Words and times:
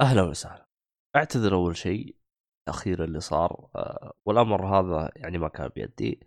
أهلا 0.00 0.22
وسهلا. 0.22 0.66
أعتذر 1.16 1.54
أول 1.54 1.76
شيء 1.76 2.16
الاخير 2.68 3.04
اللي 3.04 3.20
صار 3.20 3.70
آه، 3.76 4.12
والأمر 4.26 4.66
هذا 4.66 5.10
يعني 5.16 5.38
ما 5.38 5.48
كان 5.48 5.68
بيدي. 5.68 6.20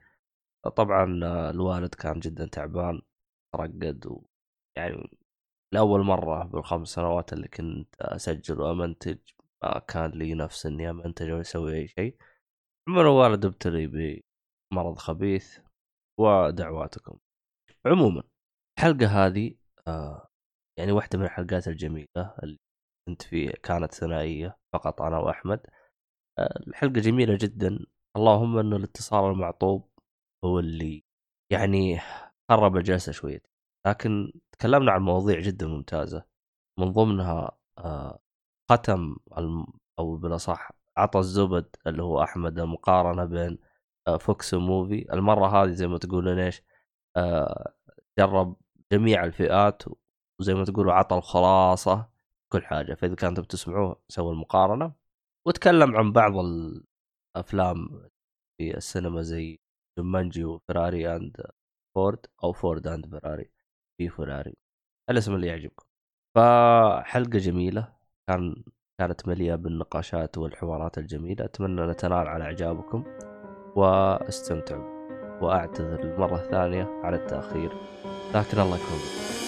طبعا 0.76 1.20
آه، 1.24 1.50
الوالد 1.50 1.96
كان 1.96 2.20
جدا 2.20 2.46
تعبان 2.46 3.02
ترقد 3.56 4.06
و 4.08 4.24
يعني 4.78 5.18
لأول 5.74 6.02
مرة 6.02 6.44
بالخمس 6.44 6.88
سنوات 6.90 7.34
اللي 7.34 7.48
كنت 7.48 7.96
أسجل 8.02 8.62
وأمنتج 8.62 9.18
ما 9.64 9.80
كان 9.80 10.12
لي 10.12 10.34
نفس 10.34 10.66
إني 10.66 10.90
أمنتج 10.90 11.30
أو 11.30 11.42
أسوي 11.42 11.76
أي 11.76 11.88
شيء. 11.88 12.18
عموما 12.88 13.02
الوالد 13.02 13.46
ابتلي 13.46 13.88
بمرض 13.88 14.98
خبيث 14.98 15.60
ودعواتكم. 16.20 17.18
عموما 17.86 18.24
الحلقة 18.80 19.26
هذه 19.26 19.56
آه 19.88 20.28
يعني 20.80 20.92
واحدة 20.92 21.20
من 21.20 21.26
الحلقات 21.26 21.68
الجميلة 21.68 22.36
اللي 22.44 22.60
كنت 23.08 23.22
فيه 23.22 23.52
كانت 23.64 23.94
ثنائية 23.94 24.58
فقط 24.74 25.02
أنا 25.02 25.18
وأحمد. 25.20 25.60
آه 26.40 26.60
الحلقة 26.68 27.02
جميلة 27.02 27.38
جدا. 27.42 27.80
اللهم 28.18 28.58
انه 28.58 28.76
الاتصال 28.76 29.32
المعطوب 29.32 29.90
هو 30.46 30.60
اللي 30.60 31.04
يعني 31.52 32.00
خرب 32.52 32.78
الجلسة 32.78 33.12
شوية. 33.12 33.44
لكن 33.88 34.34
تكلمنا 34.52 34.92
عن 34.92 35.02
مواضيع 35.02 35.40
جدا 35.40 35.68
ممتازة. 35.68 36.26
من 36.80 36.92
ضمنها 36.94 37.52
آه 37.78 38.20
ختم. 38.72 39.16
أو 40.00 40.18
بالأصح 40.18 40.72
عطى 40.98 41.20
الزبد 41.20 41.76
اللي 41.88 42.04
هو 42.04 42.24
أحمد 42.24 42.60
المقارنه 42.60 43.26
بين 43.26 43.58
آه 44.08 44.18
VOX 44.18 44.54
و 44.54 44.66
Muvi 44.66 45.14
المرة 45.14 45.48
هذه 45.64 45.72
زي 45.72 45.88
ما 45.88 45.98
تقولون 45.98 46.40
إيش 46.40 46.64
آه 47.18 47.74
جرب 48.20 48.56
جميع 48.94 49.26
الفئات 49.26 49.84
وزي 50.40 50.54
ما 50.54 50.66
تقولوا 50.66 50.94
عطى 50.94 51.18
الخلاصة. 51.18 52.11
كل 52.54 52.64
حاجة. 52.66 52.94
فإذا 52.94 53.16
كانتم 53.16 53.44
تسمعوه 53.44 54.02
سووا 54.10 54.34
المقارنة 54.34 54.94
وتكلم 55.48 55.96
عن 55.96 56.12
بعض 56.12 56.34
الأفلام 56.38 58.10
في 58.58 58.78
السينما 58.78 59.22
زي 59.22 59.60
جومانجي 60.00 60.44
و 60.46 60.55
Ferrari 60.55 61.16
and 61.16 61.38
Ford 61.96 62.26
أو 62.44 62.54
Ford 62.54 62.88
and 62.88 63.06
Ferrari. 63.06 63.52
في 63.98 64.10
فراري. 64.10 64.56
الاسم 65.10 65.36
اللي 65.36 65.48
يعجبكم. 65.48 65.86
فحلقة 66.36 67.40
جميلة. 67.40 67.94
كان 68.30 68.64
كانت 69.00 69.28
مليئة 69.28 69.56
بالنقاشات 69.56 70.38
والحوارات 70.38 70.98
الجميلة. 70.98 71.46
أتمنى 71.46 71.82
نتنال 71.82 72.28
على 72.28 72.44
إعجابكم 72.44 73.04
واستمتعوا. 73.76 75.02
وأعتذر 75.42 76.04
للمره 76.06 76.36
الثانية 76.36 76.84
على 77.04 77.18
التأخير. 77.18 77.72
لكن 78.36 78.60
الله 78.60 78.76
يكون 78.76 79.41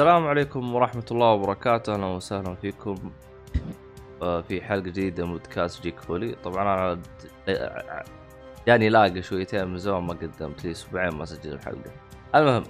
السلام 0.00 0.26
عليكم 0.26 0.74
ورحمة 0.74 1.04
الله 1.10 1.32
وبركاته. 1.32 1.94
أهلا 1.94 2.06
وسهلا 2.06 2.54
فيكم 2.54 3.12
آه، 4.22 4.40
في 4.40 4.62
حلقة 4.62 4.80
جديدة 4.80 5.26
من 5.26 5.32
بودكاست 5.32 5.82
جيك 5.82 6.00
فولي. 6.00 6.34
طبعا 6.44 6.62
أنا 6.62 7.02
جاني 8.66 8.88
لاقى 8.88 9.22
شويتين 9.22 9.68
من 9.68 9.78
زمان 9.78 10.02
ما 10.02 10.14
قدمت 10.14 10.64
لي 10.64 10.70
أسبوعين 10.70 11.14
ما 11.14 11.24
سجل 11.24 11.52
الحلقة. 11.52 11.92
المهم 12.34 12.62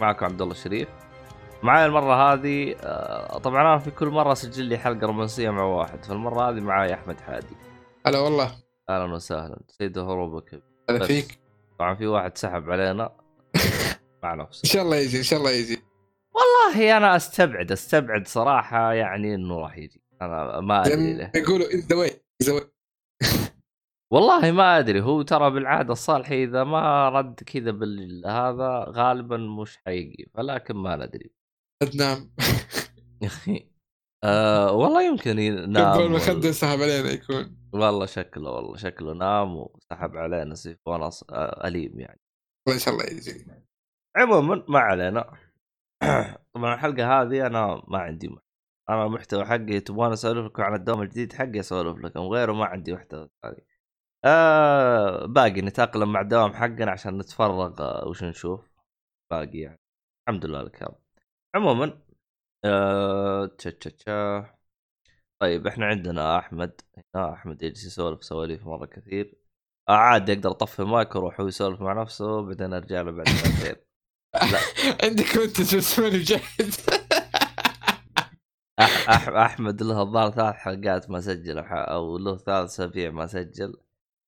معكم 0.00 0.26
عبد 0.26 0.42
الله 0.42 0.54
الشريف. 0.54 0.88
معاي 1.62 1.86
المرة 1.86 2.32
هذه 2.32 2.76
آه، 2.80 3.38
طبعا 3.38 3.60
أنا 3.62 3.78
في 3.78 3.90
كل 3.90 4.08
مرة 4.08 4.32
أسجل 4.32 4.64
لي 4.64 4.78
حلقة 4.78 5.06
رومانسية 5.06 5.50
مع 5.50 5.62
واحد 5.62 6.04
فالمرة 6.04 6.50
هذه 6.50 6.60
معاي 6.60 6.94
أحمد 6.94 7.20
حادي. 7.20 7.56
هلا 8.06 8.18
والله. 8.18 8.52
أهلا 8.88 9.14
وسهلا. 9.14 9.60
سيد 9.68 9.98
هروبك. 9.98 10.62
هلا. 10.90 11.06
فيك؟ 11.06 11.38
طبعا 11.78 11.94
في 11.94 12.06
واحد 12.06 12.38
سحب 12.38 12.70
علينا. 12.70 13.10
مع 14.22 14.32
إن 14.32 14.38
نفسه 14.38 14.68
شاء 14.68 14.82
الله 14.82 14.96
يجي 14.96 15.18
إن 15.18 15.22
شاء 15.22 15.38
الله 15.38 15.50
يجي. 15.50 15.89
والله 16.40 16.96
أنا 16.96 17.16
أستبعد 17.16 17.72
أستبعد 17.72 18.28
صراحة 18.28 18.92
يعني 18.92 19.34
إنه 19.34 19.58
راح 19.60 19.78
يجي. 19.78 20.02
أنا 20.22 20.60
ما 20.60 20.86
أدري 20.86 21.14
ما 21.14 21.30
يقولوا 21.36 21.66
ذا 21.66 21.96
واي 21.96 22.22
ذا 22.42 22.60
والله 24.12 24.50
ما 24.50 24.78
أدري. 24.78 25.00
هو 25.00 25.22
ترى 25.22 25.50
بالعادة 25.50 25.92
الصالحي 25.92 26.44
إذا 26.44 26.64
ما 26.64 27.08
رد 27.08 27.34
كذا 27.40 27.70
بالهذا 27.70 28.84
غالبا 28.88 29.36
مش 29.36 29.76
حيجي. 29.86 30.30
ولكن 30.34 30.76
ما 30.76 30.96
ندري. 30.96 31.30
نام 31.94 32.30
آه 34.24 34.72
والله 34.72 35.02
يمكن 35.06 35.38
ينام 35.38 35.92
قبل 35.94 36.04
ما 36.08 36.14
ولا- 36.14 36.18
خده 36.18 36.52
سحب 36.52 36.78
علينا 36.80 37.10
يكون. 37.10 37.56
والله 37.72 38.06
شكله 38.06 38.50
والله 38.50 38.76
شكله 38.76 39.12
نام 39.14 39.56
وسحب 39.56 40.16
علينا 40.16 40.54
سيف 40.54 40.78
ونص 40.86 41.24
آه 41.30 41.68
أليم 41.68 42.00
يعني. 42.00 42.20
إن 42.68 42.78
شاء 42.78 42.94
الله 42.94 43.04
يجي. 43.06 43.46
عموما 44.16 44.64
ما 44.68 44.78
علينا. 44.78 45.32
طبعا 46.54 46.74
الحلقة 46.74 47.22
هذه 47.22 47.46
أنا 47.46 47.82
ما 47.88 47.98
عندي 47.98 48.28
محتوى. 48.28 48.42
أنا 48.90 49.06
المحتوى 49.06 49.44
حقي 49.46 49.80
تبغون 49.80 50.12
اسولف 50.12 50.46
لكم 50.46 50.62
عن 50.62 50.74
الدوام 50.74 51.02
الجديد 51.02 51.32
حقي 51.32 51.60
اسولف 51.60 51.98
لكم 51.98 52.20
غيره 52.20 52.52
ما 52.52 52.64
عندي 52.66 52.92
محتوى 52.94 53.28
ثاني. 53.42 53.66
آه 54.24 55.26
باقي 55.26 55.62
نتأقلم 55.62 56.12
مع 56.12 56.20
الدوام 56.20 56.52
حقنا 56.52 56.90
عشان 56.90 57.18
نتفرغ 57.18 57.82
آه 57.82 58.08
وش 58.08 58.24
نشوف؟ 58.24 58.70
باقي 59.30 59.58
يعني. 59.58 59.80
الحمد 60.28 60.46
لله 60.46 60.62
لك 60.62 60.82
رب. 60.82 60.98
عموما 61.56 62.02
آه 62.64 63.46
تشا 63.46 63.70
تشا 63.70 64.46
طيب 65.42 65.66
إحنا 65.66 65.86
عندنا 65.86 66.38
أحمد. 66.38 66.80
هنا 67.14 67.32
أحمد 67.34 67.62
يجلس 67.62 67.86
يسولف 67.86 68.24
سواليف 68.24 68.66
مرة 68.66 68.86
كثير. 68.86 69.34
آه 69.88 69.92
عادي 69.92 70.32
أقدر 70.32 70.50
أطفي 70.50 70.80
المايك 70.80 71.16
وأروح 71.16 71.40
هو 71.40 71.48
يسولف 71.48 71.80
مع 71.80 72.02
نفسه 72.02 72.42
بعدين 72.42 72.74
أرجع 72.74 73.00
له 73.02 73.10
بعد 73.12 73.28
ساعتين 73.28 73.89
عندك 75.04 75.36
انت 75.36 75.62
شو 75.62 75.78
اسمه 75.78 76.40
أح 78.80 79.28
أحمد 79.28 79.82
له 79.82 80.02
الظاهر 80.02 80.30
ثلاث 80.30 80.54
حلقات 80.54 81.10
ما 81.10 81.20
سجل 81.20 81.58
أو 81.58 82.18
له 82.18 82.36
ثلاث 82.36 82.64
أسابيع 82.70 83.10
ما 83.10 83.26
سجل 83.26 83.74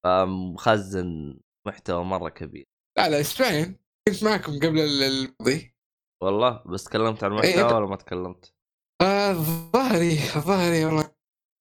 فمخزن 0.05 1.41
محتوى 1.67 2.05
مرة 2.05 2.29
كبير. 2.29 2.65
لا 2.99 3.09
لا 3.09 3.21
أسبوعين 3.21 3.79
كنت 4.09 4.25
معكم 4.25 4.57
قبل 4.57 4.81
ال- 4.81 5.03
الماضي. 5.03 5.75
والله؟ 6.23 6.63
بس 6.67 6.85
تكلمت 6.85 7.25
عن 7.25 7.33
إيه، 7.33 7.39
المحتوى 7.55 7.71
أنت- 7.71 7.73
ولا 7.73 7.87
ما 7.87 7.97
تكلمت؟ 7.97 8.55
آه 9.03 9.33
ظهري 9.73 10.17
ظهري 10.19 10.85
والله 10.85 11.11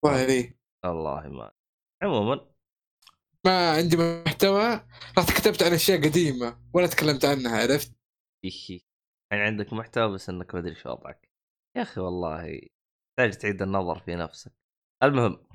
ظهري 0.05 0.57
والله 0.85 1.27
ما 1.29 1.51
عموما. 2.03 2.51
ما 3.45 3.71
عندي 3.71 3.97
محتوى 3.97 4.87
رحت 5.17 5.31
كتبت 5.31 5.63
عن 5.63 5.73
أشياء 5.73 5.97
قديمة 6.03 6.61
ولا 6.73 6.87
تكلمت 6.87 7.25
عنها 7.25 7.61
عرفت. 7.61 8.00
يعني 9.31 9.43
عندك 9.43 9.73
محتوى 9.73 10.13
بس 10.13 10.29
إنك 10.29 10.55
ما 10.55 10.61
أدري 10.61 10.75
شو 10.75 10.89
وضعك. 10.89 11.29
يا 11.77 11.81
أخي 11.81 12.01
والله 12.01 12.61
تحتاج 13.17 13.37
تعيد 13.37 13.61
النظر 13.61 13.99
في 13.99 14.15
نفسك. 14.15 14.51
المهم 15.03 15.47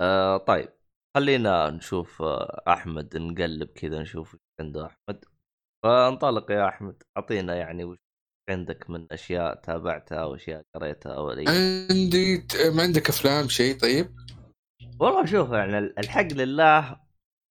آه 0.00 0.36
طيب 0.36 0.72
خلينا 1.16 1.70
نشوف 1.70 2.22
آه 2.22 2.62
أحمد 2.68 3.16
نقلب 3.16 3.68
كذا 3.68 4.02
نشوف 4.02 4.34
وش 4.34 4.40
عنده 4.60 4.86
أحمد. 4.86 5.24
فانطلق 5.84 6.50
يا 6.50 6.68
أحمد 6.68 7.02
أعطينا 7.16 7.56
يعني 7.56 7.84
وش 7.84 7.98
عندك 8.50 8.90
من 8.90 9.06
أشياء 9.12 9.54
تابعتها 9.54 10.22
أو 10.22 10.34
اشياء 10.34 10.62
قريتها 10.74 11.14
أو 11.14 11.32
أي 11.32 11.44
عندي 11.48 12.46
ما 12.76 12.82
عندك 12.82 13.08
أفلام 13.08 13.48
شيء 13.48 13.78
طيب؟ 13.78 14.16
والله 15.00 15.26
شوف 15.26 15.50
يعني 15.50 15.78
الحق 15.78 16.32
لله 16.32 17.00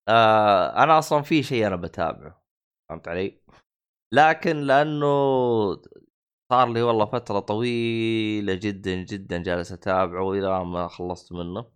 آه 0.08 0.84
أنا 0.84 1.00
أصلا 1.00 1.22
في 1.22 1.44
شيء 1.44 1.68
أنا 1.68 1.76
بتابعه. 1.76 2.44
فهمت 2.90 3.08
علي؟ 3.08 3.45
لكن 4.16 4.58
لأنه 4.62 5.06
صار 6.50 6.74
لي 6.74 6.82
والله 6.82 7.06
فترة 7.06 7.40
طويلة 7.40 8.54
جدا 8.54 8.96
جدا 8.96 9.38
جالس 9.44 9.72
أتابعه 9.72 10.24
والى 10.24 10.66
ما 10.66 10.88
خلصت 10.88 11.34
منه. 11.34 11.72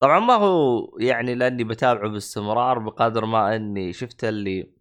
طبعا 0.00 0.18
ما 0.20 0.34
هو 0.34 0.98
يعني 1.00 1.34
لأني 1.34 1.64
بتابعه 1.64 2.08
باستمرار 2.10 2.78
بقدر 2.78 3.24
ما 3.26 3.56
إني 3.56 3.92
شفت 3.92 4.24
اللي 4.24 4.72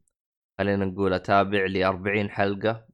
خلينا 0.60 0.86
نقول 0.86 1.14
أتابع 1.14 1.66
لي 1.66 1.86
40 1.86 2.30
حلقة 2.30 2.88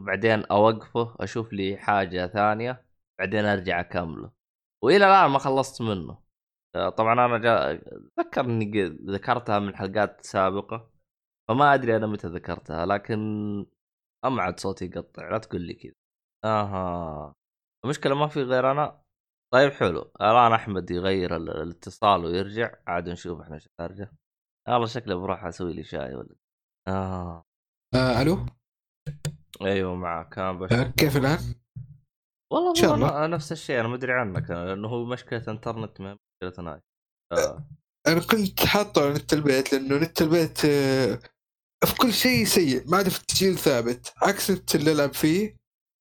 وبعدين 0.00 0.44
أوقفه 0.46 1.16
أشوف 1.20 1.52
لي 1.52 1.76
حاجة 1.78 2.26
ثانية 2.26 2.86
بعدين 3.18 3.44
أرجع 3.44 3.80
أكمله. 3.80 4.32
وإلى 4.82 5.06
الآن 5.06 5.30
ما 5.30 5.38
خلصت 5.38 5.82
منه. 5.82 6.18
آه، 6.76 6.88
طبعا 6.90 7.12
أنا 7.26 7.38
جا... 7.38 7.72
اتذكر 8.18 8.40
اني 8.44 8.84
ذكرتها 9.06 9.58
من 9.58 9.76
حلقات 9.76 10.26
سابقة 10.26 10.93
فما 11.50 11.74
أدري 11.74 11.96
أنا 11.96 12.06
متى 12.06 12.28
ذكرتها 12.28 12.86
لكن 12.86 13.18
اما 14.24 14.42
عاد 14.42 14.60
صوتي 14.60 14.84
يقطع 14.84 15.28
لا 15.30 15.38
تقول 15.38 15.60
لي 15.60 15.74
كذا. 15.74 15.92
أها. 16.44 17.34
المشكلة 17.84 18.14
ما 18.14 18.26
في 18.26 18.42
غير 18.42 18.70
أنا. 18.70 19.02
طيب 19.52 19.72
حلو. 19.72 20.12
الآن 20.20 20.52
أحمد 20.52 20.90
يغير 20.90 21.36
ال- 21.36 21.50
الاتصال 21.62 22.24
ويرجع. 22.24 22.74
عاد 22.86 23.08
نشوف 23.08 23.40
إحنا 23.40 23.54
إيش 23.54 23.68
نرجع 23.80 24.08
والله 24.68 24.86
شكله 24.86 25.14
بروح 25.20 25.44
أسوي 25.44 25.72
لي 25.72 25.82
شاي 25.84 26.14
ولا 26.14 26.34
آه 26.88 27.44
آه 27.94 28.22
ألو؟ 28.22 28.46
أيوه 29.62 29.94
معك. 29.94 30.28
كان. 30.34 30.62
آه 30.62 30.92
كيف 30.96 31.16
الان؟ 31.16 31.38
والله 32.52 32.74
شاء 32.74 32.94
الله. 32.94 33.18
أنا 33.18 33.26
نفس 33.26 33.52
الشيء 33.52 33.80
أنا 33.80 33.88
ما 33.88 33.94
ادري 33.94 34.12
عنك. 34.12 34.50
لأنه 34.50 34.88
هو 34.88 35.04
مشكلة 35.04 35.44
إنترنت 35.48 36.00
ما 36.00 36.18
مشكلة 36.42 36.62
أنا 36.64 36.80
آه. 37.32 37.64
أنا 38.06 38.20
كنت 38.20 38.66
حاطه 38.66 39.02
على 39.04 39.14
نت 39.14 39.32
البيت 39.32 39.72
لأنه 39.72 39.96
نت 39.96 40.22
البيت 40.22 40.64
آه، 40.64 41.18
في 41.86 41.94
كل 41.94 42.12
شيء 42.12 42.44
سيء 42.44 42.90
ما 42.90 42.96
عدا 42.96 43.10
في 43.10 43.20
التسجيل 43.20 43.58
ثابت. 43.58 44.12
عكس 44.22 44.74
اللي 44.74 44.92
العب 44.92 45.14
فيه 45.14 45.56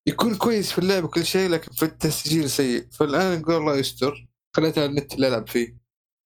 يكون 0.08 0.38
كويس 0.38 0.72
في 0.72 0.80
اللعب 0.80 1.04
وكل 1.04 1.26
شيء 1.26 1.50
لكن 1.50 1.72
في 1.72 1.84
التسجيل 1.84 2.50
سيء. 2.50 2.88
فالآن 2.92 3.40
نقول 3.40 3.56
الله 3.56 3.76
يستر. 3.76 4.28
خليته 4.56 4.82
على 4.82 4.90
النت 4.90 5.14
اللي 5.14 5.28
العب 5.28 5.48
فيه. 5.48 5.78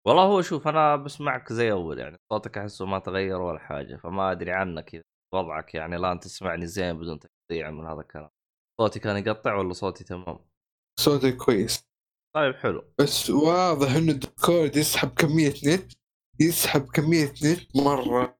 والله 0.07 0.23
هو 0.23 0.41
شوف 0.41 0.67
أنا 0.67 0.95
بسمعك 0.95 1.53
زي 1.53 1.71
أول 1.71 1.99
يعني. 1.99 2.17
صوتك 2.31 2.57
أحسه 2.57 2.85
ما 2.85 2.99
تغير 2.99 3.41
ولا 3.41 3.59
حاجة 3.59 3.95
فما 3.95 4.31
أدري 4.31 4.51
عنك 4.51 5.01
وضعك 5.33 5.75
يعني. 5.75 5.95
الآن 5.95 6.19
تسمعني 6.19 6.67
زين 6.67 6.97
بدون 6.97 7.19
تقطيع 7.19 7.71
من 7.71 7.85
هذا 7.85 8.01
الكلام. 8.01 8.29
صوتي 8.81 8.99
كان 8.99 9.17
يقطع 9.17 9.55
ولا 9.55 9.73
صوتي 9.73 10.03
تمام؟ 10.03 10.39
صوتي 10.99 11.31
كويس. 11.31 11.87
طيب 12.35 12.55
حلو. 12.55 12.93
بس 12.99 13.29
واضح 13.29 13.91
إنه 13.91 14.11
ال 14.11 14.19
Discord 14.19 14.75
يسحب 14.75 15.09
كمية 15.09 15.53
نت 15.65 15.93
يسحب 16.39 16.89
كمية 16.89 17.33
نت 17.43 17.75
مرة. 17.75 18.36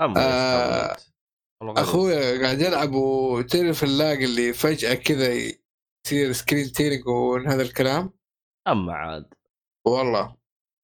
اما 0.00 0.14
آه،. 0.16 0.96
اخويا 1.62 2.42
قاعد 2.42 2.60
يلعب 2.60 2.92
وتعرف 2.92 3.84
ال 3.84 3.93
lag 3.93 4.18
اللي 4.18 4.52
فجأة 4.52 4.94
كذا 4.94 5.34
يصير 6.06 6.32
screen 6.32 6.72
tearing 6.72 7.06
وهذا 7.06 7.62
الكلام؟ 7.62 8.12
اما 8.68 8.92
عاد. 8.92 9.34
والله. 9.86 10.36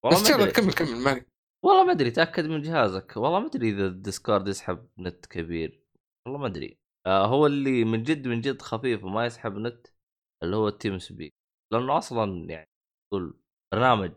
والله 0.04 0.20
بس 0.22 0.30
يلا 0.30 0.50
كمل 0.50 0.72
كمل 0.72 0.96
مالي 0.96 1.24
والله 1.64 1.84
ما 1.84 1.92
أدري 1.92 2.10
تأكد 2.10 2.44
من 2.44 2.62
جهازك. 2.62 3.16
والله 3.16 3.40
ما 3.40 3.46
أدري 3.46 3.70
إذا 3.70 3.86
ال 3.86 3.94
Discord 3.94 4.48
يسحب 4.48 4.88
نت 4.98 5.26
كبير. 5.26 5.82
والله 6.26 6.40
ما 6.40 6.46
أدري. 6.46 6.78
آه 7.06 7.26
هو 7.26 7.46
اللي 7.46 7.84
من 7.84 8.02
جد 8.02 8.28
من 8.28 8.40
جد 8.40 8.62
خفيف 8.62 9.04
وما 9.04 9.26
يسحب 9.26 9.56
نت 9.56 9.86
اللي 10.42 10.56
هو 10.56 10.68
ال 10.68 10.98
TeamSpeak. 10.98 11.34
لأنه 11.72 11.98
أصلا 11.98 12.50
يعني 12.50 12.68
تقول 13.10 13.40
برنامج 13.74 14.12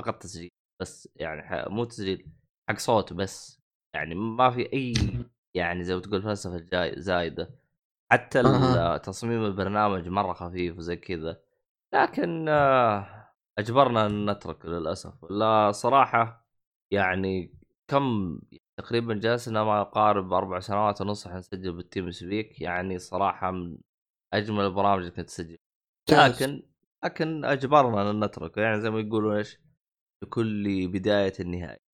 فقط 0.00 0.22
تسجيل 0.22 0.50
بس 0.82 1.08
يعني 1.16 1.68
مو 1.70 1.84
تسجيل 1.84 2.26
حق 2.70 2.78
صوت 2.78 3.12
بس. 3.12 3.57
يعني 3.98 4.14
ما 4.14 4.50
في 4.50 4.72
أي 4.72 4.92
يعني 5.54 5.84
زي 5.84 5.94
ما 5.94 6.00
تقول 6.00 6.22
فلسفة 6.22 6.58
جاي 6.58 7.00
زايدة. 7.00 7.50
حتى. 8.12 8.42
تصميم 9.04 9.44
البرنامج 9.44 10.08
مرة 10.08 10.32
خفيف 10.32 10.78
وزي 10.78 10.96
كذا. 10.96 11.40
لكن 11.94 12.48
آه، 12.48 13.28
أجبرنا 13.58 14.06
إن 14.06 14.30
نترك 14.30 14.66
للأسف. 14.66 15.24
لا 15.30 15.72
صراحة 15.72 16.48
يعني 16.90 17.54
كم 17.88 18.38
تقريبا 18.76 19.14
جلسنا 19.14 19.64
ما 19.64 19.80
يقارب 19.80 20.32
أربع 20.32 20.60
سنوات 20.60 21.00
ونص 21.00 21.26
إحنا 21.26 21.38
نسجل 21.38 21.72
بال 21.72 22.10
TeamSpeak 22.10 22.60
يعني 22.60 22.98
صراحة 22.98 23.50
من 23.50 23.78
أجمل 24.32 24.64
البرامج 24.64 24.98
اللي 24.98 25.10
كنت 25.10 25.26
تسجل. 25.26 25.58
لكن 26.10 26.62
لكن 27.04 27.44
أجبرنا 27.44 28.10
إن 28.10 28.24
نتركه. 28.24 28.60
يعني 28.62 28.80
زي 28.80 28.90
ما 28.90 29.00
يقولون 29.00 29.36
إيش؟ 29.36 29.58
لكل 30.22 30.88
بداية 30.88 31.32
النهاية. 31.40 31.87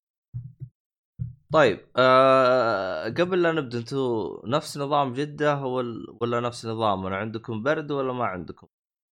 طيب 1.54 1.86
آه 1.96 3.04
قبل 3.04 3.42
لا 3.42 3.52
نبدأ 3.52 3.78
أنتم 3.78 4.40
نفس 4.44 4.78
نظام 4.78 5.12
جدة 5.12 5.60
ولا 6.20 6.40
نفس 6.40 6.66
نظامنا 6.66 7.16
عندكم 7.16 7.62
برد 7.62 7.90
ولا 7.90 8.12
ما 8.12 8.24
عندكم؟ 8.24 8.66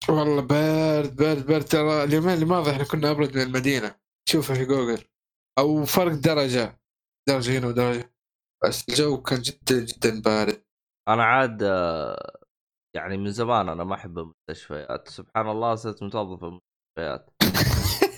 والله 0.08 0.42
بارد 0.42 1.16
بارد 1.16 1.46
بارد 1.46 1.64
ترى 1.64 2.04
اليومين 2.04 2.34
اللي 2.34 2.44
ماضي 2.44 2.70
إحنا 2.70 2.84
كنا 2.84 3.10
أبرد 3.10 3.36
من 3.36 3.42
المدينة. 3.42 3.94
شوفها 4.28 4.56
في 4.56 4.64
جوجل. 4.64 5.04
أو 5.58 5.84
فرق 5.84 6.12
درجة. 6.12 6.80
درجة 7.28 7.58
هنا 7.58 7.66
ودرجة. 7.66 8.14
بس 8.64 8.88
الجو 8.88 9.22
كان 9.22 9.40
جدا 9.40 9.84
جدا 9.84 10.22
بارد. 10.22 10.64
أنا 11.08 11.24
عاد 11.24 11.62
آه، 11.62 12.40
يعني 12.96 13.16
من 13.16 13.30
زمان 13.30 13.68
أنا 13.68 13.84
ما 13.84 13.94
أحب 13.94 14.18
المستشفيات. 14.18 15.08
سبحان 15.08 15.48
الله 15.48 15.74
صرت 15.74 16.02
متوظف 16.02 16.38
في 16.38 16.44
المستشفيات. 16.46 17.30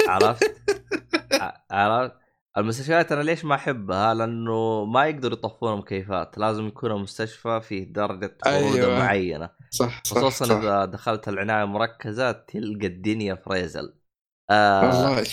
عرفت؟ 0.08 0.62
عرفت؟ 1.70 2.23
المستشفيات 2.58 3.12
أنا 3.12 3.22
ليش 3.22 3.44
ما 3.44 3.54
أحبها؟ 3.54 4.14
لأنه 4.14 4.84
ما 4.84 5.06
يقدروا 5.06 5.38
يطفون 5.38 5.78
مكيفات، 5.78 6.38
لازم 6.38 6.66
يكون 6.66 6.90
المستشفى 6.90 7.60
فيه 7.60 7.92
درجة 7.92 8.38
بروده 8.46 8.86
أيوة. 8.86 8.98
معينة، 8.98 9.50
صح 9.70 10.04
صح, 10.04 10.16
خصوصا 10.16 10.44
صح. 10.44 10.54
إذا 10.54 10.84
دخلت 10.84 11.28
العناية 11.28 11.64
المركزه 11.64 12.32
تلقى 12.32 12.86
الدنيا 12.86 13.34
فريزل. 13.34 13.94
آه 14.50 15.06
والله 15.06 15.24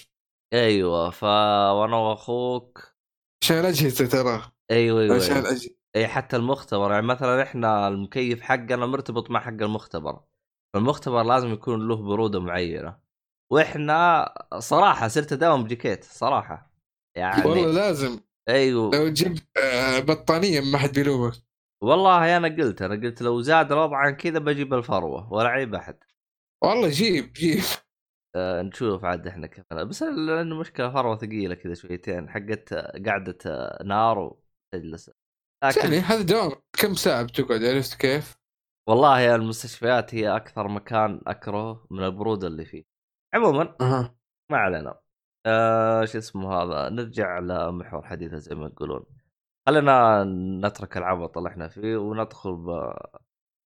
أيوه 0.53 1.09
ف 1.09 1.23
وأنا 1.23 1.95
وأخوك 1.97 2.95
عشان 3.44 3.59
الاجهزه 3.59 4.07
ترى 4.07 4.51
أيوه 4.71 5.01
أيوه, 5.01 5.15
عشان 5.15 5.35
أيوة. 5.35 5.39
الاجهزه 5.39 5.75
إي 5.95 6.07
حتى 6.07 6.35
المختبر 6.35 6.91
يعني 6.91 7.06
مثلا 7.06 7.44
إحنا 7.44 7.88
المكيف 7.88 8.41
حقنا 8.41 8.85
مرتبط 8.85 9.29
مع 9.31 9.39
حق 9.39 9.47
المختبر 9.50 10.24
فالمختبر 10.74 11.24
لازم 11.24 11.53
يكون 11.53 11.88
له 11.88 11.95
برودة 11.95 12.39
معينة 12.39 12.97
وإحنا 13.51 14.33
صراحة 14.59 15.07
صرت 15.07 15.33
أداوم 15.33 15.63
بجيكيت 15.63 16.03
صراحة 16.03 16.70
يعني 17.15 17.47
والله 17.47 17.71
لازم. 17.71 18.19
أيوه. 18.49 18.95
لو 18.95 19.07
تجيب 19.09 19.37
آه، 19.57 19.99
بطانية 19.99 20.61
ما 20.61 20.77
حد 20.77 20.93
بيلومك 20.93 21.33
والله 21.83 22.37
أنا 22.37 22.47
قلت 22.47 22.81
أنا 22.81 22.95
قلت 22.95 23.21
لو 23.21 23.41
زاد 23.41 23.71
الوضع 23.71 23.97
عن 23.97 24.15
كذا 24.15 24.39
بجيب 24.39 24.73
الفروة 24.73 25.33
ولا 25.33 25.49
عيب 25.49 25.75
أحد. 25.75 25.97
والله 26.63 26.89
جيب 26.89 27.33
جيب. 27.33 27.63
أه 28.35 28.61
نشوف 28.61 29.05
عاد 29.05 29.27
إحنا 29.27 29.47
كيف 29.47 29.73
بس 29.73 30.03
لأنه 30.03 30.59
مشكلة 30.59 30.93
فروة 30.93 31.17
ثقيلة 31.17 31.55
كذا 31.55 31.73
شويتين 31.73 32.29
حقت 32.29 32.73
قعدة 33.07 33.37
آه، 33.45 33.83
نار 33.83 34.19
وتجلس 34.73 35.11
لكن 35.63 35.81
يعني 35.81 35.97
هذا 35.97 36.21
دوام 36.21 36.51
كم 36.73 36.93
ساعة 36.93 37.23
بتقعد؟ 37.23 37.63
عرفت 37.63 38.01
كيف؟ 38.01 38.37
والله 38.89 39.19
يا 39.19 39.35
المستشفيات 39.35 40.15
هي 40.15 40.35
أكثر 40.35 40.67
مكان 40.67 41.21
اكره 41.27 41.87
من 41.91 42.03
البرودة 42.03 42.47
اللي 42.47 42.65
فيه. 42.65 42.83
عموما 43.33 43.75
أها. 43.81 44.15
ما 44.51 44.57
علينا. 44.57 45.00
آه 45.45 46.05
شو 46.05 46.17
اسمه 46.17 46.53
هذا 46.53 46.89
نرجع 46.89 47.39
لمحور 47.39 48.01
حديثه 48.07 48.38
زي 48.38 48.55
ما 48.55 48.65
يقولون. 48.65 49.05
خلينا 49.67 50.23
نترك 50.67 50.97
العبط 50.97 51.38
اللي 51.38 51.49
إحنا 51.49 51.67
فيه 51.67 51.97
وندخل 51.97 52.55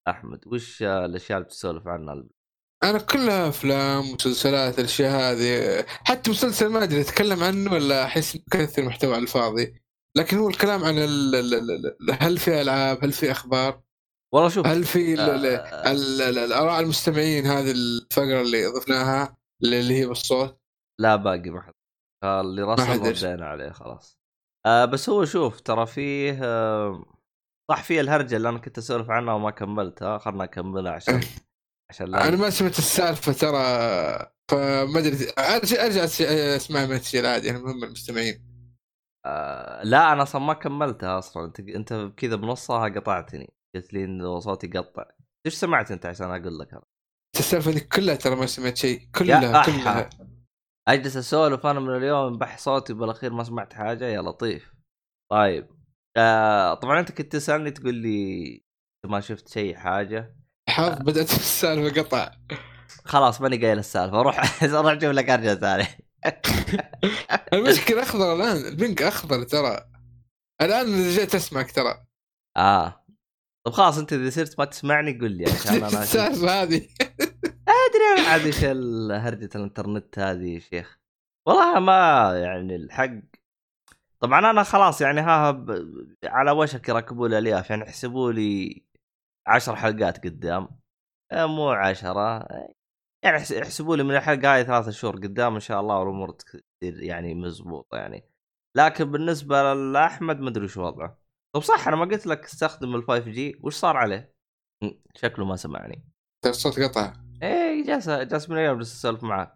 باحمد 0.05 0.47
وش 0.47 0.83
الأشياء 0.83 1.37
اللي 1.37 1.49
تسولف 1.49 1.87
عنها؟ 1.87 2.23
أنا 2.83 2.99
كلها 2.99 3.49
أفلام 3.49 4.11
مسلسلات 4.13 4.79
الأشياء 4.79 5.11
هذه. 5.11 5.85
حتى 5.87 6.31
مسلسل 6.31 6.67
ما 6.69 6.83
أدري 6.83 7.01
أتكلم 7.01 7.43
عنه 7.43 7.73
ولا 7.73 8.03
أحس 8.05 8.37
كثر 8.51 8.83
محتوى 8.85 9.13
على 9.13 9.23
الفاضي 9.23 9.81
لكن 10.17 10.37
هو 10.37 10.49
الكلام 10.49 10.83
عن 10.83 10.97
ال 10.97 11.35
ال 11.35 11.53
ال 11.53 12.17
هل 12.21 12.37
في 12.37 12.61
ألعاب 12.61 13.03
هل 13.03 13.11
في 13.11 13.31
أخبار؟ 13.31 13.81
والله 14.33 14.49
شوف 14.49 14.67
هل 14.67 14.83
في 14.83 15.13
ال- 15.13 15.19
ال- 15.19 15.45
آه. 15.45 15.91
ال- 15.91 16.21
ال- 16.21 16.37
الآراء 16.37 16.79
المستمعين 16.79 17.45
هذه 17.45 17.71
الفقرة 17.71 18.41
اللي 18.41 18.65
ضفناها 18.65 19.37
اللي 19.63 19.99
هي 19.99 20.05
بالصوت؟ 20.05 20.59
لا 20.99 21.15
باقي 21.15 21.49
ما 21.49 21.61
حد 21.61 21.73
اللي 22.23 22.61
رسم. 22.61 23.03
ردينا 23.03 23.45
عليه 23.45 23.69
خلاص. 23.69 24.19
آه 24.65 24.85
بس 24.85 25.09
هو 25.09 25.25
شوف 25.25 25.61
ترى 25.61 25.85
فيه 25.85 26.39
آه 26.43 27.05
صح 27.71 27.83
فيه 27.83 28.01
الهرجة 28.01 28.35
اللي 28.35 28.49
أنا 28.49 28.59
كنت 28.59 28.77
أسولف 28.77 29.09
عنها 29.09 29.33
وما 29.33 29.51
كملتها. 29.51 30.17
خلنا 30.17 30.43
أكملها 30.43 30.91
عشان 30.91 31.21
عشان 31.89 32.07
لا 32.07 32.27
أنا 32.27 32.37
ما 32.37 32.49
سمعت 32.49 32.79
السالفة 32.79 33.33
ترى 33.33 33.57
فما 34.51 34.99
أدري 34.99 35.31
أرجع 35.39 35.85
أرجع 35.85 36.03
أسمع 36.55 36.85
من 36.85 36.91
التسجيل 36.91 37.25
عادي 37.25 37.49
أنا 37.49 37.59
مهم 37.59 37.83
المستمعين. 37.83 38.45
آه 39.25 39.83
لا 39.83 40.13
أنا 40.13 40.23
أصلا 40.23 40.41
ما 40.41 40.53
كملتها 40.53 41.19
أصلا. 41.19 41.45
أنت 41.45 41.59
أنت 41.59 42.11
كذا 42.17 42.35
بنصها 42.35 42.89
قطعتني. 42.89 43.53
قلت 43.75 43.93
لي 43.93 44.03
انه 44.03 44.39
صوتي 44.39 44.67
يقطع. 44.75 45.05
إيش 45.45 45.53
سمعت 45.53 45.91
أنت 45.91 46.05
عشان 46.05 46.25
أقول 46.29 46.59
لك 46.59 46.73
أنا؟ 46.73 46.83
السالفة 47.39 47.71
دي 47.71 47.79
كلها 47.79 48.15
ترى 48.15 48.35
ما 48.35 48.45
سمعت 48.45 48.77
شيء. 48.77 49.09
كلها. 49.15 49.65
كلها. 49.65 50.09
أجلس 50.87 51.17
أسولف 51.17 51.65
أنا 51.65 51.79
من 51.79 51.95
اليوم 51.95 52.37
بح 52.37 52.57
صوتي 52.57 52.93
بالأخير 52.93 53.33
ما 53.33 53.43
سمعت 53.43 53.73
حاجة 53.73 54.05
يا 54.05 54.21
لطيف. 54.21 54.73
طيب 55.31 55.67
آه 56.17 56.73
طبعا 56.73 56.99
أنت 56.99 57.11
كنت 57.11 57.31
تسألني 57.31 57.71
تقول 57.71 57.95
لي 57.95 58.63
ما 59.05 59.19
شفت 59.19 59.47
شيء 59.49 59.75
حاجة. 59.75 60.35
حظ 60.69 60.99
بدأت 61.01 61.31
السالفة 61.31 62.01
قطع. 62.01 62.31
خلاص 63.05 63.41
ماني 63.41 63.57
قايل 63.57 63.79
السالفة 63.79 64.21
روح 64.21 64.63
روح 64.63 64.91
أشوف 64.91 65.11
لك 65.11 65.29
أرجع 65.29 65.53
ثاني. 65.55 65.87
المشكلة 67.53 68.03
أخضر 68.03 68.35
الآن 68.35 68.57
البنك 68.65 69.01
أخضر 69.01 69.43
ترى. 69.43 69.89
الآن 70.61 71.07
رجعت 71.07 71.35
أسمعك 71.35 71.71
ترى. 71.71 72.05
آه. 72.57 73.05
طب 73.65 73.71
خلاص 73.71 73.97
أنت 73.97 74.13
إذا 74.13 74.29
صرت 74.29 74.59
ما 74.59 74.65
تسمعني 74.65 75.19
قول 75.19 75.31
لي 75.31 75.45
عشان 75.45 75.73
أنا. 75.75 75.87
السالفة 76.03 76.61
هذه. 76.63 76.87
أدري 77.67 78.27
عاد 78.27 78.41
إيش 78.41 78.63
هرجة 79.25 79.49
الإنترنت 79.55 80.19
هذه 80.19 80.53
يا 80.53 80.59
شيخ. 80.59 80.99
والله 81.47 81.79
ما 81.79 82.31
يعني 82.39 82.75
الحق. 82.75 83.21
طبعا 84.19 84.51
أنا 84.51 84.63
خلاص 84.63 85.01
يعني 85.01 85.21
ها. 85.21 85.65
على 86.23 86.51
وشك 86.51 86.89
يركبوا 86.89 87.27
لي 87.27 87.37
الياف 87.37 87.69
يعني 87.69 87.81
يحسبوا 87.81 88.31
لي 88.31 88.83
عشر 89.47 89.75
حلقات 89.75 90.23
قدام. 90.25 90.67
آه، 91.31 91.45
مو 91.45 91.69
عشرة. 91.69 92.47
يعني 93.23 93.37
يحسبوا 93.51 93.95
لي 93.95 94.03
من 94.03 94.15
الحلقة 94.15 94.55
هاي 94.55 94.63
ثلاثة 94.63 94.91
شهور 94.91 95.15
قدام 95.15 95.53
إن 95.53 95.59
شاء 95.59 95.81
الله 95.81 95.99
والأمور 95.99 96.31
تصير 96.31 96.63
يعني 96.81 97.35
مزبوطة 97.35 97.97
يعني. 97.97 98.29
لكن 98.77 99.05
بالنسبة 99.05 99.73
لأحمد 99.73 100.39
ما 100.39 100.49
أدري 100.49 100.65
وش 100.65 100.77
وضعه. 100.77 101.19
طب 101.55 101.61
صح 101.61 101.87
أنا 101.87 101.95
ما 101.95 102.05
قلت 102.05 102.27
لك 102.27 102.43
استخدم 102.43 102.95
ال 102.95 103.03
5 103.03 103.19
جي 103.31 103.59
وش 103.63 103.75
صار 103.75 103.97
عليه؟ 103.97 104.35
شكله 105.15 105.45
ما 105.45 105.55
سمعني. 105.55 106.03
ترى 106.43 106.51
الصوت 106.51 106.79
قطع. 106.79 107.24
إيه 107.43 107.85
جالس 107.85 108.09
جالس 108.09 108.49
من 108.49 108.55
جالس 108.55 108.95
اسولف 108.95 109.23
معاك. 109.23 109.55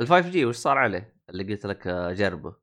ال 0.00 0.06
5 0.06 0.30
جي 0.30 0.44
وش 0.44 0.56
صار 0.56 0.78
عليه؟ 0.78 1.16
اللي 1.30 1.54
قلت 1.54 1.66
لك 1.66 1.86
آه، 1.86 2.12
جربه. 2.12 2.56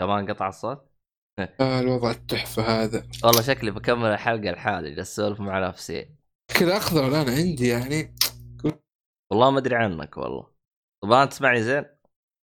كمان 0.00 0.30
قطع 0.30 0.48
الصوت؟ 0.48 0.90
آه 1.60 1.80
الوضع 1.80 2.10
التحفة 2.10 2.62
هذا. 2.62 3.08
والله 3.24 3.42
شكلي 3.42 3.70
بكمل 3.70 4.06
الحلقة 4.06 4.50
لحالي 4.50 4.94
جالس 4.94 5.12
أسولف 5.20 5.40
مع 5.40 5.68
نفسي. 5.68 6.16
كذا 6.60 6.76
أخضر 6.76 7.08
الآن 7.08 7.28
عندي 7.28 7.68
يعني. 7.68 8.14
والله 9.32 9.50
ما 9.50 9.58
أدري 9.58 9.76
عنك 9.76 10.16
والله. 10.16 10.50
طب 11.02 11.12
انت 11.12 11.32
تسمعني 11.32 11.62
زين؟ 11.62 11.84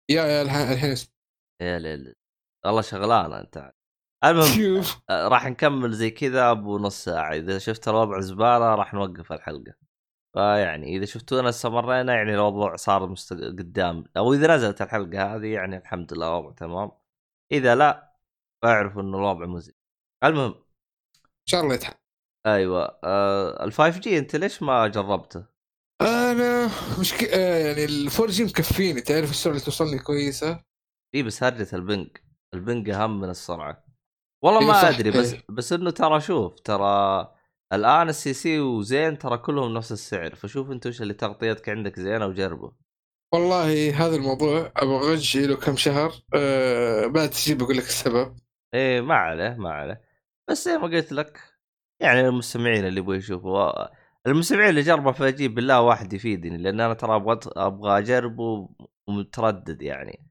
يا 0.10 0.24
يا 0.24 0.42
الحين. 0.42 0.96
يا 1.62 1.80
ليل. 1.80 2.14
والله 2.66 2.82
شغلان 2.82 3.34
أنت. 3.34 3.72
المهم 4.24 4.84
آه، 5.10 5.28
راح 5.28 5.46
نكمل 5.46 5.92
زي 5.92 6.12
كذا 6.12 6.52
ابو 6.52 6.78
نص 6.78 7.04
ساعة. 7.04 7.34
إذا 7.34 7.58
شفت 7.58 7.88
الوضع 7.88 8.20
زبالة 8.20 8.76
راح 8.76 8.94
نوقف 8.94 9.32
الحلقة. 9.32 9.89
فيعني 10.34 10.98
إذا 10.98 11.06
شفتونا 11.06 11.50
استمرينا 11.50 12.14
يعني 12.14 12.34
الوضع 12.34 12.76
صار 12.76 13.08
مست... 13.08 13.34
قدام. 13.34 14.04
أو 14.18 14.34
إذا 14.34 14.56
نزلت 14.56 14.82
الحلقة 14.82 15.36
هذه 15.36 15.48
يعني 15.48 15.78
الحمد 15.78 16.14
لله 16.14 16.28
الوضع 16.28 16.52
تمام. 16.52 16.92
إذا 17.52 17.76
لا 17.76 18.18
فاعرفوا 18.64 19.02
إنه 19.02 19.18
الوضع 19.18 19.46
مزعج. 19.46 19.76
المهم. 20.24 20.52
إن 21.16 21.46
شاء 21.46 21.62
الله 21.62 21.74
يتحل 21.74 21.94
أيوه. 22.46 23.00
آه 23.04 23.64
ال 23.64 23.74
5G 23.74 24.18
أنت 24.18 24.36
ليش 24.36 24.64
ما 24.64 24.88
جربته؟ 24.88 25.46
أنا 26.02 26.70
مش 27.00 27.14
ك... 27.14 27.24
آه 27.24 27.68
يعني 27.68 27.86
ال 27.86 28.28
4G 28.28 28.44
مكفيني. 28.44 29.02
تعرف 29.02 29.32
السرعة 29.32 29.54
اللي 29.54 29.66
توصلني 29.66 30.00
كويسة؟ 30.00 30.64
إي 31.16 31.24
بس 31.24 31.44
هرجة 31.44 31.76
ال 31.76 31.83
ping. 31.83 32.18
ال 32.54 32.61
ping 32.61 32.90
أهم 32.90 33.20
من 33.20 33.30
السرعة. 33.30 33.86
والله 34.44 34.68
ما 34.68 34.90
أدري 34.90 35.12
بس. 35.12 35.36
بس 35.50 35.74
إنه 35.74 35.92
ترى 35.92 36.22
شوف 36.22 36.60
ترى 36.60 37.36
الآن 37.74 38.10
السي 38.10 38.34
سي 38.34 38.60
وزين 38.60 39.18
ترى 39.18 39.38
كلهم 39.38 39.74
نفس 39.74 39.92
السعر 39.92 40.36
فشوف 40.36 40.72
أنت 40.72 40.88
وش 40.88 41.02
اللي 41.02 41.14
تغطيتك 41.14 41.70
عندك 41.70 42.00
زينه 42.00 42.26
وجربه 42.26 42.72
والله 43.34 43.96
هذا 44.06 44.16
الموضوع 44.16 44.72
أبغى 44.78 45.14
أجي 45.14 45.48
له 45.48 45.56
كم 45.56 45.76
شهر 45.76 46.14
آه 46.36 47.08
بعد 47.08 47.30
تجي 47.30 47.56
بقول 47.56 47.78
لك 47.78 47.84
السبب. 47.84 48.36
إيه 48.74 49.02
ما 49.02 49.16
عليه 49.16 49.56
ما 49.58 49.72
عليه. 49.72 50.02
بس 50.50 50.66
زي 50.66 50.78
ما 50.78 50.84
قلت 50.84 51.12
لك 51.12 51.40
يعني 52.02 52.20
المستمعين 52.28 52.86
اللي 52.86 53.00
يبغوا 53.00 53.16
يشوفوا 53.16 53.88
المستمعين 54.28 54.70
اللي 54.70 54.82
جربوا 54.82 55.12
فاجيب 55.12 55.56
بالله 55.56 55.82
واحد 55.82 56.14
يفيدني 56.14 56.58
لأن 56.58 56.82
أنا 56.82 56.94
ترى 56.94 57.16
أبغى 57.16 57.40
أبغى 57.48 57.98
أجربه 58.00 58.70
ومتردد 59.08 59.82
يعني. 59.82 60.30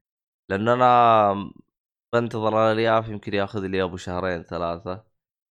لأن 0.49 0.67
أنا 0.69 1.51
بنتظر 2.13 2.71
الألياف 2.71 3.09
يمكن 3.09 3.33
ياخذ 3.33 3.61
لي 3.67 3.83
أبو 3.83 3.97
شهرين 3.97 4.43
ثلاثة. 4.43 5.03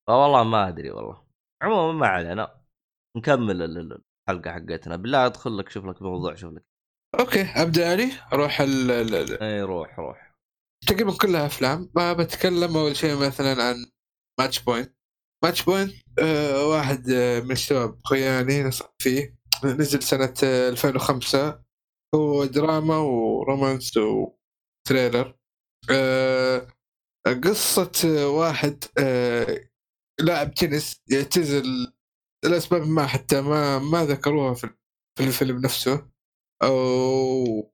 فوالله 0.07 0.45
ما 0.45 0.68
أدري 0.68 0.90
والله. 0.90 1.27
عموما 1.62 1.92
ما 1.98 2.06
علينا 2.06 2.60
نكمل 3.16 3.62
ال- 3.62 3.78
ال- 3.78 4.02
الحلقة 4.28 4.50
حقتنا. 4.52 4.96
بالله 4.96 5.26
أدخل 5.26 5.58
لك 5.58 5.68
شوف 5.68 5.84
لك 5.84 6.02
موضوع 6.02 6.34
شوف 6.34 6.52
لك. 6.52 6.64
okay 7.20 7.42
أبدأ 7.42 7.94
إني 7.94 8.12
أروح 8.32 8.60
ال... 8.60 8.90
إي 9.42 9.62
روح 9.62 9.98
روح. 9.98 10.34
تقريبا 10.88 11.16
كلها 11.22 11.46
افلام 11.46 11.90
ما 11.96 12.12
بتكلم 12.12 12.76
أول 12.76 12.96
شيء 12.96 13.16
مثلا 13.26 13.62
عن 13.64 13.76
Match 14.40 14.62
Point 14.64 14.94
Match 15.44 15.64
Point 15.64 15.92
آه 16.18 16.66
واحد 16.66 17.10
آه 17.10 17.40
من 17.40 17.50
الشباب 17.50 17.98
خوياني 18.06 18.62
نصح 18.62 18.94
فيه. 19.02 19.38
نزل 19.64 20.02
سنة 20.02 20.34
آه 20.44 20.68
2005 20.68 21.62
هو 22.14 22.44
دراما 22.44 22.96
و 22.96 23.09
romance 23.09 23.96
و 23.96 24.11
thriller. 24.11 25.38
آه 25.90 26.68
قصة 27.44 27.92
آه 28.04 28.28
واحد 28.28 28.84
آه 28.98 29.68
لاعب 30.20 30.54
تنس 30.54 31.02
يعتزل 31.10 31.92
لأسباب 32.44 32.87
ما 32.88 33.06
حتى 33.06 33.40
ما 33.40 33.78
ما 33.78 34.04
ذكروها 34.04 34.54
في 34.54 34.70
في 35.18 35.25
الفيلم 35.25 35.60
نفسه. 35.60 36.08
أو 36.62 37.72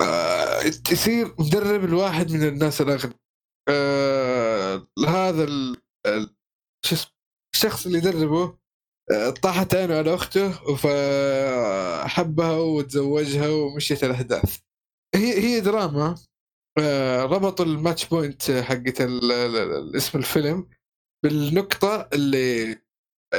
آه 0.00 0.60
يصير 0.92 1.34
مدرب 1.38 1.84
لواحد 1.84 2.32
من 2.32 2.48
الناس 2.48 2.80
الأغنياء 2.80 3.16
آه 3.68 4.86
هذا. 5.08 5.46
شو 6.86 6.94
اسمه 6.94 7.12
الشخص 7.54 7.86
اللي 7.86 7.98
يدربه 7.98 8.58
آه، 9.12 9.30
طاحت 9.30 9.74
عينه 9.74 9.98
على 9.98 10.14
أخته 10.14 10.52
فحبها 10.76 12.56
وتزوجها 12.58 13.48
ومشيت 13.48 14.04
الأحداث. 14.04 14.58
هي 15.14 15.38
هي 15.44 15.60
دراما. 15.60 16.14
آه، 16.78 17.22
ربطوا 17.24 17.64
ال 17.64 17.71
match 17.71 18.06
point 18.08 18.50
حقت 18.50 19.00
اسم 19.96 20.18
الفيلم. 20.18 20.68
بالنقطة 21.28 22.08
اللي 22.12 22.76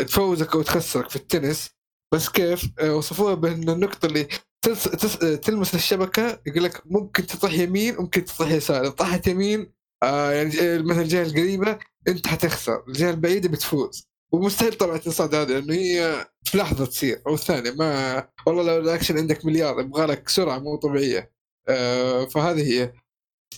تفوزك 0.08 0.56
أو 0.56 0.62
تخسرك 0.62 1.10
في 1.10 1.16
التنس 1.16 1.70
بس 2.14 2.30
كيف؟ 2.30 2.66
آه، 2.80 2.96
وصفوها 2.96 3.34
بأن 3.34 3.70
النقطة 3.70 4.06
اللي 4.06 4.28
تلس 4.62 4.84
تس 4.84 5.18
تلمس 5.18 5.76
الشبكة 5.76 6.42
يقول 6.48 6.64
لك 6.64 6.82
ممكن 6.86 7.26
تطيح 7.26 7.54
يمين 7.54 7.96
ممكن 7.98 8.26
تطيح 8.26 8.52
يسار 8.52 8.82
إذا 8.82 8.90
طاحت 8.90 9.28
يمين 9.28 9.72
آه 10.04 10.32
يعني 10.32 10.50
مثلا 10.84 11.02
الجهة 11.02 11.24
القريبة 11.24 11.80
أنت 12.08 12.28
حتخسر 12.28 12.84
الجهة 12.88 13.10
البعيدة 13.12 13.50
بتفوز. 13.50 14.08
ومستحيل 14.32 14.74
طبعا 14.74 14.98
تنصاد 14.98 15.36
هذا 15.36 15.60
لأنه 15.60 15.74
هي 15.74 16.28
في 16.44 16.58
لحظة 16.58 16.86
تصير 16.86 17.22
أو 17.28 17.38
ثانية 17.38 17.72
ما 17.72 18.28
والله 18.46 18.64
لو 18.64 18.78
الأكشن 18.80 19.18
عندك 19.18 19.46
مليار 19.46 19.80
يبغى 19.80 20.06
لك 20.06 20.30
سرعة 20.30 20.60
مو 20.60 20.76
طبيعية. 20.76 21.32
آه 21.70 22.26
فهذه 22.26 22.62
هي. 22.74 22.94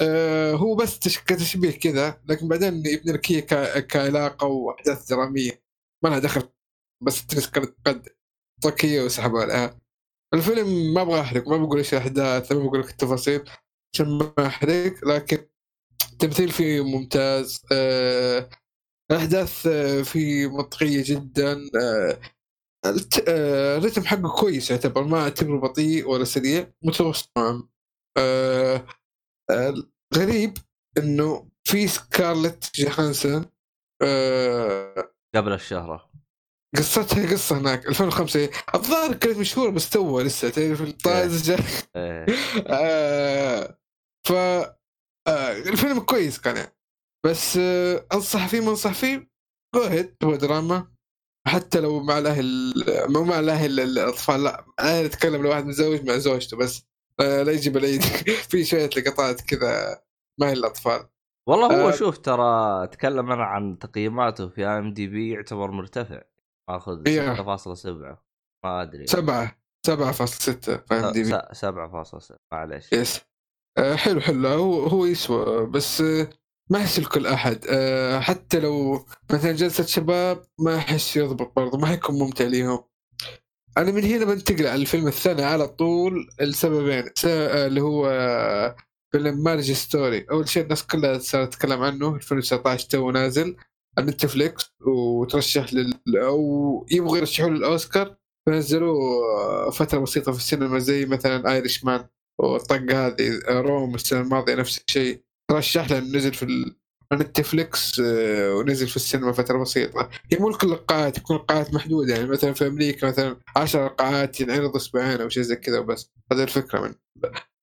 آه 0.01 0.53
هو 0.53 0.75
بس 0.75 0.99
تش- 0.99 1.19
كتشبيه 1.19 1.71
كذا 1.71 2.21
لكن 2.25 2.47
بعدين 2.47 2.73
يبني 2.85 3.13
لك 3.13 3.31
هي 3.31 3.41
ك- 3.41 3.87
كعلاقة 3.87 4.47
وأحداث 4.47 5.07
درامية. 5.09 5.63
ما 6.03 6.09
لها 6.09 6.19
دخل 6.19 6.49
بس 7.03 7.21
التنس 7.21 7.49
كانت 7.49 7.75
قد 7.87 8.09
طاقية 8.63 9.01
وسحبوا 9.03 9.41
عليها 9.41 9.79
الفيلم 10.33 10.93
ما 10.93 11.01
أبغى 11.01 11.21
أحرق 11.21 11.47
ما 11.47 11.57
بقول 11.57 11.77
إيش 11.77 11.93
الأحداث 11.93 12.51
ما 12.51 12.59
بقول 12.63 12.79
لك 12.81 12.89
التفاصيل 12.89 13.49
عشان 13.95 14.07
ما 14.19 14.33
أحرق 14.47 14.93
لكن 15.07 15.47
التمثيل 16.13 16.51
فيه 16.51 16.81
ممتاز. 16.85 17.63
آه 17.71 18.49
الاحداث 19.11 19.67
آه، 19.67 20.01
فيه 20.01 20.47
منطقية 20.57 21.03
جدا. 21.05 21.53
آه 21.81 22.19
آه، 23.29 23.77
الرتم 23.77 24.03
حقه 24.05 24.29
كويس 24.41 24.71
يعتبر 24.71 25.03
ما 25.03 25.21
أعتبره 25.23 25.59
بطيء 25.59 26.09
ولا 26.09 26.23
سريع. 26.25 26.71
متوسط 26.83 27.31
نوعاً. 27.37 27.63
غريب 30.15 30.57
إنه 30.97 31.49
في 31.63 31.87
سكارلت 31.87 32.71
جوهانسون 32.75 33.45
آه 34.01 35.11
قبل 35.35 35.53
الشهرة. 35.53 36.09
قصتها 36.77 37.31
قصة 37.31 37.57
هناك 37.57 37.85
2005 37.87 38.49
الظاهر 38.75 39.13
كانت 39.13 39.37
مشهورة 39.37 39.69
بس 39.69 39.89
توها 39.89 40.23
لسه 40.23 40.49
تعرف 40.49 40.81
الطازجه 40.81 41.57
إيه. 41.95 42.25
آه 42.67 43.79
ف 44.27 44.31
آه 44.31 45.51
الفيلم 45.51 45.99
كويس 45.99 46.39
كان 46.39 46.55
يعني. 46.57 46.75
بس 47.25 47.57
آه 47.57 48.07
أنصح 48.13 48.47
فيه 48.47 48.59
ما 48.61 48.69
أنصح 48.69 48.93
فيه 48.93 49.29
جو 49.75 49.83
هيد 49.83 50.15
هو 50.23 50.35
دراما. 50.35 50.91
حتى 51.47 51.79
لو 51.79 52.03
مع 52.03 52.17
الأهل 52.17 52.73
مو 53.09 53.23
مع 53.23 53.39
الأهل 53.39 53.79
الأطفال 53.79 54.43
لا 54.43 54.65
أنا 54.79 55.05
أتكلم 55.05 55.43
لو 55.43 55.49
واحد 55.49 55.65
متزوج 55.65 56.01
مع 56.09 56.17
زوجته 56.17 56.57
بس. 56.57 56.88
لا 57.19 57.51
يجيب 57.51 57.77
العيد 57.77 58.01
في 58.49 58.65
شوية 58.65 58.89
لقطات 58.97 59.41
كذا 59.41 60.01
ما 60.39 60.47
هي 60.49 60.53
الأطفال. 60.53 61.09
والله 61.49 61.83
هو 61.83 61.89
آه. 61.89 61.91
شوف 61.91 62.17
ترى 62.17 62.83
اتكلم 62.83 63.31
أنا 63.31 63.43
عن 63.43 63.79
تقييماته 63.79 64.49
في 64.49 64.65
ام 64.65 64.93
دي 64.93 65.07
بي 65.07 65.29
يعتبر 65.31 65.71
مرتفع. 65.71 66.21
إيه. 67.07 67.35
6.7 67.35 68.17
ما 68.65 68.81
أدري. 68.81 69.07
سبعة 69.07 69.59
7.6 69.87 70.77
فاهم 70.89 71.11
دي 71.11 71.23
بي. 71.23 71.29
س- 71.29 71.65
7.6 71.65 72.35
معليش. 72.51 72.93
يس. 72.93 73.21
آه 73.77 73.95
حلو 73.95 74.21
حلو. 74.21 74.47
هو 74.47 74.83
هو 74.87 75.05
يسوى 75.05 75.65
بس 75.65 76.01
آه 76.01 76.29
ما 76.71 76.77
أحس 76.79 76.99
الكل 76.99 77.27
أحد. 77.27 77.65
آه 77.69 78.19
حتى 78.19 78.59
لو 78.59 79.05
مثلا 79.33 79.51
جلسة 79.51 79.83
شباب 79.85 80.41
ما 80.59 80.77
أحس 80.77 81.17
يضبط 81.17 81.53
برضه 81.55 81.77
ما 81.77 81.87
حيكون 81.87 82.19
ممتع 82.19 82.45
ليهم. 82.45 82.83
أنا 83.79 83.91
من 83.91 84.03
هنا 84.03 84.25
بنتقل 84.25 84.67
على 84.67 84.81
الفيلم 84.81 85.07
الثاني 85.07 85.43
على 85.43 85.67
طول 85.67 86.29
لسببين 86.41 87.03
آه، 87.25 87.67
اللي 87.67 87.81
هو 87.81 88.07
آه، 88.09 88.75
فيلم 89.11 89.43
Marriage 89.43 89.71
Story 89.71 90.25
أول 90.31 90.49
شيء 90.49 90.63
الناس 90.63 90.83
كلها 90.87 91.17
صارت 91.17 91.53
تتكلم 91.53 91.81
عنه 91.81 92.15
2019 92.15 92.89
توه 92.89 93.11
نازل 93.11 93.55
على 93.97 94.07
Netflix 94.07 94.73
وترشح 94.81 95.73
لل 95.73 95.93
أو 96.17 96.85
يبغوا 96.91 97.17
يرشحوه 97.17 97.49
للأوسكار 97.49 98.15
فنزلوه 98.45 98.97
آه، 99.67 99.69
فترة 99.69 99.99
بسيطة 99.99 100.31
في 100.31 100.37
السينما 100.37 100.79
زي 100.79 101.05
مثلا 101.05 101.51
Irishman 101.51 102.07
والطقه 102.39 103.07
هذه 103.07 103.39
روم 103.49 103.95
السنة 103.95 104.21
الماضية 104.21 104.55
نفس 104.55 104.81
الشيء 104.87 105.23
ترشح 105.49 105.91
لأنه 105.91 106.17
نزل 106.17 106.33
في 106.33 106.45
نتفليكس 107.13 107.99
آه، 107.99 108.53
ونزل 108.55 108.87
في 108.87 108.95
السينما 108.95 109.31
فترة 109.31 109.57
بسيطة. 109.57 110.09
هي 110.31 110.37
مو 110.37 110.51
كل 110.57 110.67
القاعات 110.67 111.17
يكون 111.17 111.35
القاعات 111.35 111.73
محدودة. 111.73 112.15
يعني 112.15 112.27
مثلا 112.27 112.53
في 112.53 112.67
أمريكا 112.67 113.07
مثلا 113.07 113.39
10 113.55 113.87
قاعات 113.87 114.41
ينعرض 114.41 114.75
أسبوعين 114.75 115.21
أو 115.21 115.29
شيء 115.29 115.43
زي 115.43 115.55
كذا 115.55 115.79
وبس. 115.79 116.11
هذا 116.31 116.43
الفكرة 116.43 116.79
من 116.81 116.95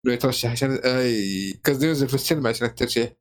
إنه 0.06 0.14
يترشح 0.14 0.50
عشان 0.50 0.80
آه، 0.84 1.00
ي- 1.02 1.60
قصدي 1.66 1.86
ينزل 1.86 2.08
في 2.08 2.14
السينما 2.14 2.48
عشان 2.48 2.66
الترشيح. 2.66 3.12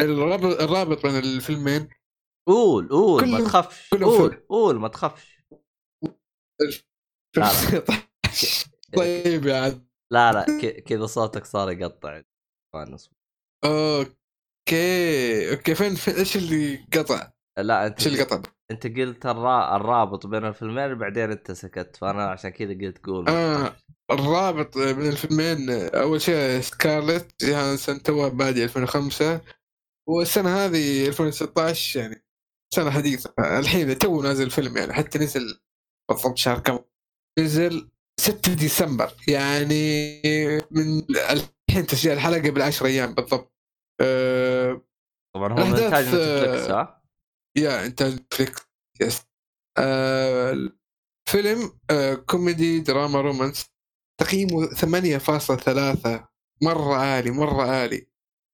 الرابط 0.00 0.60
الرابط 0.60 1.02
بين 1.06 1.16
الفيلمين 1.16 1.88
قول 2.48 2.88
قول 2.88 3.28
ما 3.28 3.40
تخافش. 3.44 3.90
قول. 3.94 4.46
قول 4.48 4.76
ما 4.80 4.88
تخافش. 4.88 5.38
طيب 8.96 9.46
يا 9.46 9.56
عاد. 9.60 9.88
لا 10.12 10.32
لا 10.32 10.46
كذا 10.80 11.06
صوتك 11.06 11.44
صار 11.44 11.70
يقطع. 11.70 12.22
نصبر 12.76 13.14
okay 14.68 15.50
okay 15.50 15.74
فين, 15.74 15.94
فين 15.94 16.14
إيش 16.14 16.36
اللي 16.36 16.76
قطع؟ 16.94 17.32
لا 17.58 17.86
أنت 17.86 17.98
إيش 17.98 18.06
اللي 18.06 18.22
قطع؟ 18.22 18.42
أنت 18.70 18.86
قلت 18.86 19.26
الرا... 19.26 19.76
الرابط 19.76 20.26
بين 20.26 20.44
الفيلمين 20.44 20.94
بعدين 20.94 21.30
أنت 21.30 21.52
سكت 21.52 21.96
فأنا 21.96 22.30
عشان 22.30 22.50
كذا 22.50 22.72
قلت 22.72 23.06
قول 23.06 23.28
آه 23.28 23.76
الرابط 24.10 24.78
بين 24.78 25.06
الفيلمين 25.06 25.70
أول 25.94 26.20
شيء 26.20 26.60
سكارلت 26.60 27.44
جوهانسون 27.44 28.02
توها 28.02 28.28
بادي 28.28 28.64
2005 28.64 29.40
والسنة 30.08 30.64
هذه 30.64 31.08
2016 31.08 32.00
يعني 32.00 32.24
سنة 32.74 32.90
حديثة 32.90 33.34
الحين 33.38 33.98
توه 33.98 34.22
نازل 34.22 34.44
الفيلم 34.44 34.76
يعني 34.76 34.92
حتى 34.92 35.18
نزل 35.18 35.60
بالضبط 36.10 36.36
شهر 36.36 36.58
كم 36.58 36.78
نزل 37.38 37.90
6 38.20 38.54
ديسمبر 38.54 39.12
يعني 39.28 40.22
من 40.70 41.02
الحين 41.10 41.86
تسجيل 41.86 42.12
الحلقة 42.12 42.50
قبل 42.50 42.62
10 42.62 42.86
أيام 42.86 43.14
بالضبط 43.14 43.57
أه 44.00 44.82
طبعا 45.34 45.52
هو 45.52 45.56
من 45.66 45.76
إنتاج 45.76 46.04
Netflix 46.06 46.70
آه، 46.70 46.80
ها؟ 46.80 47.02
يا 47.56 47.86
إنتاج 47.86 48.18
Netflix 48.30 48.62
yes 49.00 49.22
آه 49.78 50.68
فيلم 51.28 51.72
آه 51.90 52.14
كوميدي 52.14 52.80
دراما 52.80 53.20
romance. 53.20 53.66
تقييمه 54.20 54.66
8.3 54.66 56.28
مرة 56.62 56.94
عالي 56.96 57.30
مرة 57.30 57.62
عالي. 57.62 58.06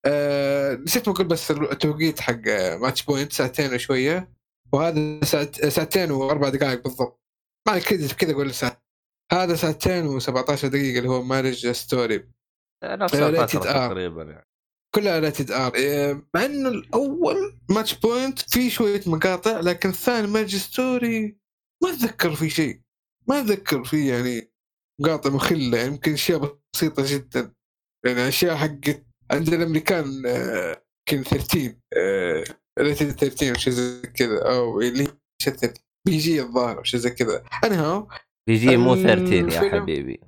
آه 0.04 0.74
نسيت 0.74 1.08
ما 1.08 1.14
أقول 1.14 1.26
بس 1.26 1.50
التوقيت 1.50 2.20
حق 2.20 2.48
آه، 2.48 2.76
Match 2.76 3.04
Point 3.04 3.32
ساعتين 3.32 3.74
وشوية. 3.74 4.32
وهذا 4.72 5.24
ساعت 5.24 5.66
ساعتين 5.66 6.10
وأربع 6.10 6.48
دقائق 6.48 6.82
بالضبط. 6.84 7.20
ما 7.68 7.78
كذا 7.78 8.14
كذا 8.14 8.32
أقول 8.32 8.54
ساعة. 8.54 8.84
هذا 9.32 9.54
ساعتين 9.56 10.20
و17 10.20 10.66
دقيقة 10.66 10.98
اللي 10.98 11.08
هو 11.08 11.22
Marriage 11.22 11.70
Story 11.70 12.28
نفس 12.84 13.14
آه، 13.14 13.28
الفترة. 13.28 13.86
تقريبا 13.88 14.22
يعني. 14.22 14.53
كلها 14.94 15.18
rated 15.18 15.50
R 15.50 15.72
مع 16.34 16.44
إنه 16.44 16.68
الأول 16.68 17.58
Match 17.70 17.94
Point 17.94 18.38
في 18.38 18.70
شوية 18.70 19.00
مقاطع 19.06 19.60
لكن 19.60 19.88
الثاني 19.88 20.26
Marriage 20.26 20.58
Story 20.58 21.36
ما 21.82 21.90
أتذكر 21.90 22.34
في 22.34 22.50
شيء. 22.50 22.80
ما 23.28 23.40
أتذكر 23.40 23.84
في 23.84 24.08
يعني 24.08 24.52
مقاطع 25.00 25.30
مخلة 25.30 25.78
يعني 25.78 25.88
يمكن 25.88 26.12
أشياء 26.12 26.58
بسيطة 26.74 27.04
جدا. 27.06 27.54
يعني 28.06 28.28
أشياء 28.28 28.56
حقت 28.56 29.06
عند 29.30 29.48
الأمريكان 29.48 30.22
آه، 30.26 30.82
يمكن 31.12 31.30
13 31.30 31.74
ريتد 32.78 33.10
13 33.10 33.50
أو 33.50 33.54
شيء 33.54 33.72
زي 33.72 34.02
كذا 34.02 34.42
أو 34.42 34.80
اللي 34.80 35.02
هي 35.02 35.08
شيء 35.42 35.52
13 35.52 35.82
بي 36.06 36.18
جي 36.18 36.42
الظاهر 36.42 36.78
أو 36.78 36.82
شيء 36.82 37.00
زي 37.00 37.10
كذا. 37.10 37.44
اني 37.64 37.74
هاو 37.74 38.08
بيجي 38.48 38.76
مو 38.76 38.96
13 38.96 39.52
يا 39.52 39.70
حبيبي. 39.70 40.20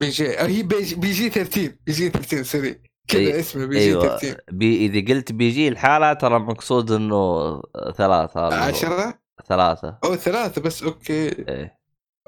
بي 0.00 0.08
جي 0.08 0.28
هي 0.28 0.62
بي 0.62 0.82
جي, 0.82 0.94
بي 0.94 1.12
جي 1.12 1.30
13 1.30 1.76
بي 1.86 1.92
جي 1.92 2.08
13 2.08 2.42
سوري 2.42 2.89
كذا 3.12 3.40
اسمه 3.40 3.64
بي 3.66 3.78
جي 3.78 3.84
أيوه. 3.84 4.02
13 4.18 4.40
بي 4.52 4.86
إذا 4.86 5.14
قلت 5.14 5.32
بيجي 5.32 5.68
الحالة 5.68 6.12
ترى 6.12 6.38
مقصود 6.38 6.90
إنه 6.92 7.14
هو. 7.14 7.62
10 7.74 9.18
ثلاثة. 9.48 9.98
أو 10.04 10.16
ثلاثة 10.16 10.60
بس 10.62 10.82
أوكي. 10.82 11.28
إيه 11.48 11.78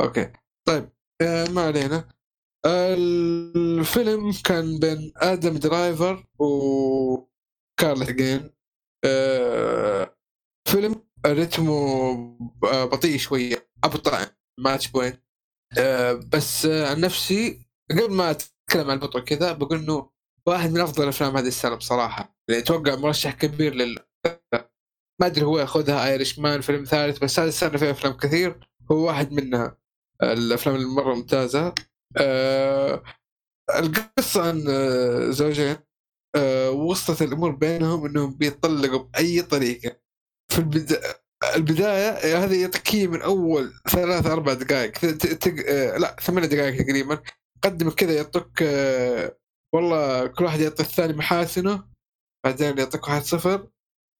okay. 0.00 0.32
طيب 0.68 0.88
آه 1.22 1.48
ما 1.50 1.62
علينا. 1.62 2.08
الفيلم 2.66 4.32
كان 4.44 4.78
بين 4.78 5.12
آدم 5.16 5.56
درايفر 5.56 6.24
وسكارلت 6.38 8.10
جوهانسون 8.10 8.50
آه 9.04 10.16
فيلم 10.68 10.94
رتمه 11.26 12.14
ب- 12.62 12.88
بطيء 12.92 13.18
شوية 13.18 13.68
أبطأ 13.84 14.26
Match 14.58 14.88
Point 14.90 15.22
آه 15.78 16.12
بس 16.12 16.66
آه 16.66 16.90
عن 16.90 17.00
نفسي 17.00 17.66
قبل 17.90 18.10
ما 18.12 18.30
أتكلم 18.30 18.90
عن 18.90 18.96
البطء 18.96 19.20
كذا 19.20 19.52
بقول 19.52 19.78
إنه 19.78 20.10
واحد 20.48 20.70
من 20.72 20.80
أفضل 20.80 21.08
أفلام 21.08 21.36
هذه 21.36 21.48
السنة 21.48 21.74
بصراحة. 21.74 22.36
يعني 22.48 22.62
أتوقع 22.62 22.94
مرشح 22.96 23.34
كبير 23.34 23.74
لل 23.74 23.98
ما 25.20 25.26
أدري 25.26 25.44
هو 25.44 25.58
يأخذها 25.58 26.06
ايرش 26.06 26.38
مان 26.38 26.60
فيلم 26.60 26.84
ثالث 26.84 27.18
بس 27.18 27.38
هذه 27.38 27.48
السنة 27.48 27.78
فيها 27.78 27.90
أفلام 27.90 28.12
كثير. 28.12 28.68
هو 28.90 29.06
واحد 29.06 29.32
منها 29.32 29.76
الأفلام 30.22 30.76
المرة 30.76 31.14
ممتازه 31.14 31.74
آه 32.16 33.02
القصة 33.78 34.48
عن 34.48 34.64
آه، 34.68 35.30
زوجين 35.30 35.76
آه 36.36 36.70
وصلت 36.70 37.22
الأمور 37.22 37.50
بينهم 37.50 38.06
إنهم 38.06 38.34
بيطلقوا 38.34 38.98
بأي 38.98 39.42
طريقة. 39.42 39.96
في 40.52 40.58
البدايه 40.58 41.22
البداية 41.56 42.44
هذه 42.44 42.62
يعطيك 42.62 42.94
هي 42.94 43.06
من 43.06 43.22
أول 43.22 43.72
ثلاث 43.88 44.26
أربع 44.26 44.52
دقائق 44.52 44.92
تق... 45.16 45.54
آه 45.68 45.96
لا 45.98 46.16
ثمان 46.22 46.48
دقائق 46.48 46.82
تقريبا. 46.84 47.22
قدم 47.62 47.90
كذا 47.90 48.12
يعطوك 48.16 48.62
آه 48.62 49.38
والله 49.74 50.26
كل 50.26 50.44
واحد 50.44 50.60
يعطي 50.60 50.82
الثاني 50.82 51.12
محاسنه 51.12 51.84
بعدين 52.44 52.78
يعطيك 52.78 53.08
واحد 53.08 53.22
صفر. 53.22 53.68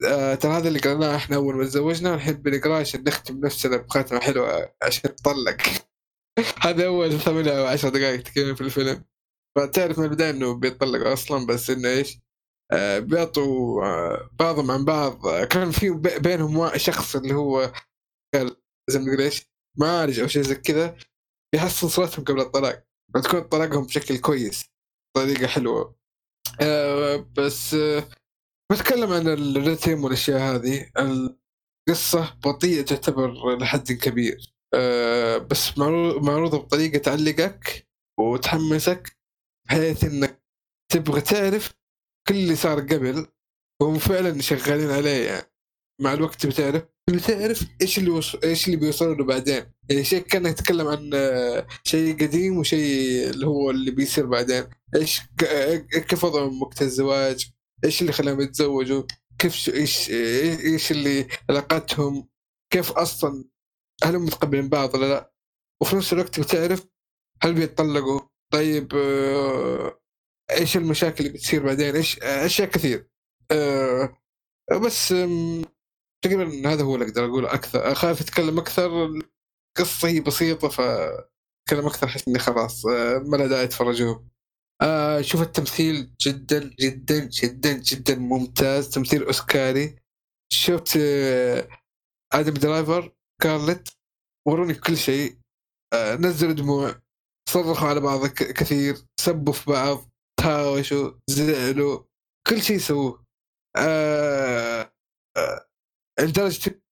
آه 0.09 0.35
ترى 0.35 0.53
هذا 0.53 0.69
اللي 0.69 0.79
قرناه 0.79 1.17
إحنا 1.17 1.37
أول 1.37 1.57
ما 1.57 1.65
تزوجنا 1.65 2.15
الحين 2.15 2.35
بنقراه 2.35 2.81
عشان 2.81 3.05
نختم 3.05 3.41
نفسنا 3.47 3.77
بخاتمة 3.77 4.21
حلوة 4.21 4.73
عشان 4.83 5.11
نطلق 5.11 5.57
هذا 6.67 6.87
أول 6.87 7.21
ثمان 7.21 7.49
أو 7.49 7.67
عشر 7.67 7.89
دقائق 7.89 8.23
تقريبا 8.23 8.55
في 8.55 8.61
الفيلم. 8.61 9.05
فتعرف 9.59 9.99
من 9.99 10.05
البداية 10.05 10.31
إنه 10.31 10.55
بيطلقوا 10.55 11.13
أصلا 11.13 11.47
بس 11.47 11.71
إنه 11.71 11.89
إيش؟ 11.89 12.19
آه 12.73 12.99
بيعطوا 12.99 13.85
آه 13.87 14.31
بعضهم 14.41 14.71
عن 14.71 14.85
بعض. 14.85 15.29
كان 15.45 15.71
في 15.71 15.91
بي- 15.91 16.19
بينهم 16.19 16.79
شخص 16.79 17.17
اللي 17.17 17.35
هو 17.35 17.73
زي 18.91 18.99
ما 18.99 19.05
نقول 19.07 19.21
إيش؟ 19.21 19.47
معالج 19.79 20.21
أو 20.21 20.27
شيء 20.27 20.43
زي 20.43 20.55
كذا 20.55 20.97
يحسن 21.55 21.89
صورتهم 21.89 22.25
قبل 22.25 22.41
الطلاق. 22.41 22.85
وتكون 23.17 23.41
طلاقهم 23.41 23.85
بشكل 23.87 24.19
كويس. 24.19 24.72
طريقة 25.15 25.47
حلوة. 25.47 25.97
آه 26.61 27.17
بس 27.37 27.75
آه 27.75 28.09
بتكلم 28.73 29.13
عن 29.13 29.29
الريتم 29.29 30.05
والأشياء 30.05 30.41
هذه. 30.41 30.91
القصة 30.99 32.35
بطيئة 32.45 32.83
تعتبر 32.83 33.57
لحد 33.59 33.93
كبير. 33.93 34.55
آه 34.75 35.39
بس 35.39 35.79
معرو- 35.79 36.21
معروضة 36.23 36.59
بطريقة 36.59 36.99
تعلقك 36.99 37.89
وتحمسك 38.21 39.17
بحيث 39.69 40.05
إنك 40.05 40.43
تبغى 40.93 41.21
تعرف 41.21 41.73
كل 42.29 42.35
اللي 42.35 42.57
صار 42.57 42.81
قبل 42.81 43.27
وهم 43.83 43.99
فعلا 43.99 44.41
شغالين 44.41 44.91
عليه. 44.91 45.27
يعني 45.27 45.47
مع 46.01 46.13
الوقت 46.13 46.47
بتعرف 46.47 46.83
بتعرف 47.11 47.65
إيش 47.83 47.99
اللي 47.99 48.11
وص... 48.11 48.35
إيش 48.35 48.67
اللي 48.67 48.77
بيوصلوا 48.77 49.15
له 49.15 49.25
بعدين. 49.25 49.65
يعني 49.91 50.05
شيء 50.05 50.23
كانك 50.23 50.51
يتكلم 50.61 50.87
عن 50.89 51.11
آه، 51.15 51.67
شيء 51.85 52.15
قديم 52.27 52.59
وشيء 52.59 53.31
اللي 53.31 53.47
هو 53.47 53.71
اللي 53.71 53.91
بيصير 53.91 54.27
بعدين. 54.27 54.65
إيش 54.97 55.21
ك- 55.39 56.05
كيف 56.07 56.25
وضعهم 56.25 56.63
وقت 56.63 56.83
الزواج؟ 56.83 57.51
إيش 57.85 58.01
اللي 58.03 58.13
خلاهم 58.13 58.41
يتزوجوا؟ 58.41 59.03
كيف. 59.39 59.69
إيش 59.69 60.11
إيش 60.11 60.91
اللي 60.93 61.29
علاقتهم؟ 61.51 62.29
كيف 62.73 62.93
أصلا؟ 62.93 63.45
هل 64.05 64.17
هم 64.17 64.25
متقبلين 64.25 64.69
بعض 64.69 64.95
ولا 64.95 65.07
لا؟ 65.07 65.33
وفي 65.83 65.97
نفس 65.97 66.13
الوقت 66.13 66.41
بتعرف 66.41 66.87
هل 67.43 67.55
بيتطلقوا؟ 67.55 68.21
طيب 68.53 68.95
آه، 68.95 70.01
إيش 70.51 70.77
المشاكل 70.77 71.25
اللي 71.27 71.39
بتصير 71.39 71.63
بعدين؟ 71.67 71.97
إيش 71.97 72.19
أشياء 72.23 72.69
كثير. 72.69 73.11
آه، 73.51 74.17
بس 74.87 75.15
تقريبا 76.25 76.73
هذا 76.73 76.83
هو 76.85 76.95
اللي 76.95 77.07
أقدر 77.07 77.25
أقوله 77.25 77.55
أكثر. 77.55 77.95
خايف 77.95 78.21
أتكلم 78.21 78.59
أكثر. 78.59 79.07
القصة 79.79 80.09
هي 80.09 80.21
بسيطة 80.21 80.69
فأتكلم 80.69 81.87
أكثر 81.87 82.07
احس 82.07 82.29
إني 82.29 82.39
خلاص 82.39 82.87
آه، 82.87 83.19
ما 83.19 83.37
له 83.37 83.47
داعي 83.47 83.67
تفرجوه 83.67 84.29
آه 84.83 85.21
شوف 85.21 85.43
التمثيل 85.43 86.15
جدا 86.21 86.75
جدا 86.81 87.25
جدا 87.25 87.73
جدا 87.73 88.15
ممتاز. 88.15 88.91
تمثيل 88.91 89.25
أوسكاري. 89.25 89.97
شفت 90.53 90.97
آه 90.97 91.69
آدم 92.33 92.55
درايفر 92.55 93.13
كارلت 93.43 93.89
وروني 94.49 94.75
كل 94.75 94.97
شيء. 94.97 95.39
آه 95.95 96.15
نزلوا 96.15 96.53
دموع 96.53 97.03
صرخوا 97.49 97.89
على 97.89 98.01
بعض 98.01 98.27
كثير 98.27 98.97
سبوا 99.21 99.53
في 99.53 99.71
بعض 99.71 100.11
تهاوشوا 100.41 101.13
زعلوا 101.31 102.05
كل 102.49 102.63
شيء 102.63 102.79
سووه. 102.79 103.25
آه 103.77 104.93
آه 105.37 105.67
لدرجه 106.21 106.83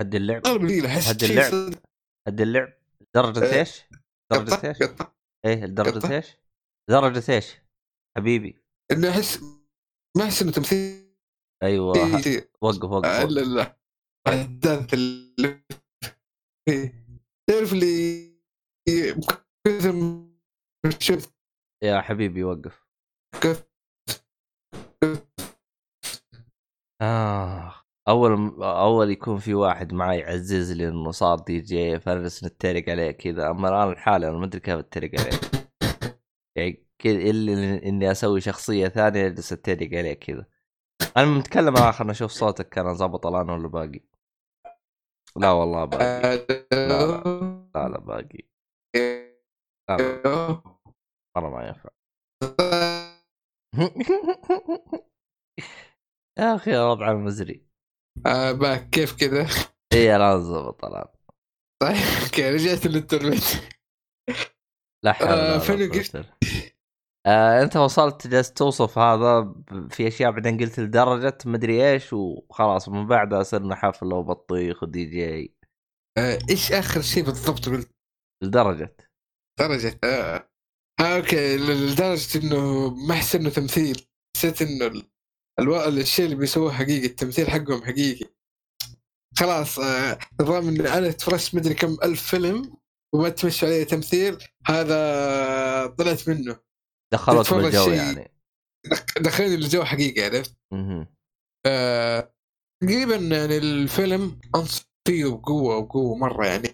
هد 0.00 0.14
اللعب. 0.14 0.46
أحس 0.86 1.08
هد 1.08 1.24
اللعب. 1.24 1.74
هد 2.28 2.40
اللعب. 2.40 2.72
درجة 3.14 3.58
إيش؟ 3.58 3.82
درجة 4.32 4.68
إيش؟ 4.68 4.78
إيه 5.44 5.54
قطع. 5.56 5.64
لدرجة 5.66 6.16
إيش؟ 6.16 6.36
درجة 6.90 7.32
إيش؟ 7.34 7.56
حبيبي 8.16 8.62
انه 8.92 9.10
أحس 9.10 9.42
ما 10.16 10.24
أحس 10.24 10.42
إنه 10.42 10.52
تمثيل 10.52 11.14
أيوه 11.62 11.86
وقف 11.86 12.48
وقف, 12.62 12.84
آه، 12.84 13.24
وقف. 13.24 13.30
لا 13.30 13.40
لا 13.40 13.78
أحداث 14.28 14.94
اللي. 14.94 15.64
تعرف 17.50 17.72
اللي 17.72 18.34
يا 21.82 22.00
حبيبي 22.00 22.44
وقف 22.44 22.84
آه. 27.02 27.83
أول 28.08 28.62
أول 28.62 29.10
يكون 29.10 29.38
في 29.38 29.54
واحد 29.54 29.92
معي 29.92 30.18
يعزز 30.18 30.72
لي 30.72 30.88
إنه 30.88 31.10
صار 31.10 31.38
دي 31.38 31.60
جي 31.60 32.00
فنجلس 32.00 32.44
نتريق 32.44 32.88
عليه 32.90 33.10
كذا. 33.10 33.50
أما 33.50 33.68
الآن 33.68 33.88
الحالة 33.92 34.28
أنا 34.28 34.38
ما 34.38 34.44
أدري 34.44 34.60
كيف 34.60 34.78
أتريق 34.78 35.20
عليه. 35.20 35.40
يعني 36.56 36.86
كذا 36.98 37.16
اللي 37.16 37.88
إني 37.88 38.10
أسوي 38.10 38.40
شخصية 38.40 38.88
ثانية 38.88 39.26
اجلس 39.26 39.52
اتريق 39.52 39.98
عليه 39.98 40.14
كذا. 40.14 40.46
أنا 41.16 41.26
متكلم 41.26 41.76
آخر 41.76 42.10
أشوف 42.10 42.30
صوتك 42.30 42.68
كان 42.68 42.94
ظابط 42.94 43.26
الآن 43.26 43.50
ولا 43.50 43.68
باقي؟ 43.68 44.00
لا 45.36 45.50
والله 45.52 45.84
باقي. 45.84 46.46
لا 46.72 47.88
لا 47.88 47.98
باقي. 48.00 48.40
لا 49.88 49.96
لا 49.96 50.62
مره 51.36 51.50
ما 51.50 51.66
ينفع. 51.66 51.90
يا 56.38 56.54
أخي 56.54 56.76
وضع 56.78 57.12
مزري 57.14 57.73
آه 58.26 58.52
باك 58.52 58.90
كيف 58.90 59.16
كذا؟ 59.16 59.46
اي 59.94 60.16
الان 60.16 60.40
ظبط 60.40 60.84
الان 60.84 61.04
طيب 61.82 61.96
okay 62.24 62.50
رجعت 62.50 62.86
للانترنت 62.86 63.44
لا 65.04 65.12
حول 65.12 65.28
آه، 65.28 65.62
ولا 65.62 65.74
إلا 65.74 65.92
قلت- 65.94 66.12
بالله. 66.16 66.32
آه 67.26 67.62
أنت 67.62 67.76
وصلت 67.76 68.26
جالس 68.26 68.52
توصف 68.52 68.98
هذا 68.98 69.54
في 69.90 70.08
أشياء 70.08 70.30
بعدين 70.30 70.58
قلت 70.60 70.80
لدرجة 70.80 71.38
مدري 71.46 71.92
إيش 71.92 72.12
وخلاص 72.12 72.88
من 72.88 73.06
بعدها 73.06 73.42
صرنا 73.42 73.74
حفله 73.74 74.16
وبطيخ 74.16 74.82
ودي 74.82 75.04
جي 75.04 75.54
آه 76.18 76.38
إيش 76.50 76.72
آخر 76.72 77.00
شيء 77.02 77.24
بالضبط 77.24 77.68
قلت 77.68 77.90
لدرجة 78.42 78.96
درجة 79.60 79.98
آه. 80.04 80.48
آه 81.00 81.16
أوكي 81.16 81.56
لدرجة 81.56 82.38
إنه 82.38 82.90
ما 82.94 83.14
احس 83.14 83.34
انه 83.34 83.50
تمثيل 83.50 84.06
حسيت 84.36 84.62
إنه. 84.62 85.02
ألو... 85.60 85.84
الشيء 85.84 86.24
اللي 86.24 86.36
بيسووه 86.36 86.72
حقيقي 86.72 87.06
التمثيل 87.06 87.50
حقهم 87.50 87.84
حقيقي. 87.84 88.26
خلاص 89.38 89.78
آه 89.78 90.18
نظام 90.40 90.68
إني 90.68 90.88
أنا 90.98 91.10
تفرجت 91.10 91.54
مدري 91.54 91.74
كم 91.74 91.96
ألف 92.02 92.22
فيلم 92.30 92.76
وما 93.14 93.28
تمشي 93.28 93.66
عليه 93.66 93.84
تمثيل 93.84 94.38
هذا 94.66 95.86
طلعت 95.98 96.28
منه. 96.28 96.56
تتفرج 97.42 97.62
بالجو 97.64 97.90
يعني. 97.96 98.30
دخ- 98.86 99.18
دخلني 99.20 99.54
الجو 99.54 99.84
حقيقي 99.84 100.22
عرفت. 100.24 100.56
آه، 101.66 102.34
تقريبا 102.82 103.16
يعني 103.16 103.58
الفيلم 103.58 104.40
انصح 104.54 104.84
فيه 105.08 105.24
بقوة 105.24 105.76
وقوة 105.76 106.16
مرة 106.16 106.46
يعني. 106.46 106.68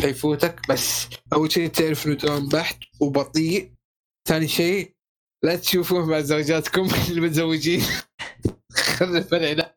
لا 0.00 0.06
يفوتك 0.08 0.68
بس 0.68 1.06
أول 1.32 1.52
شيء 1.52 1.68
تعرف 1.68 2.06
إنه 2.06 2.14
درام 2.14 2.48
بحت 2.48 2.78
وبطيء. 3.00 3.74
ثاني 4.28 4.48
شيء 4.48 4.94
لا 5.44 5.56
تشوفوه 5.56 6.06
مع 6.06 6.20
زوجاتكم 6.20 6.88
اللي 7.10 7.20
متزوجين. 7.20 7.82
خرف 8.74 9.34
العناء 9.34 9.76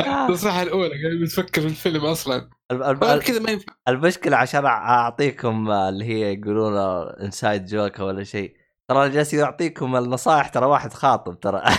النصيحه 0.00 0.62
الأولى 0.62 0.88
قبل 0.88 1.20
ما 1.20 1.26
تفكر 1.26 1.60
في 1.60 1.66
الفيلم 1.66 2.04
أصلا. 2.04 2.50
الب- 2.70 3.22
كذا 3.22 3.40
ما 3.40 3.50
ينفع. 3.50 3.72
المشكلة 3.88 4.36
عشان 4.36 4.62
أع- 4.62 4.66
أعطيكم 4.66 5.70
آه، 5.70 5.88
اللي 5.88 6.04
هي 6.04 6.34
يقولون 6.34 6.76
انسايد 7.20 7.66
جوك 7.66 7.98
ولا 8.00 8.24
شيء. 8.24 8.56
ترى 8.88 9.08
جالس 9.10 9.34
يعطيكم 9.34 9.96
النصائح 9.96 10.48
ترى 10.48 10.66
واحد 10.66 10.92
خاطب 10.92 11.40
ترى. 11.40 11.62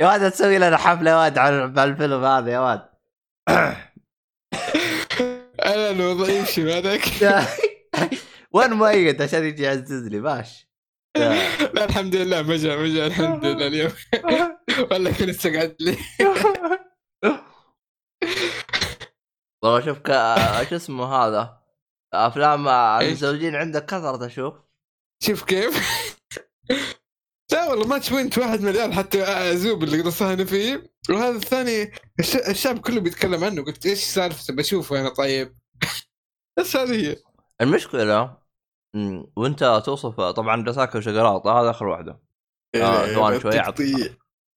يا 0.00 0.06
واد 0.06 0.30
تسوي 0.30 0.58
لنا 0.58 0.76
حفلة 0.76 1.10
يا 1.10 1.16
واد 1.16 1.38
على 1.38 1.64
الفيلم 1.84 2.24
هذا 2.24 2.50
يا 2.52 2.58
واد. 2.58 2.88
أنا 5.66 5.90
الوضع 5.90 6.28
يمشي 6.28 6.72
هذاك 6.72 7.02
وين 8.52 8.72
مؤيد 8.72 9.22
عشان 9.22 9.44
يجي 9.44 9.62
يعزز 9.62 10.08
لي 10.08 10.20
باش. 10.20 10.66
لا 11.74 11.84
الحمد 11.84 12.16
لله 12.16 12.42
ما 12.42 12.56
جاء 12.56 12.78
ما 12.78 12.94
جاء 12.94 13.06
الحمد 13.06 13.44
لله 13.44 13.66
اليوم. 13.66 13.92
والله 14.90 15.10
كنت 15.10 15.28
استقعدت 15.28 15.82
لي. 15.82 15.96
والله 19.62 19.80
شوف 19.80 19.98
شو 20.68 20.76
اسمه 20.76 21.14
هذا؟ 21.14 21.62
أفلام 22.14 22.68
إيش؟ 22.68 23.06
المتزوجين 23.06 23.54
عندك 23.54 23.86
كثرت 23.86 24.22
أشوف 24.22 24.54
شوف 25.22 25.44
كيف؟ 25.44 26.05
لا 27.66 27.72
والله 27.72 27.86
ماتش 27.86 28.10
بوينت 28.10 28.38
واحد 28.38 28.60
مليار 28.60 28.92
حتى 28.92 29.56
زوب 29.56 29.82
اللي 29.84 30.02
نصحني 30.02 30.46
فيه. 30.46 30.90
وهذا 31.10 31.36
الثاني 31.36 31.92
الش- 32.20 32.36
الشعب 32.36 32.78
كله 32.78 33.00
بيتكلم 33.00 33.44
عنه. 33.44 33.64
قلت 33.64 33.86
إيش 33.86 33.98
سالفته 34.04 34.54
بشوفه 34.54 35.00
أنا 35.00 35.08
طيب. 35.08 35.56
بس 36.58 36.76
هذه 36.76 37.06
هي. 37.10 37.16
المشكلة 37.60 38.36
وأنت 39.36 39.82
توصف 39.86 40.20
طبعا 40.20 40.64
دساكا 40.64 40.98
وشقراط 40.98 41.46
هذا 41.46 41.70
آخر 41.70 41.86
واحدة. 41.86 42.20
آه، 42.74 43.06
ثواني 43.06 43.40
شوي، 43.40 43.52
تقطيع. 43.52 44.08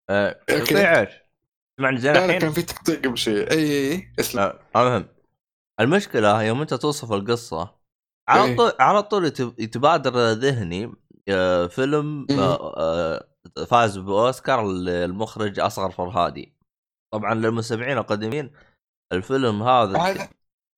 آه،. 0.09 0.39
تقطيع 0.47 0.99
إيش؟ 0.99 1.09
تسمعني 1.77 1.97
زين 1.99 2.15
الحين؟ 2.15 2.39
كان 2.39 2.51
في 2.51 2.61
تقطيع 2.61 2.95
قبل 2.95 3.17
شيء 3.17 3.51
اي 3.51 3.91
اي 3.91 4.13
اسلم. 4.19 4.41
آه، 4.41 4.59
المهم 4.75 5.07
المشكلة 5.79 6.43
يوم 6.43 6.61
أنت 6.61 6.73
توصف 6.73 7.11
القصة 7.11 7.79
على 8.29 8.43
إيه. 8.43 8.57
طول 8.57 8.71
على 8.79 9.03
طول 9.03 9.25
يتب- 9.25 9.59
يتبادر 9.59 10.31
ذهني 10.31 10.85
آه، 10.85 10.93
فيلم 11.67 12.27
مم. 12.29 12.39
آه، 12.39 12.73
آه، 12.77 13.25
فاز 13.65 13.97
بأوسكار 13.97 14.67
للمخرج 14.67 15.59
أصغر 15.59 15.91
فرهادي 15.91 16.55
طبعا 17.13 17.33
للمستمعين 17.33 17.97
القديمين 17.97 18.51
الفيلم 19.13 19.63
هذا 19.63 20.29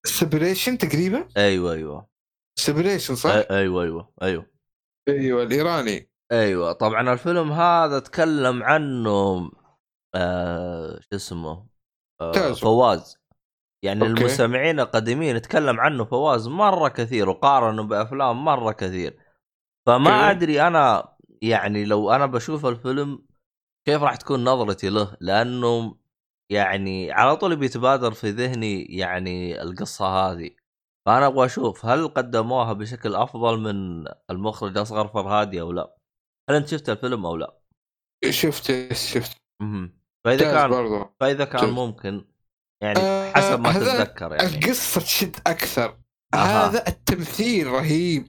Separation 0.06 0.78
تقريبا 0.78 1.28
أيوه 1.36 1.72
أيوه 1.72 2.08
Separation 2.58 3.14
صح؟ 3.14 3.30
أيوه 3.30 3.82
أيوه 3.82 4.12
أيوه 4.22 4.46
أيوه 5.08 5.42
الإيراني 5.42 6.10
أيوه 6.32 6.72
طبعا 6.72 7.12
الفيلم 7.12 7.52
هذا 7.52 7.98
تكلم 7.98 8.62
عنه 8.62 9.50
آه 10.14 11.00
شو 11.00 11.16
اسمه 11.16 11.66
آه. 12.20 12.52
فواز 12.52 13.16
يعني 13.84 14.00
okay. 14.00 14.20
المستمعين 14.20 14.80
القديمين 14.80 15.36
يتكلم 15.36 15.80
عنه 15.80 16.04
فواز 16.04 16.48
مرة 16.48 16.88
كثير 16.88 17.28
وقارنه 17.28 17.82
بأفلام 17.82 18.44
مرة 18.44 18.72
كثير 18.72 19.18
فما. 19.86 20.30
أدري 20.30 20.62
أنا 20.66 21.16
يعني 21.42 21.84
لو 21.84 22.10
أنا 22.10 22.26
بشوف 22.26 22.66
الفيلم 22.66 23.26
كيف 23.88 24.02
راح 24.02 24.16
تكون 24.16 24.44
نظرتي 24.44 24.88
له؟ 24.88 25.16
لأنه 25.20 25.96
يعني 26.52 27.12
على 27.12 27.36
طول 27.36 27.56
بيتبادر 27.56 28.12
في 28.12 28.30
ذهني 28.30 28.82
يعني 28.82 29.62
القصة 29.62 30.06
هذه. 30.06 30.50
فأنا 31.06 31.26
أبغى 31.26 31.46
أشوف 31.46 31.86
هل 31.86 32.08
قدموها 32.08 32.72
بشكل 32.72 33.14
أفضل 33.14 33.58
من 33.60 34.06
المخرج 34.30 34.78
أصغر 34.78 35.08
فرهادي 35.08 35.60
أو 35.60 35.72
لا؟ 35.72 35.96
هل 36.50 36.56
أنت 36.56 36.68
شفت 36.68 36.90
الفيلم 36.90 37.26
أو 37.26 37.36
لا؟ 37.36 37.58
شفت 38.30 38.92
شفت. 38.92 39.36
فإذا 40.24 40.52
كان 40.52 40.70
برضه 40.70 41.14
فإذا 41.20 41.44
كان 41.44 41.60
شفت. 41.60 41.70
ممكن 41.70 42.24
يعني 42.82 42.98
آه، 42.98 43.32
حسب 43.32 43.60
ما 43.60 43.72
تتذكر 43.72 44.32
يعني. 44.32 44.56
القصة 44.56 45.00
تشد 45.00 45.36
أكثر. 45.46 45.98
أها. 46.34 46.68
هذا 46.68 46.88
التمثيل 46.88 47.66
رهيب. 47.66 48.28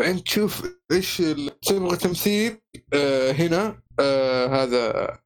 فأنت 0.00 0.26
تشوف 0.26 0.66
إيش 0.92 1.20
ال- 1.20 1.60
تبغى 1.60 1.96
تمثيل 1.96 2.60
آه 2.94 3.32
هنا 3.32 3.82
آه 4.00 4.46
هذا 4.46 5.18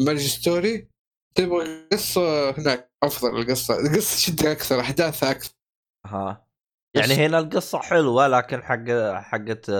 Marriage 0.00 0.26
Story. 0.26 0.88
تبغى 1.34 1.88
قصة 1.92 2.50
هناك 2.50 2.92
أفضل 3.04 3.40
القصة. 3.40 3.80
القصة 3.80 4.16
تشد 4.16 4.46
أكثر 4.46 4.80
أحداثها 4.80 5.30
أكثر. 5.30 5.54
ها 6.06 6.46
يعني 6.96 7.14
هنا 7.14 7.38
القصة 7.38 7.78
حلوة 7.78 8.28
لكن 8.28 8.62
حق 8.62 8.90
حقت 9.22 9.70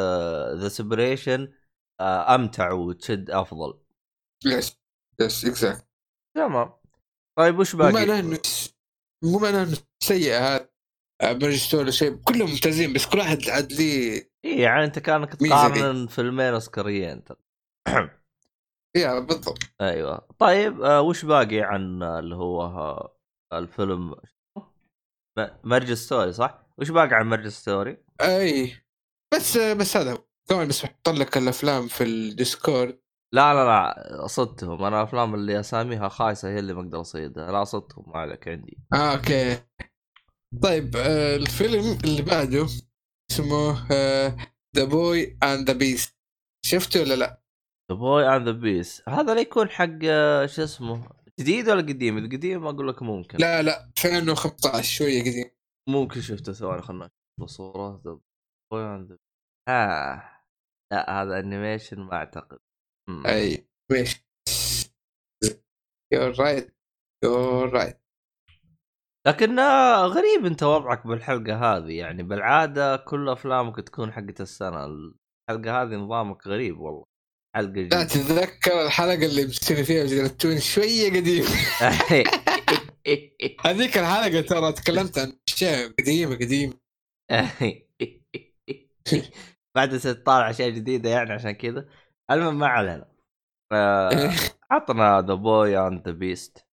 The 0.61 0.69
Separation 0.69 1.53
أمتع 2.01 2.73
وتشد 2.73 3.31
أفضل. 3.31 3.81
yes 4.45 4.77
yes 5.21 5.45
exact 5.45 5.89
تمام. 6.37 6.73
طيب 7.39 7.59
وش 7.59 7.75
مو 7.75 7.83
معناه 7.83 8.05
باقي؟ 8.05 8.21
إنه 8.21 8.41
مو 9.25 9.39
معناه 9.39 9.63
إنه 9.63 9.77
سيء 10.03 10.35
هذا 10.35 10.69
Marriage 11.23 11.57
Story 11.57 11.93
شيء 11.93 12.17
كلهم 12.17 12.51
ممتازين 12.51 12.93
بس 12.93 13.07
كل 13.07 13.19
واحد 13.19 13.49
عاد 13.49 13.73
ليه 13.73 14.31
إيه 14.47 14.63
يعني 14.63 14.85
أنت 14.85 14.99
كأنك. 14.99 15.35
تقارن 15.35 16.07
فيلمين 16.07 16.53
أوسكاريين 16.53 17.25
ترى. 17.25 17.39
yeah 18.97 19.19
بالضبط 19.21 19.59
أيوه 19.81 20.29
طيب 20.39 20.83
آه 20.83 21.01
وش 21.01 21.25
باقي 21.25 21.61
عن 21.61 22.03
آه، 22.03 22.19
اللي 22.19 22.35
هو 22.35 22.63
آه 22.63 23.17
الفيلم 23.53 24.15
Marriage 25.65 25.93
Story 25.93 26.33
صح؟ 26.33 26.67
وش 26.79 26.91
باقي 26.91 27.15
عن 27.15 27.27
Marriage 27.29 27.49
Story؟ 27.49 28.05
أي 28.21 28.73
بس 29.35 29.59
بس 29.59 29.97
هذا. 29.97 30.19
كمان 30.49 30.69
بس 30.69 30.83
بحط 30.83 31.09
لك 31.09 31.37
الأفلام 31.37 31.87
في 31.89 32.05
ال 32.05 32.16
Discord 32.17 32.99
لا 33.35 33.55
لا 33.55 33.65
لا 33.65 34.27
صدتهم 34.27 34.85
أنا 34.85 34.99
الأفلام 34.99 35.35
اللي 35.35 35.61
أساميها 35.61 36.09
خايسة 36.09 36.49
هي 36.49 36.59
اللي 36.59 36.75
ما 36.75 36.81
أقدر 36.81 37.01
أصيدها 37.01 37.53
لا 37.53 37.65
صدتهم 37.65 38.05
ما 38.11 38.19
عليك 38.19 38.49
عندي 38.49 38.79
آه 38.93 39.13
okay 39.17 39.59
طيب 40.63 40.97
آه 40.97 41.37
الفيلم 41.37 41.99
اللي 42.05 42.23
بعده 42.23 42.67
اسمه 43.31 43.89
The 44.77 44.85
Boy 44.85 45.39
and 45.43 45.71
the 45.71 45.79
Beast 45.79 46.17
شفته 46.67 47.01
ولا 47.01 47.15
لا؟ 47.15 47.43
The 47.93 47.97
Boy 47.99 48.37
and 48.37 48.49
the 48.49 48.53
Beast 48.53 49.03
هذا 49.09 49.35
لا 49.35 49.41
يكون 49.41 49.69
حق 49.71 49.99
آه، 50.05 50.47
شو 50.47 50.63
اسمه؟ 50.63 51.09
جديد 51.41 51.69
ولا 51.69 51.81
قديم؟ 51.83 52.19
القديم 52.19 52.67
أقول 52.67 52.89
لك 52.89 53.03
ممكن. 53.03 53.39
لا 53.39 53.63
لا 53.63 53.85
2015 54.05 54.83
شوية 54.83 55.21
قديم. 55.21 55.51
ممكن 55.89 56.21
شفته 56.21 56.53
ثواني 56.53 56.83
خلنا 56.83 57.05
نشوف 57.05 57.45
الصورة 57.45 58.03
ذا 58.05 58.19
Boy 58.73 58.95
and 58.95 59.11
the 59.13 59.19
ها 59.69 60.43
لا 60.93 61.23
هذا 61.23 61.39
animation 61.39 62.01
ما 62.01 62.13
أعتقد. 62.15 62.59
مم. 63.09 63.27
أي 63.27 63.69
ماشي. 63.93 64.27
you're 66.13 66.41
right 66.41 66.77
you're 67.25 67.71
right 67.71 68.01
لكن 69.27 69.59
آه، 69.59 70.07
غريب 70.07 70.47
انت 70.47 70.63
وضعك 70.63 71.07
بالحلقة 71.07 71.77
هذه. 71.77 71.99
يعني 71.99 72.23
بالعادة 72.23 72.97
كل 72.97 73.29
أفلامك 73.29 73.81
تكون 73.81 74.13
حقة 74.13 74.35
السنة. 74.41 74.85
الحلقة 74.85 75.83
هذه 75.83 75.95
نظامك 75.95 76.47
غريب 76.47 76.81
والله. 76.81 77.05
حلقة 77.57 77.67
لا 77.67 77.73
جديدة. 77.73 78.05
تتذكر 78.05 78.87
الحلقة 78.87 79.27
اللي 79.27 79.47
مسكين 79.47 79.85
فيها 79.85 80.05
جلتون 80.05 80.61
شوية 80.61 81.11
قديمة. 81.11 81.49
هذيك 83.67 83.99
الحلقة 83.99 84.41
ترى 84.41 84.73
تكلمت 84.73 85.19
عن 85.19 85.39
أشياء 85.49 85.93
قديمة 85.99 86.35
قديمة. 86.35 86.75
بعد 89.77 89.99
تطالع 89.99 90.51
أشياء 90.51 90.71
جديدة 90.71 91.11
يعني 91.11 91.33
عشان 91.33 91.51
كذا. 91.51 91.89
المهم 92.31 92.59
ما 92.59 92.67
علينا. 92.67 93.09
عطنا 94.71 95.21
The 95.21 95.35
Boy 95.35 95.79
and 95.79 96.09
the 96.09 96.13
Beast 96.13 96.67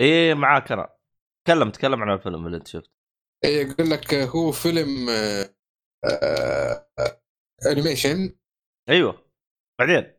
إيه 0.00 0.34
معاك 0.34 0.72
أنا. 0.72 0.95
تكلم 1.46 1.70
تكلم 1.70 2.02
عن 2.02 2.12
الفيلم 2.12 2.46
اللي 2.46 2.56
انت 2.56 2.66
شفته. 2.66 2.90
إيه، 3.44 3.66
يقول 3.66 3.90
لك 3.90 4.14
هو 4.14 4.52
فيلم 4.52 5.08
آه، 5.10 5.54
آه، 6.04 6.86
آه، 6.98 7.20
animation 7.72 8.36
أيوه. 8.88 9.24
بعدين؟ 9.78 10.12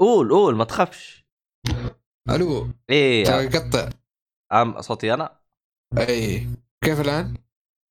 قول 0.00 0.30
قول 0.30 0.56
ما 0.56 0.64
تخافش. 0.64 1.26
ألو. 2.30 2.68
إيه 2.90 3.24
يقطع. 3.28 3.90
أم 4.52 4.80
صوتي 4.80 5.14
أنا؟ 5.14 5.40
اي 5.98 6.46
كيف 6.84 7.00
الآن؟ 7.00 7.34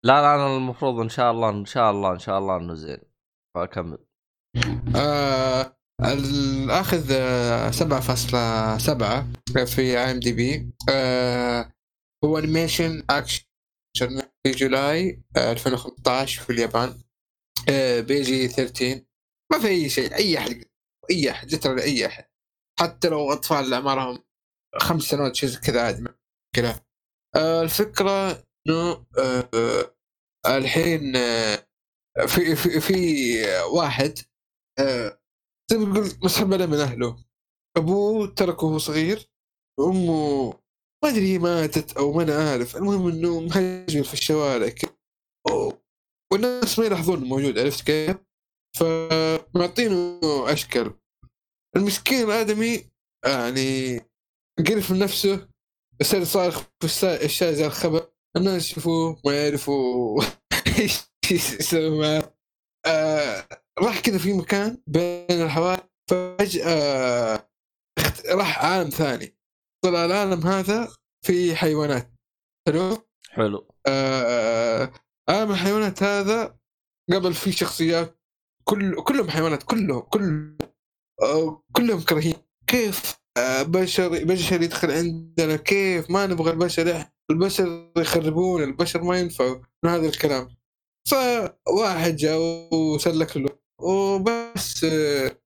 لا 0.03 0.21
لا 0.21 0.35
أنا 0.35 0.57
المفروض 0.57 0.99
إن 0.99 1.09
شاء 1.09 1.31
الله 1.31 1.49
إن 1.49 1.65
شاء 1.65 1.91
الله 1.91 2.13
إن 2.13 2.19
شاء 2.19 2.39
الله 2.39 2.57
إنه 2.57 2.73
زين. 2.73 3.01
فاكمل 3.55 3.97
آه 4.95 5.77
الآخذ 6.01 7.11
آه، 7.11 7.71
7.7 7.71 9.65
في 9.65 9.81
IMDb 9.81 10.73
هو 12.23 12.37
animation 12.37 13.03
action 13.09 14.21
في 14.43 14.51
July 14.51 15.23
آه، 15.37 15.51
2015 15.51 16.41
في 16.41 16.49
اليابان. 16.49 17.01
آه 17.69 17.99
بيجي 18.01 18.47
13 18.47 19.01
ما 19.51 19.59
في 19.59 19.67
أي 19.67 19.89
شيء 19.89 20.15
أي 20.15 20.37
أحد 20.37 20.65
أي 21.11 21.31
أحد 21.31 21.53
يترى 21.53 21.75
لاي 21.75 22.05
أحد. 22.05 22.25
حتى 22.79 23.09
لو 23.09 23.33
أطفال 23.33 23.73
اعمارهم 23.73 24.23
خمس 24.81 25.03
سنوات 25.03 25.35
شيء 25.35 25.49
كذا 25.49 25.81
عادي 25.85 26.01
مشكله 26.01 26.81
آه 27.35 27.61
الفكرة 27.61 28.31
إنه 28.67 29.05
آه 29.17 29.49
آه، 30.45 30.57
الحين 30.57 31.15
آه 31.15 31.65
في 32.27 32.55
في 32.55 32.79
في 32.81 32.95
واحد 33.73 34.19
آه، 34.79 35.19
تقول 35.71 35.89
مسحب 36.23 36.47
من 36.53 36.79
أهله. 36.79 37.25
أبوه 37.77 38.27
تركه 38.27 38.67
وهو 38.67 38.77
صغير 38.77 39.29
وأمه 39.79 40.53
ما 41.03 41.09
أدري 41.09 41.37
ماتت 41.39 41.97
أو 41.97 42.13
ما 42.13 42.23
أنا 42.23 42.49
عارف 42.51 42.75
المهم 42.77 43.07
إنه 43.07 43.39
مهجر 43.39 44.03
في 44.03 44.13
الشوارع 44.13 44.73
والناس 46.33 46.79
ما 46.79 46.85
يلاحظون 46.85 47.19
موجود 47.23 47.59
عرفت 47.59 47.85
كيف؟ 47.85 48.17
فمعطينه 48.77 50.19
اشكال 50.53 50.93
المسكين 51.75 52.23
الآدمي 52.23 52.91
يعني 53.25 53.99
قرف 54.67 54.91
من 54.91 54.99
نفسه 54.99 55.49
يصير 56.01 56.23
صارخ 56.23 56.63
في 56.79 56.85
الشارع 57.25 57.65
الخبر. 57.65 58.11
الناس 58.37 58.71
يشوفوه 58.71 59.21
ما 59.25 59.43
يعرفوا 59.43 60.23
إيش 60.79 60.99
يسوي. 61.31 61.99
معه 61.99 62.35
آه 62.85 63.47
راح 63.79 63.99
كذا 63.99 64.17
في 64.17 64.33
مكان 64.33 64.81
بين 64.87 65.41
الحواري 65.41 65.81
فجأة 66.09 67.49
راح 68.29 68.65
عالم 68.65 68.89
ثاني. 68.89 69.37
طلع 69.85 70.05
العالم 70.05 70.47
هذا 70.47 70.87
في 71.25 71.55
حيوانات. 71.55 72.11
حلو؟ 72.67 72.97
حلو. 73.29 73.67
آه 73.87 74.91
عالم 75.29 75.51
الحيوانات 75.51 76.03
هذا 76.03 76.57
قبل 77.11 77.33
في 77.33 77.51
شخصيات 77.51 78.19
كل 78.63 79.03
كلهم 79.03 79.29
حيوانات 79.29 79.63
كلهم 79.63 79.99
كل 79.99 80.57
آه 81.21 81.63
كلهم 81.71 82.01
كرهين. 82.01 82.35
كيف 82.67 83.15
آه 83.37 83.63
بشر 83.63 84.23
بشر 84.23 84.61
يدخل 84.61 84.91
عندنا؟ 84.91 85.55
كيف؟ 85.55 86.11
ما 86.11 86.27
نبغى 86.27 86.51
البشر 86.51 87.05
البشر 87.31 87.91
يخربون 87.97 88.63
البشر 88.63 89.03
ما 89.03 89.19
ينفعوا 89.19 89.57
من 89.83 89.89
هذا 89.89 90.07
الكلام. 90.07 90.47
فواحد 91.09 92.15
جاء 92.15 92.39
وسلك 92.73 93.37
له. 93.37 93.49
وبس 93.81 94.83
آه، 94.83 95.37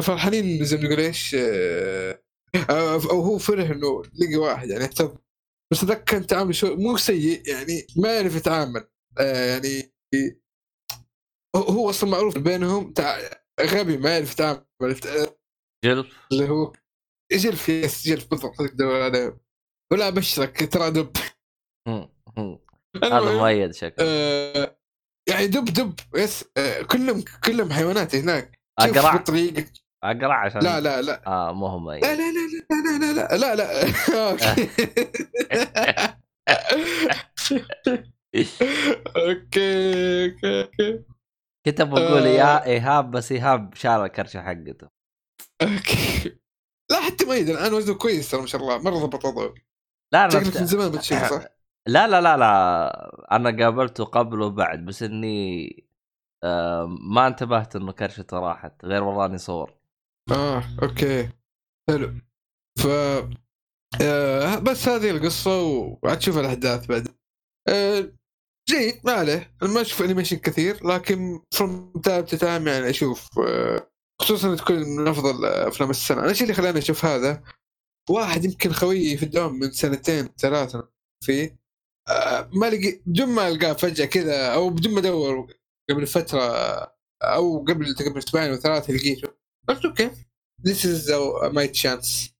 فرحانين 0.00 0.64
زي 0.64 0.76
ما 0.76 0.82
نقول 0.82 1.00
إيش 1.00 1.36
آه، 1.38 2.23
أو 2.70 3.20
هو 3.20 3.38
فرح 3.38 3.70
إنه 3.70 4.02
لقي 4.02 4.36
واحد 4.36 4.68
يعني 4.70 4.84
اهتم 4.84 5.14
بس 5.72 5.84
ذاك 5.84 6.04
كان 6.04 6.26
تعامله 6.26 6.52
شو 6.52 6.76
مو 6.76 6.96
سيء 6.96 7.48
يعني 7.48 7.86
ما 7.96 8.16
يعرف 8.16 8.36
يتعامل. 8.36 8.88
آه، 9.18 9.52
يعني 9.54 9.92
هو- 11.56 11.90
أصلا 11.90 12.10
معروف 12.10 12.38
بينهم 12.38 12.92
تع... 12.92 13.18
غبي 13.60 13.96
ما 13.96 14.10
يعرف 14.10 14.32
يتعامل. 14.32 14.64
آه، 14.82 15.36
جلف. 15.84 16.18
اللي 16.32 16.48
هو 16.48 16.72
جلف 17.32 17.68
يس 17.68 18.08
جلف 18.08 18.30
بالضبط. 18.30 18.54
عليه 18.80 19.38
ولا 19.92 20.08
أبشرك 20.08 20.72
ترى 20.72 20.90
دب. 20.90 21.16
هذا 23.04 23.38
مؤيد 23.38 23.74
شكله. 23.74 23.94
آه، 24.00 24.78
يعني 25.28 25.46
دب 25.46 25.64
دب 25.64 25.94
يس. 26.16 26.44
آه، 26.56 26.82
كلهم 26.82 27.24
كلهم 27.44 27.72
حيوانات 27.72 28.14
هناك. 28.14 28.58
اقرع 28.80 29.16
بطريقة 29.16 29.66
اقرع 30.04 30.44
عشان 30.44 30.60
لا 30.62 30.80
لا 30.80 31.02
لا 31.02 31.26
آه 31.26 31.52
مو 31.52 31.66
هو 31.66 31.92
لا 31.92 31.98
لا 32.00 32.14
لا 32.14 32.46
لا 32.70 32.98
لا 32.98 33.12
لا 33.12 33.36
لا 33.36 33.54
لا 33.54 33.54
لا 33.54 33.94
أوكي 34.30 34.68
أوكي 39.16 40.26
أوكي 40.26 40.62
أوكي 40.62 41.04
كنت 41.66 41.82
بقول 41.82 42.26
يا 42.26 42.56
آه. 42.56 42.64
ايهاب 42.64 43.10
بس 43.10 43.32
ايهاب 43.32 43.74
شال 43.74 44.00
الكرشه 44.00 44.42
حقته 44.42 44.88
أوكي 45.62 46.38
لا 46.90 47.00
حتى 47.00 47.24
مؤيد 47.24 47.48
الان 47.48 47.72
وزنه 47.74 47.98
كويس 47.98 48.30
ترى 48.30 48.40
ما 48.40 48.46
شاء 48.46 48.60
الله 48.60 48.78
مره 48.78 49.06
ضبط 49.06 49.24
وضعه 49.24 49.54
لا 50.12 50.28
شكلك 50.28 50.56
من 50.56 50.66
زمان 50.66 50.90
بتشوف 50.90 51.24
صح؟ 51.24 51.44
لا 51.86 52.06
لا 52.06 52.20
لا 52.20 52.36
لا 52.36 53.36
أنا 53.36 53.64
قابلته 53.64 54.04
قبل 54.04 54.42
وبعد 54.42 54.84
بس 54.84 55.02
اني 55.02 55.84
آه 56.44 56.86
ما 57.00 57.26
انتبهت 57.26 57.76
انه 57.76 57.92
كرشته 57.92 58.38
راحت 58.38 58.84
غير 58.84 59.02
والله 59.02 59.26
اني 59.26 59.38
صور 59.38 59.83
آه 60.32 60.64
okay. 60.82 61.28
حلو. 61.90 62.14
ف 62.78 62.86
آه 64.02 64.58
بس 64.58 64.88
هذه 64.88 65.10
القصة 65.10 65.62
وعاد 65.62 66.18
تشوف 66.18 66.38
الأحداث 66.38 66.86
بعد. 66.86 67.08
آه 67.68 68.12
جيد 68.70 69.00
ما 69.04 69.12
عليه. 69.12 69.56
أنا 69.62 69.70
ما 69.72 69.80
أشوف 69.80 70.02
animation 70.02 70.36
كثير 70.36 70.86
لكن 70.86 71.40
from 71.54 71.92
time 72.04 72.24
to 72.24 72.36
time 72.36 72.68
يعني 72.68 72.90
أشوف 72.90 73.38
آه 73.38 73.90
خصوصا 74.22 74.56
تكون 74.56 74.76
من 74.96 75.08
أفضل 75.08 75.44
أفلام 75.46 75.90
السنة. 75.90 76.20
أنا 76.20 76.30
الشيء 76.30 76.42
اللي 76.42 76.54
خلاني 76.54 76.78
أشوف 76.78 77.04
هذا؟ 77.04 77.42
واحد 78.10 78.44
يمكن 78.44 78.72
خويي 78.72 79.16
في 79.16 79.22
الدوام 79.22 79.54
من 79.60 79.72
سنتين 79.72 80.28
ثلاثة 80.38 80.88
فيه 81.24 81.58
آه 82.08 82.50
ما 82.54 82.66
لقي 82.66 83.02
بدون 83.06 83.28
ما 83.28 83.48
ألقاه 83.48 83.72
فجأة 83.72 84.06
كذا 84.06 84.54
أو 84.54 84.70
بدون 84.70 84.92
ما 84.94 85.00
أدور 85.00 85.54
قبل 85.90 86.06
فترة 86.06 86.40
أو 87.22 87.64
قبل 87.64 87.94
تقريبا 87.94 88.18
أسبوعين 88.18 88.50
أو 88.50 88.56
ثلاثة 88.56 88.92
لقيته. 88.94 89.33
قلت 89.68 89.84
okay 89.84 90.10
this 90.66 90.86
is 90.86 91.12
my 91.52 91.68
chance 91.68 92.34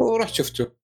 ورحت 0.00 0.34
شفته. 0.34 0.80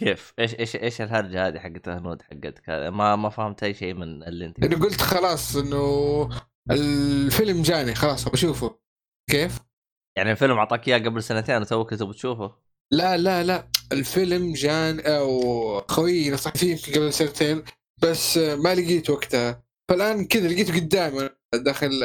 كيف 0.00 0.34
إيش 0.38 0.54
إيش 0.54 0.76
إيش 0.76 1.00
الهرجة 1.00 1.48
هذه 1.48 1.58
حقت 1.58 1.88
هنود 1.88 2.22
حقتك 2.22 2.70
هذه؟ 2.70 2.90
ما 2.90 3.16
ما 3.16 3.28
فهمت 3.28 3.62
أي 3.62 3.74
شيء 3.74 3.94
من 3.94 4.22
اللي 4.22 4.46
أنت 4.46 4.64
انه 4.64 4.80
قلت 4.80 5.00
خلاص 5.00 5.56
إنه 5.56 6.28
الفيلم 6.70 7.62
جاني 7.62 7.94
خلاص 7.94 8.26
ابى 8.26 8.34
أشوفه. 8.34 8.80
كيف؟ 9.30 9.58
يعني 10.18 10.30
الفيلم 10.30 10.58
أعطاك 10.58 10.88
إياه 10.88 10.98
قبل 10.98 11.22
سنتين 11.22 11.60
وتوك 11.60 11.94
تبغى 11.94 12.14
تشوفه؟ 12.14 12.56
لا 12.92 13.16
لا 13.16 13.42
لا. 13.42 13.70
الفيلم 13.92 14.52
جان 14.52 15.00
أو 15.00 15.80
خويي 15.80 16.30
نصح 16.30 16.54
فيه 16.54 16.70
يمكن 16.70 16.92
قبل 16.92 17.12
سنتين 17.12 17.64
بس 18.02 18.36
ما 18.36 18.74
لقيت 18.74 19.10
وقتها. 19.10 19.62
فالآن 19.90 20.24
كذا 20.24 20.48
لقيته 20.48 20.76
قدامي 20.76 21.30
داخل 21.54 22.02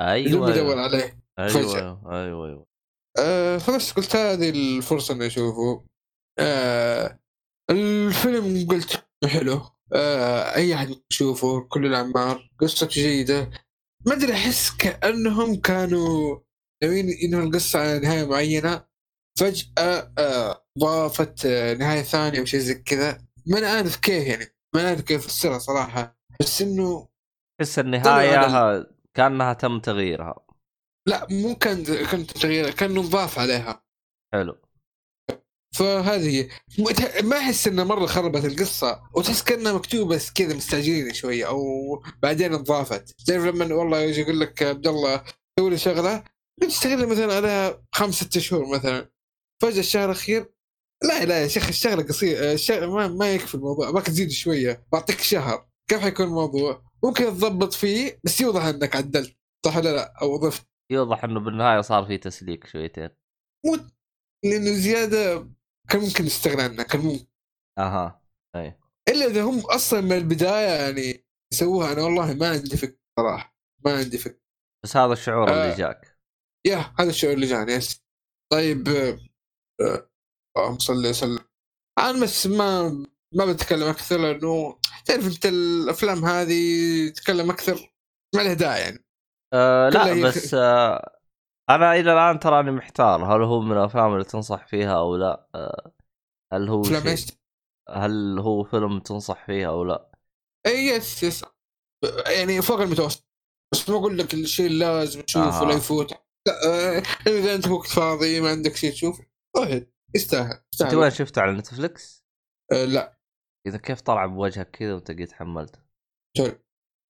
ادور 0.00 0.52
أيوه. 0.52 0.80
عليه. 0.80 1.19
أيوه. 1.46 1.76
أيوه 1.76 2.00
أيوه, 2.12 2.46
أيوة. 2.46 2.66
آه 3.18 3.58
فبس 3.58 3.92
قلت 3.92 4.16
هذه 4.16 4.50
الفرصة 4.50 5.14
إني 5.14 5.26
أشوفه. 5.26 5.84
آه 6.38 7.18
الفيلم 7.70 8.66
قلت 8.70 9.04
حلو. 9.26 9.62
آه 9.92 10.54
أي 10.54 10.74
أحد 10.74 11.00
يشوفه 11.12 11.60
كل 11.60 11.86
الاعمار 11.86 12.50
قصته 12.58 12.86
جيدة. 12.86 13.50
ما 14.06 14.14
أدري 14.14 14.32
أحس 14.32 14.70
كأنهم 14.70 15.60
كانوا 15.60 16.38
ناويين 16.82 17.08
ينهوا 17.08 17.42
القصة 17.42 17.78
على 17.78 17.98
نهاية 17.98 18.24
معينة. 18.24 18.84
فجأة 19.38 20.12
آه 20.18 20.64
ضافت 20.78 21.46
آه 21.46 21.74
نهاية 21.74 22.02
ثانية 22.02 22.40
أو 22.40 22.44
شيء 22.44 22.60
زي 22.60 22.74
كذا. 22.74 23.26
ما 23.46 23.58
أنا 23.58 23.68
عارف 23.68 23.96
كيف 23.96 24.26
يعني. 24.26 24.44
ما 24.74 24.80
أنا 24.80 24.88
عارف 24.88 25.00
كيف 25.00 25.24
افسرها 25.24 25.58
صراحة. 25.58 26.18
بس 26.40 26.62
إنه 26.62 27.08
تحس 27.60 27.78
النهاية 27.78 28.86
كأنها 29.14 29.52
تم 29.52 29.80
تغييرها. 29.80 30.49
لا 31.10 31.26
مو 31.30 31.54
كان 31.54 31.84
كان 31.84 32.26
تغيير 32.26 32.70
كان 32.70 32.94
نضاف 32.94 33.38
عليها. 33.38 33.84
حلو. 34.32 34.56
فهذه 35.74 36.48
ما 37.22 37.38
أحس 37.38 37.68
إنه 37.68 37.84
مرة 37.84 38.06
خربت 38.06 38.44
القصة. 38.44 39.02
وتحس 39.14 39.42
كأنها 39.42 39.72
مكتوبة 39.72 40.14
بس 40.14 40.32
كذا 40.32 40.56
مستعجلين 40.56 41.12
شوية 41.14 41.48
أو 41.48 41.60
بعدين 42.22 42.54
انضافت. 42.54 43.26
تعرف 43.26 43.44
لما 43.44 43.74
والله 43.74 44.00
يجي 44.00 44.20
يقول 44.20 44.40
لك 44.40 44.62
عبد 44.62 44.86
الله 44.86 45.24
سوي 45.58 45.70
لي 45.70 45.78
شغلة. 45.78 46.24
تشتغل 46.60 47.06
مثلا 47.06 47.34
عليها 47.34 47.82
خمس 47.92 48.14
ست 48.14 48.38
شهور 48.38 48.66
مثلا. 48.76 49.10
فجأة 49.62 49.80
الشهر 49.80 50.04
الأخير 50.04 50.52
لا 51.02 51.24
لا 51.24 51.42
يا 51.42 51.48
شيخ 51.48 51.68
الشغلة 51.68 52.02
قصيرة 52.02 52.52
الشغلة 52.52 52.94
ما, 52.94 53.08
ما 53.08 53.34
يكفي 53.34 53.54
الموضوع 53.54 53.90
باك 53.90 54.06
تزيد 54.06 54.30
شوية 54.30 54.86
بعطيك 54.92 55.20
شهر. 55.20 55.66
كيف 55.88 56.00
حيكون 56.00 56.26
الموضوع؟ 56.26 56.82
ممكن 57.04 57.24
تضبط 57.24 57.72
فيه 57.72 58.20
بس 58.24 58.40
يوضح 58.40 58.64
إنك 58.64 58.96
عدلت 58.96 59.36
صح 59.66 59.76
ولا 59.76 59.92
لا؟ 59.92 60.14
أو 60.22 60.36
ضفت 60.36 60.69
يوضح 60.90 61.24
إنه 61.24 61.40
بالنهاية 61.40 61.80
صار 61.80 62.06
في 62.06 62.18
تسليك 62.18 62.66
شويتين. 62.66 63.10
لأنه 64.44 64.72
زيادة 64.72 65.48
كان 65.88 66.00
ممكن 66.00 66.24
نستغنى 66.24 66.62
عنها 66.62 66.84
كان 66.84 67.00
ممكن. 67.00 67.26
أها 67.78 68.22
أي. 68.56 68.78
إلا 69.08 69.26
إذا 69.26 69.42
هم 69.42 69.60
أصلا 69.60 70.00
من 70.00 70.12
البداية 70.12 70.82
يعني 70.82 71.24
يسووها 71.52 71.92
أنا 71.92 72.02
والله 72.02 72.34
ما 72.34 72.48
عندي 72.48 72.76
فكره 72.76 72.98
صراحة 73.18 73.56
ما 73.84 73.98
عندي 73.98 74.18
فكره 74.18 74.40
بس 74.84 74.96
هذا 74.96 75.12
الشعور 75.12 75.48
آه. 75.48 75.64
اللي 75.64 75.76
جاك. 75.76 76.18
يا 76.66 76.94
هذا 76.98 77.10
الشعور 77.10 77.34
اللي 77.34 77.46
جاني 77.46 77.72
يس. 77.72 78.04
طيب 78.52 78.88
آه، 78.88 80.10
اللهم 80.56 80.78
صل 80.78 81.06
وسلم. 81.06 81.44
أنا 81.98 82.22
بس 82.22 82.46
ما 82.46 82.90
ما 83.34 83.52
بتكلم 83.52 83.88
أكثر 83.88 84.18
لأنه 84.18 84.80
تعرف 85.04 85.26
أنت 85.26 85.46
الأفلام 85.46 86.24
هذه 86.24 87.08
تتكلم 87.08 87.50
أكثر 87.50 87.94
ما 88.34 88.42
له 88.42 88.52
داعي 88.52 88.80
يعني. 88.80 89.04
آه 89.52 89.88
لا 89.88 90.28
بس 90.28 90.54
آه 90.54 91.20
أنا 91.70 91.94
إلى 91.94 92.12
الآن 92.12 92.38
تراني 92.38 92.70
محتار 92.70 93.24
هل 93.24 93.42
هو 93.42 93.60
من 93.60 93.72
الأفلام 93.72 94.12
اللي 94.12 94.24
تنصح 94.24 94.66
فيها 94.66 94.98
أو 94.98 95.16
لا 95.16 95.48
آه 95.54 95.92
هل 96.52 96.68
هو 96.68 96.82
شيء؟ 96.82 97.26
هل 97.90 98.38
هو 98.38 98.64
فيلم 98.64 99.00
تنصح 99.00 99.46
فيه 99.46 99.68
أو 99.68 99.84
لا 99.84 100.10
إي 100.66 100.86
yes 100.86 101.22
yes 101.22 101.44
يعني 102.26 102.62
فوق 102.62 102.80
المتوسط 102.80 103.30
بس 103.72 103.90
ما 103.90 103.96
أقول 103.96 104.18
لك 104.18 104.34
الشيء 104.34 104.70
لازم 104.70 105.20
تشوفه 105.20 105.62
آه. 105.62 105.64
لا 105.64 105.74
يفوت 105.74 106.12
لا 106.12 106.66
آه، 106.66 107.02
إذا 107.26 107.54
انت 107.54 107.68
وقت 107.68 107.88
فاضي 107.88 108.40
ما 108.40 108.50
عندك 108.50 108.76
شيء 108.76 108.92
تشوف 108.92 109.20
روح 109.56 109.80
يستاهل 110.14 110.62
أنت 110.80 110.94
وين 110.94 111.10
شفته 111.10 111.42
على 111.42 111.52
Netflix؟ 111.52 112.24
آه، 112.72 112.84
لا 112.84 113.20
إذا 113.66 113.78
كيف 113.78 114.00
طلع 114.00 114.26
بوجهك 114.26 114.70
كذا 114.70 114.94
وأنت 114.94 115.10
قد 115.10 115.32
حملته؟ 115.32 115.78
torrent. 116.36 116.60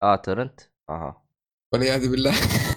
آه 0.03 0.16
torrent؟ 0.16 0.61
أها 0.90 1.19
والعياذ 1.72 2.11
بالله 2.11 2.33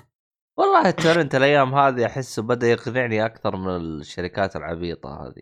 والله 0.59 0.89
ال 0.89 0.95
torrent 0.95 1.35
الأيام 1.35 1.75
هذه 1.75 2.05
أحسه 2.05 2.41
بدأ 2.41 2.67
يقنعني 2.67 3.25
أكثر 3.25 3.55
من 3.55 3.75
الشركات 4.01 4.55
العبيطة 4.55 5.27
هذه. 5.27 5.41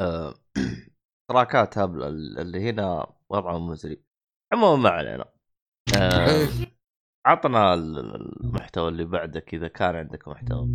آه، 0.00 0.34
تراكات 1.30 1.78
هبله 1.78 2.08
اللي 2.08 2.70
هنا 2.70 3.06
وضعهم 3.30 3.66
مزري. 3.66 4.02
عموما 4.52 4.82
ما 4.82 4.90
علينا. 4.90 5.24
آه، 5.98 6.30
إيه. 6.30 6.48
عطنا 7.26 7.74
ال- 7.74 7.98
المحتوى 8.44 8.88
اللي 8.88 9.04
بعدك 9.04 9.54
إذا 9.54 9.68
كان 9.68 9.96
عندك 9.96 10.28
محتوى. 10.28 10.72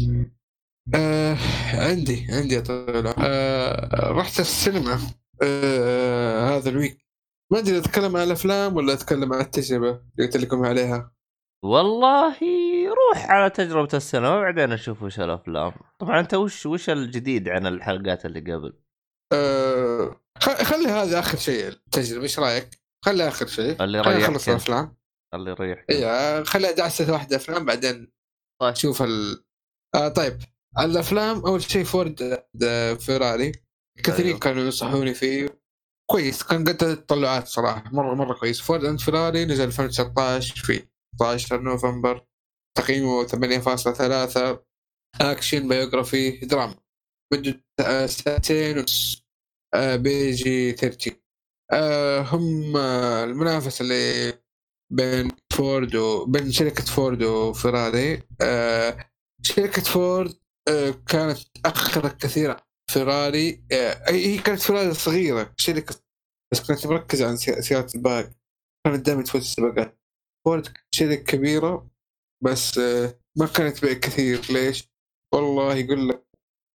آه 0.96 1.38
عندي 1.74 2.28
عندي 2.30 2.56
يا 2.56 2.60
طويل 2.62 3.08
آه 3.08 4.12
رحت 4.12 4.40
السينما 4.40 5.00
آه 5.44 6.58
هذا 6.58 6.70
الويك 6.70 7.06
ما 7.52 7.60
أدري 7.60 7.78
أتكلم 7.78 8.18
عن 8.18 8.24
الأفلام 8.24 8.76
ولا 8.76 8.94
أتكلم 8.94 9.34
عن 9.34 9.42
التجربة 9.42 9.90
اللي 9.90 10.28
قلت 10.28 10.38
لكم 10.38 10.66
عليها 10.66 11.12
والله 11.64 12.38
روح 12.90 13.30
على 13.32 13.50
تجربة 13.50 13.90
السينما 13.94 14.38
وبعدين 14.38 14.70
نشوف 14.70 15.04
وش 15.04 15.20
الأفلام. 15.20 15.72
طبعا 16.00 16.20
أنت 16.20 16.34
وش 16.34 16.66
وش 16.66 16.90
الجديد 16.90 17.50
عن 17.50 17.68
الحلقات 17.68 18.26
اللي 18.26 18.40
قبل؟ 18.54 18.74
خ- 20.40 20.64
خلي 20.64 20.88
هذا 20.90 21.20
آخر 21.20 21.38
شيء 21.38 21.68
التجربة 21.68 22.24
إيش 22.24 22.40
رأيك؟ 22.40 22.70
خلي 23.06 23.28
آخر 23.28 23.48
شيء 23.48 23.84
اللي 23.84 24.04
خلينا 24.04 24.18
ريحك 24.20 24.30
نخلص 24.30 24.50
انت. 24.50 24.58
الأفلام 24.70 24.96
اللي 25.34 25.52
يريحك. 25.52 25.86
اي 25.92 26.06
آه، 26.06 26.44
خليها 26.44 26.72
دعسه 26.72 27.12
واحدة 27.14 27.36
أفلام 27.36 27.66
بعدين 27.66 28.12
طيب. 28.62 28.76
شوف 28.76 29.02
ال 29.02 29.44
آه 29.96 30.08
طيب 30.08 30.40
الأفلام 30.80 31.46
أول 31.46 31.62
شيء 31.62 31.84
فورد 31.84 32.44
آه، 32.64 32.94
فيراري 32.94 33.52
كثيرين 34.04 34.28
أيوه. 34.28 34.40
كانوا 34.40 34.64
ينصحوني 34.64 35.14
فيه 35.14 35.60
كويس 36.10 36.44
كان 36.44 36.64
قد 36.66 36.78
تطلعات 36.78 37.48
صراحة 37.48 37.84
مره 37.92 38.16
مرة 38.16 38.34
كويس 38.34 38.62
فورد 38.62 38.86
أند 38.86 39.00
فيراري 39.00 39.46
نزل 39.46 39.64
2019 39.64 40.56
في 40.56 40.88
19 41.20 41.62
نوفمبر 41.62 42.26
تقييمه 42.78 43.28
8.3 43.28 44.64
action 45.22 45.68
biography 45.68 46.32
دراما. 46.38 46.76
مدة 47.34 47.64
ساعتين 48.08 48.78
ونص 48.78 49.24
آه، 49.74 49.96
بيجي 49.96 50.72
30 50.72 51.14
آه، 51.74 52.22
هم 52.22 52.78
المنافسة 52.78 53.84
اللي 53.84 54.34
بين 54.94 55.32
فورد 55.54 55.96
وبين 55.96 56.52
شركة 56.52 56.84
فورد 56.86 57.24
وفيراري 57.24 58.24
آه، 58.42 59.10
شركة 59.42 59.82
فورد 59.82 60.34
كانت 61.08 61.40
أخرت 61.66 62.22
كثيرا. 62.22 62.58
فيراري 62.92 63.64
هي 64.10 64.38
كانت 64.38 64.62
فيراري 64.62 64.94
صغيرة 64.94 65.54
شركة 65.58 65.96
بس 66.52 66.68
كانت 66.68 66.88
مركزة 66.88 67.28
عن 67.30 67.38
سي- 67.38 67.62
سيارة 67.62 67.88
السباق 67.96 68.30
كانت 68.86 69.06
دائما 69.06 69.24
تفوز 69.24 69.42
السباقات. 69.42 70.00
فورد 70.46 70.68
شركة 70.96 71.24
كبيرة 71.24 71.90
بس 72.44 72.78
آه، 72.78 73.20
ما 73.38 73.46
كانت 73.46 73.78
تبيع 73.78 73.94
كثير. 73.94 74.42
ليش؟ 74.52 74.90
والله 75.34 75.76
يقول 75.76 76.10
لك 76.10 76.28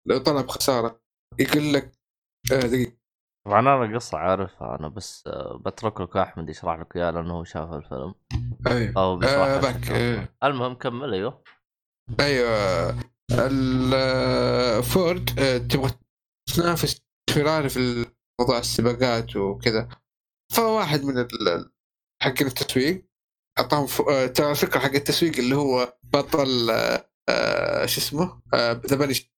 لو 0.08 0.18
طلع 0.18 0.40
بخسارة 0.40 1.00
يقول 1.38 1.72
لك 1.74 1.92
آه 2.52 2.60
دقيقة. 2.60 2.96
طبعا 3.46 3.60
أنا 3.60 3.84
القصة 3.84 4.18
عارفها 4.18 4.76
أنا 4.78 4.88
بس 4.88 5.26
آه، 5.26 5.58
بترك 5.66 6.00
لك 6.00 6.16
احمد 6.16 6.48
يشرح 6.48 6.80
لك 6.80 6.96
إياها 6.96 7.12
لأنه 7.12 7.34
هو 7.34 7.44
شاف 7.44 7.72
الفيلم. 7.72 8.14
أيوه. 8.66 8.92
أو 8.96 9.22
آه 9.22 9.60
باك 9.60 9.90
آه. 9.90 10.28
المهم 10.44 10.74
كمل 10.74 11.14
أيوه. 11.14 11.42
أيوه. 12.20 12.90
ال- 13.32 14.82
فورد 14.82 15.38
آه، 15.40 15.58
تبغى 15.58 15.90
تنافس 16.56 17.00
فيراري 17.30 17.68
في 17.68 18.06
موضوع 18.40 18.58
السباقات 18.58 19.36
وكذا. 19.36 19.88
فواحد 20.52 21.00
من 21.04 21.28
حق 22.22 22.42
التسويق 22.42 23.04
أعطاهم 23.58 23.86
آه، 24.08 24.26
ترى 24.26 24.50
الفكرة 24.50 24.80
حق 24.80 24.94
التسويق 24.94 25.38
اللي 25.38 25.56
هو 25.56 25.96
بطل 26.02 26.70
آه، 26.70 27.10
آه، 27.28 27.86
شو 27.86 28.00
اسمه؟ 28.00 28.40
ذا 28.54 28.96
بنش 28.96 29.30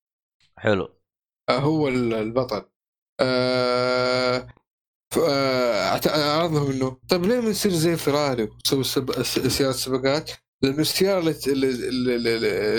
حلو. 0.57 0.89
هو 1.49 1.87
ال- 1.87 2.13
البطل. 2.13 2.65
لهم 6.53 6.71
إنه 6.71 6.97
طيب 7.09 7.25
ليه 7.25 7.39
ما 7.41 7.49
نصير 7.49 7.71
زي 7.71 7.95
فيراري 7.97 8.43
ونسوي 8.43 8.83
سب- 8.83 9.21
س- 9.23 9.39
سيارة 9.39 9.71
سباقات؟ 9.71 10.31
لأنه 10.63 10.79
السيارة 10.79 11.19
اللي 11.19 11.31
اللي 11.47 12.35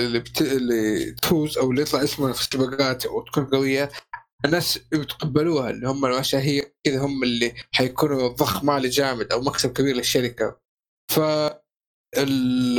اللي, 0.07 0.19
بت... 0.19 0.43
اللي 0.43 1.13
تفوز 1.13 1.59
أو 1.59 1.71
اللي 1.71 1.83
يطلع 1.83 2.03
اسمها 2.03 2.33
في 2.33 2.41
السباقات 2.41 3.07
وتكون 3.07 3.45
قوية 3.45 3.91
الناس 4.45 4.79
يتقبلوها 4.93 5.71
اللي 5.71 5.89
هم 5.89 6.07
المشاهير 6.07 6.73
كذا 6.85 7.01
هم 7.01 7.23
اللي 7.23 7.55
حيكونوا 7.73 8.29
ضخ 8.29 8.65
مالي 8.65 8.89
جامد 8.89 9.33
أو 9.33 9.41
مكسب 9.41 9.73
كبير 9.73 9.97
للشركة. 9.97 10.61
ف 11.11 11.21
ال 12.19 12.79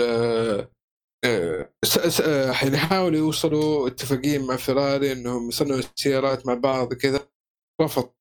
آه، 1.26 1.74
آه، 2.22 2.52
حيحاولوا 2.52 3.18
يوصلوا 3.18 3.88
اتفاقية 3.88 4.40
مع 4.48 4.56
فيراري 4.56 5.12
إنهم 5.12 5.48
يصنعوا 5.50 5.80
السيارات 5.80 6.46
مع 6.48 6.54
بعض 6.54 6.94
كذا 6.94 7.28
رفض 7.82 8.14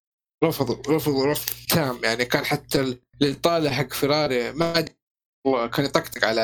رفض 0.45 0.91
رفض 0.91 1.13
رفض 1.23 1.67
تام. 1.75 2.05
يعني 2.05 2.25
كان 2.25 2.45
حتى 2.45 2.81
ال- 2.81 3.01
اللي 3.23 3.35
طالع 3.35 3.71
حق 3.71 3.93
فيراري 3.93 4.53
ما 4.53 4.81
كان 5.67 5.85
يطقطق 5.85 6.25
على 6.25 6.41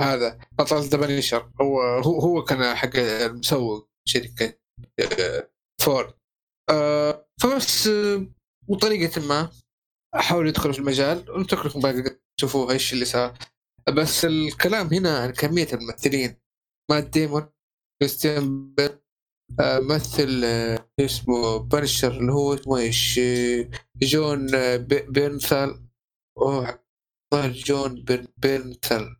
هذا. 0.00 0.38
بطل 0.52 0.80
The 0.82 0.98
Punisher 0.98 1.50
هو 1.60 1.80
هو 1.80 2.20
هو 2.20 2.44
كان 2.44 2.74
حق 2.74 2.90
المسوق 2.96 3.88
شركة 4.08 4.58
آه، 5.00 5.50
فورد. 5.80 6.14
فبس 7.42 7.88
بطريقه 8.68 9.26
ما 9.28 9.50
حاولوا 10.14 10.48
يدخلوا 10.48 10.72
في 10.72 10.78
المجال. 10.78 11.24
لكم 11.66 11.80
باقي 11.80 12.18
تشوفوا 12.38 12.72
إيش 12.72 12.92
اللي 12.92 13.04
صار. 13.04 13.34
بس 13.96 14.24
الكلام 14.24 14.86
هنا 14.86 15.18
عن 15.18 15.30
كمية 15.30 15.68
الممثلين. 15.72 16.36
مات 16.90 17.04
ديمون 17.04 17.48
كريستيان 18.02 18.74
بيل 18.74 18.98
آه، 19.60 19.78
مثل 19.80 20.42
آه، 20.44 20.88
اسمه 21.00 21.56
Punisher 21.58 22.10
اللي 22.10 22.32
هو 22.32 22.54
اسمه 22.54 22.78
إيش؟ 22.78 23.20
جون 24.02 24.54
آه، 24.54 24.76
بي- 24.76 25.06
بيرنثال. 25.08 25.86
أوه 26.38 26.80
جون 27.34 28.04
بير- 28.04 28.28
بيرنثال. 28.36 29.16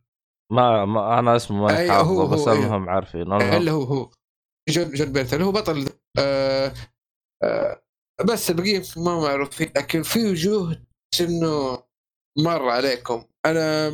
ما, 0.51 0.85
ما 0.85 1.19
أنا 1.19 1.35
اسمه 1.35 1.61
ما 1.63 1.77
أي، 1.79 1.89
هو- 1.89 1.93
حافظه 1.93 2.27
بس 2.27 2.47
أيوه. 2.47 2.65
المهم 2.65 2.89
عارفين 2.89 3.21
الا 3.21 3.71
هو 3.71 3.83
هو. 3.83 4.11
جون 4.69 4.91
جون 4.91 5.11
بيرنثال 5.11 5.41
هو 5.41 5.51
بطل 5.51 5.89
آه 6.19 6.73
آه 7.43 7.83
بس 8.25 8.49
البقية 8.49 8.83
ما 8.97 9.19
معروفين 9.19 9.67
لكن 9.77 10.03
في 10.03 10.25
وجوه 10.31 10.85
إنه 11.21 11.83
مر 12.37 12.69
عليكم. 12.69 13.25
أنا 13.45 13.91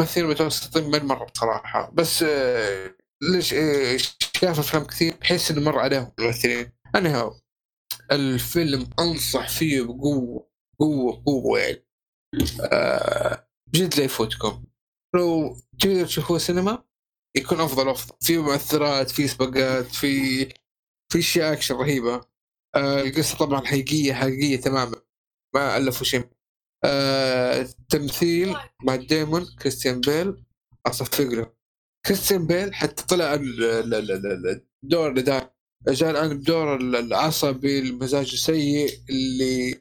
ممثلين 0.00 0.26
متوسطين 0.26 0.90
من 0.90 1.04
مره 1.04 1.24
بصراحة. 1.24 1.90
بس 1.90 2.22
آه 2.22 2.96
ليش 3.22 3.54
آه 3.54 3.96
شاف 4.40 4.58
أفلام 4.58 4.84
كثير 4.84 5.14
بحس 5.20 5.50
إنه 5.50 5.60
مر 5.60 5.78
عليهم 5.78 6.12
الممثلين 6.18 6.72
أنا 6.94 7.34
الفيلم 8.12 8.90
أنصح 8.98 9.48
فيه 9.48 9.82
بقوة 9.82 10.50
قوة 10.78 11.22
قوة 11.26 11.58
يعني. 11.60 11.86
آه 12.72 13.48
بجد 13.66 13.94
لا 13.98 14.04
يفوتكم. 14.04 14.64
لو 15.14 15.56
تقدروا 15.80 16.04
تشوفوه 16.04 16.38
سينما 16.38 16.84
يكون 17.36 17.60
أفضل 17.60 17.88
افضل 17.88 18.16
في 18.20 18.38
مؤثرات 18.38 19.10
في 19.10 19.28
سباقات 19.28 19.86
في 19.86 20.44
في 21.12 21.18
أشياء 21.18 21.52
أكشن 21.52 21.74
رهيبة. 21.74 22.20
آه 22.74 23.00
القصة 23.00 23.38
طبعا 23.38 23.66
حقيقية 23.66 24.14
حقيقية 24.14 24.60
تماما. 24.60 24.96
ما 25.54 25.76
ألفوا 25.76 26.06
شيء. 26.06 26.28
آه 26.84 27.68
تمثيل 27.88 28.54
مات 28.82 28.96
ديمون 28.96 29.46
كريستيان 29.62 30.00
بيل 30.00 30.44
اصفق 30.86 31.20
له 31.24 31.52
كريستيان 32.06 32.46
بيل 32.46 32.74
حتى 32.74 33.06
طلع 33.06 33.34
ال- 33.34 33.64
ال- 33.64 33.94
ال- 33.94 34.10
ال- 34.26 34.62
الدور 34.84 35.10
اللي 35.10 35.22
دار 35.22 35.50
جاء 35.88 36.10
الان 36.10 36.38
بدور 36.38 36.76
ال- 36.76 36.96
العصبي 36.96 37.78
المزاج 37.78 38.30
السيء 38.32 38.90
اللي 39.10 39.80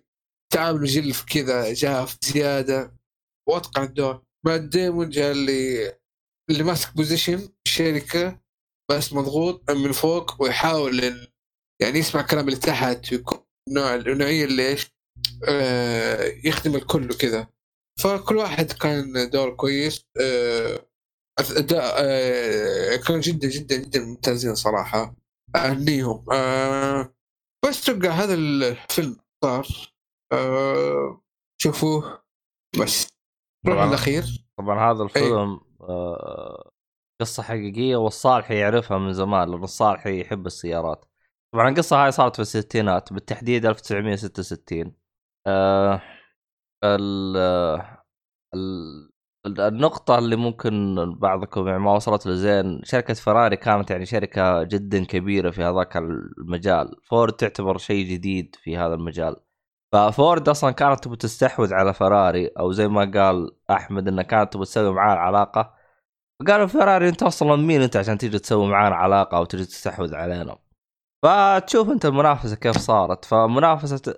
تعامل 0.53 0.85
جلف 0.85 1.23
كذا 1.23 1.73
جاف 1.73 2.17
زيادة. 2.23 2.95
واتقن 3.49 3.83
الدور. 3.83 4.23
مات 4.45 4.57
ديمون 4.57 5.09
جاء 5.09 5.31
اللي 5.31 5.91
اللي 6.49 6.63
ماسك 6.63 6.95
position 6.95 7.49
الشركة 7.67 8.41
بس 8.91 9.13
مضغوط 9.13 9.71
من 9.71 9.91
فوق 9.91 10.41
ويحاول 10.41 11.03
يعني 11.81 11.99
يسمع 11.99 12.21
كلام 12.21 12.47
اللي 12.47 12.59
تحت 12.59 13.11
ويكون 13.13 13.39
نوع 13.69 13.95
النوعيه 13.95 14.45
اللي 14.45 14.67
إيش؟ 14.67 14.92
يخدم 16.45 16.75
الكل 16.75 17.11
وكذا. 17.11 17.47
فكل 17.99 18.37
واحد 18.37 18.71
كان 18.71 19.29
دور 19.29 19.55
كويس. 19.55 20.05
آه 20.21 20.85
أداء 21.39 21.93
آه 21.97 22.95
كانوا 22.95 23.21
جدا 23.21 23.49
جدا 23.49 23.75
جدا 23.75 23.99
ممتازين 24.05 24.55
صراحة. 24.55 25.15
أهنيهم. 25.55 26.25
آه 26.31 27.13
بس 27.65 27.85
تبقى 27.85 28.09
هذا 28.09 28.33
الفيلم 28.33 29.17
صار. 29.43 29.67
آه 30.33 31.21
شوفوه. 31.61 32.23
بس. 32.81 33.07
طبعاً. 33.65 33.89
الأخير. 33.89 34.45
طبعا 34.57 34.91
هذا 34.91 35.03
الفيلم 35.03 35.61
آه 35.81 36.71
قصة 37.21 37.43
حقيقية 37.43 37.95
والصالحي 37.95 38.59
يعرفها 38.59 38.97
من 38.97 39.13
زمان 39.13 39.51
لأن 39.51 39.63
الصالحي 39.63 40.21
يحب 40.21 40.45
السيارات. 40.45 41.05
طبعا 41.53 41.69
القصة 41.69 42.03
هاي 42.03 42.11
صارت 42.11 42.35
في 42.35 42.41
الستينات 42.41 43.13
بالتحديد 43.13 43.65
1966 43.65 45.02
آه 45.47 46.01
ال 46.83 47.37
ال- 48.55 49.61
النقطة 49.61 50.17
اللي 50.17 50.35
ممكن 50.35 50.95
بعضكم 51.19 51.67
يعني 51.67 51.79
ما 51.79 51.93
وصلت 51.93 52.25
له 52.25 52.35
زين 52.35 52.81
شركة 52.83 53.13
فراري 53.13 53.57
كانت 53.57 53.91
يعني 53.91 54.05
شركة 54.05 54.63
جدا 54.63 55.05
كبيرة 55.05 55.51
في 55.51 55.63
هذاك 55.63 55.97
المجال. 55.97 56.95
فورد 57.09 57.33
تعتبر 57.33 57.77
شيء 57.77 58.05
جديد 58.05 58.55
في 58.63 58.77
هذا 58.77 58.93
المجال. 58.93 59.35
ففورد 59.93 60.49
أصلا 60.49 60.71
كانت 60.71 61.03
تبغى 61.03 61.17
تستحوذ 61.17 61.73
على 61.73 61.93
فراري 61.93 62.47
أو 62.47 62.71
زي 62.71 62.87
ما 62.87 63.11
قال 63.15 63.51
أحمد 63.71 64.07
إنها 64.07 64.23
كانت 64.23 64.53
تبغى 64.53 64.65
تسوي 64.65 64.93
معاه 64.93 65.15
علاقة. 65.15 65.73
فقالوا 66.39 66.67
فراري 66.67 67.09
أنت 67.09 67.23
أصلا 67.23 67.55
مين 67.55 67.81
أنت 67.81 67.95
عشان 67.97 68.17
تيجي 68.17 68.39
تسوي 68.39 68.67
معانا 68.67 68.95
علاقة 68.95 69.37
أو 69.37 69.45
تجي 69.45 69.65
تستحوذ 69.65 70.15
علينا؟ 70.15 70.57
فتشوف 71.23 71.89
أنت 71.89 72.05
المنافسة 72.05 72.55
كيف 72.55 72.77
صارت. 72.77 73.25
فمنافسة 73.25 74.13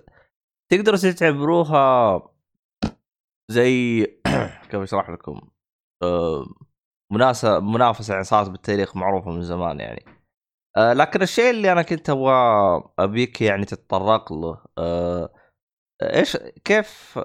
تقدروا 0.72 0.98
تعتبروها 0.98 2.22
زي 3.50 4.04
كيف 4.70 4.80
أشرح 4.80 5.10
لكم 5.10 5.40
آه، 6.02 6.46
مناسبة 7.12 7.60
منافسة 7.60 8.12
يعني 8.12 8.24
صارت 8.24 8.50
بالتاريخ 8.50 8.96
معروفة 8.96 9.30
من 9.30 9.42
زمان 9.42 9.80
يعني 9.80 10.04
آه، 10.76 10.92
لكن 10.92 11.22
الشيء 11.22 11.50
اللي 11.50 11.72
أنا 11.72 11.82
كنت 11.82 12.10
أبغى 12.10 12.34
أبيك 12.98 13.42
يعني 13.42 13.64
تتطرق 13.64 14.32
له 14.32 14.64
آه، 14.78 15.32
إيش 16.02 16.36
كيف 16.64 17.18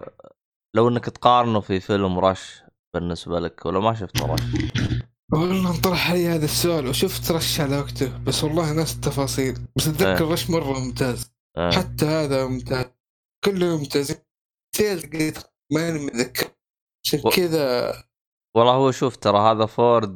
لو 0.75 0.87
إنك 0.87 1.05
تقارنه 1.05 1.59
في 1.59 1.79
فيلم 1.79 2.19
رش 2.19 2.63
بالنسبة 2.93 3.39
لك 3.39 3.65
ولا 3.65 3.79
ما 3.79 3.93
شفت 3.93 4.21
رش؟ 4.21 4.41
والله 5.33 5.75
انطرح 5.75 6.11
علي 6.11 6.27
هذا 6.27 6.45
السؤال 6.45 6.87
وشفت 6.87 7.31
رش 7.31 7.61
على 7.61 7.77
وقته 7.77 8.17
بس 8.17 8.43
والله 8.43 8.73
ناس 8.73 8.95
التفاصيل 8.95 9.53
بس 9.75 9.87
أتذكر 9.87 10.25
إيه. 10.25 10.31
رش 10.31 10.49
مرة 10.49 10.79
ممتاز 10.79 11.31
آه. 11.57 11.71
حتى 11.71 12.05
هذا 12.05 12.47
ممتاز 12.47 12.85
كلهم 13.45 13.79
ممتازين 13.79 14.17
ماني 15.71 15.99
متذكر. 16.05 16.47
عشان 17.05 17.21
كذا 17.35 17.93
والله 18.57 18.73
هو 18.73 18.91
شوف 18.91 19.15
ترى 19.15 19.37
هذا 19.39 19.65
Ford 19.65 20.15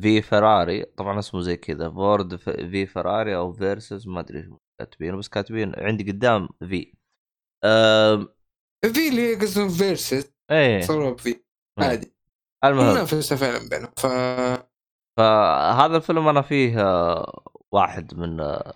v 0.00 0.22
Ferrari 0.22 0.84
طبعا 0.84 1.18
اسمه 1.18 1.40
زي 1.40 1.56
كذا 1.56 1.90
Ford 1.90 2.36
v 2.36 2.86
Ferrari 2.86 3.36
أو 3.36 3.52
versus 3.52 4.08
ما 4.08 4.20
أدري 4.20 4.38
إيش 4.38 4.46
كاتبين 4.80 5.18
بس 5.18 5.28
كاتبين 5.28 5.72
عندي 5.76 6.12
قدام 6.12 6.39
v 6.39 6.48
في 6.58 9.08
اللي 9.08 9.30
هي 9.30 9.34
قصدهم 9.34 9.68
versus 9.68 10.32
إيه. 10.50 10.80
صاروا 10.80 11.16
في 11.16 11.30
مم. 11.78 11.84
عادي. 11.84 12.14
المهم. 12.64 12.92
منافسه 12.94 13.36
فعلا 13.36 13.68
بينهم 13.68 13.92
ف 13.96 14.06
فهذا 15.18 15.96
الفيلم 15.96 16.28
أنا 16.28 16.42
فيه 16.42 16.80
آه، 16.80 17.42
واحد 17.72 18.14
من 18.14 18.40
آه، 18.40 18.74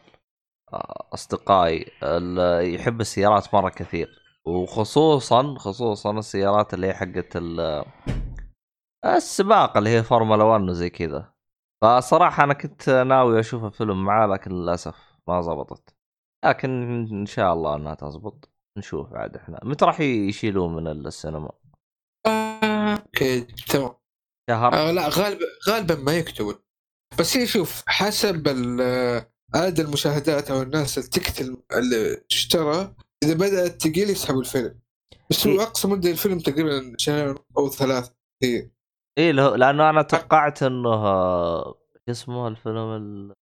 أصدقائي 1.15 1.91
اللي 2.03 2.75
يحب 2.75 3.01
السيارات 3.01 3.55
مرة 3.55 3.69
كثير. 3.69 4.23
وخصوصا 4.45 5.55
خصوصا 5.59 6.19
السيارات 6.19 6.75
اللي 6.75 6.87
هي 6.87 6.95
حقت 6.95 7.37
ال- 7.37 7.85
السباق 9.05 9.77
اللي 9.77 9.91
هي 9.91 10.03
فورمولا 10.03 10.45
1 10.45 10.63
وزي 10.63 10.91
كذا. 10.91 11.35
فصراحة 11.83 12.45
أنا 12.45 12.55
كنت 12.55 12.91
ناوي 12.91 13.41
أشوف 13.41 13.65
الفيلم 13.65 14.05
معاه 14.05 14.27
لكن 14.27 14.51
للأسف 14.51 14.97
ما 15.29 15.41
زبطت. 15.41 15.95
لكن 16.45 16.71
إن 17.13 17.27
شاء 17.27 17.53
الله 17.53 17.77
إنها 17.77 17.95
تزبط. 17.95 18.51
نشوف 18.79 19.13
عاد 19.15 19.37
إحنا. 19.37 19.61
متى 19.63 19.85
راح 19.85 20.01
يشيلوه 20.01 20.69
من 20.69 20.87
السينما؟ 20.89 21.51
أوكي 22.27 23.41
تمام. 23.41 23.95
شهر؟ 24.51 24.75
آه 24.75 24.91
لا 24.91 25.09
غالبا 25.09 25.45
غالبا 25.69 25.95
ما 25.95 26.13
يكتبون. 26.17 26.55
بس 27.19 27.37
هي 27.37 27.47
شوف 27.47 27.83
حسب 27.87 28.49
ال- 28.49 29.25
عدد 29.55 29.81
المشاهدات 29.81 30.51
أو 30.51 30.63
الناس 30.63 30.99
التكت 30.99 31.41
اللي 31.73 32.17
تشترى 32.29 32.95
إذا 33.25 33.35
بدأت 33.35 33.81
تقل 33.83 34.11
يسحبوا 34.11 34.41
الفيلم. 34.41 34.81
بس 35.31 35.47
هو 35.47 35.53
إيه. 35.53 35.63
أقصى 35.63 35.89
مدة 35.89 36.11
الفيلم 36.11 36.39
تقريبا 36.39 36.95
شهر 36.99 37.45
أو 37.59 37.71
ثلاث 37.71 38.11
هي 38.43 38.71
إيه 39.19 39.33
له- 39.33 39.57
لأنه 39.57 39.91
أنا 39.91 40.03
توقعت 40.03 40.63
إنه 40.63 41.03
شو 42.07 42.11
اسمه 42.11 42.49
الفيلم 42.49 42.77
ال... 42.97 43.35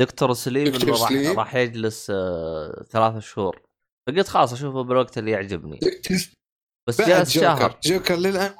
دكتور 0.00 0.32
سليم 0.34 0.74
إنه 0.74 0.92
راح 0.92 1.08
سليم. 1.08 1.38
راح 1.38 1.54
يجلس 1.54 2.10
آه، 2.10 2.84
ثلاث 2.90 3.22
شهور. 3.22 3.62
فقلت 4.08 4.28
خلاص 4.28 4.52
أشوفه 4.52 4.82
بالوقت 4.82 5.18
اللي 5.18 5.30
يعجبني. 5.30 5.78
بس 6.88 7.00
جلس 7.00 7.30
شهر 7.30 7.80
جوكر. 7.84 8.14
للآن 8.16 8.54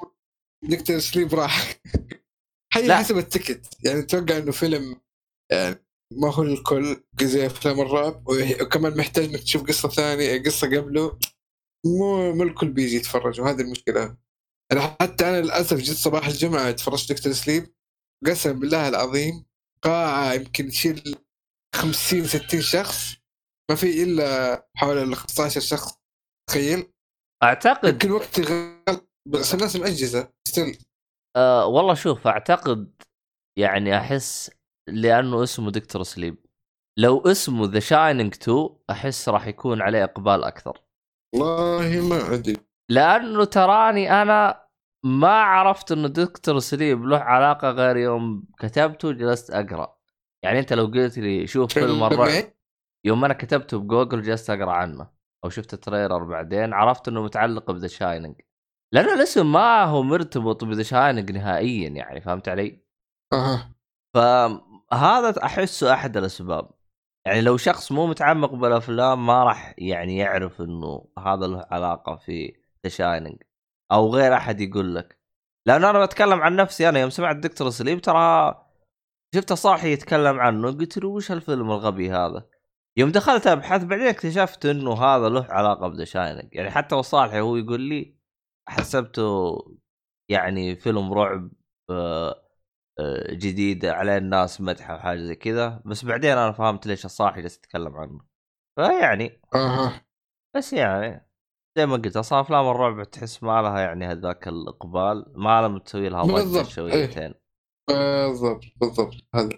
دكتور 0.69 0.99
سليب 0.99 1.33
راح. 1.33 1.75
هي 2.73 2.87
لا. 2.87 2.97
حسب 2.97 3.17
التكت 3.17 3.85
يعني 3.85 3.99
أتوقع 3.99 4.37
إنه 4.37 4.51
فيلم 4.51 5.01
يعني 5.51 5.85
ما 6.13 6.33
هو 6.33 6.43
الكل 6.43 7.03
زي 7.21 7.45
افلام 7.45 7.79
الرعب 7.79 8.23
وكمان 8.27 8.97
محتاج 8.97 9.23
إنك 9.25 9.39
تشوف 9.39 9.63
قصة 9.63 9.89
ثانية 9.89 10.43
قصة 10.43 10.67
قبله. 10.67 11.19
مو 11.85 12.33
مو 12.33 12.43
الكل 12.43 12.71
بيجي 12.71 12.95
يتفرج 12.95 13.41
وهذه 13.41 13.61
المشكلة. 13.61 14.17
أنا 14.71 14.97
حتى 15.01 15.29
أنا 15.29 15.41
للأسف 15.41 15.77
جيت 15.77 15.95
صباح 15.95 16.27
الجمعة 16.27 16.71
تفرجت 16.71 17.11
دكتور 17.11 17.33
سليب 17.33 17.73
قسم 18.25 18.59
بالله 18.59 18.87
العظيم 18.87 19.45
قاعه 19.81 20.33
يمكن 20.33 20.69
تشيل 20.69 21.15
50 21.75 22.23
60 22.23 22.61
شخص. 22.61 23.15
ما 23.69 23.75
في 23.75 24.03
إلا 24.03 24.67
حوالي 24.75 25.03
ال 25.03 25.15
15 25.15 25.61
شخص 25.61 25.93
تخيل. 26.49 26.91
أعتقد 27.43 27.89
يمكن 27.93 28.11
وقت 28.11 28.39
غلط 28.39 29.09
بس 29.27 29.53
الناس 29.53 29.77
still 30.47 30.77
آه 31.35 31.65
والله 31.65 31.93
شوف 31.93 32.27
أعتقد 32.27 33.01
يعني 33.59 33.97
أحس 33.97 34.51
لأنه 34.91 35.43
اسمه 35.43 35.71
Doctor 35.71 36.03
Sleep 36.03 36.37
لو 36.97 37.19
اسمه 37.19 37.65
The 37.65 37.79
Shining 37.79 38.33
2 38.33 38.69
أحس 38.89 39.29
راح 39.29 39.47
يكون 39.47 39.81
عليه 39.81 40.03
إقبال 40.03 40.43
أكثر. 40.43 40.81
والله 41.35 42.07
ما 42.09 42.33
أدري. 42.33 42.57
لأنه 42.89 43.43
تراني 43.43 44.21
أنا 44.21 44.63
ما 45.05 45.41
عرفت 45.41 45.91
إنه 45.91 46.07
Doctor 46.07 46.59
Sleep 46.59 47.03
له 47.03 47.17
علاقة 47.17 47.69
غير 47.69 47.97
يوم 47.97 48.43
كتبته 48.59 49.11
جلست 49.11 49.51
أقرأ. 49.51 49.99
يعني 50.43 50.59
أنت 50.59 50.73
لو 50.73 50.85
قلت 50.85 51.17
لي 51.17 51.47
شوف 51.47 51.73
فيلم 51.73 52.03
الرعب 52.03 52.43
يوم 53.05 53.25
أنا 53.25 53.33
كتبته 53.33 53.79
بجوجل 53.79 54.21
جلست 54.21 54.49
أقرأ 54.49 54.71
عنه 54.71 55.09
أو 55.45 55.49
شفت 55.49 55.75
trailer 55.75 56.23
بعدين 56.23 56.73
عرفت 56.73 57.07
إنه 57.07 57.23
متعلق 57.23 57.71
ب 57.71 57.75
The 57.75 57.87
Shining 57.87 58.41
لأنه 58.93 59.13
الاسم 59.13 59.51
ما 59.51 59.83
هو 59.83 60.03
مرتبط 60.03 60.63
ب 60.63 60.68
The 60.68 60.83
Shining 60.83 61.31
نهائيا 61.31 61.89
يعني 61.89 62.21
فهمت 62.21 62.49
علي؟ 62.49 62.83
أها. 63.33 63.75
فهذا 64.91 65.43
أحسه 65.43 65.93
أحد 65.93 66.17
الأسباب. 66.17 66.71
يعني 67.25 67.41
لو 67.41 67.57
شخص 67.57 67.91
مو 67.91 68.07
متعمق 68.07 68.53
بالأفلام 68.53 69.25
ما 69.25 69.43
راح 69.43 69.75
يعني 69.77 70.17
يعرف 70.17 70.61
إنه 70.61 71.07
هذا 71.19 71.47
له 71.47 71.65
علاقة 71.71 72.15
في 72.15 72.55
The 72.85 72.89
Shining 72.89 73.43
أو 73.91 74.15
غير 74.15 74.33
أحد 74.33 74.61
يقول 74.61 74.95
لك. 74.95 75.19
لأنه 75.67 75.89
أنا 75.89 76.05
بتكلم 76.05 76.41
عن 76.41 76.55
نفسي 76.55 76.89
أنا 76.89 76.99
يوم 76.99 77.09
سمعت 77.09 77.35
دكتور 77.35 77.69
سليم 77.69 77.99
ترى 77.99 78.55
شفته 79.35 79.55
صاحي 79.55 79.91
يتكلم 79.93 80.39
عنه 80.39 80.71
قلت 80.71 80.97
له 80.97 81.09
وش 81.09 81.31
هالفيلم 81.31 81.71
الغبي 81.71 82.11
هذا؟ 82.11 82.49
يوم 82.97 83.11
دخلت 83.11 83.47
ابحث 83.47 83.83
بعدين 83.83 84.07
اكتشفت 84.07 84.65
إنه 84.65 84.93
هذا 85.03 85.29
له 85.29 85.45
علاقة 85.49 85.87
بذا 85.87 86.05
شاينك 86.05 86.55
يعني 86.55 86.71
حتى 86.71 86.95
وصالحي 86.95 87.39
هو 87.39 87.55
يقول 87.55 87.81
لي 87.81 88.15
حسبته 88.69 89.57
يعني 90.29 90.75
فيلم 90.75 91.13
رعب 91.13 91.51
آه، 91.89 92.48
آه، 92.99 93.33
جديد 93.33 93.85
عليه 93.85 94.17
الناس 94.17 94.61
مدحه 94.61 94.95
وحاجه 94.95 95.19
زي 95.19 95.35
كذا. 95.35 95.81
بس 95.85 96.05
بعدين 96.05 96.31
أنا 96.31 96.51
فهمت 96.51 96.87
ليش 96.87 97.05
الصاحي 97.05 97.41
جالس 97.41 97.57
يتكلم 97.57 97.97
عنه. 97.97 98.19
فيعني 98.75 99.41
أها. 99.55 100.05
بس 100.55 100.73
يعني 100.73 101.29
زي 101.77 101.85
ما 101.85 101.95
قلت 101.95 102.17
أصلا 102.17 102.41
أفلام 102.41 102.67
الرعب 102.67 103.03
تحس 103.03 103.43
ما 103.43 103.61
لها 103.61 103.79
يعني 103.79 104.05
هذاك 104.05 104.47
الإقبال 104.47 105.25
ما 105.35 105.61
لم 105.61 105.77
تسوي 105.77 106.09
لها 106.09 106.23
ضجة 106.23 106.33
بالضبط، 106.33 106.65
شويتين. 106.65 107.33
بالضبط 107.89 108.63
بالضبط. 108.81 109.13
هذا 109.35 109.49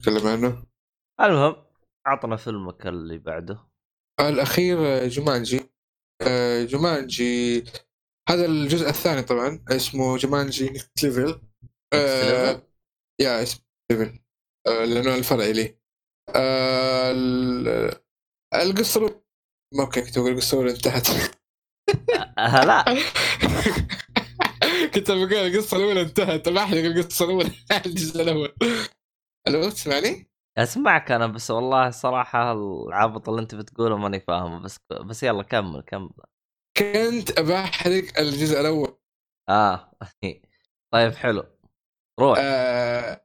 نتكلم 0.00 0.28
عنه. 0.28 0.66
المهم 1.20 1.56
عطنا 2.06 2.36
فيلمك 2.36 2.86
اللي 2.86 3.18
بعده. 3.18 3.68
الأخير 4.20 5.08
جومانجي. 5.08 5.60
آه، 6.22 6.64
جومانجي 6.64 7.64
هذا 8.28 8.46
الجزء 8.46 8.88
الثاني 8.88 9.22
طبعا 9.22 9.64
اسمه 9.68 10.16
جومانجي 10.16 10.70
Next 10.70 11.04
Level؟ 11.04 11.40
يا 13.22 13.46
level 13.92 14.18
آه، 14.66 14.84
لأنه 14.84 15.14
الفرعي 15.14 15.52
لي. 15.52 15.78
آه، 16.36 17.10
ال- 17.10 17.94
القصة 18.54 19.22
أوكي 19.80 20.02
كنت 20.02 20.18
أقول 20.18 20.32
القصة 20.32 20.54
الأولى 20.60 20.76
انتهت. 20.76 21.08
أه 22.38 22.64
لا. 22.64 22.84
كنت 24.94 25.10
بقول 25.10 25.34
القصة 25.34 25.76
الأولى 25.76 26.00
انتهت. 26.00 26.48
ما 26.48 26.62
احرق 26.64 26.84
القصة 26.84 27.24
الأولى 27.24 27.50
الجزء 27.86 28.22
الأول. 28.22 28.54
ألو 29.48 29.70
تسمعني؟ 29.70 30.30
أسمعك 30.58 31.10
أنا 31.12 31.26
بس 31.26 31.50
والله 31.50 31.88
الصراحه 31.88 32.52
العبط 32.52 33.28
اللي 33.28 33.40
أنت 33.42 33.54
بتقوله 33.54 33.96
ماني 33.96 34.20
فاهمه. 34.20 34.60
بس 34.62 34.78
بس 35.06 35.22
يلا 35.22 35.42
كمل 35.42 35.80
كمل. 35.82 36.10
كنت 36.76 37.40
بحرق 37.40 38.18
الجزء 38.18 38.60
الأول. 38.60 38.98
آه. 39.48 39.92
طيب 40.92 41.12
حلو. 41.12 41.44
روح 42.22 42.38
آه، 42.40 43.24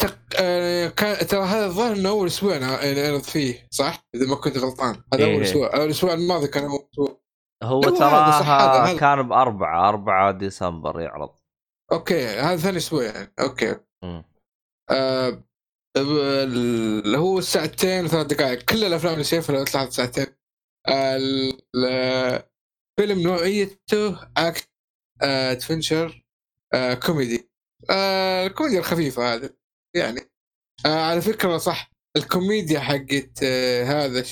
تق- 0.00 0.18
آه، 0.40 0.88
كان 0.88 1.26
ترى 1.26 1.44
هذا 1.44 1.66
الظاهر 1.66 1.96
إنه 1.96 2.08
أول 2.08 2.26
أسبوع 2.26 2.56
أعرض 2.56 3.22
فيه 3.22 3.68
صح؟ 3.70 4.06
إذا 4.14 4.26
ما 4.26 4.34
كنت 4.36 4.58
غلطان. 4.58 5.02
هذا 5.14 5.24
إيه. 5.24 5.34
أول 5.34 5.42
أسبوع. 5.42 5.74
أول 5.74 5.84
الأسبوع 5.84 6.12
الماضي 6.14 6.48
كان 6.48 6.64
أول 6.64 6.88
أسبوع. 6.92 7.22
هو 7.62 7.80
هذا. 7.80 8.98
كان 8.98 9.28
بأربعة 9.28 9.88
أربعة 9.88 10.30
ديسمبر 10.32 11.00
يعرض. 11.00 11.34
okay 11.92 12.26
هذا 12.26 12.56
ثاني 12.56 12.76
أسبوع 12.76 13.02
يعني. 13.02 13.32
okay. 13.40 13.76
مم. 14.04 14.24
آه، 14.90 15.42
اللي 15.96 17.18
هو 17.18 17.40
ساعتين 17.40 18.04
وثلاث 18.04 18.26
دقائق. 18.26 18.62
كل 18.62 18.84
الأفلام 18.84 19.12
اللي 19.12 19.24
شايفها 19.24 19.64
تطلع 19.64 19.88
ساعتين. 19.90 20.26
آه، 20.88 21.16
ال- 21.16 21.60
الفيلم 23.00 23.22
نوعيته 23.22 24.28
اكت 24.36 24.70
adventure 25.22 26.24
آه، 26.74 26.94
كوميدي 26.94 27.51
آه، 27.90 28.46
الكوميديا 28.46 28.78
الخفيفة 28.78 29.34
هذه. 29.34 29.50
يعني 29.96 30.20
آه، 30.86 31.00
على 31.10 31.20
فكرة 31.20 31.58
صح 31.58 31.90
الكوميديا 32.16 32.80
حقت 32.80 33.40
آه، 33.42 33.84
هذا 33.84 34.22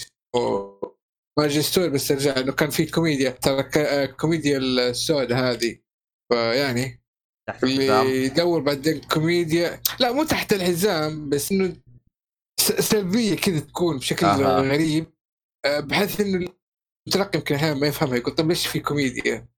story 1.61 1.91
بس 1.91 2.11
أرجع 2.13 2.37
إنه 2.37 2.53
كان 2.53 2.71
في 2.71 2.87
كوميديا 2.87 3.31
ترى 3.31 3.63
ك- 3.63 3.77
آه، 3.79 4.07
كوميديا 4.07 4.59
السوداء 4.59 5.39
هذه. 5.39 5.79
فيعني 6.33 7.03
اللي 7.63 8.25
يدور 8.25 8.61
بعدين 8.61 9.01
كوميديا 9.01 9.83
لا 10.01 10.13
مو 10.13 10.25
تحت 10.25 10.53
الحزام 10.53 11.29
بس 11.29 11.53
إنه 11.53 11.77
سلبية 12.61 13.37
كذا 13.37 13.61
تكون 13.61 13.99
بشكل 13.99 14.27
أها. 14.27 14.61
غريب. 14.61 15.07
آه، 15.67 15.81
بحيث 15.81 16.21
إنه 16.21 16.49
المتلقي 17.07 17.39
يمكن 17.39 17.55
أحيانا 17.55 17.75
ما 17.81 17.87
يفهمها 17.87 18.17
يقول 18.17 18.35
طيب 18.35 18.49
ليش 18.49 18.67
في 18.67 18.81
كوميديا؟ 18.81 19.49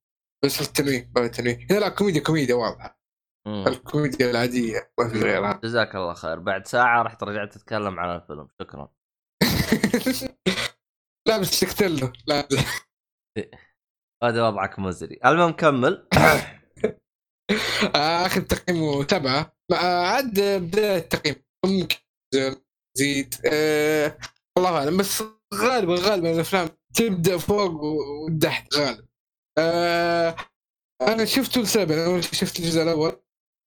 بس 0.44 0.60
التنويه 0.60 1.10
باب 1.14 1.24
التنويه. 1.24 1.66
هنا 1.70 1.78
لا 1.78 1.88
كوميديا 1.88 2.20
كوميديا 2.20 2.54
واضحة. 2.54 3.01
الكوميديا 3.46 4.30
العادية 4.30 4.92
ما 5.00 5.08
في 5.08 5.18
غيرها. 5.20 5.60
جزاك 5.64 5.96
الله 5.96 6.14
خير. 6.14 6.38
بعد 6.38 6.66
ساعة 6.66 7.02
رحت 7.02 7.22
رجعت 7.22 7.52
تتكلم 7.52 8.00
عن 8.00 8.16
الفيلم. 8.16 8.48
شكرا. 8.60 8.88
لا 11.28 11.38
بس 11.38 11.46
سكت 11.46 11.82
له. 11.82 12.12
لا. 12.26 12.48
هذا 14.24 14.48
وضعك 14.48 14.78
مزري. 14.78 15.18
المهم 15.26 15.52
كمل. 15.52 16.08
آخر 17.94 18.40
تقييمه 18.40 19.06
سبعه 19.06 19.56
عاد 19.72 20.40
بداية 20.40 20.98
التقييم. 20.98 21.36
ممكن 21.66 21.96
زيد. 22.98 23.34
آه، 23.52 24.18
الله 24.58 24.78
أعلم. 24.78 24.96
بس 24.96 25.22
غالبا 25.54 25.94
غالبا 25.94 26.32
الأفلام 26.32 26.68
تبدأ 26.94 27.38
فوق 27.38 27.82
وتحت 27.82 28.74
غالبا. 28.74 29.06
آه، 29.58 30.36
أنا 31.02 31.24
شفته 31.24 31.60
لسبب. 31.60 31.92
أنا 31.92 32.20
شفت 32.20 32.58
الجزء 32.58 32.82
الأول. 32.82 33.22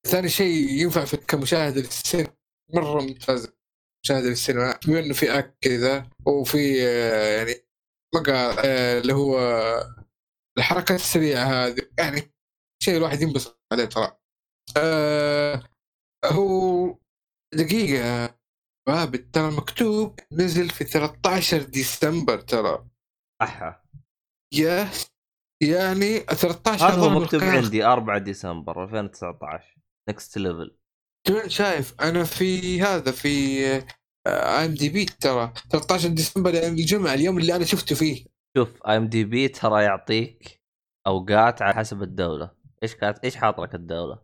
ثاني 0.06 0.30
شيء 0.30 0.70
ينفع 0.70 1.06
في 1.06 1.18
كمشاهده 1.18 1.82
للسينما 1.82 2.34
مرة 2.74 3.02
ممتازه 3.02 3.54
مشاهده 4.06 4.30
للسينما 4.30 4.80
بما 4.88 5.00
إنه 5.00 5.14
في 5.14 5.40
أك 5.40 5.58
كذا 5.62 6.10
وفي 6.26 6.88
آه، 6.88 7.38
يعني 7.38 7.54
مقا 8.16 8.56
آه، 8.66 9.00
اللي 9.00 9.14
هو 9.14 9.40
الحركات 10.58 11.00
السريعة 11.00 11.44
هذه 11.46 11.90
يعني 12.00 12.22
شيء 12.84 12.98
الواحد 12.98 13.22
ينبسط 13.22 13.62
عليه 13.74 13.86
ترى. 13.86 14.18
آه 14.78 15.64
هو 16.26 16.98
دقيقة 17.54 18.40
باب 18.88 19.32
ترى 19.32 19.52
مكتوب 19.52 20.20
نزل 20.32 20.70
في 20.70 20.84
13 20.84 21.62
ديسمبر 21.62 22.42
ترى. 22.42 22.86
أحا. 23.42 23.84
يا 24.54 24.90
يعني 25.64 26.20
13 26.20 26.86
هذا 26.86 27.20
مكتوب. 27.20 27.44
عندي 27.44 27.86
4 27.86 28.18
ديسمبر 28.18 28.84
2019 28.84 29.75
Next 30.10 30.38
Level 30.38 30.78
شايف 31.48 31.96
أنا 32.02 32.24
في 32.24 32.82
هذا 32.82 33.12
في 33.12 33.66
IMDb 34.28 35.06
ترى. 35.06 35.54
13 35.70 36.10
ديسمبر 36.10 36.54
يعني 36.54 36.68
الجمعة 36.68 37.14
اليوم 37.14 37.38
اللي 37.38 37.56
أنا 37.56 37.66
شفته 37.66 37.96
فيه. 37.96 38.26
شوف 38.58 38.88
IMDb 38.88 39.48
ترى 39.48 39.84
يعطيك 39.84 40.62
أوقات 41.08 41.62
على 41.62 41.74
حسب 41.74 42.04
الدولة. 42.04 42.52
إيش 42.84 42.96
كانت 42.96 43.24
إيش 43.24 43.36
حاط 43.36 43.60
لك 43.60 43.76
الدولة؟ 43.76 44.22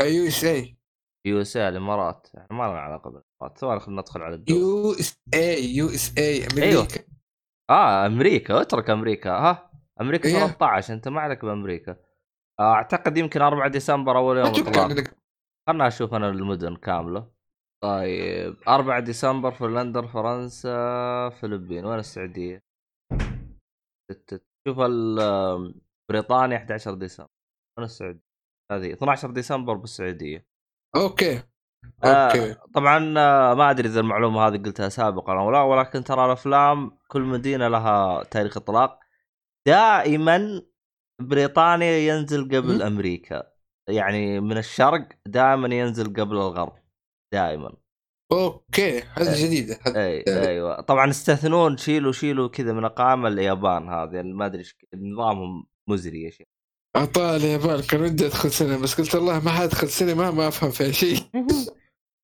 يو 0.00 0.26
إس 0.26 0.44
اي 0.44 0.76
يو 1.26 1.40
إس 1.40 1.56
اي 1.56 1.68
الإمارات. 1.68 2.28
إحنا 2.38 2.56
ما 2.56 2.64
لنا 2.64 2.80
علاقة 2.80 3.10
بالإمارات 3.10 3.82
خلينا 3.82 4.00
ندخل 4.00 4.22
على 4.22 4.34
الدولة. 4.34 4.60
يو 4.60 4.92
إس 4.92 5.20
اي 5.34 5.74
يو 5.74 5.88
إس 5.88 6.18
اي 6.18 6.46
أمريكا. 6.46 6.62
أيوه. 6.62 6.88
آه 7.70 8.06
أمريكا 8.06 8.60
اترك 8.60 8.90
أمريكا. 8.90 9.30
ها 9.30 9.70
أمريكا 10.00 10.28
إيه. 10.28 10.46
13 10.46 10.94
أنت 10.94 11.08
ما 11.08 11.20
عليك 11.20 11.44
بأمريكا. 11.44 11.96
أعتقد 12.60 13.16
يمكن 13.16 13.42
4 13.42 13.68
ديسمبر 13.68 14.16
أول 14.16 14.36
يوم 14.36 14.46
اطلاق 14.46 15.14
خلنا 15.68 15.86
أشوف 15.86 16.14
أنا 16.14 16.28
المدن 16.28 16.76
كاملة. 16.76 17.30
طيب 17.82 18.56
4 18.68 19.00
ديسمبر 19.00 19.50
فنلندا 19.50 20.06
فرنسا 20.06 21.28
فلبين 21.28 21.84
وين 21.84 21.98
السعودية؟ 21.98 22.62
شوف 24.68 24.76
بريطانيا 26.10 26.56
11 26.56 26.94
ديسمبر. 26.94 27.30
وين 27.78 27.84
السعودية؟ 27.84 28.22
هذه 28.72 28.92
12 28.92 29.30
ديسمبر 29.30 29.74
بالسعودية. 29.74 30.46
okay. 30.96 31.42
آه، 32.04 32.26
okay. 32.26 32.54
طبعا 32.74 33.14
آه، 33.18 33.54
ما 33.54 33.70
أدري 33.70 33.88
إذا 33.88 34.00
المعلومة 34.00 34.40
هذه 34.48 34.56
قلتها 34.56 34.88
سابقا 34.88 35.32
أو 35.40 35.50
لا 35.50 35.62
ولكن 35.62 36.04
ترى 36.04 36.24
الأفلام 36.26 36.98
كل 37.08 37.22
مدينة 37.22 37.68
لها 37.68 38.22
تاريخ 38.22 38.56
إطلاق. 38.56 38.98
دائما 39.66 40.62
بريطانيا 41.20 41.98
ينزل 41.98 42.44
قبل 42.44 42.74
مم. 42.74 42.82
أمريكا. 42.82 43.52
يعني 43.88 44.40
من 44.40 44.58
الشرق 44.58 45.08
دائما 45.26 45.74
ينزل 45.74 46.12
قبل 46.12 46.36
الغرب 46.36 46.72
دائما. 47.32 47.76
okay 48.32 49.00
هذه 49.00 49.34
إيه. 49.34 49.46
جديدة. 49.46 49.78
هذه 49.86 49.96
اي 49.96 50.24
أيوه. 50.48 50.80
طبعا 50.80 51.10
استثنون 51.10 51.76
شيلوا 51.76 52.12
شيلوا 52.12 52.48
كذا 52.48 52.72
من 52.72 52.84
أقامة 52.84 53.28
اليابان 53.28 53.88
هذه. 53.88 54.14
يعني 54.14 54.32
ما 54.32 54.46
أدري 54.46 54.64
نظامهم 54.94 55.66
مزري 55.88 56.22
يا 56.22 56.30
شيخ. 56.30 56.46
اعطاه 56.96 57.36
اليابان 57.36 57.80
كان 57.80 58.02
ودي 58.02 58.26
أدخل 58.26 58.50
سينما 58.50 58.76
بس 58.82 59.00
قلت 59.00 59.14
والله 59.14 59.44
ما 59.44 59.50
حادخل 59.50 59.88
سينما 59.88 60.30
ما 60.30 60.48
أفهم 60.48 60.70
فيها 60.70 60.90
شيء. 60.90 61.18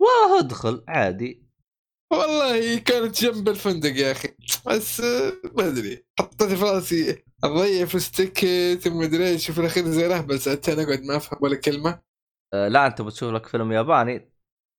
والله 0.01 0.39
ادخل. 0.39 0.85
عادي. 0.89 1.45
والله 2.13 2.79
كانت 2.79 3.23
جنب 3.23 3.49
الفندق 3.49 3.97
يا 3.97 4.13
أخي. 4.13 4.29
بس 4.67 5.01
ما 5.45 5.69
أدري. 5.69 6.05
حطيت 6.19 6.43
في 6.43 6.65
رأسي. 6.65 7.25
اضيع 7.45 7.87
فلوس 7.87 8.11
ticket 8.11 8.87
وما 8.87 9.05
أدري 9.05 9.29
إيش 9.29 9.51
في 9.51 9.61
الأخير 9.61 9.85
زي 9.85 10.07
الاهبل 10.07 10.41
ساعتين 10.41 10.81
اقعد 10.81 11.03
ما 11.03 11.17
أفهم 11.17 11.39
ولا 11.43 11.57
كلمة. 11.57 12.01
آه، 12.55 12.69
لا 12.69 12.87
أنت 12.87 13.03
بتشوف 13.03 13.33
لك 13.35 13.47
فيلم 13.47 13.73
ياباني. 13.73 14.31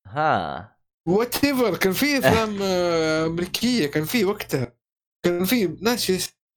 ها. 0.06 0.76
whatever 1.08 1.76
كان 1.76 1.92
في 1.92 2.18
أفلام 2.18 2.58
آه، 2.62 3.26
أمريكية 3.26 3.86
كان 3.86 4.04
في 4.04 4.24
وقتها. 4.24 4.76
كان 5.24 5.44
في 5.44 5.66
ناس 5.66 6.06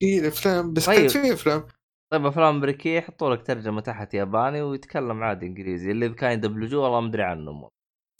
في 0.00 0.28
أفلام 0.28 0.72
بس 0.72 0.86
طيب. 0.86 1.10
كان 1.10 1.22
في 1.22 1.32
أفلام. 1.32 1.66
طيب 2.10 2.26
أفلام 2.26 2.56
أمريكية 2.56 2.98
يحطوا 2.98 3.34
لك 3.34 3.46
ترجمة 3.46 3.80
تحت 3.80 4.14
ياباني 4.14 4.62
ويتكلم 4.62 5.22
عادي 5.22 5.46
إنجليزي 5.46 5.90
اللي 5.90 6.08
كان 6.08 6.32
يدبلجوه 6.32 6.84
والله 6.84 7.00
ما 7.00 7.08
أدري 7.08 7.22
عنهم. 7.22 7.68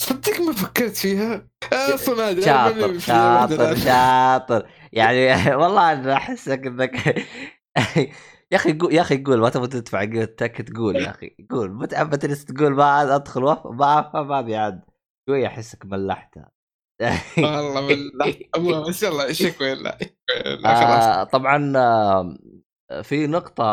صدق 0.02 0.40
ما 0.40 0.52
فكرت 0.52 0.96
فيها؟ 0.96 1.48
أصلا 1.72 2.14
ما 2.14 2.30
أدري 2.30 2.42
شاطر 2.42 2.98
شاطر 2.98 3.74
شاطر. 3.76 4.68
يعني 4.92 5.54
والله 5.60 5.92
أنا 5.92 6.14
أحسك 6.14 6.66
إنك 6.66 7.24
يا 8.52 8.56
أخي 8.56 8.78
قول 8.78 8.94
يا 8.94 9.00
أخي 9.00 9.22
قول 9.24 9.40
ما 9.40 9.48
تبغى 9.48 9.66
تدفع 9.68 10.00
قيمتك 10.00 10.56
تقول 10.62 10.96
يا 10.96 11.10
أخي 11.10 11.36
قول 11.50 11.72
متى 11.72 12.04
بتجلس 12.04 12.44
تقول 12.44 12.74
ما 12.74 13.16
أدخل 13.16 13.44
وف... 13.44 13.66
ما 13.66 14.10
هذه 14.40 14.58
عاد 14.58 14.80
شوي 15.28 15.46
أحسك 15.46 15.86
ملحتها 15.86 16.50
والله 17.38 17.80
ملحت. 17.80 18.88
بس 18.88 19.02
يلا 19.02 19.32
شكوى 19.32 19.74
لا 19.74 19.98
آه 20.64 21.24
طبعا 21.24 21.72
آه، 21.76 22.36
في 23.02 23.26
نقطة 23.26 23.64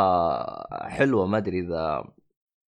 حلوة 0.88 1.28
ما 1.28 1.38
أدري 1.38 1.60
إذا 1.60 2.14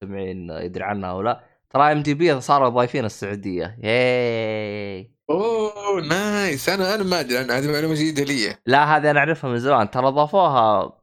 سمعين 0.03 0.49
يدري 0.49 0.83
عنها 0.83 1.11
أو 1.11 1.21
لا. 1.21 1.43
ترى 1.69 1.91
IMDb 1.91 2.41
صاروا 2.41 2.69
ضايفين 2.69 3.05
السعودية. 3.05 3.77
yay. 3.83 5.13
أوه 5.29 6.01
nice. 6.01 6.69
أنا 6.69 6.95
أنا 6.95 7.03
ما 7.03 7.19
أدري 7.19 7.37
عنها 7.37 7.57
هذه 7.59 7.71
معلومة 7.71 7.93
جديدة 7.93 8.23
لي. 8.23 8.55
لا 8.65 8.97
هذه 8.97 9.11
أنا 9.11 9.19
أعرفها 9.19 9.49
من 9.49 9.59
زمان. 9.59 9.91
ترى 9.91 10.11
ضافوها 10.11 10.98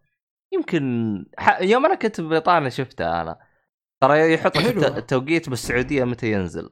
يمكن 0.55 1.25
ح... 1.39 1.61
يوم 1.61 1.87
أنا 1.87 1.95
كنت 1.95 2.21
ببريطانيا 2.21 2.69
شفتها 2.69 3.23
أنا. 3.23 3.39
ترى 4.03 4.35
يحط 4.35 4.57
لك 4.57 4.77
التوقيت 4.77 5.49
بالسعودية 5.49 6.05
متى 6.05 6.33
ينزل. 6.33 6.71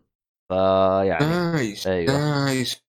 فيعني 0.49 1.27
nice 1.27 1.87
أيوه. 1.87 2.13
nice. 2.13 2.85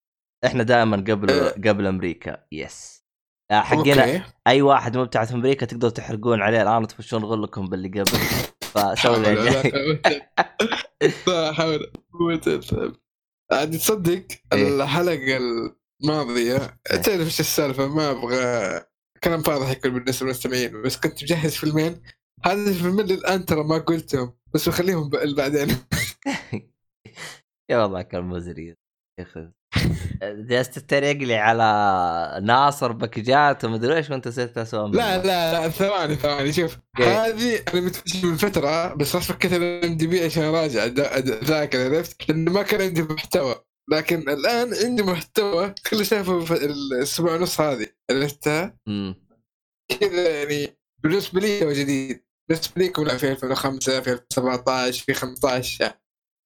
إحنا 0.45 0.63
دائما 0.63 0.97
قبل 0.97 1.29
أه. 1.31 1.49
قبل 1.49 1.88
أمريكا. 1.88 2.45
yes 2.51 3.05
حقنا 3.51 4.33
أي 4.47 4.61
واحد 4.61 4.97
مبتعث 4.97 5.27
في 5.27 5.33
أمريكا 5.33 5.65
تقدروا 5.65 5.91
تحرقون 5.91 6.41
عليه 6.41 6.61
الآن 6.61 6.88
تفشون 6.88 7.23
غلكم 7.23 7.67
باللي 7.67 7.89
قبل. 7.89 8.19
فسوي 8.61 9.36
لا 11.27 11.53
حول 11.53 11.91
عاد 13.51 13.71
تصدق 13.71 14.23
الحلقة 14.53 15.39
الماضية 16.03 16.57
تعرف 16.86 17.07
إيش 17.07 17.39
السالفة؟ 17.39 17.88
ما 17.88 18.11
أبغى 18.11 18.81
كلام 19.26 19.41
فاضح 19.41 19.69
يكون 19.69 19.93
بالنسبة 19.93 20.26
للمستمعين 20.26 20.82
بس 20.82 20.97
كنت 20.97 21.23
مجهز 21.23 21.55
فيلمين. 21.55 22.01
هذا 22.45 22.69
الفيلمين 22.69 23.11
الآن 23.11 23.45
ترى 23.45 23.63
ما 23.63 23.78
قلتهم 23.78 24.34
بس 24.53 24.69
بخليهم 24.69 25.09
بعدين. 25.09 25.67
يا 27.71 27.78
والله 27.78 28.01
كان 28.01 28.23
مزري 28.23 28.67
يا 28.67 28.76
أخي. 29.19 29.51
جالس 30.23 30.69
تتريق 30.69 31.17
لي 31.17 31.36
على 31.36 32.45
ناصر 32.45 32.91
بكجات 32.91 33.65
ومدري 33.65 33.97
إيش 33.97 34.09
وأنت 34.09 34.28
صرت 34.28 34.57
اسوء 34.57 34.88
لا 34.88 35.17
لا 35.17 35.53
لا 35.53 35.69
ثواني 35.69 36.15
ثواني. 36.15 36.53
شوف 36.53 36.78
هذه 36.97 37.63
أنا 37.73 37.82
متفشل 37.82 38.28
من 38.28 38.38
فترة 38.38 38.93
بس 38.93 39.15
راح 39.15 39.23
فكيت 39.23 39.53
الام 39.53 39.97
دي 39.97 40.07
بي 40.07 40.26
عشان 40.26 40.43
أراجع 40.43 40.86
ذاكر 41.43 41.95
عرفت؟ 41.95 42.30
لأنه 42.30 42.51
ما 42.51 42.61
كان 42.61 42.82
عندي 42.82 43.01
محتوى. 43.01 43.55
لكن 43.91 44.29
الآن 44.29 44.73
عندي 44.73 45.03
محتوى 45.03 45.75
كل 45.89 46.05
شايفه 46.05 46.39
في 46.45 46.53
الأسبوع 46.53 47.36
ونص 47.36 47.61
هذه. 47.61 47.88
عرفتها؟ 48.11 48.77
كذا 49.99 50.43
يعني 50.43 50.77
بالنسبة 51.03 51.39
لي 51.41 51.65
هو 51.65 51.71
جديد. 51.71 52.25
بالنسبة 52.49 52.81
لي 52.81 53.19
في 53.19 53.31
2005 53.31 54.01
في 54.01 54.11
2017 54.11 55.03
في 55.05 55.13
15 55.13 55.93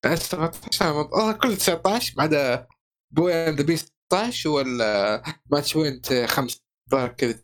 17 0.06 1.34
كل 1.38 1.58
19 1.58 2.14
ما 2.18 2.24
عدا 2.24 2.68
بوي 3.14 3.34
اند 3.34 3.62
بي 3.62 3.78
16 3.78 4.50
ولا 4.50 5.24
ماتش 5.52 5.76
وينت 5.76 6.14
5 6.14 6.60
كذا. 7.18 7.44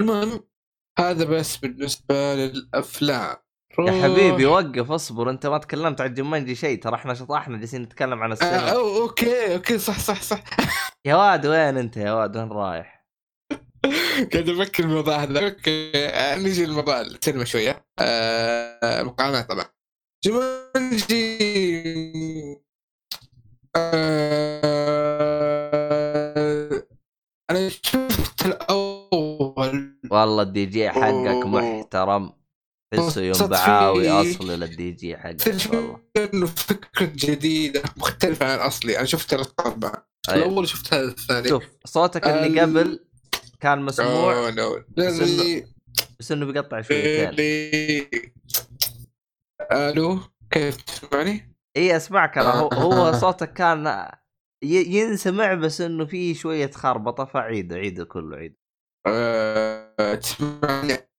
المهم 0.00 0.48
هذا 0.98 1.24
بس 1.24 1.56
بالنسبة 1.56 2.34
للأفلام. 2.34 3.36
يا 3.78 4.02
حبيبي 4.02 4.46
وقف 4.46 4.90
اصبر 4.90 5.30
انت 5.30 5.46
ما 5.46 5.58
تكلمت 5.58 6.00
عن 6.00 6.14
جمانجي 6.14 6.54
شيء. 6.54 6.80
ترى 6.80 6.94
إحنا 6.94 7.14
شطحنا 7.14 7.58
جالسين 7.58 7.82
نتكلم 7.82 8.22
عن 8.22 8.32
السينما. 8.32 8.72
آه 8.72 9.00
أوكي 9.00 9.54
أوكي 9.54 9.78
صح 9.78 9.98
صح 9.98 10.22
صح. 10.22 10.44
يا 11.04 11.14
واد 11.14 11.46
وين 11.46 11.78
انت 11.78 11.96
يا 11.96 12.12
واد؟ 12.12 12.36
وين 12.36 12.48
رايح؟ 12.48 13.06
قاعد 14.32 14.48
أفكر 14.48 14.84
الموضوع 14.84 15.16
هذا. 15.16 15.44
أوكي 15.44 15.92
آه، 15.96 16.38
نجي 16.38 16.66
لموضوع 16.66 17.00
السينما 17.00 17.44
شوية. 17.44 17.86
آه 17.98 19.00
المقارنات 19.00 19.48
طبعا. 19.48 19.64
جمانجي 20.24 21.38
آه 23.76 24.72
أنا 27.50 27.68
شفت 27.68 28.46
الأول. 28.46 29.98
والله 30.10 30.42
الدي 30.42 30.66
جي 30.66 30.90
حقك 30.90 31.46
محترم. 31.46 32.41
تحسه 32.92 33.20
يوم 33.20 33.46
بعاوي 33.48 34.10
اصلي 34.10 34.56
للدي 34.56 34.90
جي 34.90 35.16
حقه. 35.16 35.36
والله 35.70 36.00
إنه 36.16 36.46
فكرة 36.46 37.12
جديدة 37.14 37.82
مختلفة 37.96 38.46
عن 38.46 38.58
الأصلي. 38.58 38.98
أنا 38.98 39.06
شفت 39.06 39.30
ثلاث 39.30 39.52
أربع 39.60 39.92
أيوة. 40.28 40.46
الأول 40.46 40.68
شفت 40.68 40.94
هذا 40.94 41.08
الثاني. 41.08 41.48
شوف 41.48 41.64
صوتك 41.84 42.26
اللي 42.26 42.60
قبل 42.60 43.04
كان 43.60 43.82
مسموع 43.82 44.50
بس 44.50 45.20
إنه 45.20 45.64
بس 46.20 46.32
إنه 46.32 46.46
بيقطع 46.46 46.80
شويتين 46.80 48.08
ألو 49.72 50.20
كيف 50.50 50.76
تسمعني؟ 50.76 51.56
إي 51.76 51.96
أسمعك 51.96 52.38
أنا. 52.38 52.50
هو, 52.50 52.68
هو 52.68 53.12
صوتك 53.12 53.52
كان 53.52 54.08
ينسمع 54.64 55.54
بس 55.54 55.80
إنه 55.80 56.04
فيه 56.04 56.34
شوية 56.34 56.70
خربطة 56.70 57.24
فعيد 57.24 57.72
عيده 57.72 58.04
كله 58.04 58.36
عيد. 58.36 58.56
أه... 59.06 60.14
تسمعني؟ 60.14 61.11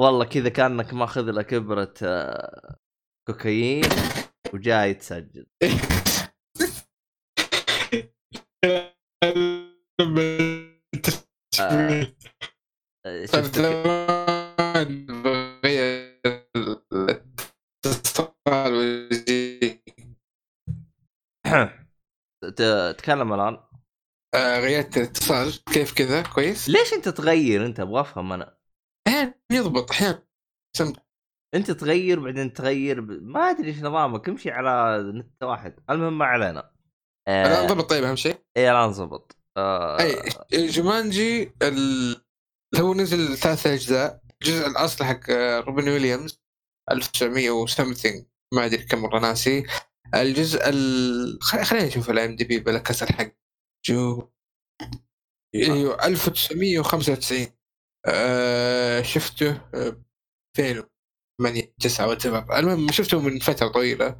والله 0.00 0.24
كذا 0.24 0.48
كأنك 0.48 0.94
ماخذ 0.94 1.30
لك 1.30 1.54
إبرة 1.54 1.94
آه، 2.02 2.76
كوكايين 3.28 3.84
وجاي 4.54 4.94
تسجل 4.94 5.46
آه. 11.60 12.06
تكلم 22.92 23.32
الآن 23.32 23.54
آه 23.54 23.65
غيرت 24.36 24.96
الاتصال 24.96 25.64
كيف 25.64 25.92
كذا؟ 25.92 26.22
كويس. 26.22 26.68
ليش 26.68 26.92
انت 26.92 27.08
تغير؟ 27.08 27.66
انت 27.66 27.80
أبغى 27.80 28.00
افهم 28.00 28.32
أنا. 28.32 28.56
أحيانا 29.08 29.34
يضبط. 29.52 29.90
أحيانا 29.90 30.22
انت 31.54 31.70
تغير 31.70 32.20
بعدين 32.20 32.52
تغير 32.52 33.00
ب... 33.00 33.10
ما 33.10 33.50
ادري 33.50 33.68
إيش 33.68 33.78
نظامك. 33.78 34.28
امشي 34.28 34.50
على 34.50 35.02
نت 35.14 35.42
واحد. 35.42 35.74
المهم 35.90 36.18
ما 36.18 36.24
علينا. 36.24 36.70
آه... 37.28 37.46
الآن 37.46 37.66
ضبط. 37.66 37.90
طيب 37.90 38.04
أهم 38.04 38.16
شيء. 38.16 38.36
اي 38.56 38.70
الآن 38.70 38.90
ضبط. 38.90 39.36
آه... 39.56 40.00
أي 40.52 40.66
جومانجي 40.66 41.52
ال... 41.62 42.16
هو 42.76 42.94
نزل 42.94 43.36
ثلاث 43.36 43.66
أجزاء. 43.66 44.22
الجزء 44.42 44.66
الاصلي 44.66 45.06
حق 45.06 45.30
روبن 45.66 45.88
ويليامز. 45.88 46.40
1900 46.90 47.50
وسمثينج. 47.50 48.24
ما 48.54 48.64
أدري 48.64 48.82
كم 48.82 48.98
مرة 48.98 49.18
ناسي. 49.18 49.66
الجزء 50.14 50.68
ال... 50.68 51.38
خلينا 51.42 51.86
نشوف 51.86 52.10
الام 52.10 52.36
دي 52.36 52.44
بي 52.44 52.58
بلا 52.58 52.78
كسر 52.78 53.12
حق 53.12 53.32
جو. 53.86 54.30
أيوه 55.54 56.06
1995 56.06 57.46
آه 58.06 59.02
شفته 59.02 59.60
2008 59.74 61.62
آه، 61.62 61.72
9 61.80 62.08
وتبر 62.08 62.58
المهم 62.58 62.92
شفته 62.92 63.20
من 63.20 63.38
فترة 63.38 63.68
طويلة. 63.68 64.18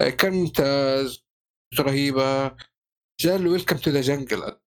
آه 0.00 0.08
كان 0.10 0.32
ممتاز 0.32 1.24
رهيبة. 1.80 2.56
جاء 3.20 3.38
له 3.38 3.50
welcome 3.50 3.76
to 3.76 3.90
the 3.90 4.00
jungle 4.00 4.58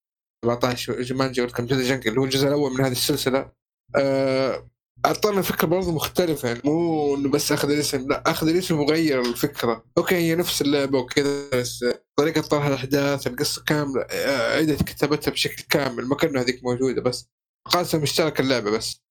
17 0.46 1.02
Jumanji 1.02 1.42
welcome 1.42 1.68
to 1.68 1.76
the 1.76 1.84
jungle 1.90 2.10
اللي 2.10 2.20
هو 2.22 2.26
الجزء 2.26 2.48
الأول 2.48 2.72
من 2.74 2.82
هذه 2.82 2.92
السلسلة. 2.92 3.54
آه 3.98 4.71
أعطانا 5.06 5.42
فكرة 5.42 5.68
برضه 5.68 5.92
مختلفة 5.92 6.48
يعني 6.48 6.62
مو 6.66 7.16
إنه 7.16 7.30
بس 7.30 7.52
أخذ 7.52 7.72
الاسم 7.72 8.08
لا 8.08 8.32
أخذ 8.32 8.48
الاسم 8.50 8.80
وغير 8.80 9.22
الفكرة. 9.22 9.86
okay 9.98 10.16
هي 10.16 10.36
نفس 10.36 10.62
اللعبة 10.62 11.00
وكذا 11.00 11.50
بس 11.50 11.86
طريقة 12.18 12.42
طرح 12.42 12.66
الأحداث 12.66 13.28
القصة 13.28 13.64
كاملة 13.64 14.06
عيد 14.56 14.76
كتابتها 14.76 15.32
بشكل 15.32 15.64
كامل 15.70 16.06
ما 16.06 16.16
كان 16.16 16.38
هذيك 16.38 16.64
موجودة 16.64 17.02
بس. 17.02 17.30
قاسم 17.66 18.02
مشترك 18.02 18.40
اللعبة 18.40 18.72
بس. 18.72 19.02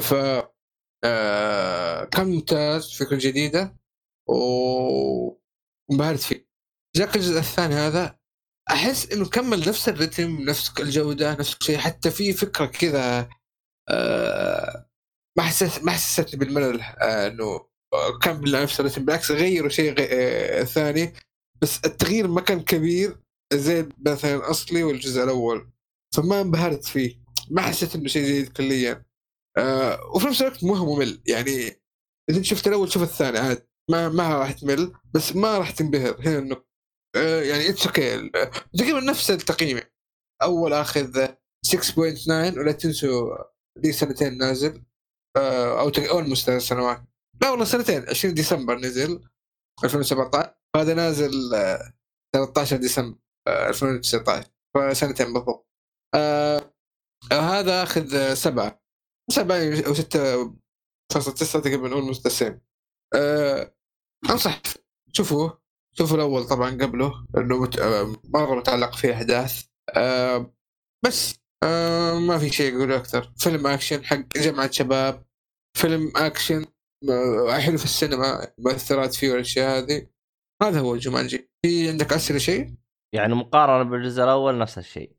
ف 0.00 0.14
آه 1.04 2.04
كان 2.04 2.26
ممتاز 2.28 2.92
فكرة 2.94 3.16
جديدة 3.16 3.76
وانبهرت 4.28 6.20
فيه. 6.20 6.46
جاك 6.96 7.16
الجزء 7.16 7.38
الثاني 7.38 7.74
هذا 7.74 8.18
أحس 8.70 9.12
إنه 9.12 9.28
كمل 9.28 9.58
نفس 9.68 9.88
الريتم 9.88 10.40
نفس 10.40 10.72
الجودة 10.80 11.32
نفس 11.32 11.56
الشيء 11.60 11.78
حتى 11.78 12.10
في 12.10 12.32
فكرة 12.32 12.66
كذا 12.66 13.28
آه 13.88 14.85
ما 15.36 15.42
حسيت 15.42 15.84
ما 15.84 15.92
حسيت 15.92 16.36
بالملل 16.36 16.80
آه 16.80 17.26
إنه 17.28 17.66
كان 18.22 18.40
نفس 18.62 18.80
الرسم 18.80 19.04
بالعكس 19.04 19.30
غيروا 19.30 19.68
شيء 19.68 19.92
غي... 19.92 20.08
آه 20.10 20.64
ثاني. 20.64 21.12
بس 21.62 21.78
التغيير 21.84 22.28
ما 22.28 22.40
كان 22.40 22.60
كبير 22.60 23.16
زي 23.54 23.88
مثلا 24.06 24.36
الاصلي 24.36 24.82
والجزء 24.82 25.24
الأول. 25.24 25.70
فما 26.14 26.40
انبهرت 26.40 26.84
فيه. 26.84 27.18
ما 27.50 27.62
حسيت 27.62 27.94
إنه 27.94 28.08
شيء 28.08 28.22
جديد 28.22 28.48
كليا. 28.52 29.04
آه 29.58 30.00
وفي 30.14 30.26
نفس 30.26 30.42
الوقت 30.42 30.64
مو 30.64 30.74
ممل. 30.74 31.22
يعني 31.26 31.82
إذا 32.30 32.42
شفت 32.42 32.66
الأول 32.68 32.92
شوف 32.92 33.02
الثاني 33.02 33.38
عاد. 33.38 33.66
ما 33.90 34.08
ما 34.08 34.38
راح 34.38 34.52
تمل 34.52 34.92
بس 35.14 35.36
ما 35.36 35.58
راح 35.58 35.70
تنبهر. 35.70 36.20
هنا 36.20 36.38
النقطة 36.38 36.66
آه، 37.16 37.42
يعني 37.42 37.68
it's 37.68 37.86
okay 37.86 38.30
تقريبا 38.78 39.00
نفس 39.00 39.30
التقييم. 39.30 39.80
أول 40.42 40.72
آخذ 40.72 41.26
6.9 41.66 42.58
ولا 42.58 42.72
تنسوا 42.72 43.36
لي 43.84 43.92
سنتين 43.92 44.38
نازل. 44.38 44.82
أو 45.36 45.88
almost 46.10 46.46
ثلاث 46.46 46.62
سنوات 46.62 47.02
لا 47.42 47.50
والله 47.50 47.64
سنتين 47.64 48.08
20 48.08 48.34
ديسمبر 48.34 48.78
نزل 48.78 49.28
2017 49.84 50.54
هذا 50.76 50.94
نازل 50.94 51.54
آه، 51.54 51.92
13 52.34 52.76
ديسمبر 52.76 53.18
آه، 53.48 53.68
2019 53.68 54.50
فسنتين 54.74 55.32
بالضبط. 55.32 55.68
آه 56.14 56.72
آه، 57.32 57.40
هذا 57.40 57.82
آخذ 57.82 58.14
آه، 58.14 58.34
سبعة 58.34 58.82
سبعة 59.30 59.56
أو 59.86 59.94
ستة 59.94 60.54
فاصلة 61.12 61.34
تسعة 61.34 61.62
تقريبا 61.62 61.92
almost 61.92 62.28
ذا 62.28 62.60
آه 63.14 63.74
أنصح 64.30 64.62
شوفوه 65.12 65.62
شوفوا 65.98 66.16
الأول 66.16 66.46
طبعا 66.46 66.70
قبله 66.70 67.26
لأنه 67.34 67.58
مت... 67.62 67.78
آه، 67.78 68.16
مرة 68.24 68.54
متعلق 68.54 68.96
فيه 68.96 69.14
أحداث. 69.14 69.64
آه 69.96 70.54
بس 71.04 71.34
آه 71.62 72.18
ما 72.18 72.38
في 72.38 72.50
شيء 72.50 72.76
أقوله 72.76 72.96
أكثر. 72.96 73.32
فيلم 73.38 73.66
أكشن 73.66 74.04
حق 74.04 74.36
جمعة 74.36 74.70
شباب. 74.70 75.25
فيلم 75.76 76.12
أكشن 76.16 76.66
آه، 77.10 77.58
حلو 77.58 77.78
في 77.78 77.84
السينما 77.84 78.52
مؤثرات 78.58 79.14
فيه 79.14 79.30
والأشياء 79.30 79.78
هذه. 79.78 80.06
هذا 80.62 80.80
هو 80.80 80.96
جومانجي. 80.96 81.50
في 81.66 81.88
عندك 81.88 82.12
اسئله 82.12 82.38
شيء؟ 82.38 82.74
يعني 83.14 83.34
مقارنة 83.34 83.90
بالجزء 83.90 84.22
الأول 84.24 84.58
نفس 84.58 84.78
الشيء. 84.78 85.16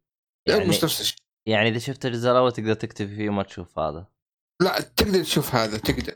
يعني 0.48 0.66
مش 0.66 0.84
نفس 0.84 1.02
الشيء. 1.02 1.18
يعني 1.50 1.70
إذا 1.70 1.80
شفت 1.80 2.06
الجزء 2.06 2.32
الأول 2.32 2.52
تقدر 2.52 2.74
تكتب 2.74 3.08
فيه 3.08 3.30
وما 3.30 3.44
تشوف 3.44 3.80
هذا. 3.80 4.08
لا 4.62 4.82
تقدر 4.82 5.24
تشوف 5.24 5.56
هذا 5.56 5.78
تقدر. 5.78 6.14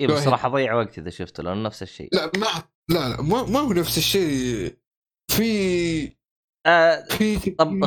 إي 0.00 0.06
بس 0.06 0.26
راح 0.26 0.44
أضيع 0.44 0.74
وقت 0.74 0.98
إذا 0.98 1.10
شفته 1.10 1.42
لأنه 1.42 1.62
نفس 1.62 1.82
الشيء. 1.82 2.08
لا 2.12 2.26
ما 2.36 2.46
لا 2.90 3.08
لا 3.08 3.22
ما, 3.22 3.42
ما 3.42 3.60
هو 3.60 3.72
نفس 3.72 3.98
الشيء. 3.98 4.78
في 5.30 6.16
آه 6.66 7.04
في 7.04 7.50
طب 7.50 7.84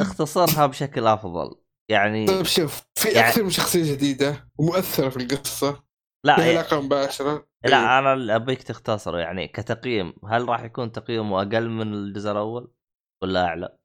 اختصرها 0.00 0.66
بشكل 0.66 1.06
أفضل. 1.06 1.60
يعني 1.90 2.26
طيب 2.26 2.44
شوف. 2.44 2.82
في 3.10 3.16
يعني- 3.16 3.28
أكثر 3.28 3.42
من 3.42 3.50
شخصية 3.50 3.92
جديدة 3.92 4.48
ومؤثرة 4.58 5.08
في 5.08 5.16
القصة. 5.16 5.84
لا 6.26 6.36
لها 6.36 6.48
علاقه 6.48 6.80
مباشرة. 6.80 7.48
لا 7.64 7.98
أنا 7.98 8.12
اللي 8.12 8.34
أبيك 8.36 8.62
تختصره 8.62 9.18
يعني 9.18 9.48
كتقييم. 9.48 10.14
هل 10.28 10.48
راح 10.48 10.62
يكون 10.62 10.92
تقييمه 10.92 11.38
أقل 11.42 11.68
من 11.68 11.94
الجزء 11.94 12.30
الأول؟ 12.30 12.72
ولا 13.22 13.44
أعلى؟ 13.44 13.78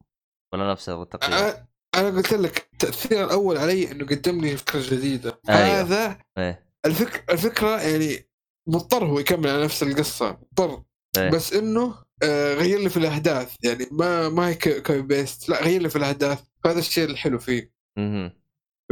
ولا 0.54 0.72
نفس 0.72 0.90
التقييم؟ 0.90 1.34
أنا- 1.34 1.56
أنا 1.96 2.10
قلت 2.10 2.34
لك 2.34 2.70
التأثير 2.74 3.24
الأول 3.26 3.58
علي 3.58 3.92
إنه 3.92 4.06
قدم 4.06 4.42
لي 4.42 4.58
فكرة 4.58 4.82
جديدة. 4.90 5.42
أيوه. 5.50 5.82
هذا 5.82 6.18
إيه. 6.38 6.68
الفك... 6.86 7.32
الفكرة 7.32 7.82
يعني 7.82 8.30
مضطر 8.68 9.06
هو 9.06 9.20
يكمل 9.20 9.48
على 9.50 9.64
نفس 9.64 9.84
القصة 9.84 10.32
مضطر. 10.32 10.84
إيه. 11.18 11.30
بس 11.30 11.54
إنه 11.54 11.96
آه، 12.24 12.54
غير 12.54 12.80
لي 12.80 12.90
في 12.90 12.98
الأحداث. 12.98 13.56
يعني 13.64 13.86
ما 13.92 14.30
ما 14.30 14.48
هي 14.48 14.56
copy 14.56 15.02
paste 15.02 15.50
لا 15.50 15.64
غير 15.64 15.82
لي 15.82 15.90
في 15.90 15.96
الأحداث. 15.96 16.44
هذا 16.66 16.80
الشيء 16.80 17.06
الحلو 17.10 17.40
فيه. 17.40 17.72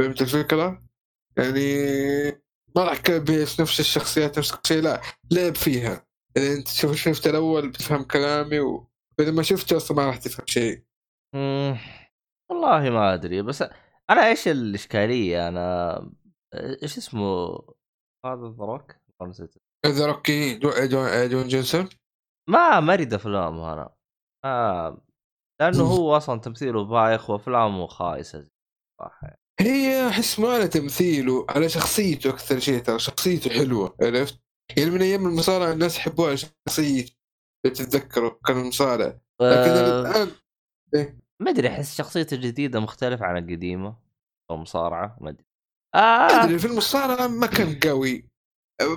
فهمت 0.00 0.22
الفكرة؟ 0.22 0.82
يعني 1.38 1.60
ما 2.76 2.84
راح 2.84 3.00
paste 3.10 3.60
نفس 3.60 3.80
الشخصيات 3.80 4.38
نفس 4.38 4.52
كل 4.52 4.60
شيء 4.66 4.82
لا 4.82 5.00
لعب 5.30 5.54
فيها 5.54 6.06
اذا 6.36 6.54
أنت 6.56 6.68
شوف 6.68 6.96
شفت 6.96 7.26
الأول 7.26 7.68
بتفهم 7.68 8.04
كلامي. 8.04 8.60
واذا 8.60 9.30
ما 9.30 9.42
شفته 9.42 9.76
أصلا 9.76 9.96
ما 9.96 10.06
راح 10.06 10.16
تفهم 10.16 10.46
شيء. 10.46 10.84
والله 12.50 12.90
ما 12.90 13.14
أدري 13.14 13.42
بس 13.42 13.64
أنا 14.10 14.28
إيش 14.28 14.48
الإشكالية 14.48 15.48
أنا 15.48 15.96
إيش 16.54 16.98
اسمه 16.98 17.58
هذا 18.26 18.54
The 18.58 18.74
Rock 18.74 18.96
نسيت 19.22 19.54
روكي 19.86 20.58
دو... 20.58 20.70
دو... 20.70 21.26
دوين 21.26 21.48
جونسون 21.48 21.88
ما 22.48 22.80
ما 22.80 22.94
اريد 22.94 23.14
افلام 23.14 23.60
أنا 23.60 23.94
آه. 24.44 25.02
لأنه 25.60 25.84
هو 25.96 26.16
أصلا 26.16 26.40
تمثيله 26.40 26.84
بايخ 26.84 27.30
وأفلامه 27.30 27.86
خايسة 27.86 28.38
يعني. 28.38 29.40
هي 29.60 30.08
أحس 30.08 30.40
ما 30.40 30.48
على 30.48 30.68
تمثيله 30.68 31.46
على 31.48 31.68
شخصيته 31.68 32.30
أكثر 32.30 32.58
شيء 32.58 32.78
ترى 32.82 32.98
شخصيته 32.98 33.50
حلوة 33.50 33.96
عرفت؟ 34.02 34.40
يعني 34.76 34.90
من 34.90 35.02
أيام 35.02 35.26
المصارعة 35.26 35.72
الناس 35.72 35.96
يحبوها 35.96 36.28
على 36.28 36.36
شخصيته 36.36 37.12
لو 37.66 37.72
تتذكروا 37.72 38.30
كان 38.46 38.60
المصارع 38.60 39.06
لكن 39.40 39.70
آه. 39.70 40.00
الآن 40.00 40.30
ما 41.42 41.50
أدري 41.50 41.68
أحس 41.68 41.96
شخصيته 41.96 42.34
الجديدة 42.34 42.80
مختلفة 42.80 43.24
عن 43.26 43.36
القديمة 43.36 43.96
أو 44.50 44.56
مصارعة 44.56 45.16
ما 45.20 45.30
أدري 45.30 45.44
آه. 45.94 46.44
أدري 46.44 46.58
في 46.58 46.66
المصارعة 46.66 47.26
ما 47.26 47.46
كان 47.46 47.78
قوي 47.80 48.28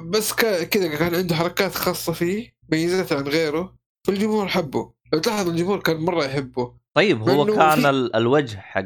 بس 0.09 0.34
كذا 0.34 0.95
كان 0.95 1.16
عنده 1.16 1.36
حركات 1.36 1.76
خاصة 1.76 2.14
فيه 2.14 2.55
ميزته 2.72 3.18
عن 3.18 3.24
غيره 3.28 3.76
فالجمهور 4.07 4.47
حبه 4.47 4.93
لو 5.14 5.20
تلاحظ 5.20 5.49
الجمهور 5.49 5.80
كان 5.80 5.97
مرة 5.97 6.24
يحبه 6.26 6.78
طيب 6.97 7.30
هو 7.30 7.45
كان 7.45 7.82
في- 7.82 7.89
ال- 7.89 8.16
الوجه 8.16 8.57
حق 8.57 8.86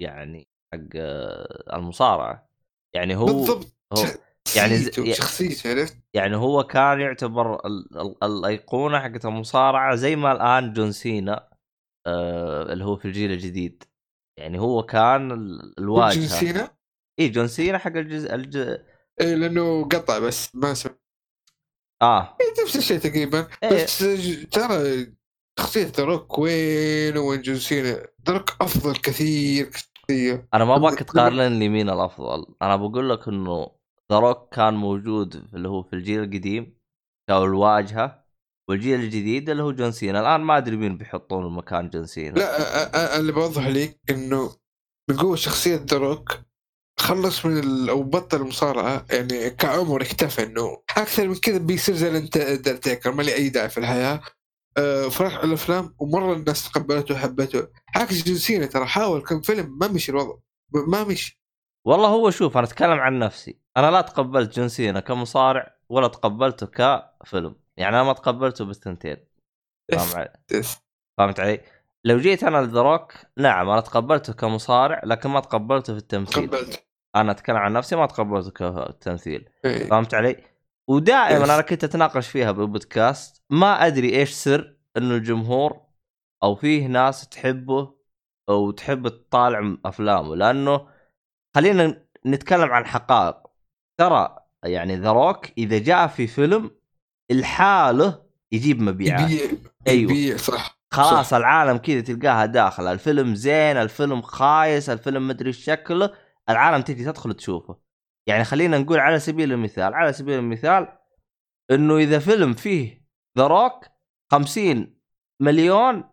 يعني 0.00 0.48
حق 0.74 0.80
آه، 0.96 1.76
المصارعة. 1.76 2.48
يعني 2.94 3.16
هو 3.16 3.26
بالضبط. 3.26 3.76
هو 3.92 4.04
يعني 4.56 5.14
شخصيته 5.14 5.70
عرفت؟ 5.70 5.96
يعني 6.14 6.36
هو 6.36 6.64
كان 6.64 7.00
يعتبر 7.00 7.66
ال- 7.66 7.98
ال- 8.00 8.24
الأيقونة 8.24 9.00
حقت 9.00 9.24
المصارعة 9.24 9.94
زي 9.94 10.16
ما 10.16 10.32
الآن 10.32 10.72
جون 10.72 10.92
سينا 10.92 11.50
آه 12.06 12.72
اللي 12.72 12.84
هو 12.84 12.96
في 12.96 13.04
الجيل 13.04 13.32
الجديد. 13.32 13.84
يعني 14.38 14.58
هو 14.58 14.82
كان 14.82 15.32
ال- 15.32 15.58
جون 15.58 15.72
الواجهه 15.78 16.26
سينا؟ 16.26 16.76
إي 17.18 17.28
جون 17.28 17.48
سينا 17.48 17.78
حق 17.78 17.96
الجزء 17.96 18.34
الج... 18.34 18.56
إيه 19.20 19.34
لأنه 19.34 19.84
قطع 19.84 20.18
بس 20.18 20.54
ما 20.56 20.74
سمع 20.74 20.94
آه. 22.02 22.36
إيه 22.40 22.64
نفس 22.64 22.76
الشيء 22.76 22.98
تقريبا. 22.98 23.48
إيه. 23.62 23.84
بس 23.84 23.98
ترى 24.50 25.06
شخصية 25.60 25.86
The 25.86 26.04
Rock 26.04 26.38
وين 26.38 27.16
وين 27.18 27.42
جون 27.42 27.56
سينا؟ 27.58 28.06
The 28.26 28.32
Rock 28.32 28.50
أفضل 28.60 28.96
كثير. 28.96 29.70
كثير 30.08 30.48
أنا 30.54 30.64
ما 30.64 30.76
ابغاك 30.76 30.98
تقارن 30.98 31.58
لي 31.58 31.68
مين 31.68 31.90
الأفضل. 31.90 32.46
أنا 32.62 32.76
بقول 32.76 33.10
لك 33.10 33.28
إنه 33.28 33.70
ذا 34.12 34.48
كان 34.52 34.74
موجود 34.74 35.44
اللي 35.54 35.68
هو 35.68 35.82
في 35.82 35.92
الجيل 35.92 36.22
القديم 36.22 36.78
كان 37.28 37.42
الواجهة 37.42 38.24
والجيل 38.68 39.00
الجديد 39.00 39.50
اللي 39.50 39.62
هو 39.62 39.72
جون 39.72 39.92
سينا. 39.92 40.20
الآن 40.20 40.40
ما 40.40 40.56
أدري 40.56 40.76
مين 40.76 40.96
بيحطون 40.96 41.52
مكان 41.52 41.90
جون 41.90 42.06
سينا. 42.06 42.34
لا 42.34 43.18
اللي 43.18 43.32
بوضح 43.32 43.66
لك 43.66 44.00
إنه 44.10 44.56
من 45.10 45.16
قوة 45.16 45.36
شخصية 45.36 45.76
The 45.76 45.96
Rock 45.96 46.38
خلص 46.98 47.46
من 47.46 47.58
ال... 47.58 47.88
أو 47.90 48.02
بطل 48.02 48.36
المصارعة 48.36 49.06
يعني 49.10 49.50
كعمر 49.50 50.02
اكتفى 50.02 50.42
إنه 50.42 50.82
أكثر 50.96 51.28
من 51.28 51.34
كذا 51.34 51.58
بيصير 51.58 51.94
زي 51.94 52.08
الانترتيكر 52.08 53.12
ما 53.12 53.22
لي 53.22 53.34
أي 53.34 53.48
داعي 53.48 53.68
في 53.68 53.78
الحياة. 53.78 54.14
آه، 54.14 54.20
فرح 55.10 55.36
على 55.36 55.44
الأفلام 55.44 55.94
ومرة 55.98 56.32
الناس 56.32 56.72
تقبلته 56.72 57.14
وحبته. 57.14 57.68
عكس 57.96 58.24
جون 58.24 58.36
سينا 58.36 58.66
ترى 58.66 58.86
حاول 58.86 59.22
كم 59.22 59.40
فيلم 59.40 59.78
ما 59.78 59.88
مشي 59.88 60.12
الوضع. 60.12 60.34
ما 60.72 61.04
مشي. 61.04 61.40
والله 61.86 62.08
هو 62.08 62.30
شوف 62.30 62.56
أنا 62.56 62.66
أتكلم 62.66 63.00
عن 63.00 63.18
نفسي. 63.18 63.58
أنا 63.76 63.90
لا 63.90 64.00
تقبلت 64.00 64.56
جون 64.56 64.68
سينا 64.68 65.00
كمصارع 65.00 65.76
ولا 65.88 66.08
تقبلته 66.08 66.66
كفيلم. 66.66 67.56
يعني 67.76 67.96
أنا 67.96 68.04
ما 68.04 68.12
تقبلته 68.12 68.64
بالثنتين. 68.64 69.16
فاهم 69.92 70.16
علي؟ 70.16 70.32
فهمت 71.18 71.40
علي؟ 71.40 71.60
لو 72.04 72.18
جيت 72.18 72.44
أنا 72.44 72.58
لذروك 72.58 73.12
نعم 73.36 73.68
أنا 73.70 73.80
تقبلته 73.80 74.32
كمصارع 74.32 75.00
لكن 75.04 75.30
ما 75.30 75.40
تقبلته 75.40 75.92
في 75.92 75.98
التمثيل. 75.98 76.50
تقبلت. 76.50 76.84
أنا 77.16 77.32
أتكلم 77.32 77.56
عن 77.56 77.72
نفسي 77.72 77.96
ما 77.96 78.06
تقبلته 78.06 78.50
كتمثيل. 78.90 79.48
إيه. 79.64 79.88
فهمت 79.88 80.14
علي؟ 80.14 80.44
ودائما. 80.88 81.44
أنا 81.44 81.60
كنت 81.60 81.84
أتناقش 81.84 82.28
فيها 82.28 82.52
بالبودكاست 82.52 83.42
ما 83.50 83.86
أدري 83.86 84.18
إيش 84.18 84.30
سر 84.30 84.76
إنه 84.96 85.14
الجمهور 85.14 85.80
أو 86.42 86.54
فيه 86.54 86.86
ناس 86.86 87.28
تحبه 87.28 87.94
أو 88.48 88.70
تحب 88.70 89.08
تطالع 89.08 89.76
أفلامه 89.84 90.36
لأنه 90.36 90.88
خلينا 91.56 92.06
نتكلم 92.26 92.70
عن 92.70 92.86
حقائق 92.86 93.36
ترى 94.00 94.36
يعني 94.64 94.96
ذا 94.96 95.12
روك 95.12 95.46
إذا 95.58 95.78
جاء 95.78 96.06
في 96.06 96.26
فيلم 96.26 96.70
الحاله 97.30 98.22
يجيب 98.52 98.82
مبيعات 98.82 99.30
يبيع 99.30 99.58
أيوة. 99.88 100.12
يبيع 100.12 100.36
صح 100.36 100.78
خلاص 100.90 101.30
صح. 101.30 101.36
العالم 101.36 101.76
كذا 101.76 102.00
تلقاها 102.00 102.46
داخله 102.46 102.92
الفيلم 102.92 103.34
زين 103.34 103.76
الفيلم 103.76 104.22
خايس 104.22 104.90
الفيلم 104.90 105.28
مدري 105.28 105.52
شكله 105.52 106.10
العالم 106.48 106.82
تجي 106.82 107.04
تدخل 107.04 107.34
تشوفه 107.34 107.87
يعني 108.28 108.44
خلينا 108.44 108.78
نقول 108.78 108.98
على 108.98 109.20
سبيل 109.20 109.52
المثال 109.52 109.94
على 109.94 110.12
سبيل 110.12 110.38
المثال 110.38 110.88
إنه 111.70 111.96
إذا 111.96 112.18
فيلم 112.18 112.54
فيه 112.54 113.04
ذا 113.38 113.46
روك 113.46 113.84
50 114.32 114.98
مليون 115.40 116.04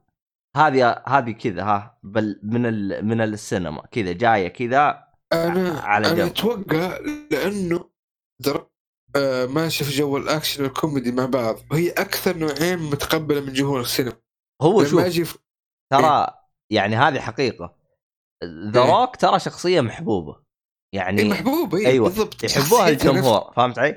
هذه 0.55 1.03
هذه 1.07 1.31
كذا 1.31 1.63
ها 1.63 1.99
بل 2.03 2.39
من 2.43 2.65
ال 2.65 3.05
من 3.05 3.21
السينما 3.21 3.81
كذا 3.91 4.13
جاية 4.13 4.47
كذا 4.47 5.05
أنا 5.33 5.79
على 5.79 6.07
أنا 6.07 6.15
جنب. 6.15 6.27
أتوقع 6.27 6.97
لأنه. 7.31 7.89
آه 9.15 9.45
ماشي 9.45 9.83
في 9.83 9.91
جو 9.91 10.17
الأكشن 10.17 10.63
والكوميدي 10.63 11.11
مع 11.11 11.25
بعض 11.25 11.55
وهي 11.71 11.89
أكثر 11.89 12.37
نوعين 12.37 12.79
متقبلة 12.79 13.41
من 13.41 13.53
جمهور 13.53 13.81
السينما 13.81 14.17
هو 14.61 14.83
شوف 14.83 15.01
في... 15.01 15.37
ترى 15.91 16.27
يعني 16.69 16.95
هذه 16.95 17.19
حقيقة 17.19 17.75
The 18.43 18.83
إيه. 18.83 18.91
روك 18.91 19.15
ترى 19.15 19.39
شخصية 19.39 19.81
محبوبة 19.81 20.44
يعني 20.95 21.21
إيه 21.21 21.29
محبوب 21.29 21.75
إيه 21.75 21.87
أيوة. 21.87 22.07
بالضبط. 22.09 22.43
يحبوها 22.43 22.89
الجمهور 22.89 23.51
فهمت 23.55 23.79
علي؟ 23.79 23.87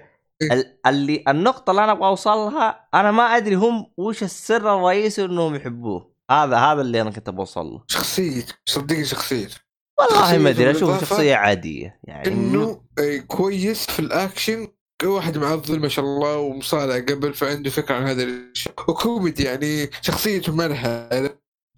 إيه. 0.42 0.52
ال- 0.52 0.78
اللي 0.86 1.24
النقطة 1.28 1.70
اللي 1.70 1.84
أنا 1.84 1.92
أبغى 1.92 2.08
أوصلها 2.08 2.88
أنا 2.94 3.10
ما 3.10 3.22
أدري 3.36 3.54
هم 3.54 3.86
وش 3.96 4.22
السر 4.22 4.76
الرئيسي 4.78 5.24
إنهم 5.24 5.54
يحبوه. 5.54 6.14
هذا 6.30 6.56
هذا 6.56 6.80
اللي 6.80 7.00
أنا 7.00 7.10
كنت 7.10 7.30
بوصل 7.30 7.66
له 7.66 7.82
شخصيته 7.86 8.54
صدقني 8.66 9.04
شخصيته 9.04 9.56
والله 10.00 10.38
ما 10.38 10.50
أشوف 10.50 10.58
بالإضافة 10.58 11.06
شخصية 11.06 11.34
عادية 11.34 12.00
يعني 12.04 12.28
إنه 12.28 12.82
آه، 12.98 13.16
كويس 13.18 13.86
في 13.86 13.98
الأكشن. 13.98 14.68
واحد 15.04 15.38
معضل 15.38 15.80
ما 15.80 15.88
شاء 15.88 16.04
الله 16.04 16.36
ومصارع 16.36 16.98
قبل 16.98 17.34
فعنده 17.34 17.70
فكرة 17.70 17.94
عن 17.94 18.02
هذا 18.06 18.22
الشيء. 18.22 18.72
وكوميدي 18.88 19.42
يعني 19.42 19.90
شخصيته 20.02 20.54
مرحة. 20.54 21.08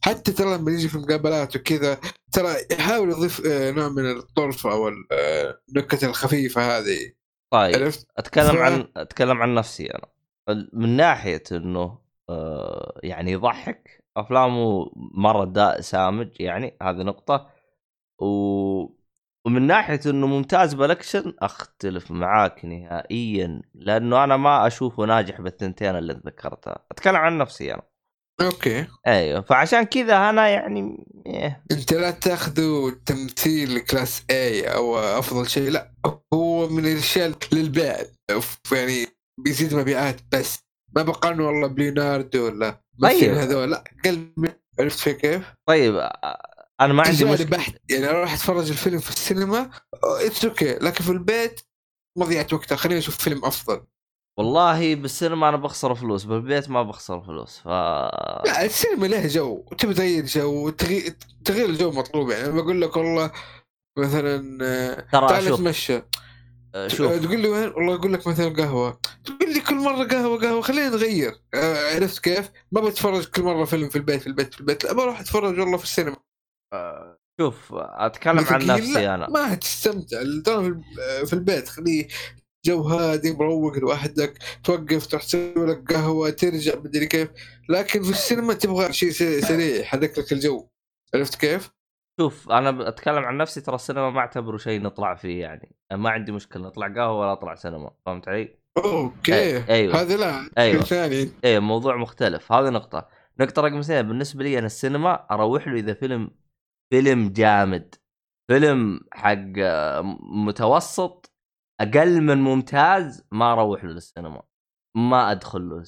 حتى 0.05 0.32
ترى 0.32 0.57
لما 0.57 0.70
يجي 0.70 0.88
في 0.88 0.98
مقابلات 0.98 1.57
وكذا 1.57 2.01
ترى 2.32 2.55
يحاول 2.72 3.11
يضيف 3.11 3.46
آه، 3.46 3.70
نوع 3.70 3.88
من 3.88 4.11
الطرف 4.11 4.66
أو 4.66 4.88
آه، 5.12 5.61
النكت 5.68 6.05
الخفيفة 6.05 6.78
هذه. 6.78 7.12
طيب 7.53 7.76
عرفت؟ 7.82 8.07
أتكلم 8.16 8.53
ف- 8.53 8.57
عن 8.57 8.86
أتكلم 8.96 9.42
عن 9.42 9.55
نفسي 9.55 9.86
أنا. 9.86 10.07
من 10.72 10.96
ناحية 10.96 11.42
إنه 11.53 11.98
آه، 12.28 13.01
يعني 13.03 13.32
يضحك 13.32 14.05
أفلامه 14.16 14.90
مرة 14.96 15.44
دا 15.44 15.80
سامج 15.80 16.28
يعني 16.40 16.76
هذه 16.82 16.96
نقطة. 17.03 17.51
و... 18.18 18.26
ومن 19.46 19.66
ناحية 19.66 20.01
إنه 20.07 20.26
ممتاز 20.26 20.74
بالاكشن 20.74 21.34
أختلف 21.38 22.11
معاك 22.11 22.64
نهائيا 22.64 23.62
لأنه 23.74 24.24
أنا 24.24 24.36
ما 24.36 24.66
أشوفه 24.66 25.05
ناجح 25.05 25.40
بالثنتين 25.40 25.96
اللي 25.96 26.12
ذكرتها 26.26 26.84
أتكلم 26.90 27.16
عن 27.16 27.38
نفسي 27.38 27.74
أنا. 27.74 27.82
okay. 28.40 28.86
أيوه 29.07 29.41
فعشان 29.41 29.82
كذا 29.82 30.30
أنا 30.30 30.49
يعني 30.49 31.07
إيه. 31.26 31.64
أنت 31.72 31.93
لا 31.93 32.11
تأخذوا 32.11 32.91
تمثيل 33.07 33.78
class 33.78 34.22
A 34.30 34.64
أو 34.74 34.99
أفضل 34.99 35.49
شيء 35.49 35.70
لا 35.70 35.93
هو 36.34 36.68
من 36.68 36.86
الأشياء 36.86 37.32
للبيع. 37.53 37.97
يعني 38.72 39.07
بيزيد 39.41 39.74
مبيعات 39.74 40.20
بس. 40.32 40.59
ما 40.97 41.03
بقارنه 41.03 41.47
والله 41.47 41.66
بليوناردو 41.66 42.47
ولا 42.47 42.80
طيب. 43.03 43.34
هذول 43.34 43.70
لا 43.70 43.84
قل 44.05 44.32
عرفت 44.80 45.09
كيف؟ 45.09 45.43
طيب 45.68 45.97
أنا 46.80 46.93
ما 46.93 47.03
عندي 47.03 47.24
مشكلة. 47.24 47.47
بحت 47.47 47.74
يعني 47.91 48.11
أنا 48.11 48.18
راح 48.18 48.32
أتفرج 48.32 48.68
الفيلم 48.68 48.99
في 48.99 49.11
السينما 49.11 49.70
it's 50.04 50.44
okay 50.44 50.74
لكن 50.74 51.05
في 51.05 51.11
البيت 51.11 51.61
مضيعة 52.18 52.47
وقتها. 52.53 52.76
خليني 52.76 52.99
أشوف 52.99 53.16
فيلم 53.16 53.45
أفضل. 53.45 53.86
والله 54.41 54.95
بالسينما 54.95 55.49
أنا 55.49 55.57
بخسر 55.57 55.95
فلوس 55.95 56.24
بالبيت 56.24 56.70
ما 56.70 56.82
بخسر 56.82 57.20
فلوس 57.20 57.59
ف 57.59 57.68
لا 57.68 58.64
السينما 58.64 59.07
له 59.07 59.26
جو 59.26 59.64
تبي 59.78 59.95
تغير 59.95 60.24
جو 60.26 60.70
تغيير 60.70 61.16
تغيير 61.45 61.66
الجو 61.66 61.91
مطلوب 61.91 62.30
يعني 62.30 62.53
بقول 62.53 62.80
لك 62.80 62.97
والله 62.97 63.30
مثلا 63.99 64.59
آه، 64.62 65.07
ترى 65.12 65.28
تعال 65.28 65.45
نتمشى. 65.45 66.03
آه، 66.74 66.88
شوف. 66.88 67.12
تقول 67.12 67.41
لي 67.41 67.49
وين؟ 67.49 67.68
والله 67.68 67.95
أقول 67.95 68.12
لك 68.12 68.26
مثلا 68.26 68.49
قهوة. 68.49 69.01
تقول 69.24 69.53
لي 69.55 69.61
كل 69.61 69.74
مرة 69.74 70.05
قهوة 70.05 70.41
قهوة 70.41 70.61
خلينا 70.61 70.88
نغير. 70.88 71.41
آه، 71.55 71.95
عرفت 71.95 72.18
كيف؟ 72.18 72.51
ما 72.72 72.80
بتفرج 72.80 73.24
كل 73.24 73.43
مرة 73.43 73.64
فيلم 73.64 73.88
في 73.88 73.97
البيت 73.97 74.20
في 74.20 74.26
البيت 74.26 74.55
في 74.55 74.61
البيت 74.61 74.84
لا 74.84 74.93
بروح 74.93 75.20
أتفرج 75.20 75.59
والله 75.61 75.76
في 75.76 75.84
السينما. 75.84 76.16
شوف 77.41 77.74
أتكلم 77.74 78.45
عن 78.51 78.66
نفسي 78.66 79.14
أنا. 79.14 79.28
ما 79.30 79.55
تستمتع. 79.55 80.22
في 81.24 81.32
البيت 81.32 81.68
خليه 81.68 82.09
جو 82.64 82.82
هادي 82.82 83.32
مروق 83.32 83.78
لوحدك 83.78 84.38
توقف 84.64 85.06
تروح 85.06 85.22
تسوي 85.22 85.66
لك 85.66 85.92
قهوة 85.92 86.30
ترجع 86.30 86.78
مدري 86.78 87.06
كيف 87.06 87.28
لكن 87.68 88.02
في 88.02 88.11
السينما 88.11 88.54
تبغى 88.54 88.92
شيء 88.92 89.11
سريع 89.40 89.76
يحرك 89.80 90.18
لك 90.18 90.32
الجو 90.32 90.68
عرفت 91.14 91.34
كيف؟ 91.34 91.70
شوف 92.20 92.50
أنا 92.50 92.88
أتكلم 92.88 93.24
عن 93.24 93.36
نفسي 93.36 93.61
ترى 93.61 93.74
السينما 93.74 94.11
ما 94.11 94.20
أعتبره 94.20 94.56
شيء 94.56 94.82
نطلع 94.82 95.14
فيه 95.14 95.40
يعني 95.40 95.76
ما 95.92 96.11
عندي 96.11 96.32
مشكلة 96.32 96.62
نطلع 96.62 96.86
قهوة 96.86 97.20
ولا 97.20 97.32
أطلع 97.32 97.54
سينما 97.54 97.90
فهمت 98.06 98.28
علي؟ 98.28 98.56
okay 98.78 99.32
أي- 99.66 99.70
أيوة. 99.70 100.00
هذا 100.00 100.16
لا 100.16 100.50
أيوة. 100.58 100.84
شيء 100.84 100.88
ثاني 101.08 101.30
إيه 101.44 101.58
موضوع 101.58 101.96
مختلف 101.96 102.52
هذه 102.52 102.68
نقطة 102.70 103.08
نقطة 103.40 103.62
رقم 103.62 103.78
اثنين 103.78 104.02
بالنسبة 104.02 104.44
لي 104.44 104.58
أنا 104.58 104.66
السينما 104.66 105.26
أروح 105.30 105.68
له 105.68 105.74
إذا 105.74 105.94
فيلم 105.94 106.30
فيلم 106.92 107.28
جامد 107.28 107.94
فيلم 108.50 109.00
حق 109.12 109.38
آه، 109.58 110.18
متوسط 110.22 111.29
أقل 111.80 112.20
من 112.20 112.38
ممتاز 112.38 113.26
ما 113.32 113.52
أروح 113.52 113.84
له 113.84 113.90
للسينما 113.90 114.42
ما 114.96 115.32
أدخل 115.32 115.68
له. 115.68 115.84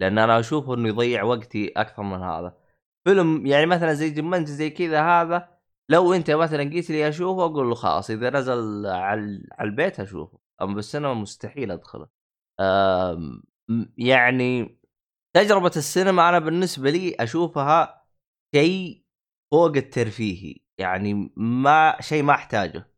لأن 0.00 0.18
أنا 0.18 0.40
أشوفه 0.40 0.74
إنه 0.74 0.88
يضيع 0.88 1.22
وقتي 1.22 1.68
أكثر 1.76 2.02
من 2.02 2.22
هذا 2.22 2.56
فيلم 3.04 3.46
يعني 3.46 3.66
مثلا 3.66 3.94
زي 3.94 4.10
جمنت 4.10 4.48
زي 4.48 4.70
كذا 4.70 5.02
هذا 5.02 5.58
لو 5.88 6.14
أنت 6.14 6.30
مثلا 6.30 6.62
قلت 6.62 6.90
لي 6.90 7.08
أشوفه 7.08 7.44
أقول 7.44 7.68
له 7.68 7.74
خلاص 7.74 8.10
إذا 8.10 8.30
نزل 8.30 8.86
على 8.86 9.42
البيت 9.60 10.00
أشوفه 10.00 10.38
أما 10.62 10.74
بالسينما 10.74 11.14
مستحيل 11.14 11.70
أدخله 11.70 12.08
يعني 13.98 14.78
تجربة 15.36 15.72
السينما 15.76 16.28
أنا 16.28 16.38
بالنسبة 16.38 16.90
لي 16.90 17.14
أشوفها 17.20 18.04
شيء 18.54 19.04
فوق 19.52 19.76
الترفيهي 19.76 20.60
يعني 20.78 21.32
ما 21.36 21.96
شيء 22.00 22.22
ما 22.22 22.34
أحتاجه 22.34 22.90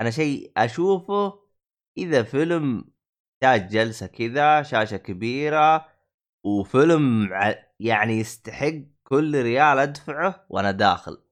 أنا 0.00 0.10
شيء 0.10 0.52
أشوفه 0.56 1.41
إذا 1.98 2.22
فيلم 2.22 2.84
يحتاج 3.42 3.68
جلسة 3.68 4.06
كذا 4.06 4.62
شاشة 4.62 4.96
كبيرة 4.96 5.88
وفيلم 6.44 7.30
يعني 7.80 8.18
يستحق 8.20 8.74
كل 9.04 9.42
ريال 9.42 9.78
أدفعه 9.78 10.46
وأنا 10.50 10.70
داخل. 10.70 11.22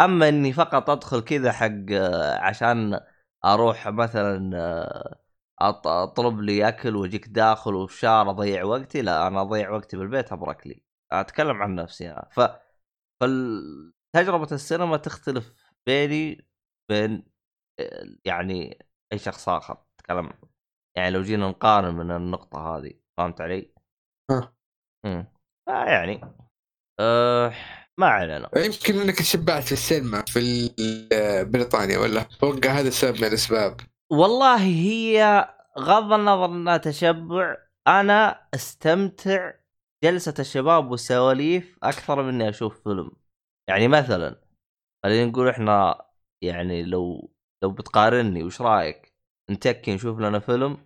أما 0.00 0.28
إني 0.28 0.52
فقط 0.52 0.90
أدخل 0.90 1.20
كذا 1.20 1.52
حق 1.52 1.70
آه، 1.92 2.38
عشان 2.38 3.00
أروح 3.44 3.88
مثلا 3.88 4.50
آه، 4.58 5.20
أطلب 5.86 6.40
لي 6.40 6.68
أكل 6.68 6.96
وأجيك 6.96 7.28
داخل 7.28 7.74
وفشار 7.74 8.30
أضيع 8.30 8.64
وقتي 8.64 9.02
لا 9.02 9.26
أنا 9.26 9.40
أضيع 9.42 9.70
وقتي 9.70 9.96
بالبيت 9.96 10.32
أبرك 10.32 10.66
لي. 10.66 10.82
أتكلم 11.12 11.62
عن 11.62 11.74
نفسي 11.74 12.10
أنا. 12.10 12.28
ف 12.32 12.40
فالتجربة 13.20 14.48
السينما 14.52 14.96
تختلف 14.96 15.54
بيني 15.86 16.48
بين 16.88 17.24
آه، 17.80 18.06
يعني 18.24 18.78
أي 19.12 19.18
شخص 19.18 19.48
آخر. 19.48 19.87
اتكلم 20.10 20.30
يعني 20.96 21.10
لو 21.10 21.22
جينا 21.22 21.48
نقارن 21.48 21.94
من 21.94 22.10
النقطة 22.10 22.58
هذه 22.58 22.92
فهمت 23.18 23.40
علي؟ 23.40 23.74
ها. 24.30 24.52
امم 25.06 25.26
يعني 25.68 26.20
أه 27.00 27.52
ما 27.98 28.06
علينا. 28.06 28.50
يمكن 28.56 29.00
إنك 29.00 29.18
تشبعت 29.18 29.62
في 29.62 29.72
السينما 29.72 30.24
في 30.26 30.70
بريطانيا 31.52 31.98
ولا؟ 31.98 32.20
أتوقع 32.20 32.70
هذا 32.70 32.88
السبب 32.88 33.16
من 33.16 33.24
الأسباب. 33.24 33.80
والله 34.12 34.56
هي 34.62 35.48
غض 35.78 36.12
النظر 36.12 36.44
إنها 36.44 36.76
تشبع. 36.76 37.56
أنا 37.88 38.48
أستمتع 38.54 39.52
جلسة 40.04 40.34
الشباب 40.38 40.90
والسواليف 40.90 41.78
أكثر 41.82 42.22
من 42.22 42.28
إني 42.28 42.48
أشوف 42.48 42.82
فيلم. 42.82 43.10
يعني 43.68 43.88
مثلا 43.88 44.40
خلينا 45.04 45.30
نقول 45.30 45.48
إحنا 45.48 46.04
يعني 46.44 46.82
لو 46.82 47.30
لو 47.62 47.70
بتقارني 47.70 48.42
وش 48.42 48.60
رأيك؟ 48.62 49.07
نتكي 49.50 49.94
نشوف 49.94 50.18
لنا 50.18 50.38
فيلم 50.38 50.78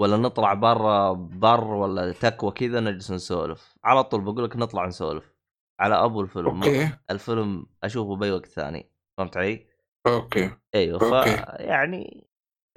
ولا 0.00 0.16
نطلع 0.16 0.54
برا 0.54 1.12
بر 1.12 1.64
ولا 1.64 2.12
تكوى 2.12 2.50
كذا 2.50 2.80
نجلس 2.80 3.10
نسولف 3.10 3.76
على 3.84 4.04
طول 4.04 4.20
بقول 4.20 4.44
لك 4.44 4.56
نطلع 4.56 4.86
نسولف 4.86 5.34
على 5.80 5.94
أبو 6.04 6.20
الفيلم 6.20 6.46
okay 6.62 6.90
الفيلم 7.10 7.66
أشوفه 7.84 8.16
بأي 8.16 8.30
وقت 8.32 8.46
ثاني 8.46 8.90
فهمت 9.18 9.36
علي؟ 9.36 9.66
okay 10.06 10.50
أيوه 10.74 10.98
ف 10.98 11.02
okay. 11.02 11.64
يعني 11.64 12.26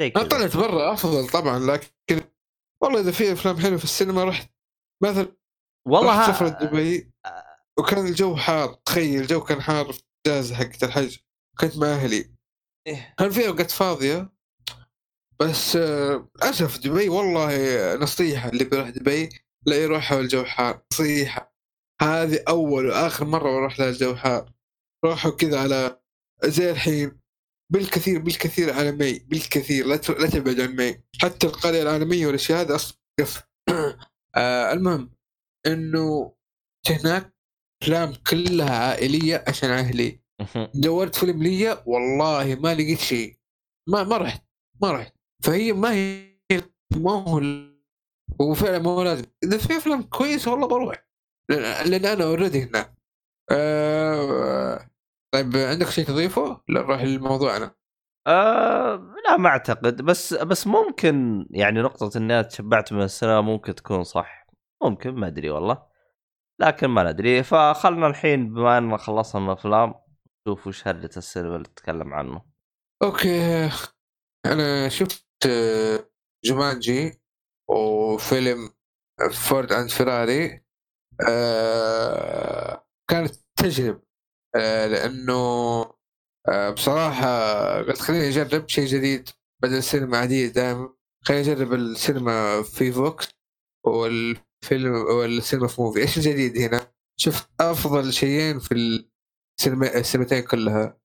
زي 0.02 0.10
كذا 0.10 0.28
طلعت 0.28 0.58
برا 0.58 0.94
أفضل 0.94 1.28
طبعا 1.30 1.60
لكن 1.60 2.22
والله 2.84 3.00
إذا 3.00 3.12
في 3.12 3.32
أفلام 3.34 3.58
حلوة 3.58 3.78
في 3.78 3.84
السينما 3.84 4.24
رحت 4.24 4.50
مثلا 5.04 5.28
والله 5.88 6.20
رحت 6.20 6.30
ها- 6.30 6.34
سفرة 6.34 6.50
دبي 6.66 7.14
وكان 7.80 8.06
الجو 8.08 8.36
حار 8.36 8.74
تخيل 8.74 9.22
الجو 9.22 9.42
كان 9.44 9.62
حار 9.62 9.94
في 9.94 10.04
الاجازه 10.28 10.56
حقت 10.56 10.84
الحج 10.84 11.18
كنت 11.60 11.78
مع 11.78 11.88
أهلي 11.88 12.36
إيه. 12.88 13.14
كان 13.18 13.30
في 13.30 13.48
أوقات 13.48 13.72
فاضية 13.72 14.30
بس 15.44 15.76
آه، 15.76 16.30
للأسف 16.36 16.78
دبي 16.78 17.10
والله 17.10 17.96
نصيحة 17.96 18.50
اللي 18.50 18.64
بيروح 18.64 18.90
دبي 18.90 19.30
لا 19.66 19.76
يروح 19.76 20.12
والجو 20.12 20.44
حار. 20.44 20.84
نصيحة. 20.94 21.56
هذه 22.02 22.44
أول 22.48 22.86
وآخر 22.86 23.26
مرة 23.26 23.52
بروح 23.52 23.80
لها 23.80 23.90
الجو 23.90 24.16
حار. 24.16 24.54
روحوا 25.06 25.32
كذا 25.32 25.60
على 25.60 26.00
زي 26.46 26.72
الحين. 26.72 27.20
بالكثير 27.72 28.20
بالكثير 28.20 28.74
على 28.74 28.92
مي. 28.92 29.20
بالكثير. 29.20 29.86
لا 29.86 29.98
تبعد 29.98 30.60
عن 30.60 30.76
مي. 30.76 31.04
حتى 31.22 31.48
القرية 31.48 31.82
العالمية 31.82 32.28
والأشياء 32.28 32.62
هذه 32.62 32.76
أصلا 32.76 32.98
آه 34.36 34.74
المهم 34.74 35.12
إنه 35.68 36.36
هناك 36.90 37.34
أفلام 37.84 38.14
كلها 38.28 38.78
عائلية 38.78 39.44
عشان 39.48 39.70
أهلي. 39.70 40.20
دورت 40.76 41.16
فيلم 41.16 41.44
لي 41.44 41.84
والله 41.86 42.56
ما 42.56 42.74
لقيت 42.74 43.00
شيء. 43.00 43.38
ما 43.90 44.04
ما 44.04 44.18
رحت. 44.18 44.44
ما 44.82 44.92
رحت. 44.92 45.23
فهي 45.44 45.74
ما 45.74 45.92
هي 45.94 46.34
ما 46.96 47.12
هو 47.12 47.42
وفعلا 48.40 48.80
ما 48.80 48.90
هو 48.90 49.04
لازم. 49.04 49.26
إذا 49.44 49.58
في 49.58 49.78
أفلام 49.78 50.04
كويسة 50.04 50.52
والله 50.52 50.68
بروح. 50.68 51.08
لأن, 51.50 52.06
أنا 52.06 52.24
اوريدي 52.24 52.64
هناك 52.64 52.94
آه 53.52 54.90
طيب 55.34 55.56
عندك 55.56 55.90
شيء 55.90 56.06
تضيفه؟ 56.06 56.62
لا 56.70 56.82
نروح 56.82 57.02
لموضوعنا 57.02 57.76
آه 58.28 59.14
لا 59.26 59.38
ما 59.38 59.50
أعتقد. 59.50 60.02
بس 60.02 60.34
بس 60.34 60.68
ممكن 60.68 61.46
يعني 61.52 61.82
نقطة 61.82 62.18
إني 62.18 62.44
تشبعت 62.44 62.94
من 62.94 63.02
السينما 63.02 63.42
ممكن 63.42 63.76
تكون 63.76 64.04
صح. 64.04 64.48
ممكن 64.84 65.12
ما 65.12 65.28
أدري 65.28 65.50
والله. 65.50 65.88
لكن 66.60 66.88
ما 66.88 67.12
ندري 67.12 67.44
فخلنا 67.44 68.08
الحين 68.08 68.54
بما 68.54 68.78
ان 68.78 68.98
خلصنا 68.98 69.42
من 69.42 69.48
الأفلام 69.48 69.94
نشوف 70.48 70.68
وش 70.68 70.88
هرجة 70.88 71.10
السينما 71.18 71.56
اللي 71.56 71.68
تتكلم 71.68 72.14
عنه. 72.14 72.42
okay. 73.04 73.70
أنا 74.46 74.90
شفت 74.90 75.12
آه، 75.12 75.33
Jumanji 76.46 77.22
وفيلم 77.70 78.70
Ford 79.32 79.72
and 79.72 79.90
Ferrari 79.90 80.64
آه، 81.30 82.86
كانت 83.10 83.36
تجربة 83.60 84.02
آه، 84.56 84.88
لأنه 84.88 85.34
آه، 86.50 86.70
بصراحة 86.70 87.28
قلت 87.82 87.98
خليني 88.02 88.28
أجرب 88.30 88.70
شيء 88.70 88.86
جديد 88.86 89.30
بدل 89.64 89.78
السينما 89.78 90.18
عادية 90.18 90.48
دائما. 90.48 90.94
خليني 91.26 91.42
أجرب 91.54 91.74
السينما 91.74 92.64
في 92.64 92.92
Vox 92.92 93.28
والفيلم 93.86 94.94
والسينما 94.94 95.68
في 95.68 95.82
Muvi. 95.82 96.00
إيش 96.02 96.18
الجديد 96.18 96.58
هنا؟ 96.58 96.94
شفت 97.20 97.50
أفضل 97.62 98.14
شيئين 98.14 98.60
في 98.60 98.74
السينما 99.60 99.96
السينمتين 99.98 100.40
كلها. 100.44 100.98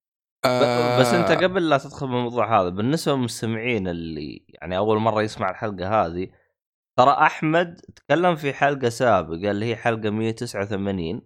ب- 0.45 1.01
بس 1.01 1.07
انت 1.07 1.31
آه، 1.31 1.35
قبل 1.35 1.69
لا 1.69 1.79
تدخل 1.79 2.07
بالموضوع 2.07 2.61
هذا 2.61 2.69
بالنسبة 2.69 3.13
للمستمعين 3.15 3.89
اللي 3.89 4.47
يعني 4.49 4.77
أول 4.77 4.99
مرة 4.99 5.23
يسمع 5.23 5.51
الحلقة 5.51 6.07
هذه 6.07 6.29
ترى 6.99 7.11
أحمد 7.11 7.81
تكلم 7.97 8.37
في 8.37 8.53
حلقة 8.53 8.89
سابقة 8.89 9.51
اللي 9.51 9.67
هي 9.67 9.77
حلقة 9.77 10.11
189 10.11 11.23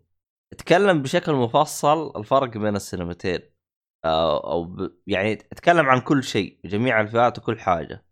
تكلم 0.58 1.02
بشكل 1.02 1.32
مفصل 1.32 2.12
الفرق 2.16 2.48
بين 2.58 2.76
السينمتين 2.76 3.40
آه، 4.04 4.52
أو 4.52 4.64
ب... 4.64 4.92
يعني 5.06 5.34
تكلم 5.36 5.86
عن 5.86 6.00
كل 6.00 6.22
شيء 6.24 6.60
جميع 6.64 7.00
الفئات 7.00 7.38
وكل 7.38 7.60
حاجة. 7.60 8.04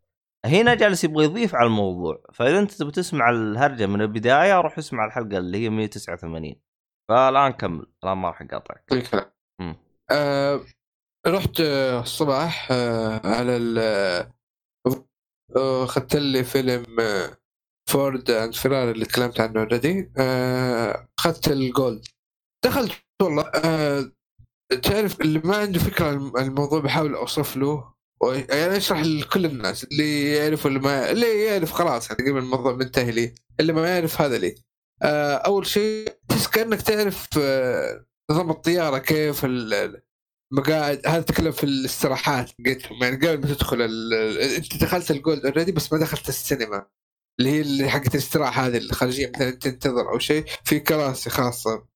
هنا 0.47 0.75
جالس 0.75 1.05
يبغى 1.05 1.25
يضيف 1.25 1.55
على 1.55 1.67
الموضوع 1.67 2.23
فإذا 2.33 2.59
أنت 2.59 2.73
تبي 2.73 2.91
تسمع 2.91 3.31
الهرجة 3.31 3.87
من 3.87 4.01
البداية 4.03 4.61
روح 4.61 4.79
اسمع 4.79 5.05
الحلقة 5.07 5.39
اللي 5.39 5.59
هي 5.59 5.69
189 5.71 6.55
فالان 7.09 7.53
كمل 7.53 7.87
الان 8.05 8.19
ما 8.19 8.29
راح 8.29 8.43
أقاطعك. 8.43 8.85
آه 10.11 10.61
رحت 11.27 11.61
آه، 11.61 12.01
الصباح 12.01 12.69
آه 12.73 13.21
على 13.25 13.57
ال 13.57 13.79
آه، 15.57 15.85
اخذت 15.85 16.17
لي 16.17 16.45
فيلم 16.45 17.01
آه، 17.01 17.37
Ford 17.91 18.31
and 18.31 18.55
Ferrari 18.55 18.91
اللي 18.91 19.05
تكلمت 19.05 19.41
عنه 19.41 19.61
already 19.61 20.13
آه، 20.19 21.09
اخذت 21.19 21.49
ال 21.49 21.60
Gold 21.60 22.05
دخلت 22.65 22.93
والله 23.23 23.43
آه، 23.43 24.13
تعرف 24.83 25.21
اللي 25.21 25.39
ما 25.45 25.57
عنده 25.57 25.79
فكرة 25.81 26.07
عن 26.07 26.47
الموضوع 26.47 26.81
بحاول 26.81 27.15
أوصف 27.15 27.57
له 27.57 27.95
يعني 28.25 28.77
اشرح 28.77 29.01
لكل 29.01 29.47
الناس 29.47 29.85
اللي 29.85 30.33
يعرف 30.37 30.65
واللي 30.65 30.79
ما 30.81 31.11
اللي 31.11 31.45
يعرف 31.45 31.73
خلاص 31.73 32.11
يعني 32.11 32.31
قبل 32.31 32.39
الموضوع 32.39 32.73
منتهي 32.73 33.11
لي 33.11 33.35
اللي 33.61 33.73
ما 33.73 33.89
يعرف 33.95 34.21
هذا 34.21 34.39
لي. 34.39 34.55
آه، 35.03 35.35
أول 35.35 35.67
شيء 35.67 36.09
تحس 36.29 36.47
كأنك 36.49 36.83
تعرف 36.83 37.29
آه، 37.39 38.07
نظام 38.31 38.51
الطيارة 38.51 38.99
كيف 38.99 39.45
المقاعد 40.53 41.07
هذا 41.07 41.21
تكلم 41.21 41.53
في 41.53 41.65
الاستراحات 41.65 42.51
قلتهم 42.67 43.03
يعني 43.03 43.17
قبل 43.17 43.41
ما 43.41 43.55
تدخل 43.55 43.83
ال... 43.83 44.15
أنت 44.39 44.77
دخلت 44.77 45.11
ال 45.11 45.18
Gold 45.18 45.47
already 45.47 45.73
بس 45.73 45.93
ما 45.93 45.99
دخلت 45.99 46.29
السينما 46.29 46.87
اللي 47.39 47.51
هي 47.51 47.61
اللي 47.61 47.89
حقت 47.89 48.15
الاستراحة 48.15 48.67
هذه 48.67 48.77
الخارجية 48.77 49.33
مثلا 49.35 49.51
تنتظر 49.51 50.13
أو 50.13 50.19
شيء 50.19 50.45
في 50.65 50.81
كراسي 50.81 51.31
خاصة 51.31 51.87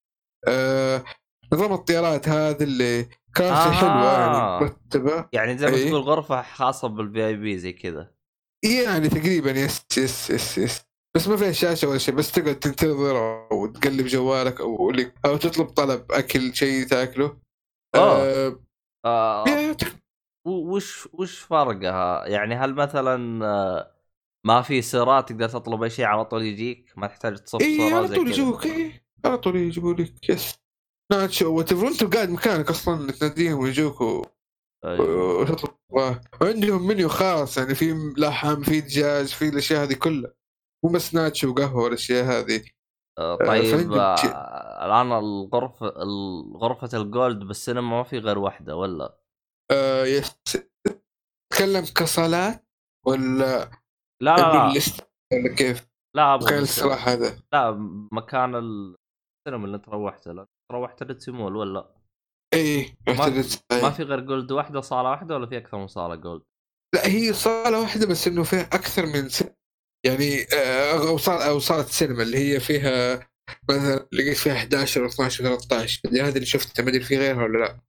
آه... 0.48 1.04
نظام 1.52 1.72
الطيارات 1.72 2.28
هذا 2.28 2.64
اللي 2.64 3.08
كراسي 3.36 3.68
آه. 3.68 3.72
حلوة 3.72 4.12
يعني 4.12 4.64
مرتبة 4.64 5.28
يعني 5.32 5.58
زي 5.58 5.66
ما 5.66 5.76
إيه. 5.76 5.88
تقول 5.88 6.00
غرفة 6.00 6.42
خاصة 6.42 6.88
بال 6.88 7.26
VIP 7.26 7.58
زي 7.58 7.72
كذا 7.72 8.10
يعني 8.64 9.08
تقريبا 9.08 9.50
yes 9.50 9.84
yes 9.98 10.30
yes 10.30 10.58
yes 10.58 10.80
بس 11.16 11.28
ما 11.28 11.36
فيها 11.36 11.52
شاشة 11.52 11.88
ولا 11.88 11.98
شيء 11.98 12.14
بس 12.14 12.32
تقعد 12.32 12.58
تنتظر 12.58 13.16
أو 13.52 13.66
تقلب 13.66 14.06
جوالك 14.06 14.60
أو 14.60 14.92
أو 15.24 15.36
تطلب 15.36 15.66
طلب 15.66 16.12
أكل 16.12 16.54
شيء 16.54 16.86
تاكله. 16.86 17.43
آه... 17.94 18.60
آه 19.04 19.44
و- 20.46 20.74
وش 20.74 21.08
وش 21.12 21.38
فرقها؟ 21.38 22.26
يعني 22.26 22.54
هل 22.54 22.74
مثلا 22.74 23.46
آه، 23.46 23.94
ما 24.46 24.62
في 24.62 24.82
سيرات 24.82 25.28
تقدر 25.28 25.48
تطلب 25.48 25.82
أي 25.82 25.90
شيء 25.90 26.04
على 26.04 26.24
طول 26.24 26.42
يجيك؟ 26.42 26.92
ما 26.96 27.06
تحتاج 27.06 27.36
تصف 27.38 27.60
اي 27.60 27.92
على 27.92 28.08
طول 28.08 28.28
يجوك 28.28 28.66
اي 28.66 29.02
على 29.24 29.38
طول 29.38 29.56
يجيبوا 29.56 29.94
لك. 29.94 30.28
yes. 30.30 30.54
nacho 31.12 31.58
whatever 31.58 31.88
انت 31.88 32.04
قاعد 32.14 32.30
مكانك 32.30 32.70
أصلا 32.70 33.12
تناديهم 33.12 33.58
ويجوك 33.58 34.00
و-. 34.00 34.22
وتطلب. 34.84 35.74
وعندهم 36.40 36.86
منيو 36.86 37.08
خاص 37.08 37.58
يعني 37.58 37.74
في 37.74 38.14
لحم 38.18 38.62
في 38.62 38.80
دجاج 38.80 39.26
في 39.26 39.48
الأشياء 39.48 39.82
هذه 39.84 39.94
كلها. 39.94 40.32
مو 40.84 40.90
بس 40.90 41.14
nacho 41.14 41.50
وقهوة 41.50 41.82
والأشياء 41.82 42.24
هذه. 42.24 42.56
آه، 42.56 42.60
آه، 42.60 42.64
طيب 43.18 43.76
فعندك 43.76 43.96
آه، 43.98 44.16
شيء. 44.16 44.30
الان 44.86 45.12
الغرفة 45.12 45.86
غرفه 46.56 46.98
ال 46.98 47.06
Gold 47.06 47.38
بالسينما 47.44 47.96
ما 47.96 48.02
في 48.02 48.18
غير 48.18 48.38
واحدة 48.38 48.76
ولا؟ 48.76 49.18
آه 49.70 50.04
yes 50.04 50.36
تكلم 51.52 51.84
كصالات 51.96 52.66
ولا 53.06 53.70
لا 54.20 54.36
لا 54.36 54.36
لا, 54.36 54.72
ولا 55.32 55.54
كيف؟ 55.54 55.88
لا 56.16 56.34
أبغى. 56.34 56.58
الصراحه 56.58 57.12
هذا 57.12 57.38
لا 57.52 57.70
مكان 58.12 58.54
السينما 58.54 59.64
اللي 59.66 59.76
أنت 59.76 59.88
روحت 59.88 60.28
له 60.28 60.46
روحت 60.72 61.02
Red 61.02 61.16
Sea 61.16 61.30
Mall 61.30 61.56
ولا؟ 61.56 61.94
اي 62.54 62.96
ما- 63.08 63.44
ما 63.82 63.90
في 63.90 64.02
غير 64.02 64.20
Gold 64.20 64.52
واحدة 64.52 64.80
صاله 64.80 65.10
واحدة 65.10 65.34
ولا 65.34 65.46
في 65.46 65.58
أكثر 65.58 65.78
من 65.78 65.86
صالة 65.86 66.14
Gold؟ 66.14 66.42
لا 66.94 67.06
هي 67.06 67.32
صالة 67.32 67.80
واحدة 67.80 68.06
بس 68.06 68.26
إنه 68.26 68.42
فيها 68.42 68.60
أكثر 68.62 69.06
من 69.06 69.28
س... 69.28 69.44
يعني 70.04 70.42
آه، 70.54 71.08
أو 71.08 71.18
صار 71.18 71.44
أو 71.48 71.58
صاله 71.58 71.82
سينما 71.84 72.22
اللي 72.22 72.38
هي 72.38 72.60
فيها 72.60 73.26
مثلا 73.70 74.08
لقيت 74.12 74.36
فيها 74.36 74.54
11 74.54 75.02
و 75.04 75.06
12 75.06 75.44
و 75.52 75.56
13 75.58 76.00
اللي 76.04 76.20
هذه 76.22 76.34
اللي 76.34 76.46
شفتها 76.46 76.82
ما 76.82 76.90
ادري 76.90 77.04
في 77.04 77.18
غيرها 77.18 77.42
ولا 77.42 77.58
لا. 77.58 77.80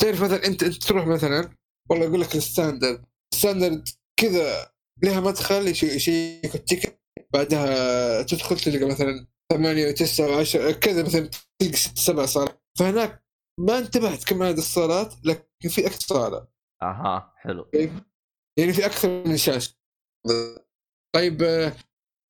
تعرف 0.00 0.22
مثلا 0.22 0.46
أنت 0.46 0.62
أنت 0.62 0.84
تروح 0.84 1.06
مثلا 1.06 1.56
والله 1.90 2.04
يقول 2.06 2.20
لك 2.20 2.36
ال 2.36 2.44
standard 2.44 3.04
ال 3.34 3.40
standard 3.40 3.88
كذا 4.20 4.72
لها 5.02 5.20
مدخل 5.20 5.68
يشي- 5.68 5.86
يشيك 5.96 6.54
ال 6.54 6.61
ticket 6.61 7.00
بعدها 7.32 8.22
تدخل 8.22 8.56
تلقى 8.60 8.84
مثلا 8.84 9.26
ثمانية 9.52 9.88
وتسعة 9.88 10.26
وعشرة 10.30 10.72
كذا 10.72 11.02
مثلا 11.02 11.30
تلقى 11.58 11.76
ست 11.76 11.98
سبع 11.98 12.26
صالات. 12.26 12.62
فهناك 12.78 13.24
ما 13.60 13.78
انتبهت 13.78 14.24
كم 14.24 14.42
عدد 14.42 14.58
الصالات 14.58 15.14
لكن 15.24 15.68
في 15.68 15.86
أكثر 15.86 16.06
صالة. 16.06 16.46
أها 16.82 17.34
حلو. 17.36 17.70
يعني 18.58 18.72
في 18.72 18.86
أكثر 18.86 19.08
من 19.28 19.36
شاشة. 19.36 19.74
طيب 21.14 21.42
آه، 21.42 21.72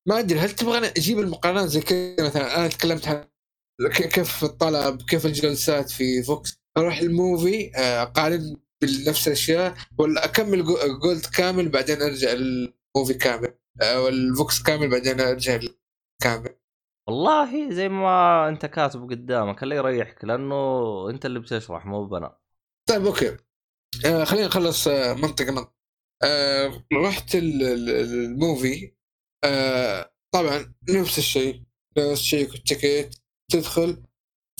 ما 0.07 0.19
أدري 0.19 0.39
هل 0.39 0.51
تبغى 0.51 0.87
أجيب 0.87 1.19
المقارنات 1.19 1.69
زي 1.69 1.81
كذا؟ 1.81 2.25
مثلا 2.27 2.57
أنا 2.57 2.67
تكلمت 2.67 3.07
عن 3.07 3.25
كيف 3.91 4.43
الطلب 4.43 5.01
كيف 5.01 5.25
الجلسات 5.25 5.89
في 5.91 6.23
Vox 6.23 6.61
أروح 6.77 6.97
ال 6.97 7.12
Muvi 7.12 7.71
آه، 7.75 8.01
أقارن 8.01 8.57
بنفس 8.81 9.27
الأشياء 9.27 9.75
ولا 9.97 10.25
أكمل 10.25 10.63
Go- 10.65 10.99
Gold 11.03 11.25
كامل 11.25 11.69
بعدين 11.69 12.01
أرجع 12.01 12.31
لل 12.33 12.60
Muvi 12.60 13.13
كامل 13.13 13.53
آه، 13.81 14.01
وال 14.01 14.26
Vox 14.26 14.63
كامل 14.63 14.89
بعدين 14.89 15.21
أرجع 15.21 15.59
كامل 16.23 16.55
والله 17.07 17.71
زي 17.73 17.89
ما 17.89 18.47
أنت 18.49 18.65
كاتب 18.65 19.09
قدامك 19.09 19.63
اللي 19.63 19.75
يريحك 19.75 20.25
لأنه 20.25 20.55
أنت 21.09 21.25
اللي 21.25 21.39
بتشرح 21.39 21.85
مو 21.85 22.05
بنا 22.05 22.37
طيب 22.89 23.05
okay. 23.05 23.37
آه 24.05 24.23
خلينا 24.23 24.47
نخلص 24.47 24.87
منطقه 24.87 25.51
منطقة. 25.51 25.80
آه 26.23 26.83
رحت 26.93 27.35
ال- 27.35 27.63
ال- 27.63 27.89
ال 27.89 28.06
Muvi. 28.06 28.93
آه 29.43 30.13
طبعا 30.33 30.73
نفس 30.89 31.17
الشيء. 31.17 31.63
نفس 31.97 32.19
الشيء 32.21 32.53
ال 32.55 32.64
ticket 32.64 33.21
تدخل. 33.51 34.03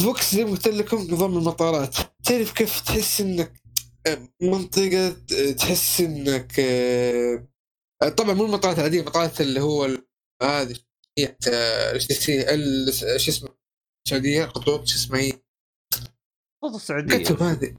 Vox 0.04 0.36
زي 0.36 0.44
ما 0.46 0.52
قلت 0.52 0.68
لكم 0.68 0.98
نظام 0.98 1.38
المطارات. 1.38 1.96
تعرف 2.24 2.52
كيف 2.54 2.80
تحس 2.82 3.22
إنك 3.22 3.62
آه، 4.08 4.28
منطقة 4.42 5.08
آه، 5.08 5.52
تحس 5.52 6.02
إنك 6.02 6.52
طبعا 8.18 8.34
مو 8.34 8.46
المطارات 8.46 8.78
العادية 8.80 9.02
المطارات 9.02 9.42
اللي 9.42 9.60
هو 9.62 9.98
هذه 10.44 10.76
اسمه 11.20 13.18
شو 13.18 13.32
اسمه 13.32 13.50
السعودية 14.08 14.46
خطوط 14.46 14.88
شو 14.88 14.96
اسمها 14.96 15.20
هي. 15.22 15.34
خطوط 16.64 16.76
السعودية. 16.76 17.18
كتب 17.24 17.44
هذه. 17.44 17.76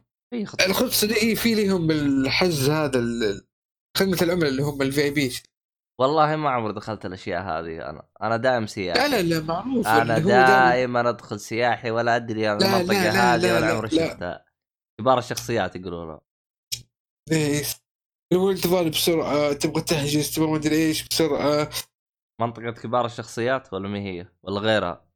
الخطوط 0.66 0.88
السعودية 0.88 1.34
في 1.34 1.54
لهم 1.54 1.90
الحجز 1.90 2.68
هذا 2.70 2.98
خدمة 3.96 4.18
العملاء 4.22 4.48
اللي 4.48 4.62
هم 4.62 4.82
الفي 4.82 5.02
اي 5.02 5.10
بي 5.10 5.32
والله 6.00 6.36
ما 6.36 6.50
عمري 6.50 6.72
دخلت 6.72 7.06
الأشياء 7.06 7.42
هذه 7.42 7.90
أنا 7.90 8.08
أنا 8.22 8.36
دائم 8.36 8.66
سياحي. 8.66 9.00
لا 9.00 9.08
لا 9.08 9.22
لا 9.22 9.40
معروف 9.40 9.86
أنا 9.86 10.18
دائما 10.18 11.08
أدخل 11.08 11.40
سياحي 11.40 11.90
ولا 11.90 12.16
أدري 12.16 12.46
عن 12.46 12.58
لا، 12.58 12.64
لا، 12.64 12.76
المنطقة 12.76 13.34
هذه 13.34 13.40
لا، 13.40 13.56
ولا 13.56 13.66
لا، 13.66 13.72
عمري. 13.72 13.90
شفتها. 13.90 14.44
كبار 15.00 15.18
الشخصيات 15.18 15.76
يقولون 15.76 16.20
ليس 17.30 17.82
اللي 18.32 18.42
هو 18.42 18.50
أنت 18.50 18.66
ضارب 18.66 18.90
بسرعة 18.90 19.52
تبغى 19.52 19.82
تحجز 19.82 20.34
تبغى 20.34 20.50
ما 20.50 20.56
أدري 20.56 20.76
إيش 20.76 21.08
بسرعة. 21.08 21.70
منطقه 22.40 22.70
كبار 22.70 23.06
الشخصيات 23.06 23.72
ولا 23.72 23.88
ما 23.88 23.98
هي؟ 23.98 24.26
ولا 24.42 24.60
غيرها؟ 24.60 25.11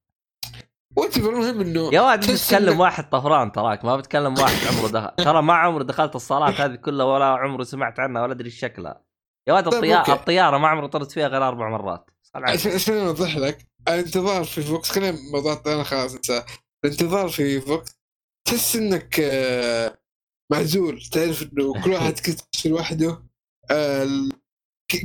وات 0.96 1.16
المهم 1.16 1.60
إنه 1.60 1.90
يا 1.94 2.00
واد 2.00 2.18
انت 2.18 2.30
تحس 2.30 2.48
تتكلم 2.48 2.76
إنك- 2.76 2.80
واحد 2.80 3.10
طفران 3.10 3.52
تراك 3.52 3.84
ما 3.84 3.96
بتكلم 3.96 4.34
واحد 4.38 4.66
عمره 4.76 4.88
دخل. 4.88 5.24
ترى 5.24 5.42
ما 5.42 5.54
عمره 5.54 5.82
دخلت 5.82 6.16
الصالات 6.16 6.60
هذه 6.60 6.74
كلها 6.74 7.06
ولا 7.06 7.24
عمره 7.24 7.62
سمعت 7.62 8.00
عنها 8.00 8.22
ولا 8.22 8.32
أدري 8.32 8.50
شكلها. 8.50 9.02
يا 9.48 9.52
واد 9.54 9.64
طيب، 9.64 9.74
الطياره 9.74 9.98
أوكي. 10.00 10.12
الطيارة 10.12 10.58
ما 10.58 10.68
عمره 10.68 10.86
طرت 10.86 11.12
فيها 11.12 11.28
غير 11.28 11.48
أربع 11.48 11.68
مرات. 11.70 12.10
عشان 12.34 12.94
أوضح 12.94 13.36
لك 13.36 13.66
الانتظار 13.88 14.44
في 14.44 14.62
فوكس 14.62 14.90
خلينا 14.90 15.18
موضوع 15.32 15.52
الطيران 15.52 15.84
خلاص 15.84 16.14
انسى 16.14 16.42
الانتظار 16.84 17.28
في 17.28 17.60
فوكس 17.60 17.96
تحس 18.48 18.76
إنك 18.76 19.20
آه، 19.20 19.98
معزول. 20.52 21.02
تعرف 21.12 21.42
إنه 21.42 21.82
كل 21.84 21.92
واحد 21.94 22.14
يمشي 22.28 22.68
لوحده 22.68 23.22
آه، 23.70 24.08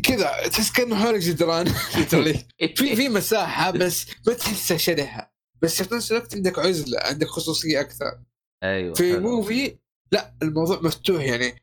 كذا. 0.04 0.48
تحس 0.48 0.72
كأنه 0.72 0.96
حولك 0.96 1.20
جدران. 1.20 1.66
في 2.76 2.96
في 2.96 3.10
مساحة 3.10 3.72
بس 3.72 4.08
ما 4.28 4.34
تحسها 4.34 4.78
شرحه 4.78 5.31
بس 5.62 5.84
في 5.84 5.96
نفس 5.96 6.12
الوقت 6.12 6.36
عندك 6.36 6.60
عزلة 6.60 7.00
عندك 7.02 7.28
خصوصية 7.28 7.80
أكثر. 7.80 8.20
أيوه 8.64 8.94
في 8.94 9.14
حلو. 9.14 9.22
Muvi 9.22 9.78
لا 10.12 10.34
الموضوع 10.44 10.80
مفتوح 10.82 11.24
يعني. 11.24 11.62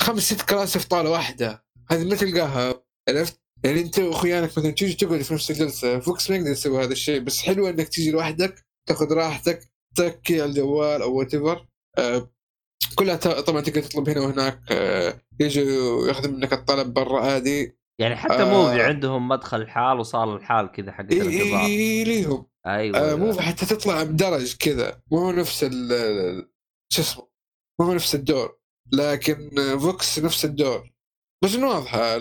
خمس 0.00 0.22
ست 0.22 0.42
كراسي 0.42 0.78
في 0.78 0.88
طاولة 0.88 1.10
واحدة. 1.10 1.64
هذه 1.90 2.04
ما 2.08 2.16
تلقاها 2.16 2.74
عرفت؟ 3.08 3.40
يعني 3.64 3.80
أنت 3.80 3.98
واخوانك 3.98 4.58
مثلا 4.58 4.70
تيجي 4.70 4.94
تقعد 4.94 5.22
في 5.22 5.34
نفس 5.34 5.50
الجلسة 5.50 6.00
Vox 6.00 6.30
ما 6.30 6.36
يقدر 6.36 6.50
يسوي 6.50 6.84
هذا 6.84 6.92
الشيء. 6.92 7.20
بس 7.20 7.40
حلو 7.42 7.68
إنك 7.68 7.88
تيجي 7.88 8.10
لوحدك 8.10 8.66
تاخذ 8.88 9.12
راحتك 9.12 9.68
تركي 9.96 10.40
على 10.42 10.50
الجوال 10.50 11.02
أو 11.02 11.14
وات 11.18 11.34
ايفر 11.34 11.66
كلها 12.94 13.16
ت- 13.16 13.28
طبعا 13.28 13.60
تقدر 13.60 13.82
تطلب 13.82 14.08
هنا 14.08 14.20
وهناك. 14.20 14.60
آه، 14.70 15.20
يجوا 15.40 16.08
ياخذ 16.08 16.28
منك 16.30 16.52
الطلب 16.52 16.94
برا 16.94 17.20
عادي 17.20 17.78
يعني 18.00 18.16
حتى 18.16 18.42
آه. 18.42 18.44
موفي 18.44 18.82
عندهم 18.82 19.28
مدخل 19.28 19.60
الحال 19.62 19.98
وصال 19.98 20.28
الحال 20.36 20.72
كذا 20.72 20.92
حق 20.92 21.00
الانتظار. 21.00 21.64
إي 21.64 22.04
ليهم. 22.04 22.46
أيوه 22.66 22.98
آه 22.98 23.04
أيوة. 23.08 23.16
مو 23.16 23.40
حتى 23.40 23.66
تطلع 23.66 24.02
بدرج 24.02 24.56
كذا 24.56 25.02
مو 25.10 25.18
هو 25.18 25.32
نفس 25.32 25.64
ال 25.64 25.88
شو 26.92 27.02
اسمه 27.02 27.28
مو 27.80 27.94
نفس 27.94 28.14
الدور 28.14 28.58
لكن 28.92 29.50
فوكس 29.80 30.18
نفس 30.18 30.44
الدور 30.44 30.94
بس 31.44 31.54
إنه 31.54 31.68
واضحة 31.68 32.18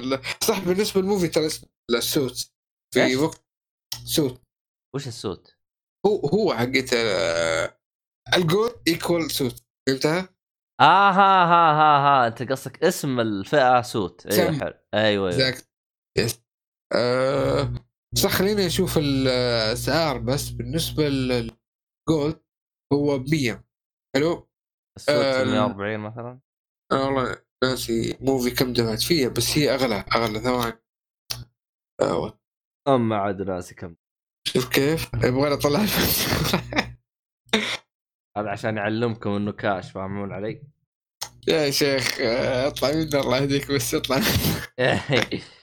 صح 0.48 0.60
بالنسبة 0.60 1.02
للموفي 1.02 1.28
ترى 1.28 1.50
السوت 1.92 2.52
في؟ 2.94 3.16
فوكس 3.16 3.38
سوت 4.06 4.42
وش 4.96 5.08
السوت؟ 5.08 5.58
هو 6.06 6.20
هو 6.20 6.54
حقت 6.54 6.94
آه، 6.94 7.80
ال 8.36 8.45
gold 8.45 8.82
equal 8.88 9.32
suite 9.32 9.64
فهمتها؟ 9.88 10.30
آه 10.82 11.12
ها 11.12 11.46
ها 11.46 11.72
ها 11.74 11.98
ها 11.98 12.28
أنت 12.28 12.52
قصدك 12.52 12.84
اسم 12.84 13.20
الفئة 13.20 13.82
suite 13.82 14.28
أيوه. 14.28 14.60
حلو 14.60 14.74
أيوه 14.94 15.32
أيوه 15.32 15.58
yes 16.18 16.44
آه، 16.96 17.74
صح 18.18 18.30
خليني 18.30 18.68
أشوف 18.68 18.98
الأسعار 18.98 20.18
بس 20.18 20.50
بالنسبة 20.50 21.10
لل 21.10 21.53
gold 21.53 22.40
هو 22.94 23.20
ب 23.20 23.30
100 23.30 23.64
حلو 24.16 24.50
ال 24.98 25.01
suite 25.01 25.16
آه، 25.16 25.44
140 25.44 26.00
مثلا. 26.00 26.40
أنا 26.92 27.04
والله 27.06 27.38
ناسي 27.64 28.18
موفي 28.22 28.52
كم 28.52 28.74
دفعت 28.74 29.02
فيها 29.02 29.30
بس 29.30 29.58
هي 29.58 29.74
أغلى 29.74 30.06
أغلى 30.16 30.40
ثواني. 30.40 30.80
آه، 32.02 32.40
اما 32.88 33.18
عاد 33.18 33.42
راسي 33.42 33.76
كم. 33.76 33.96
شوف 34.48 34.70
كيف؟ 34.70 35.10
يبغى 35.24 35.54
اطلع. 35.54 35.80
هذا 38.38 38.50
عشان 38.50 38.78
يعلمكم 38.78 39.30
إنه 39.30 39.52
كاش 39.52 39.92
فاهمون 39.92 40.32
علي؟ 40.32 40.62
يا 41.48 41.72
شيخ 41.72 42.18
آه، 42.22 42.68
اطلع 42.68 42.92
منه 42.92 43.20
الله 43.20 43.38
يهديك 43.38 43.72
بس 43.72 43.96
اطلع 43.96 44.18
منه 44.18 44.68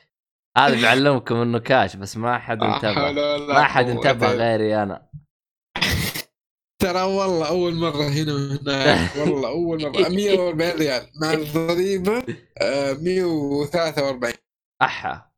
هذا 0.59 0.75
بيعلمكم 0.81 1.35
إنه 1.37 1.59
كاش 1.59 1.97
بس 1.97 2.17
ما 2.17 2.39
حد 2.39 2.59
لا 2.63 2.75
انتبه 2.77 3.13
ما 3.55 3.63
حد 3.65 3.89
انتبه 3.89 4.27
غيري 4.33 4.83
أنا. 4.83 5.11
ترى 6.83 7.03
والله 7.03 7.49
أول 7.49 7.75
مرة 7.75 8.09
هنا 8.09 8.33
وهناك. 8.35 9.11
والله 9.19 9.49
أول 9.49 9.83
مرة. 9.83 10.09
140 10.09 10.71
ريال. 10.79 11.07
مع 11.23 11.33
الضريبة 11.33 12.25
آه، 12.63 12.93
143 12.93 14.33
أحا. 14.83 15.31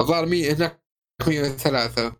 الظاهر 0.00 0.26
100 0.26 0.52
هناك 0.52 0.80
103 1.26 2.12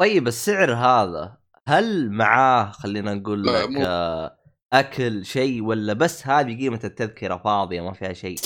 طيب 0.00 0.28
السعر 0.28 0.74
هذا 0.74 1.36
هل 1.68 2.10
معاه 2.10 2.70
خلينا 2.70 3.14
نقول 3.14 3.46
لك 3.46 3.68
مو- 3.68 3.84
آه، 3.86 4.38
أكل 4.72 5.24
شيء 5.26 5.62
ولا 5.62 5.92
بس 5.92 6.26
هذه 6.26 6.58
قيمة 6.58 6.80
التذكرة 6.84 7.36
فاضية 7.36 7.80
ما 7.80 7.92
فيها 7.92 8.12
شيء؟ 8.12 8.38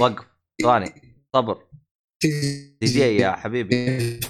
وقف. 0.00 0.33
ثواني 0.62 0.92
صبر 1.32 1.66
دي 2.80 2.86
جي 2.86 3.16
يا 3.16 3.30
حبيبي 3.32 4.20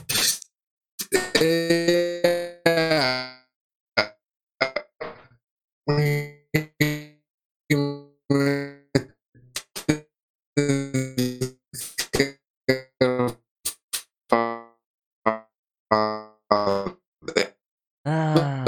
آه. 18.07 18.65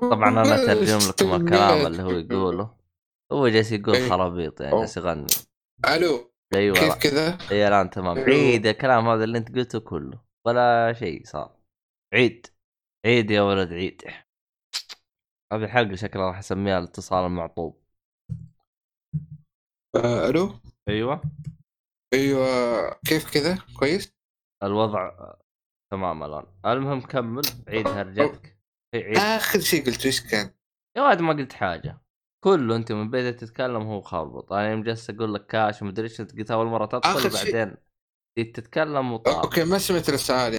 طبعا 0.00 0.28
أنا 0.28 0.62
أترجم 0.62 0.98
لكم 1.08 1.34
الكلام 1.34 1.86
اللي 1.86 2.02
هو 2.02 2.10
يقوله 2.30 2.74
هو 3.32 3.48
جالس 3.48 3.72
يقول 3.72 3.94
إيه. 3.94 4.08
خرابيط 4.08 4.60
يعني. 4.60 4.80
جالس 4.80 4.96
يغني 4.96 5.26
ألو 5.88 6.27
أيوه 6.54 6.76
كيف 6.76 6.94
كذا؟ 6.94 7.38
اي 7.50 7.68
الان 7.68 7.90
تمام. 7.90 8.18
عيد 8.18 8.66
الكلام 8.66 9.08
هذا 9.08 9.24
اللي 9.24 9.38
أنت 9.38 9.56
قلته 9.56 9.80
كله. 9.80 10.24
ولا 10.46 10.92
شيء 10.92 11.24
صار. 11.24 11.56
عيد. 12.14 12.46
عيد 13.06 13.30
يا 13.30 13.42
ولد 13.42 13.72
عيد. 13.72 14.02
هذه 15.52 15.64
الحلقة 15.64 15.94
شكلها 15.94 16.26
راح 16.26 16.38
أسميها 16.38 16.78
الاتصال 16.78 17.26
المعطوب. 17.26 17.82
آه، 19.96 20.28
ألو؟ 20.28 20.60
أيوه. 20.88 21.22
أيوه 22.14 22.94
كيف 22.94 23.34
كذا؟ 23.34 23.58
كويس؟ 23.78 24.14
الوضع 24.62 25.34
تمام 25.92 26.22
الآن. 26.22 26.46
المهم 26.66 27.00
كمل. 27.00 27.42
عيد 27.68 27.88
هرجتك 27.88 28.58
عيد. 28.94 29.16
آخر 29.16 29.60
شيء 29.60 29.86
قلت 29.86 30.06
إيش 30.06 30.30
كان؟ 30.30 30.50
يا 30.96 31.02
ولد 31.02 31.20
ما 31.20 31.32
قلت 31.32 31.52
حاجة. 31.52 32.00
كله 32.44 32.76
انت 32.76 32.92
من 32.92 33.10
بدأت 33.10 33.40
تتكلم 33.44 33.82
هو 33.82 34.00
خربط. 34.00 34.52
أنا 34.52 34.70
يوم 34.70 34.82
جالس 34.82 35.10
أقول 35.10 35.34
لك 35.34 35.46
كاش 35.46 35.82
ومدري 35.82 36.04
إيش 36.08 36.20
قلت 36.20 36.50
أول 36.50 36.66
مرة 36.66 36.86
تدخل 36.86 37.20
شيء- 37.20 37.30
وبعدين 37.54 37.76
جيت 38.38 38.56
تتكلم 38.60 39.12
وطار 39.12 39.44
أوكي 39.44 39.64
ما 39.64 39.78
سمعت 39.78 40.08
الاسعار 40.08 40.58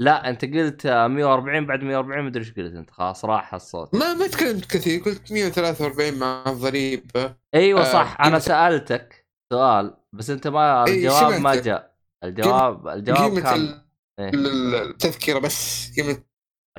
لا 0.00 0.28
أنت 0.30 0.44
قلت 0.44 0.86
آه، 0.86 1.06
140 1.06 1.66
بعد 1.66 1.82
140 1.84 2.24
مدري 2.24 2.42
إيش 2.42 2.52
قلت 2.54 2.74
أنت. 2.74 2.90
خلاص 2.90 3.24
راح 3.24 3.54
الصوت. 3.54 3.94
ما 3.94 4.14
ما 4.14 4.26
تكلمت 4.26 4.64
كثير 4.64 5.00
قلت 5.02 5.32
143 5.32 6.18
مع 6.18 6.44
الضريبه 6.46 7.36
أيوه 7.54 7.80
آه، 7.80 7.92
صح. 7.92 8.16
أنا 8.20 8.38
قيمة- 8.38 8.42
سألتك 8.42 9.26
سؤال 9.52 9.96
بس 10.12 10.30
أنت 10.30 10.46
ما 10.48 10.84
إيه، 10.86 10.94
الجواب 10.94 11.40
ما. 11.40 11.54
جاء. 11.54 11.96
الجواب 12.24 12.88
الجواب 12.88 13.38
كان 13.38 13.82
إيه. 14.18 14.28
ال- 14.34 14.74
التذكرة 14.74 15.38
بس 15.38 15.90
قيمة 15.96 16.22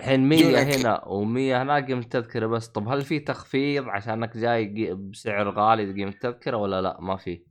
الحين 0.02 0.30
100 0.30 0.44
دون 0.44 0.56
أكل. 0.56 0.72
هنا 0.72 1.02
و100 1.02 1.62
هناك 1.62 1.88
قيمه 1.88 2.02
التذكره 2.02 2.48
بس. 2.48 2.68
طب 2.68 2.88
هل 2.88 3.02
في 3.02 3.20
تخفيض 3.20 3.90
عشانك 3.90 4.38
جاي 4.38 4.94
بسعر 4.94 5.50
غالي 5.50 5.94
قيمه 5.94 6.12
التذكره 6.12 6.58
ولا 6.58 6.82
لا؟ 6.82 6.98
ما 7.02 7.18
في. 7.18 7.46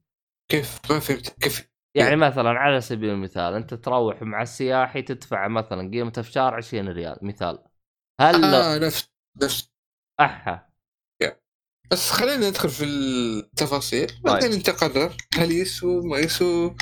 كيف؟ 0.50 0.80
ما 0.90 0.98
فهمت 0.98 1.28
كيف؟ 1.42 1.70
يعني 1.94 2.16
مثلا 2.16 2.50
على 2.50 2.80
سبيل 2.80 3.10
المثال 3.10 3.54
أنت 3.54 3.74
تروح 3.74 4.22
مع 4.22 4.42
السياحي 4.42 5.02
تدفع 5.02 5.48
مثلا 5.48 5.90
قيمة 5.90 6.12
الفشار 6.18 6.54
20 6.54 6.88
ريال 6.88 7.18
مثال. 7.22 7.64
هل 8.20 8.44
آه 8.44 8.78
نفس 8.78 9.12
نفس. 9.42 9.72
أحا. 10.20 10.70
بس 11.92 12.10
خلينا 12.10 12.48
ندخل 12.48 12.68
في 12.68 12.84
التفاصيل 12.84 14.06
بعدين 14.24 14.52
انت 14.52 14.70
قرر 14.70 15.16
هل 15.34 15.52
يسوى؟ 15.52 16.08
ما 16.08 16.18
يسوى؟ 16.18 16.76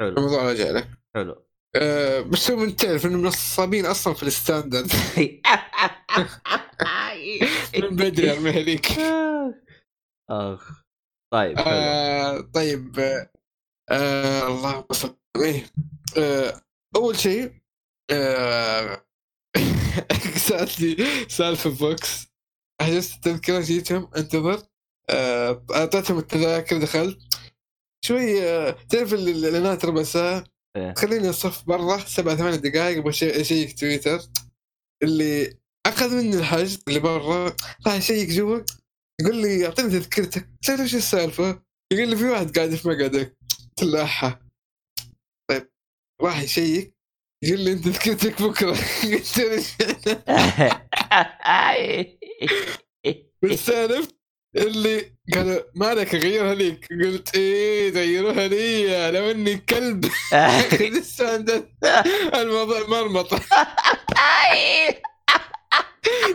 حلو. 0.00 0.08
الموضوع 0.08 0.42
راجع 0.42 0.70
لك. 0.70 0.88
حلو. 1.14 1.46
آه 1.76 2.20
بس 2.20 2.50
هو 2.50 2.56
من 2.56 2.76
تعرف 2.76 3.06
انه 3.06 3.16
منصبين 3.18 3.86
أصلا 3.86 4.14
في 4.14 4.22
الستاندرد. 4.22 4.92
من 7.82 7.96
بدري 7.96 8.32
ارميها 8.32 8.60
ليك 8.60 8.86
آخ 10.30 10.82
طيب 11.32 11.58
حلو. 11.58 11.66
آه 11.68 12.40
طيب 12.40 12.98
آه 12.98 13.30
آه 13.90 14.46
اللهم 14.48 14.84
صل 14.92 15.16
إيه. 15.36 15.66
آه 16.18 16.60
أول 16.96 17.18
شيء 17.18 17.52
آه 18.10 19.04
سالتني 20.48 20.96
سالفه 21.28 21.70
بوكس 21.70 22.26
حجزت 22.82 23.14
التذكرة 23.14 23.60
جيتهم 23.60 24.10
انتظر. 24.16 24.62
آه، 25.10 25.64
أعطيتهم 25.74 26.18
التذاكر 26.18 26.78
دخلت. 26.78 27.18
شوي 28.04 28.42
آه، 28.42 28.70
تعرف 28.88 29.14
ال- 29.14 29.28
الإعلانات 29.28 29.84
ربع 29.84 30.02
ساعة؟ 30.02 30.44
إيه. 30.76 30.94
خليني 30.94 31.30
أصف 31.30 31.64
برا 31.66 31.98
سبع 31.98 32.34
ثمان 32.34 32.60
دقائق 32.60 33.06
أشيك 33.06 33.78
تويتر. 33.78 34.20
اللي 35.02 35.58
أخذ 35.86 36.14
مني 36.16 36.36
الحجز 36.36 36.82
اللي 36.88 37.00
برا 37.00 37.56
راح 37.86 37.94
يشيك 37.94 38.28
جوا. 38.28 38.60
يقول 39.20 39.36
لي 39.36 39.66
أعطيني 39.66 39.90
تذكرتك. 39.90 40.48
قلت 40.48 40.70
له 40.70 40.82
إيش 40.82 40.94
السالفة؟ 40.94 41.62
يقول 41.92 42.08
لي 42.08 42.16
في 42.16 42.24
واحد 42.24 42.56
قاعد 42.56 42.74
في 42.74 42.88
مقعدك. 42.88 43.36
قلت 43.78 43.82
له 43.82 44.02
أحا. 44.02 44.40
طيب 45.50 45.70
راح 46.22 46.42
يشيك. 46.42 46.94
يقول 47.44 47.60
لي 47.60 47.72
أنت 47.72 47.88
ذكرتك 47.88 48.42
بكرة. 48.42 48.76
قلت 49.12 49.38
له 49.38 49.64
بس 53.42 53.70
عرفت 53.70 54.23
اللي 54.56 55.12
قالوا 55.34 55.60
ما 55.74 55.86
عليك 55.86 56.14
اغيرها 56.14 56.54
ليك 56.54 56.88
قلت 56.90 57.34
إيه 57.36 57.90
غيروها 57.90 58.48
لي 58.48 59.10
لو 59.10 59.30
اني 59.30 59.56
كلب. 59.56 60.04
لسه 60.80 61.44
الموضوع 62.34 62.86
مرمط. 62.88 63.34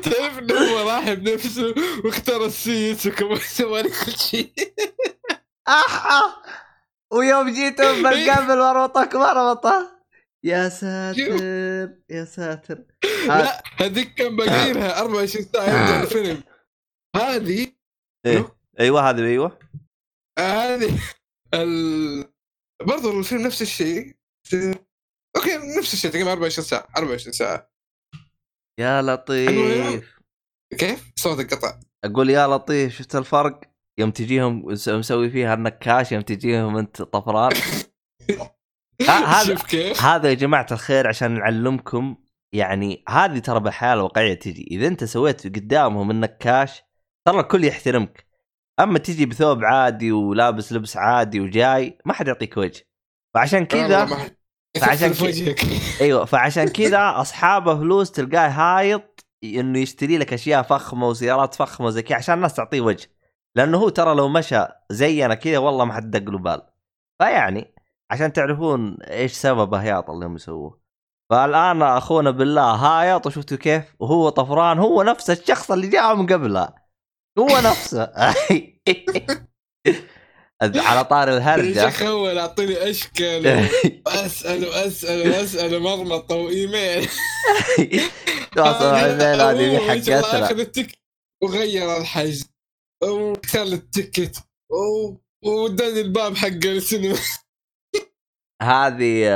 تعرف 0.03 0.39
إنه 0.39 0.55
هو 0.55 0.89
راح 0.89 1.13
بنفسه 1.13 1.75
واختار 2.05 2.45
السيس 2.45 3.05
وكمان 3.07 3.37
سوى 3.37 3.81
لي 3.81 3.89
كل 3.89 4.11
شيء. 4.11 4.53
ويوم 7.11 7.49
جيتوا 7.49 8.01
بالقلب 8.01 8.51
مربطك 8.51 9.15
مربطه 9.15 9.99
يا 10.43 10.69
ساتر 10.69 11.43
يا 12.09 12.25
ساتر. 12.25 12.83
لا 13.27 13.63
هذيك 13.77 14.13
كان 14.13 14.35
باقي 14.35 14.73
لها 14.73 15.01
24 15.01 15.45
ساعة 15.53 15.63
يبدا 15.65 16.03
الفيلم. 16.03 16.43
هذه 17.15 17.67
إيه. 18.25 18.55
أيوه 18.79 19.09
هذه 19.09 19.25
أيوه. 19.25 19.59
هذه. 20.39 20.99
ال... 21.53 22.33
برضو 22.87 23.19
الفيلم 23.19 23.41
نفس 23.41 23.61
الشيء. 23.61 24.15
أوكي 25.37 25.57
نفس 25.79 25.93
الشيء 25.93 26.11
تقريبا 26.11 26.31
24 26.31 26.65
ساعة 26.65 26.87
24 26.97 27.33
ساعة. 27.33 27.71
يا 28.79 29.01
لطيف. 29.01 30.19
كيف؟ 30.79 31.11
صوتك 31.15 31.53
قطع. 31.53 31.79
أقول 32.05 32.29
يا 32.29 32.47
لطيف 32.47 32.97
شفت 32.97 33.15
الفرق؟ 33.15 33.61
يوم 33.99 34.11
تجيهم 34.11 34.65
مسوي 34.87 35.29
فيها 35.29 35.53
النكاش 35.53 36.11
يوم 36.11 36.21
تجيهم 36.21 36.77
أنت 36.77 37.01
طفران. 37.01 37.51
هذا؟ 39.09 39.57
هذا 40.01 40.29
يا 40.29 40.33
جماعة 40.33 40.67
الخير 40.71 41.07
عشان 41.07 41.33
نعلمكم 41.33 42.15
يعني 42.53 43.03
هذه 43.09 43.39
ترى 43.39 43.59
بالحياة 43.59 43.93
الواقعية 43.93 44.33
تجي. 44.33 44.67
إذا 44.71 44.87
أنت 44.87 45.03
سويت 45.03 45.47
قدامهم 45.47 46.11
النكاش 46.11 46.83
ترى 47.29 47.39
الكل 47.39 47.65
يحترمك. 47.65 48.25
أما 48.79 48.99
تجي 48.99 49.25
بثوب 49.25 49.63
عادي 49.63 50.11
ولابس 50.11 50.73
لبس 50.73 50.97
عادي 50.97 51.39
وجاي 51.39 51.97
ما 52.05 52.13
حد 52.13 52.27
يعطيك 52.27 52.57
وجه. 52.57 52.87
فعشان 53.33 53.65
كذا 53.65 54.05
فعشان 54.81 55.13
كذا- 55.13 55.55
أيوه 56.01 56.25
فعشان 56.25 56.67
كذا 56.67 57.13
أصحابه 57.21 57.75
فلوس 57.75 58.11
تلقاه 58.11 58.47
هايط 58.47 59.25
إنه 59.43 59.79
يشتري 59.79 60.17
لك 60.17 60.33
أشياء 60.33 60.61
فخمة 60.61 61.07
وسيارات 61.07 61.55
فخمة 61.55 61.87
وزي 61.87 62.01
كذا 62.01 62.17
عشان 62.17 62.35
الناس 62.35 62.53
تعطيه 62.53 62.81
وجه. 62.81 63.07
لأنه 63.55 63.77
هو 63.77 63.89
ترى 63.89 64.15
لو 64.15 64.27
مشى 64.29 64.65
زينا 64.89 65.35
كذا 65.35 65.57
والله 65.57 65.85
ما 65.85 65.93
حد 65.93 66.11
دق 66.11 66.29
له 66.31 66.37
بال. 66.37 66.61
فيعني 67.19 67.73
عشان 68.11 68.33
تعرفون 68.33 68.97
إيش 69.01 69.31
سبب 69.33 69.73
هياط 69.73 70.09
اللي 70.09 70.25
هم 70.25 70.35
يسووه. 70.35 70.79
فالآن 71.29 71.81
أخونا 71.81 72.31
بالله 72.31 72.71
هايط 72.71 73.27
وشفتوا 73.27 73.57
كيف؟ 73.57 73.83
وهو 73.99 74.29
طفران 74.29 74.79
هو 74.79 75.03
نفس 75.03 75.29
الشخص 75.29 75.71
اللي 75.71 75.87
جاء 75.87 76.15
من 76.15 76.25
قبله. 76.27 76.78
هو 77.39 77.59
نفسه. 77.59 78.09
على 80.61 81.03
طار 81.05 81.29
يا 81.29 81.37
الهرجه 81.37 82.07
اول 82.07 82.37
اعطيني 82.37 82.89
أشكال. 82.89 83.69
وأسأل 84.05 84.67
وأسأل 84.67 85.29
واسال 85.29 85.79
مرمطه 85.79 86.35
وايميل 86.35 87.07
تواصل 88.55 88.91
مع 88.93 89.05
الايميل 89.05 89.41
هذه 89.41 89.79
حقتنا؟ 89.79 90.45
أخذ 90.45 90.85
وغير 91.43 91.97
الحجز. 91.97 92.49
وكسر 93.03 93.63
التكت. 93.63 94.43
وداني 95.45 96.01
الباب 96.01 96.35
حق 96.35 96.65
السينما. 96.65 97.17
هذه 98.61 99.29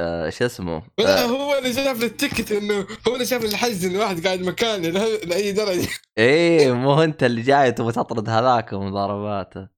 آه، 0.00 0.26
آه، 0.26 0.30
شو 0.30 0.46
اسمه؟ 0.46 0.82
لا 0.98 1.24
آه، 1.24 1.26
هو 1.26 1.58
اللي 1.58 1.72
شاف 1.72 2.00
لي 2.00 2.06
التكت 2.06 2.52
إنه 2.52 2.86
هو 3.08 3.14
اللي 3.14 3.26
شاف 3.26 3.42
لي 3.42 3.48
الحجز 3.48 3.84
إنه 3.84 3.98
واحد 3.98 4.26
قاعد 4.26 4.40
مكاني 4.40 4.90
لأي 4.90 5.52
درجة. 5.52 5.88
إيه 6.18 6.72
مو 6.82 7.02
أنت 7.02 7.22
اللي 7.22 7.42
جاي 7.42 7.72
تبغى 7.72 7.92
تطرد 7.92 8.28
هذاك 8.28 8.72
ومضارباته 8.72 9.68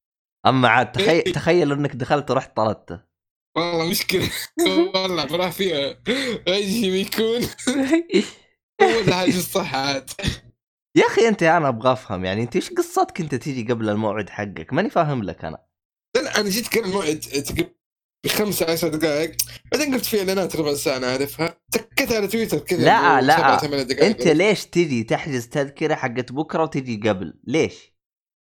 أما 0.47 0.69
عاد 0.69 0.93
تخيل 0.93 1.23
تخيل 1.23 1.73
إنك 1.73 1.97
دخلت 1.97 2.31
ورحت 2.31 2.57
طردته. 2.57 3.01
والله 3.57 3.91
مشكلة. 3.91 4.31
والله 4.95 5.25
بروح 5.25 5.51
فيها. 5.51 6.03
إيش 6.49 6.83
يكون 6.83 7.41
هو 8.83 9.01
الحاجة 9.01 9.39
الصح 9.39 9.75
عاد. 9.75 10.11
يا 10.97 11.07
أخي 11.07 11.29
أنت 11.29 11.43
أنا 11.43 11.69
أبغى 11.69 11.93
أفهم 11.93 12.25
يعني 12.25 12.43
أنت 12.43 12.57
إيش 12.57 12.71
قصتك 12.71 13.21
أنت 13.21 13.35
تيجي 13.35 13.73
قبل 13.73 13.89
الموعد 13.89 14.31
حقك؟ 14.31 14.73
ماني 14.73 14.91
فاهم 14.91 15.23
لك 15.23 15.45
أنا. 15.45 15.59
لا 16.17 16.41
أنا 16.41 16.49
جيت 16.49 16.79
قبل 16.79 16.85
الموعد 16.85 17.25
بخمس 18.25 18.63
عشر 18.63 18.89
دقائق 18.89 19.37
بعدين 19.73 19.95
قلت 19.95 20.05
في 20.05 20.19
اعلانات 20.19 20.57
ربع 20.57 20.75
ساعة 20.75 20.97
أنا 20.97 21.11
أعرفها 21.11 21.61
تكت 21.73 22.13
على 22.13 22.27
تويتر 22.27 22.59
كذا 22.59 22.85
لا، 22.85 23.21
لا. 23.21 23.83
دقائق 23.83 24.03
أنت 24.05 24.23
ليش 24.23 24.67
تجي 24.67 25.03
تحجز 25.03 25.49
تذكرة 25.49 25.95
حقت 25.95 26.33
بكرة 26.33 26.63
وتجي 26.63 27.09
قبل 27.09 27.35
ليش 27.45 27.95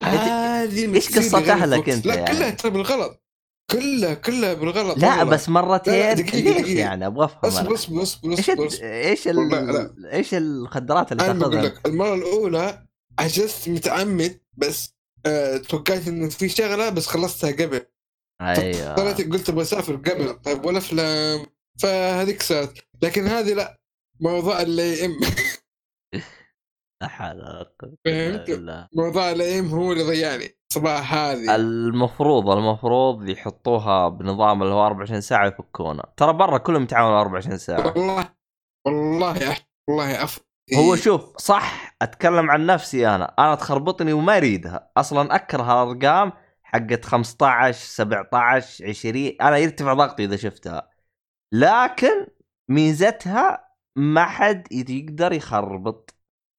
هذه 0.04 0.86
غير 0.86 1.52
أهلك 1.52 1.78
فوكس. 1.78 1.94
أنت 1.94 2.06
لا 2.06 2.16
يعني؟ 2.16 2.38
كلها 2.38 2.50
ترى 2.50 2.72
بالغلط 2.72 3.24
كلها 3.72 4.14
كلها 4.14 4.54
بالغلط 4.54 4.98
لا 4.98 5.10
والله. 5.10 5.24
بس 5.24 5.50
مرتين 5.50 5.94
لا، 5.94 6.14
دقيقة، 6.14 6.38
ليش 6.38 6.62
دقيقة. 6.62 6.80
يعني 6.80 7.06
أبغى 7.08 7.26
أفهم 7.26 7.52
اصبر. 7.52 7.74
اصبر 7.74 8.04
اصبر 8.04 8.64
إيش. 8.64 8.82
إيش. 8.84 9.28
إيش 10.14 10.34
الخدرات 10.34 11.12
اللي 11.12 11.26
أنا 11.26 11.34
بقول 11.34 11.52
تأخذها 11.52 11.70
لك 11.70 11.88
المرة 11.88 12.14
الأولى 12.14 12.86
عجزت 13.20 13.70
متعمد 13.70 14.40
بس 14.58 14.94
آه 15.26 15.58
توقعت 15.58 16.08
انه 16.08 16.30
في 16.30 16.50
شغلة 16.50 16.90
بس 16.90 17.08
خلصتها 17.08 17.52
قبل 17.52 17.82
أيوه. 18.42 18.96
طلعت 18.96 19.22
قلت 19.22 19.50
أبغى 19.50 19.62
أسافر 19.62 19.96
قبل 19.96 20.34
طيب 20.34 20.66
ولا 20.66 20.78
أفلام؟ 20.78 21.46
فهذيك 21.82 22.42
صارت 22.42 22.78
لكن 23.04 23.28
هذه 23.28 23.54
لا 23.54 23.78
موضوع 24.22 24.62
اللي 24.62 25.08
لا 27.02 27.08
حول 27.08 27.36
ولا 27.38 27.74
قوة 27.80 27.96
بالله. 28.46 28.88
موضوع 28.96 29.32
اللي 29.32 29.60
ام 29.60 29.66
هو 29.68 29.92
اللي 29.92 30.04
ضيعني. 30.04 30.60
صباح 30.74 31.14
هذه. 31.14 31.56
المفروض 31.56 32.50
المفروض 32.50 33.30
يحطوها 33.30 34.10
بنظام 34.10 34.64
اللي 34.64 34.74
هو 34.74 34.86
24 34.86 35.22
ساعة 35.22 35.48
يفكونه 35.48 36.04
ترى 36.18 36.34
برا 36.34 36.58
كلهم 36.58 36.84
يتعاملوا 36.84 37.22
24 37.22 37.58
ساعة. 37.58 37.88
والله 37.98 38.30
والله 38.88 39.58
والله 39.90 40.24
افضل 40.24 40.44
هو 40.76 40.96
شوف 40.96 41.38
صح 41.38 41.96
أتكلم 42.02 42.52
عن 42.52 42.66
نفسي 42.66 43.08
أنا. 43.08 43.34
أنا 43.40 43.56
تخربطني 43.56 44.14
وما 44.14 44.38
أريدها. 44.38 44.92
أصلا 44.98 45.36
أكره 45.36 45.84
الأرقام 45.84 46.34
حقت 46.74 47.06
15 47.06 47.80
17 47.80 48.88
20 48.88 49.36
أنا 49.42 49.58
يرتفع 49.58 49.94
ضغطي 49.94 50.24
إذا 50.24 50.36
شفتها. 50.36 50.90
لكن 51.54 52.28
ميزتها 52.70 53.70
ما 53.98 54.26
حد 54.26 54.68
يقدر 54.72 55.34
يخربط. 55.34 56.16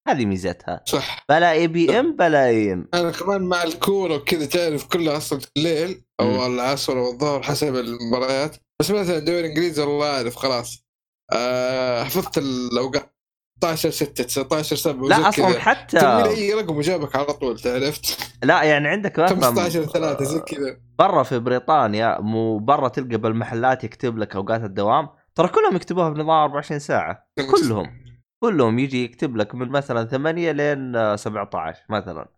هذه 0.08 0.24
ميزتها. 0.26 0.80
صح. 0.86 1.24
بلا 1.28 1.52
a 1.52 1.66
PM 1.66 2.16
بلا 2.16 2.46
AM 2.46 2.88
أنا 2.94 3.10
كمان 3.10 3.42
مع 3.42 3.62
الكورة 3.62 4.14
وكذا 4.14 4.46
تعرف 4.46 4.86
كلها 4.86 5.16
أصلا 5.16 5.40
الليل 5.56 6.04
أو 6.20 6.26
مم. 6.26 6.54
العصر 6.54 6.92
أو 6.92 7.12
الظهر 7.12 7.42
حسب 7.42 7.76
المباريات. 7.76 8.56
بس 8.80 8.90
مثلا 8.90 9.18
الدوري 9.18 9.40
الإنجليزي 9.40 9.82
الله 9.82 10.16
أعرف 10.16 10.36
خلاص. 10.36 10.84
آه 11.32 12.04
حفظت 12.04 12.38
الأوقات. 12.38 13.16
16 13.64 13.90
6 13.90 14.24
19 14.24 14.76
7 14.76 15.08
لا 15.08 15.28
أصلا 15.28 15.60
حتى 15.60 16.22
لي 16.22 16.30
أي 16.30 16.54
رقم 16.54 16.76
وجابك 16.76 17.16
على 17.16 17.26
طول 17.26 17.56
عرفت 17.66 18.34
لا 18.42 18.62
يعني 18.62 18.88
عندك 18.88 19.18
مثلا 19.18 19.40
15 19.40 19.84
3 19.84 20.24
زي 20.24 20.40
كذا. 20.40 20.80
برا 20.98 21.22
في 21.22 21.38
بريطانيا 21.38 22.20
مو 22.20 22.58
برا 22.58 22.88
تلقى 22.88 23.16
بالمحلات 23.16 23.84
يكتب 23.84 24.18
لك 24.18 24.36
أوقات 24.36 24.64
الدوام. 24.64 25.08
ترى 25.34 25.48
كلهم 25.48 25.76
يكتبوها 25.76 26.08
بنظام 26.08 26.30
24 26.30 26.78
ساعة. 26.78 27.28
كلهم. 27.50 28.00
كلهم 28.42 28.78
يجي 28.78 29.04
يكتب 29.04 29.36
لك 29.36 29.54
من 29.54 29.68
مثلا 29.68 30.04
8 30.04 30.52
لين 30.52 30.96
آه، 30.96 31.16
17 31.16 31.84
مثلا. 31.90 32.28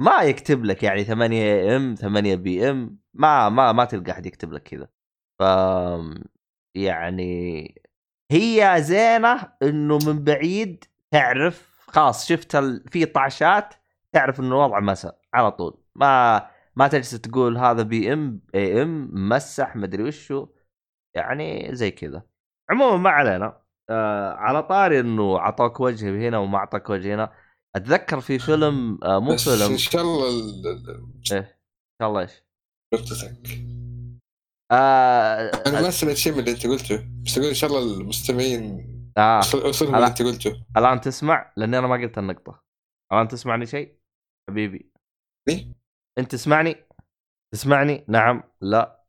ما 0.00 0.22
يكتب 0.22 0.64
لك 0.64 0.82
يعني 0.82 1.04
8 1.04 1.76
AM 1.76 1.94
8 1.94 2.34
PM 2.34 2.98
ما 3.14 3.48
ما 3.48 3.72
ما 3.72 3.84
تلقى 3.84 4.12
أحد 4.12 4.26
يكتب 4.26 4.52
لك 4.52 4.62
كذا. 4.62 4.88
ف 5.40 5.42
يعني 6.76 7.74
هي 8.30 8.76
زينة 8.78 9.52
إنه 9.62 9.98
من 10.06 10.24
بعيد 10.24 10.84
تعرف 11.10 11.74
خلاص 11.88 12.26
شفت 12.28 12.54
ال... 12.56 12.84
في 12.88 13.04
طعشات 13.04 13.74
تعرف 14.12 14.40
إنه 14.40 14.48
الوضع 14.48 14.80
مساء 14.80 15.20
على 15.34 15.50
طول. 15.50 15.80
ما 15.94 16.46
ما 16.76 16.88
تجلس 16.88 17.10
تقول 17.10 17.58
هذا 17.58 17.82
PM 17.82 18.40
AM 18.54 19.10
مسح 19.28 19.76
مدري 19.76 20.02
وشو 20.02 20.46
يعني 21.14 21.74
زي 21.74 21.90
كذا. 21.90 22.22
عموما 22.70 22.96
ما 22.96 23.10
علينا. 23.10 23.60
آه 23.90 24.32
على 24.32 24.62
طاري 24.62 25.00
إنه 25.00 25.36
أعطوك 25.36 25.80
وجه 25.80 26.28
هنا 26.28 26.38
وما 26.38 26.58
اعطاك 26.58 26.90
وجه 26.90 27.14
هنا. 27.14 27.32
أتذكر 27.76 28.20
في 28.20 28.38
فيلم 28.38 28.98
آه 29.04 29.18
مو 29.18 29.36
فيلم. 29.36 29.70
إن 29.70 29.78
شاء 29.78 30.02
الله 30.02 30.28
ال- 30.28 30.66
ال- 30.66 31.12
إن 31.16 31.22
شاء 32.00 32.08
الله 32.08 32.20
إيش؟ 32.20 32.44
آه 34.70 35.50
أنا 35.66 35.80
ما 35.82 35.90
سمعت 35.90 36.16
شيء 36.16 36.32
من 36.32 36.38
اللي 36.38 36.50
أنت 36.50 36.66
قلته 36.66 37.08
بس 37.24 37.38
أقول 37.38 37.48
إن 37.48 37.54
شاء 37.54 37.70
الله 37.70 38.00
المستمعين 38.00 38.90
آه 39.18 39.38
وصل- 39.38 39.66
وصلهم. 39.66 39.94
اللي 39.94 40.06
أنت 40.06 40.22
قلته. 40.22 40.64
ألان 40.76 41.00
تسمع؟ 41.00 41.52
لأني 41.56 41.78
أنا 41.78 41.86
ما 41.86 41.94
قلت 41.94 42.18
النقطة. 42.18 42.62
ألان 43.12 43.28
تسمعني 43.28 43.66
شيء؟ 43.66 43.98
حبيبي. 44.50 44.90
إيه؟ 45.48 45.72
أنت 46.18 46.32
تسمعني؟ 46.32 46.76
تسمعني؟ 47.54 48.04
نعم. 48.08 48.42
لا. 48.60 49.04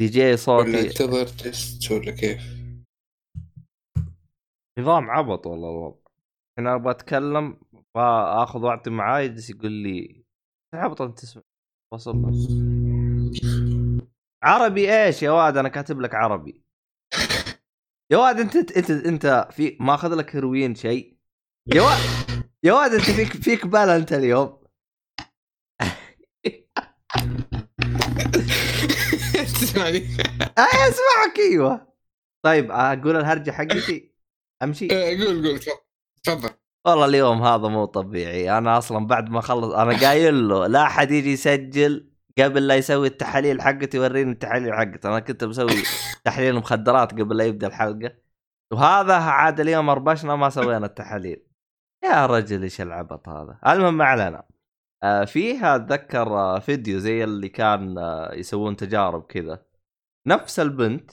دي 0.00 0.06
جي 0.06 0.26
ولا 0.26 0.36
صوتي. 0.36 0.80
انتظر 0.88 1.26
تست 1.26 1.90
ولا 1.92 2.10
كيف؟ 2.10 2.42
نظام 4.78 5.10
عبط 5.10 5.46
والله 5.46 5.70
الوضع. 5.70 5.96
أنا 6.58 6.74
أبغى 6.74 6.90
أتكلم 6.90 7.60
أبغى 7.74 8.42
آخذ 8.42 8.60
واعطي 8.60 8.90
معاه 8.90 9.20
يجلس 9.20 9.50
يقول 9.50 9.72
لي 9.72 10.24
عبط 10.74 11.02
أنت 11.02 11.18
تسمع؟ 11.18 11.42
وصل. 11.94 12.16
عربي 14.42 15.04
إيش 15.04 15.22
يا 15.22 15.30
واد؟ 15.30 15.56
أنا 15.56 15.68
كاتب 15.68 16.00
لك 16.00 16.14
عربي. 16.14 16.64
يا 18.10 18.18
واد 18.18 18.40
أنت 18.40 18.56
أنت 18.56 18.90
أنت 18.90 19.48
في 19.50 19.76
ماخذ 19.80 20.14
لك 20.14 20.36
هيروين 20.36 20.74
شيء 20.74 21.16
يا 21.74 21.82
واد 21.82 21.98
يا 22.62 22.72
واد 22.72 22.94
أنت 22.94 23.10
فيك 23.10 23.32
فيك 23.32 23.66
بال 23.66 23.88
أنت 23.88 24.12
اليوم. 24.12 24.60
تسمعني 29.60 29.98
اي 30.58 30.88
اسمعك 30.88 31.38
أيوه. 31.38 31.94
طيب 32.42 32.70
أقول 32.70 33.16
الهرجة 33.16 33.50
حقتي؟ 33.50 34.14
أمشي؟ 34.62 34.88
آه، 34.92 35.24
قول 35.24 35.48
قول 35.48 35.60
تفضل. 36.24 36.50
والله 36.86 37.04
اليوم 37.04 37.42
هذا 37.42 37.68
مو 37.68 37.84
طبيعي. 37.84 38.58
أنا 38.58 38.78
أصلا 38.78 39.06
بعد 39.06 39.30
ما 39.30 39.38
أخلص 39.38 39.74
أنا 39.74 40.00
قايل 40.00 40.48
له 40.48 40.66
لا 40.66 40.82
أحد 40.82 41.10
يجي 41.10 41.32
يسجل. 41.32 42.09
قبل 42.42 42.66
لا 42.66 42.76
يسوي 42.76 43.06
التحاليل 43.06 43.62
حقتي 43.62 43.96
يوريني 43.96 44.32
التحاليل 44.32 44.74
حقتي. 44.74 45.08
أنا 45.08 45.20
كنت 45.20 45.44
مسوي 45.44 45.82
تحليل 46.24 46.54
مخدرات 46.54 47.12
قبل 47.12 47.36
لا 47.36 47.44
يبدأ 47.44 47.66
الحلقة. 47.66 48.12
وهذا 48.72 49.14
عاد 49.14 49.60
اليوم 49.60 49.90
أربشنا 49.90 50.36
ما 50.36 50.50
سوينا 50.50 50.86
التحاليل. 50.86 51.46
يا 52.04 52.26
رجل 52.26 52.62
إيش 52.62 52.80
العبط 52.80 53.28
هذا. 53.28 53.58
المهم 53.66 53.96
ما 53.96 54.04
علينا. 54.04 54.46
آه 55.02 55.24
فيها 55.24 55.76
أتذكر 55.76 56.28
آه 56.28 56.58
فيديو 56.58 56.98
زي 56.98 57.24
اللي 57.24 57.48
كان 57.48 57.98
آه 57.98 58.34
يسوون 58.34 58.76
تجارب 58.76 59.26
كذا. 59.26 59.66
نفس 60.26 60.60
البنت 60.60 61.10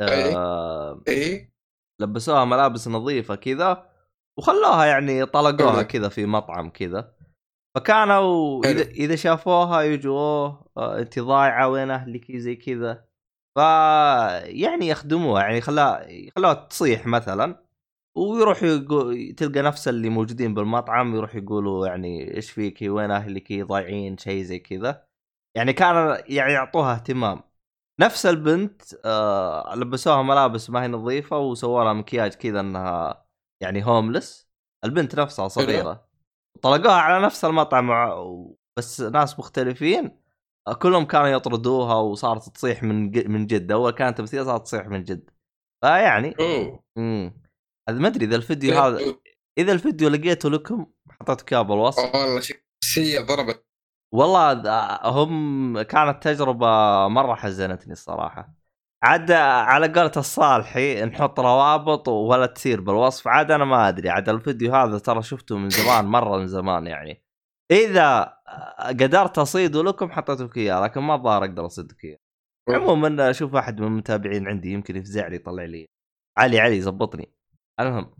آه 0.00 1.02
إيه. 1.08 1.52
لبسوها 2.00 2.44
ملابس 2.44 2.88
نظيفة 2.88 3.34
كذا 3.34 3.90
وخلوها 4.38 4.84
يعني 4.84 5.26
طلقوها. 5.26 5.82
كذا 5.82 6.08
في 6.08 6.26
مطعم 6.26 6.70
كذا. 6.70 7.15
فكانوا. 7.76 8.64
اذا 8.64 8.82
إذا 8.82 9.16
شافوها 9.16 9.82
يجوا 9.82 10.52
آه، 10.76 10.98
انت 10.98 11.18
ضايعه 11.18 11.68
وين 11.68 11.90
اهلك 11.90 12.36
زي 12.36 12.56
كذا. 12.56 13.04
ف 13.56 13.58
يعني 14.44 14.88
يخدموها 14.88 15.42
يعني 15.42 15.60
خلاها 15.60 16.08
خلوها 16.36 16.54
تصيح 16.54 17.06
مثلا. 17.06 17.66
ويروحوا 18.16 18.68
يقو... 18.68 19.12
تلقى 19.36 19.62
نفس 19.62 19.88
اللي 19.88 20.08
موجودين 20.08 20.54
بالمطعم 20.54 21.14
يروح 21.16 21.34
يقولوا 21.34 21.86
يعني 21.86 22.36
إيش 22.36 22.50
فيكي 22.50 22.88
وين 22.88 23.10
أهلك؟ 23.10 23.52
ضايعين؟ 23.52 24.18
شيء 24.18 24.42
زي 24.42 24.58
كذا. 24.58 25.06
يعني 25.56 25.72
كان 25.72 26.24
يعني 26.28 26.52
يعطوها 26.52 26.94
اهتمام. 26.94 27.42
نفس 28.00 28.26
البنت 28.26 28.82
آه 29.04 29.74
لبسوها 29.74 30.22
ملابس 30.22 30.70
ما 30.70 30.82
هي 30.82 30.88
نظيفة 30.88 31.38
وسووا 31.38 31.84
لها 31.84 31.92
مكياج 31.92 32.34
كذا 32.34 32.60
إنها 32.60 33.26
يعني 33.62 33.86
هوملس 33.86 34.48
البنت 34.84 35.14
نفسها 35.14 35.48
صغيرة. 35.48 36.05
طلقوها 36.62 36.94
على 36.94 37.24
نفس 37.24 37.44
المطعم 37.44 37.90
بس 38.76 39.00
ناس 39.00 39.38
مختلفين 39.38 40.20
كلهم 40.78 41.04
كانوا 41.04 41.28
يطردوها 41.28 41.94
وصارت 41.94 42.48
تصيح 42.48 42.82
من 42.82 43.30
من 43.30 43.46
جد. 43.46 43.72
أول 43.72 43.90
كانت 43.90 44.18
تمثيل 44.18 44.44
صارت 44.44 44.62
تصيح 44.62 44.86
من 44.86 45.04
جد. 45.04 45.30
فيعني 45.84 46.34
امم 46.98 47.40
هذا 47.88 47.98
ما 47.98 48.08
أدري 48.08 48.24
إذا 48.26 48.36
الفيديو 48.36 48.78
هذا 48.78 49.00
إذا 49.58 49.72
الفيديو 49.72 50.08
لقيته 50.08 50.50
لكم 50.50 50.86
حطيت 51.10 51.52
اياه 51.52 51.62
بالوصف 51.62 52.14
والله 52.14 52.40
شخصية 52.40 53.20
ضربت. 53.20 53.66
والله 54.14 54.52
هم 55.10 55.82
كانت 55.82 56.22
تجربة 56.22 56.66
مرة 57.08 57.34
حزنتني 57.34 57.92
الصراحة. 57.92 58.55
عاد 59.06 59.32
على 59.32 59.88
قولة 59.88 60.12
الصالحي 60.16 61.04
نحط 61.04 61.40
روابط 61.40 62.08
ولا 62.08 62.46
تصير 62.46 62.80
بالوصف. 62.80 63.28
عاد 63.28 63.50
أنا 63.50 63.64
ما 63.64 63.88
أدري 63.88 64.10
عاد 64.10 64.28
الفيديو 64.28 64.74
هذا 64.74 64.98
ترى 64.98 65.22
شفته 65.22 65.58
من 65.58 65.70
زمان 65.70 66.04
مرة 66.16 66.38
من 66.38 66.46
زمان 66.46 66.86
يعني. 66.86 67.22
إذا 67.70 68.36
قدرت 68.88 69.38
اصيده 69.38 69.82
لكم 69.82 70.10
حطيته 70.10 70.44
لك 70.44 70.56
إياه 70.56 70.80
لكن 70.84 71.00
ما 71.00 71.14
الظاهر 71.14 71.44
أقدر 71.44 71.66
أصيدك 71.66 72.04
إياه. 72.04 72.18
عموما 72.68 73.30
أشوف 73.30 73.54
واحد 73.54 73.80
من 73.80 73.86
المتابعين 73.86 74.48
عندي 74.48 74.72
يمكن 74.72 74.96
يفزع 74.96 75.26
لي 75.26 75.36
يطلع 75.36 75.64
لي. 75.64 75.86
علي 76.38 76.60
علي 76.60 76.80
زبطني. 76.80 77.32
المهم 77.80 78.14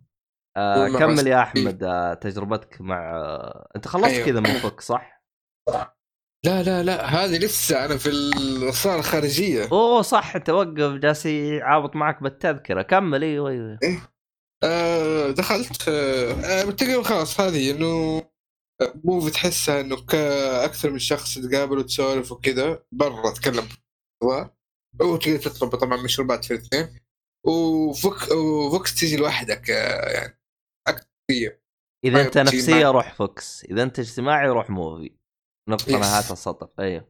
آه 0.56 0.88
كمل 0.88 1.26
يا 1.26 1.42
أحمد 1.42 1.82
آه 1.82 2.14
تجربتك 2.14 2.80
مع 2.80 3.16
آه 3.16 3.68
أنت 3.76 3.88
خلصت 3.88 4.14
أيوه. 4.14 4.26
كذا 4.26 4.40
من 4.40 4.46
فك 4.46 4.80
صح؟ 4.80 5.22
لا 6.46 6.62
لا 6.62 6.82
لا 6.82 7.04
هذه 7.04 7.38
لسه 7.38 7.84
أنا 7.84 7.96
في 7.96 8.08
الصالة 8.08 8.98
الخارجية. 8.98 9.68
أوه 9.72 10.02
صح 10.02 10.36
انت 10.36 10.50
وقف 10.50 10.92
جالس 10.92 11.26
يعابط 11.26 11.96
معك 11.96 12.22
بالتذكرة. 12.22 12.82
كمل 12.82 13.24
أيوه 13.24 13.50
أيوه 13.50 13.78
آه 14.64 15.30
دخلت 15.30 15.88
آه 15.88 16.32
آه، 16.32 16.70
تقريبا 16.70 17.02
خلاص 17.02 17.40
هذه 17.40 17.70
إنه 17.70 18.22
موفي 19.04 19.30
تحسها 19.30 19.80
إنه 19.80 20.06
كاكثر 20.06 20.90
من 20.90 20.98
شخص 20.98 21.38
تقابل 21.38 21.78
وتسولف 21.78 22.32
وكذا. 22.32 22.82
برا 22.92 23.30
تكلم 23.30 23.68
وتقدر 25.02 25.36
تطلب 25.38 25.76
طبعا 25.76 26.02
مشروبات 26.02 26.44
في 26.44 26.54
الاثنين. 26.54 27.00
وفك 27.46 28.32
وفوكس 28.32 28.94
تجي 28.94 29.16
لوحدك 29.16 29.70
آه، 29.70 30.10
يعني 30.10 30.40
أكثر. 30.88 31.06
إذا 32.04 32.20
أنت 32.26 32.34
طيب، 32.34 32.46
نفسية 32.46 32.74
معك. 32.74 32.94
روح 32.94 33.14
فوكس 33.14 33.64
إذا 33.64 33.82
أنت 33.82 33.98
اجتماعي 33.98 34.48
روح 34.48 34.70
موفي. 34.70 35.25
نقطة 35.68 35.88
yes. 35.90 35.94
نهايه 35.96 36.32
السطر 36.32 36.68
أيوه 36.80 37.08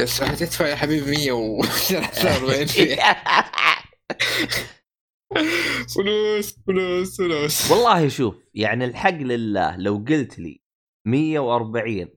بس 0.00 0.22
حتدفع 0.22 0.66
يا 0.66 0.76
حبيبي 0.76 1.10
100 1.10 1.32
و 1.32 1.62
43 1.62 2.96
فلوس 5.96 6.58
فلوس 6.66 7.16
فلوس 7.16 7.70
والله 7.70 8.08
شوف 8.08 8.34
يعني 8.54 8.84
الحق 8.84 9.10
لله 9.10 9.76
لو 9.76 10.04
قلت 10.08 10.38
لي 10.38 10.60
140 11.06 12.08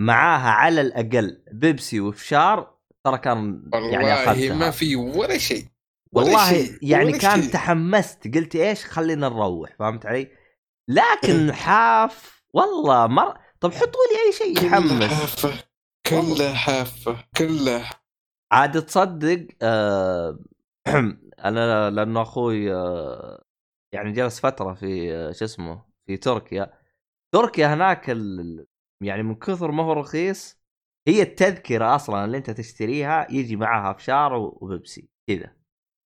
معاها 0.00 0.50
على 0.50 0.80
الأقل 0.80 1.42
بيبسي 1.52 2.00
وفشار 2.00 2.78
ترى 3.06 3.18
كان 3.18 3.70
يعني 3.74 4.28
والله 4.28 4.54
ما 4.54 4.70
في 4.70 4.96
ولا 4.96 5.38
شيء 5.38 5.64
ولا 6.12 6.26
والله 6.26 6.48
شيء، 6.50 6.78
يعني 6.82 7.04
ولا 7.04 7.18
كان 7.18 7.42
شيء. 7.42 7.52
تحمست 7.52 8.34
قلت 8.34 8.56
إيش 8.56 8.84
خلينا 8.84 9.28
نروح 9.28 9.76
فهمت 9.78 10.06
علي؟ 10.06 10.28
لكن 10.88 11.52
حاف 11.52 12.42
والله 12.54 13.06
مر 13.06 13.38
طب 13.60 13.72
حطوا 13.72 14.00
لي 14.12 14.26
أي 14.26 14.32
شيء 14.32 14.66
يحمس 14.66 15.02
حافة 15.02 15.64
كلها 16.06 16.54
حافة 16.54 17.24
كلها 17.36 17.90
عاد 18.52 18.86
تصدق 18.86 19.46
آه 19.62 20.38
أنا 21.44 21.90
لأنه 21.90 22.22
أخوي 22.22 22.74
آه 22.74 23.44
يعني 23.94 24.12
جلس 24.12 24.40
فترة 24.40 24.74
في 24.74 25.14
آه 25.14 25.32
شو 25.32 25.44
اسمه 25.44 25.84
في 26.06 26.16
تركيا. 26.16 26.72
تركيا 27.34 27.74
هناك 27.74 28.10
ال... 28.10 28.66
يعني 29.02 29.22
من 29.22 29.34
كثر 29.34 29.70
ما 29.70 29.82
هو 29.82 29.92
رخيص 29.92 30.60
هي 31.08 31.22
التذكرة 31.22 31.94
أصلا 31.96 32.24
اللي 32.24 32.36
أنت 32.36 32.50
تشتريها 32.50 33.26
يجي 33.30 33.56
معها 33.56 33.92
فشار 33.92 34.32
وبيبسي 34.34 35.08
كذا. 35.28 35.56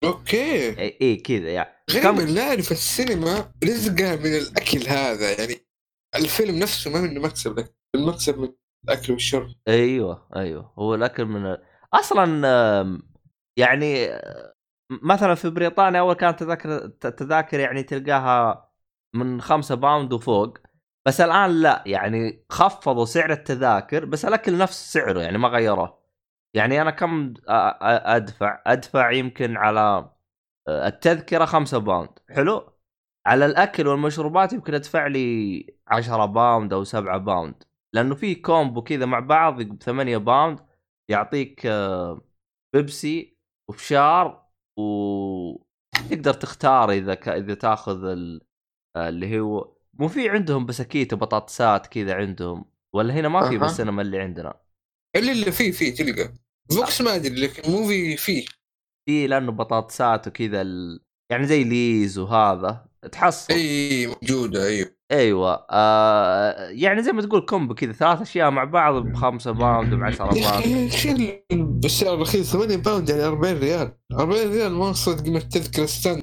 okay. 0.05 0.79
إي 0.81 0.99
إيه 1.01 1.23
كذا 1.23 1.51
يعني. 1.51 1.85
غريبا 1.91 2.23
لا 2.23 2.49
اعرف 2.49 2.73
السينما 2.73 3.53
رزقها 3.65 4.17
من 4.17 4.37
الأكل 4.37 4.89
هذا 4.89 5.39
يعني 5.39 5.72
الفيلم 6.15 6.59
نفسه 6.59 6.91
ما 6.91 7.01
منه 7.01 7.21
مكسب 7.21 7.59
لك 7.59 7.75
المكسب 7.95 8.39
من 8.39 8.53
الأكل 8.85 9.13
والشرب. 9.13 9.49
أيوه 9.69 10.29
أيوه. 10.37 10.73
هو 10.79 10.95
الأكل 10.95 11.25
من 11.25 11.57
أصلا 11.95 12.47
يعني 13.57 14.09
مثلا 14.91 15.35
في 15.35 15.51
بريطانيا 15.51 16.01
أول 16.01 16.15
كانت 16.15 16.41
تذاكر 16.41 16.87
تذاكر 16.89 17.61
يعني 17.61 17.83
تلقاها 17.83 18.71
من 19.15 19.41
خمسة 19.41 19.75
pound 19.75 20.13
وفوق 20.13 20.59
بس 21.07 21.21
الآن 21.21 21.51
لا 21.51 21.83
يعني 21.87 22.45
خفضوا 22.51 23.05
سعر 23.05 23.33
التذاكر 23.33 24.05
بس 24.05 24.25
الأكل 24.25 24.59
نفس 24.59 24.93
سعره 24.93 25.21
يعني 25.21 25.39
ما 25.39 25.49
غيروه. 25.49 26.03
يعني 26.55 26.83
أنا 26.83 26.91
كم 26.91 27.35
أدفع؟ 27.49 28.63
أدفع 28.67 29.11
يمكن 29.11 29.57
على 29.57 30.11
آه، 30.69 30.89
التذكرة 30.89 31.45
خمسة 31.45 31.79
pound. 31.79 32.19
حلو؟ 32.31 32.72
على 33.27 33.47
الأكل 33.47 33.87
والمشروبات 33.87 34.53
يمكن 34.53 34.75
أدفع 34.75 35.07
لي 35.07 35.67
10 35.89 36.27
pound 36.27 36.73
أو 36.73 36.85
7 36.85 37.19
pound. 37.19 37.63
لأنه 37.93 38.15
في 38.15 38.35
combo 38.35 38.83
كذا 38.83 39.07
مع 39.07 39.21
بعض 39.21 39.63
ب 39.63 39.83
8 39.83 40.17
pound 40.17 40.61
يعطيك 41.11 41.67
آه، 41.67 42.21
بيبسي 42.75 43.37
وفشار 43.69 44.47
وتقدر 44.79 46.35
تختار 46.35 46.91
إذا 46.91 47.15
ك... 47.15 47.29
إذا 47.29 47.55
تاخذ 47.55 48.05
ال... 48.05 48.41
آه، 48.97 49.09
اللي 49.09 49.41
هو 49.41 49.77
مو 49.95 50.09
في 50.09 50.29
عندهم 50.29 50.67
بسكيت 50.67 51.13
وبطاطسات 51.13 51.87
كذا 51.87 52.15
عندهم 52.15 52.65
ولا 52.95 53.15
هنا 53.15 53.29
ما 53.29 53.49
في 53.49 53.55
أها. 53.55 53.59
بالسينما 53.59 54.03
اللي 54.03 54.21
عندنا. 54.21 54.61
اللي 55.17 55.33
اللي 55.33 55.53
فيه 55.53 55.73
فيه 55.73 55.95
تلقى. 55.95 56.35
فوكس 56.77 57.01
ما 57.01 57.15
أدري 57.15 57.47
لكن 57.47 57.73
موفي 57.73 58.17
فيه. 58.17 58.45
في 59.07 59.27
لأنه 59.27 59.53
بطاطسات 59.53 60.29
وكذا 60.29 60.63
ال... 60.63 61.01
يعني 61.31 61.47
زي 61.47 61.65
Lay's 61.65 62.19
وهذا. 62.19 62.92
تحصل. 63.13 63.55
إي 63.55 64.07
موجودة 64.07 64.67
إيوه. 64.67 64.97
أيوه 65.13 65.67
آه 65.71 66.69
يعني 66.69 67.03
زي 67.03 67.13
ما 67.13 67.23
تقول 67.23 67.41
combo 67.47 67.75
كذا 67.75 67.93
ثلاث 67.93 68.21
أشياء 68.21 68.51
مع 68.51 68.65
بعض 68.65 68.95
بخمسة 68.95 69.51
pound 69.51 69.95
ب 69.95 70.03
10 70.03 70.39
يا 70.39 70.61
باوند 70.61 71.81
بالسعر 71.83 72.15
الرخيص 72.15 72.53
8 72.53 72.77
pound 72.77 73.09
يعني 73.09 73.25
40 73.25 73.59
ريال. 73.59 73.97
40 74.13 74.53
ريال 74.53 74.73
ما 74.73 74.89
وصلت 74.89 75.23
قيمة 75.25 75.41
تذكرة 75.41 75.87
standard. 75.87 76.23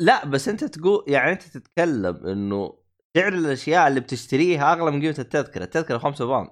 لا 0.00 0.24
بس 0.26 0.48
أنت 0.48 0.64
تقول 0.64 1.04
يعني 1.08 1.32
أنت 1.32 1.42
تتكلم 1.42 2.26
إنه 2.26 2.78
سعر 3.16 3.32
الأشياء 3.32 3.88
اللي 3.88 4.00
بتشتريها 4.00 4.72
أغلى 4.72 4.90
من 4.90 5.00
قيمة 5.00 5.14
التذكرة، 5.18 5.64
التذكرة 5.64 5.98
5 5.98 6.24
pound. 6.24 6.50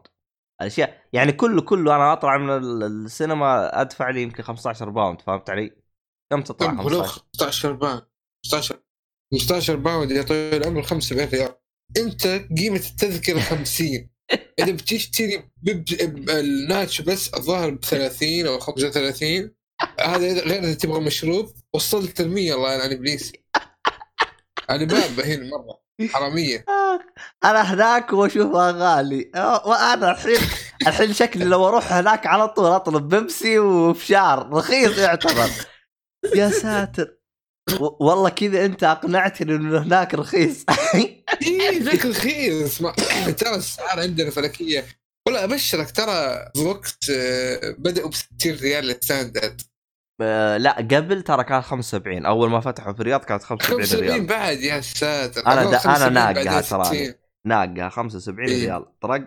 الأشياء 0.61 1.03
يعني 1.13 1.33
كله 1.33 1.63
كله 1.63 1.97
أنا 1.97 2.13
أطلع 2.13 2.39
من 2.39 2.51
ال- 2.51 2.83
السينما 2.83 3.81
أدفع 3.81 4.11
لي 4.11 4.23
يمكن 4.23 4.43
15 4.43 4.91
pound 4.91 5.21
فهمت 5.21 5.51
علي؟ 5.51 5.77
كم 6.33 6.43
تطلع 6.43 6.71
طب 6.71 6.85
ولو 6.85 7.03
15 7.03 7.23
15 7.35 7.73
pound. 7.73 8.03
15 8.53 8.77
15 9.39 9.77
pound 9.77 10.11
يا 10.11 10.23
طويل 10.23 10.55
العمر 10.55 10.83
75 10.83 11.29
ريال. 11.29 11.55
أنت 11.97 12.27
قيمة 12.59 12.77
التذكرة 12.77 13.41
50 13.41 14.09
إذا 14.59 14.73
بتشتري 14.73 15.51
ال 16.29 16.41
nacho 16.41 17.05
بس 17.05 17.35
الظاهر 17.35 17.71
ب 17.71 17.85
30 17.85 18.47
أو 18.47 18.59
35 18.59 19.51
هذا 20.01 20.33
غير 20.33 20.63
إذا 20.63 20.75
تبغى 20.75 21.01
مشروب. 21.01 21.53
وصلت 21.75 22.21
ال 22.21 22.31
100 22.31 22.55
الله 22.55 22.75
يلعن 22.75 22.93
إبليس. 22.93 23.33
أنا 24.71 24.85
بابا 24.85 25.25
هنا 25.25 25.47
مرة. 25.47 25.85
حرامية. 26.13 26.65
أنا 27.45 27.75
هناك 27.75 28.13
واشوفها 28.13 28.71
غالي 28.71 29.31
آه، 29.35 29.69
وأنا 29.69 30.11
الحين 30.11 30.39
الحين 30.87 31.13
شكلي 31.13 31.45
لو 31.45 31.69
أروح 31.69 31.93
هناك 31.93 32.27
على 32.27 32.49
طول 32.49 32.67
أطلب 32.67 33.09
بيبسي 33.09 33.59
وفشار 33.59 34.49
رخيص 34.53 34.99
يعتبر. 34.99 35.51
يا 36.35 36.51
ساتر. 36.51 37.24
والله 37.81 38.29
كذا 38.31 38.65
انت 38.65 38.85
اقنعتني 38.85 39.55
إنه 39.55 39.79
هناك 39.83 40.15
رخيص 40.15 40.65
إيه 40.95 41.83
ذاك 41.83 42.07
رخيص. 42.07 42.79
ترى 43.39 43.51
الاسعار 43.51 44.01
عندنا 44.01 44.31
فلكيه 44.31 44.85
ولا 45.29 45.45
أبشرك 45.45 45.91
ترى 45.91 46.49
فوكس 46.57 46.99
آه، 47.11 47.75
بدأوا 47.79 48.09
ب 48.09 48.15
60 48.15 48.53
ريال 48.55 48.91
ال 48.91 48.98
standard 48.98 49.61
آه، 50.21 50.57
لا 50.57 50.73
قبل 50.77 51.23
ترى 51.23 51.45
كان 51.45 51.63
75 51.63 52.27
أول 52.27 52.51
ما 52.51 52.61
فتحوا 52.61 52.93
في 52.93 53.01
الرياض 53.01 53.25
كانت 53.25 53.43
75 53.43 53.81
75 53.87 54.11
ريال 54.13 54.27
بعد 54.27 54.59
يا 54.61 54.81
ساتر 54.81 55.41
دا- 55.41 55.53
أنا 55.53 55.79
75 55.79 56.13
ناقها 56.13 56.33
بعدين 56.33 56.63
تراني. 56.63 57.05
60. 57.07 57.15
ناقه 57.47 57.89
75 57.89 58.49
إيه. 58.49 58.65
ريال 58.67 58.99
طرق 59.01 59.25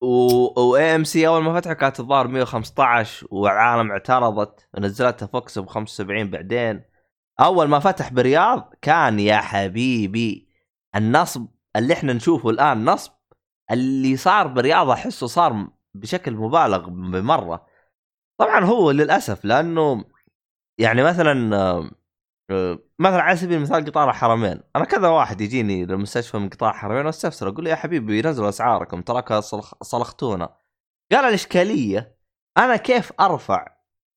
و 0.00 0.94
AMC 0.96 1.26
أول 1.26 1.42
ما 1.42 1.54
فتحوا 1.60 1.74
كانت 1.74 2.00
الظاهر 2.00 2.28
115 2.28 3.26
وعالم 3.30 3.90
اعترضت 3.90 4.68
نزلتها 4.78 5.26
فوكس 5.26 5.58
ب 5.58 5.66
75 5.66 6.30
بعدين. 6.30 6.84
أول 7.40 7.68
ما 7.68 7.78
فتح 7.78 8.12
برياض 8.12 8.74
كان 8.82 9.20
يا 9.20 9.36
حبيبي 9.36 10.48
النصب 10.96 11.46
اللي 11.76 11.94
إحنا 11.94 12.12
نشوفه 12.12 12.50
الآن 12.50 12.84
نصب 12.84 13.12
اللي 13.70 14.16
صار 14.16 14.46
برياض 14.46 14.90
أحسه 14.90 15.26
صار 15.26 15.68
بشكل 15.94 16.34
مبالغ 16.34 16.88
بمرة. 16.88 17.66
طبعا 18.38 18.64
هو 18.64 18.90
للأسف 18.90 19.44
لأنه 19.44 20.04
يعني 20.78 21.02
مثلا 21.02 21.90
مثلا 22.98 23.22
على 23.22 23.36
سبيل 23.36 23.56
المثال 23.56 23.84
قطار 23.84 24.10
الحرمين 24.10 24.60
أنا 24.76 24.84
كذا 24.84 25.08
واحد 25.08 25.40
يجيني 25.40 25.84
للمستشفى 25.86 26.38
من 26.38 26.48
قطار 26.48 26.70
الحرمين 26.70 27.06
وأستفسر 27.06 27.48
أقول 27.48 27.64
له 27.64 27.70
يا 27.70 27.76
حبيبي 27.76 28.22
نزلوا 28.22 28.48
أسعاركم 28.48 29.02
تراك 29.02 29.32
صلخ- 29.34 29.74
صلختونا. 29.82 30.56
قال 31.12 31.24
الإشكالية 31.24 32.16
أنا 32.58 32.76
كيف 32.76 33.12
أرفع 33.20 33.66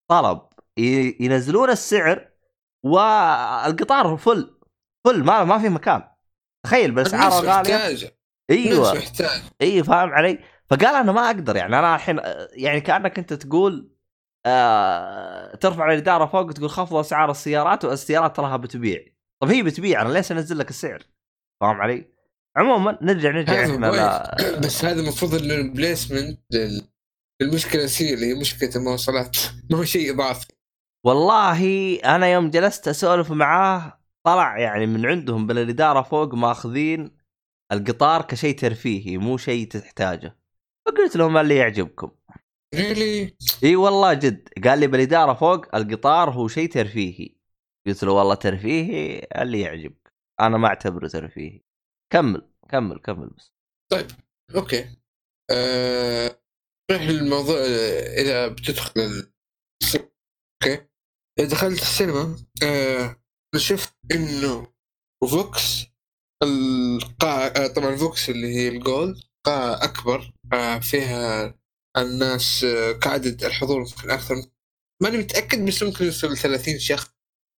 طلب 0.09 0.41
ينزلون 1.19 1.69
السعر 1.69 2.29
والقطار 2.83 4.17
فل 4.17 4.55
فل 5.05 5.23
ما 5.23 5.43
ما 5.43 5.57
في 5.59 5.69
مكان. 5.69 6.03
تخيل 6.65 6.91
باسعار 6.91 7.39
الناس 7.39 7.55
غالية. 7.57 7.75
أيوه. 8.49 8.93
أي 9.61 9.83
فاهم 9.83 10.09
علي؟ 10.09 10.39
فقال 10.69 10.95
أنا 10.95 11.11
ما 11.11 11.25
أقدر 11.25 11.55
يعني 11.55 11.79
أنا 11.79 11.95
الحين 11.95 12.19
يعني 12.53 12.81
كأنك 12.81 13.19
أنت 13.19 13.33
تقول 13.33 13.92
آه 14.45 15.55
ترفع 15.55 15.93
الإدارة 15.93 16.25
فوق 16.25 16.41
وتقول 16.45 16.69
خفض 16.69 16.95
أسعار 16.95 17.31
السيارات 17.31 17.85
والسيارات 17.85 18.35
تراها 18.35 18.57
بتبيع 18.57 19.05
طب 19.41 19.49
هي 19.49 19.63
بتبيع 19.63 20.01
أنا 20.01 20.13
ليش 20.13 20.31
أنزل 20.31 20.57
لك 20.57 20.69
السعر؟ 20.69 21.03
فاهم 21.61 21.81
علي؟ 21.81 22.13
عموما 22.57 22.97
نرجع 23.01 23.31
نرجع 23.31 23.63
إحنا 23.63 23.85
لا. 23.85 24.59
بس 24.65 24.85
هذا 24.85 25.01
المفروض 25.01 25.35
إنه 25.35 25.53
البليسمنت 25.53 26.39
لل- 26.51 26.87
للمشكله 27.41 27.81
الاساسيه 27.81 28.13
اللي 28.13 28.25
هي 28.25 28.33
مشكلة 28.39 28.69
المواصلات 28.75 29.37
ما 29.71 29.77
هو 29.77 29.83
شيء 29.83 30.13
إضافي 30.13 30.47
والله 31.05 31.95
أنا 31.95 32.27
يوم 32.27 32.49
جلست 32.49 32.87
أسولف 32.87 33.31
معاه 33.31 33.99
طلع 34.25 34.57
يعني 34.57 34.85
من 34.85 35.05
عندهم 35.05 35.47
من 35.47 35.57
الإدارة 35.57 36.01
فوق 36.01 36.33
ماخذين 36.33 37.17
القطار 37.71 38.21
كشيء 38.21 38.57
ترفيهي 38.57 39.17
مو 39.17 39.37
شيء 39.37 39.67
تحتاجه 39.67 40.37
فقلت 40.85 41.15
لهم 41.15 41.37
اللي 41.37 41.55
يعجبكم 41.55 42.11
really 42.73 43.37
إي 43.63 43.75
والله 43.75 44.13
جد. 44.13 44.49
قال 44.63 44.79
لي 44.79 44.87
بالإدارة 44.87 45.33
فوق 45.33 45.75
القطار 45.75 46.29
هو 46.29 46.47
شيء 46.47 46.69
ترفيهي. 46.69 47.35
قلت 47.87 48.03
له 48.03 48.11
والله 48.11 48.35
ترفيهي 48.35 49.27
اللي 49.41 49.61
يعجبك. 49.61 50.13
أنا 50.39 50.57
ما 50.57 50.67
أعتبره 50.67 51.07
ترفيهي. 51.07 51.61
كمل 52.13 52.49
كمل 52.69 52.99
كمل 52.99 53.29
بس. 53.29 53.53
okay. 54.55 54.89
آه... 55.51 56.39
نروح 56.91 57.01
للموضوع 57.03 57.57
آه، 57.57 58.21
إذا 58.21 58.47
بتدخل 58.47 59.01
ال- 59.01 59.33
okay. 60.63 60.87
إذا 61.39 61.47
دخلت 61.49 61.81
السينما. 61.81 62.35
أنا 62.63 63.15
شفت 63.57 63.93
إنه 64.11 64.73
VOX 65.31 65.85
القاعة 66.43 67.47
آه 67.47 67.67
طبعا 67.67 67.95
VOX 67.95 68.29
اللي 68.29 68.55
هي 68.55 68.67
ال 68.67 68.77
gold 68.77 69.17
قاعة 69.45 69.83
أكبر 69.83 70.33
آه 70.53 70.79
فيها 70.79 71.55
الناس 71.97 72.63
آه 72.63 72.91
كعدد 72.91 73.43
الحضور 73.43 73.79
ممكن 73.79 74.11
أكثر. 74.11 74.35
ماني 75.03 75.17
متأكد 75.17 75.65
بس 75.65 75.83
ممكن 75.83 76.05
يوصل 76.05 76.37
30 76.37 76.79
شخص. 76.79 77.13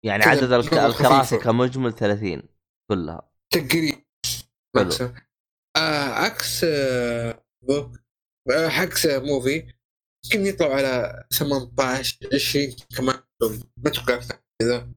يعني 0.06 0.24
عدد 0.24 0.52
الكراسي. 0.52 1.38
كمجمل 1.38 1.94
30 1.94 2.41
كلها. 2.91 3.32
تقريبا. 3.53 4.02
آه 5.78 6.10
عكس 6.10 6.64
آه 6.64 7.41
عكس 8.49 9.06
آه 9.06 9.20
موفي. 9.20 9.74
يمكن 10.26 10.45
يطلعوا 10.45 10.76
على 10.76 11.24
18 11.34 12.18
20 12.34 12.76
كمان. 12.98 13.16
ما 13.78 13.90
أتوقع 13.90 14.14
أكثر 14.14 14.36
كذا. 14.62 14.91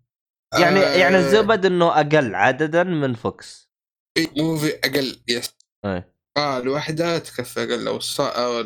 يعني 0.61 0.81
آه، 0.81 0.97
يعني 0.97 1.17
الزبدة 1.17 1.67
إنه 1.67 2.01
أقل 2.01 2.35
عددا 2.35 2.83
من 2.83 3.15
VOX. 3.15 3.71
إيه، 4.17 4.43
Muvi 4.43 4.79
أقل 4.85 5.23
yes 5.29 5.57
إيه. 5.85 6.15
آه 6.37 6.59
الواحدة 6.59 7.19
تكفي 7.19 7.61
أقل 7.63 7.89
أو 7.89 7.97
الصا 7.97 8.59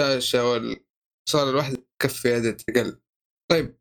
أو 0.00 0.16
الشاشة 0.16 0.44
والصالة 0.50 1.50
الواحدة 1.50 1.86
تكفي 1.98 2.34
عدد 2.34 2.62
أقل 2.68 3.00
طيب 3.50 3.78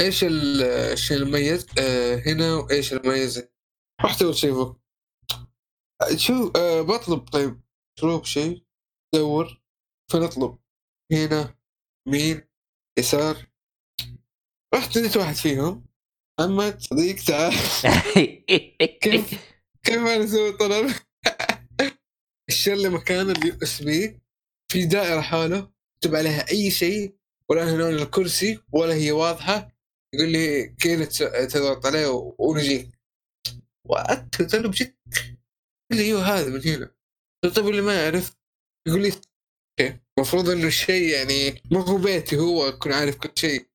إيش 0.00 0.24
ال- 0.24 0.62
الشيء 0.92 1.16
المميز؟ 1.16 1.66
آه 1.78 2.16
هنا 2.26 2.54
وإيش 2.54 2.92
المميز؟ 2.92 3.48
رحت 4.04 4.22
اول 4.22 4.34
شيء 4.36 4.52
آه، 4.54 6.16
شو 6.16 6.52
آه 6.56 6.82
بطلب 6.82 7.28
طيب. 7.28 7.60
مشروب 7.98 8.24
شيء 8.24 8.64
دور. 9.14 9.62
فنطلب. 10.12 10.58
هنا 11.12 11.54
يمين 12.08 12.48
يسار. 12.98 13.46
رحت 14.74 14.96
لقيت 14.98 15.16
واحد 15.16 15.34
فيهم. 15.34 15.86
محمد 16.40 16.80
صديق 16.80 17.16
تعال. 17.24 17.52
كيف 19.02 19.30
كيف 19.84 19.96
أنا 19.98 20.24
أسوي 20.24 20.52
طلب؟ 20.52 20.90
الزر 22.48 22.72
اللي 22.72 22.88
مكان 22.88 23.30
ال 23.30 23.58
USB 23.62 24.20
في 24.72 24.86
دائرة 24.86 25.20
حوله 25.20 25.70
مكتوب 25.96 26.14
عليها 26.14 26.50
أي 26.50 26.70
شيء 26.70 27.16
ولا 27.48 27.68
هي 27.70 27.76
لون 27.76 27.94
الكرسي 27.94 28.60
ولا 28.72 28.94
هي 28.94 29.12
واضحة. 29.12 29.76
يقول 30.14 30.28
لي 30.32 30.66
تس- 31.06 31.18
تضغط 31.52 31.86
عليه 31.86 32.34
ونجيك 32.38 32.90
what 33.84 34.36
قلت 34.36 34.54
له 34.54 34.68
بجد؟ 34.68 34.94
قال 35.90 35.98
لي 35.98 36.02
أيوه 36.04 36.22
هذا 36.22 36.48
من 36.50 36.62
هنا. 36.66 36.94
طيب 37.56 37.68
اللي 37.68 37.82
ما 37.82 38.02
يعرف؟ 38.02 38.36
يقول 38.88 39.02
لي 39.02 39.12
okay 39.80 40.00
المفروض 40.18 40.50
إنه 40.50 40.66
الشيء 40.66 41.08
يعني 41.14 41.62
ما 41.70 41.84
هو 41.84 41.98
بيتي 41.98 42.36
هو 42.36 42.68
أكون 42.68 42.92
عارف 42.92 43.16
كل 43.16 43.30
شيء. 43.34 43.68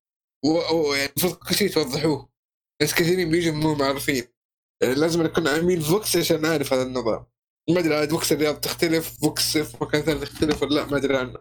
يعني 0.44 1.04
المفروض 1.06 1.34
كل 1.34 1.54
شيء 1.54 1.70
توضحوه. 1.70 2.32
ناس 2.82 2.94
كثيرين 2.94 3.30
بيجوا 3.30 3.54
مو 3.54 3.74
معروفين. 3.74 4.24
يعني 4.82 4.94
لازم 4.94 5.22
نكون 5.22 5.48
عاملين 5.48 5.80
VOX 5.80 6.16
عشان 6.16 6.40
نعرف 6.42 6.72
هذا 6.72 6.82
النظام. 6.82 7.26
ما 7.70 7.78
أدري 7.80 7.94
عاد 7.94 8.10
VOX 8.10 8.32
الرياض 8.32 8.54
تختلف 8.60 9.20
VOX 9.20 9.58
في 9.58 9.76
مكان 9.84 10.02
ثاني 10.02 10.20
تختلف 10.20 10.62
ولا 10.62 10.74
لا 10.74 10.86
ما 10.86 10.96
أدري 10.96 11.16
عنه 11.16 11.34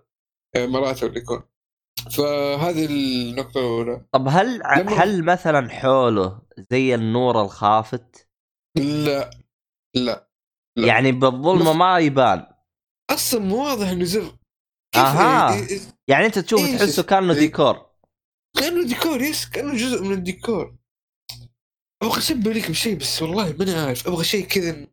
مراتب 0.58 1.08
اللي 1.08 1.20
يكون 1.20 1.44
فهذه 2.12 2.86
النقطة 2.86 3.60
الأولى 3.60 4.06
طب 4.12 4.28
هل 4.28 4.56
لما- 4.56 5.04
هل 5.04 5.24
مثلا 5.24 5.70
حوله 5.70 6.42
زي 6.72 6.96
النور 6.96 7.42
الخافت؟ 7.42 8.28
لا 8.78 9.30
لا 9.96 10.30
لا. 10.78 10.88
يعني 10.88 11.12
بالظلمة 11.12 11.70
مف- 11.72 11.76
ما 11.76 12.00
يبان 12.00 12.46
أصلا 13.10 13.40
مو 13.40 13.64
واضح 13.66 13.88
إنه 13.88 14.04
زر 14.06 14.38
أها. 14.96 15.52
يعني- 15.56 15.68
إيه- 15.68 15.82
يعني 16.08 16.26
أنت 16.26 16.40
تشوف 16.40 16.60
إيش 16.60 16.80
تحسه 16.82 17.04
كأنه 17.04 17.34
إيه. 17.34 17.40
ديكور 17.40 17.86
كأنه 18.58 18.88
ديكور 18.88 19.22
yes 19.22 19.50
كأنه 19.50 19.76
جزء 19.76 20.04
من 20.04 20.12
الديكور 20.14 20.76
أبغى 22.04 22.18
أشبه 22.18 22.52
لك 22.54 22.70
بشيء 22.70 22.96
بس 22.98 23.22
والله 23.22 23.56
ماني 23.60 23.74
عارف 23.76 24.08
أبغى 24.08 24.24
شيء 24.24 24.46
كذا 24.46 24.88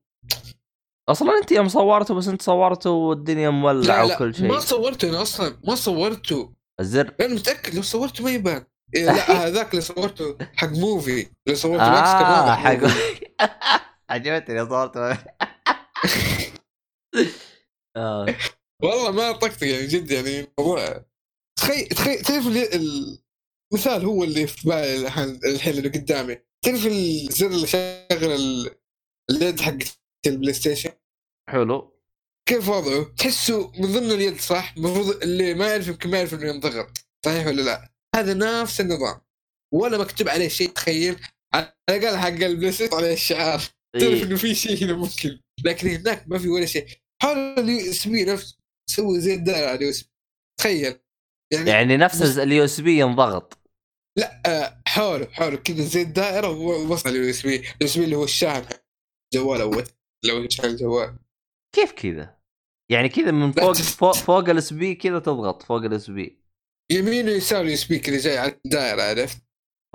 أصلا 1.09 1.39
أنت 1.39 1.53
يوم 1.53 1.69
صورته 1.69 2.15
بس 2.15 2.29
أنت 2.29 2.43
صورته 2.43 2.91
والدنيا 2.91 3.51
مولعة 3.51 4.05
وكل 4.15 4.27
لا 4.27 4.33
شيء. 4.33 4.47
ما 4.49 4.59
صورته 4.61 5.09
أنا 5.09 5.23
أصلا 5.23 5.57
ما 5.65 5.75
صورته. 5.75 6.53
الزر. 6.81 7.15
أنا 7.21 7.35
متأكد 7.35 7.75
لو 7.75 7.83
صورته 7.83 8.25
ما 8.25 8.31
يبان. 8.31 8.65
إيه 8.95 9.05
لا 9.05 9.13
هذاك 9.47 9.71
اللي 9.71 9.81
صورته 9.83 10.39
حق 10.57 10.69
Muvi 10.69 11.27
اللي 11.47 11.57
صورته 11.59 11.85
كان 11.85 11.95
آه 11.95 12.43
واضح 12.43 12.59
حق. 12.65 12.79
عجبتني 14.11 14.67
صورته. 14.69 15.19
آه. 17.97 18.27
والله 18.83 19.11
ما 19.11 19.33
طقطق 19.33 19.65
يعني 19.67 19.87
جد 19.87 20.11
يعني 20.11 20.41
الموضوع 20.59 21.05
تخيل 21.59 21.89
تخيل 21.89 22.21
تعرف 22.23 22.47
اللي- 22.47 22.71
المثال 23.73 24.05
هو 24.05 24.25
اللي 24.25 24.47
في 24.47 24.69
بالي 24.69 24.97
الحين 25.07 25.41
الحين 25.45 25.79
اللي 25.79 25.89
قدامي. 25.89 26.39
تعرف 26.65 26.87
الزر 26.87 27.47
اللي 27.47 27.67
شغل 27.67 28.33
ال- 28.33 28.71
اليد 29.31 29.61
حق 29.61 29.75
ال 30.27 30.53
PlayStation 30.53 30.91
حلو. 31.51 31.99
كيف 32.49 32.69
وضعه؟ 32.69 33.15
تحسه 33.19 33.73
من 33.79 33.93
ضمن 33.93 34.11
اليد 34.11 34.41
صح؟ 34.41 34.75
المفروض 34.77 35.23
اللي 35.23 35.55
ما 35.55 35.69
يعرف 35.69 35.89
يمكن 35.89 36.11
ما 36.11 36.19
يعرف 36.19 36.35
إنه 36.35 36.47
ينضغط. 36.47 36.99
صحيح 37.25 37.47
ولا 37.47 37.63
لا؟ 37.63 37.93
هذا 38.17 38.35
نفس 38.35 38.81
النظام. 38.81 39.21
ولا 39.75 39.99
مكتوب 39.99 40.29
عليه 40.29 40.49
شيء 40.49 40.71
تخيل. 40.71 41.21
على 41.55 41.77
الأقل 41.91 42.17
حق 42.19 42.29
ال 42.29 42.73
PlayStation 42.73 42.97
عليه 42.97 43.13
الشعار. 43.13 43.59
تعرف 43.93 44.05
إيه. 44.05 44.23
إنه 44.23 44.37
في 44.37 44.55
شيء 44.55 44.85
هنا 44.85 44.93
ممكن 44.93 45.41
لكن 45.65 45.89
هناك 45.89 46.29
ما 46.29 46.39
في 46.39 46.49
ولا 46.49 46.67
شيء. 46.67 46.87
حول 47.23 47.39
ال 47.39 47.91
USB 47.91 48.25
نفسه 48.25 48.59
سوي 48.91 49.21
زي 49.21 49.35
الدائرة 49.35 49.67
على 49.67 49.75
ال 49.75 49.91
USB. 49.91 50.11
تخيل. 50.61 51.01
يعني 51.53 51.71
يعني 51.71 51.97
نفس 51.97 52.23
ال 52.39 52.65
USB 52.65 52.99
ينضغط. 52.99 53.59
لا 54.19 54.43
آه، 54.47 54.83
حوله 54.87 55.27
حوله 55.33 55.57
كذا 55.57 55.85
زي 55.85 56.03
الدائرة 56.03 56.49
ووصل 56.49 57.09
ال 57.09 57.31
USB. 57.31 57.57
ال 57.57 57.73
USB 57.83 58.05
اللي 58.05 58.17
هو 58.17 58.25
الشاحن. 58.25 58.65
حق 58.65 58.83
الجوال 59.35 59.61
أول. 59.61 59.85
لو 60.25 60.49
شحن 60.49 60.67
الجوال 60.67 61.19
كيف 61.75 61.93
كذا؟ 61.93 62.39
يعني 62.91 63.09
كذا 63.09 63.31
من 63.31 63.53
فوق 63.53 63.73
فوق, 63.73 64.15
فوق 64.15 64.49
ال 64.49 64.73
USB 64.73 64.95
كذا 64.95 65.19
تضغط 65.19 65.63
فوق 65.63 65.83
ال 65.83 66.11
USB 66.11 66.43
يمين 66.93 67.29
ويسار 67.29 67.61
ال 67.61 67.75
USB 67.75 67.99
كذا 67.99 68.19
جاي 68.19 68.39
على 68.39 68.61
الدائره 68.65 69.03
عرفت؟ 69.03 69.43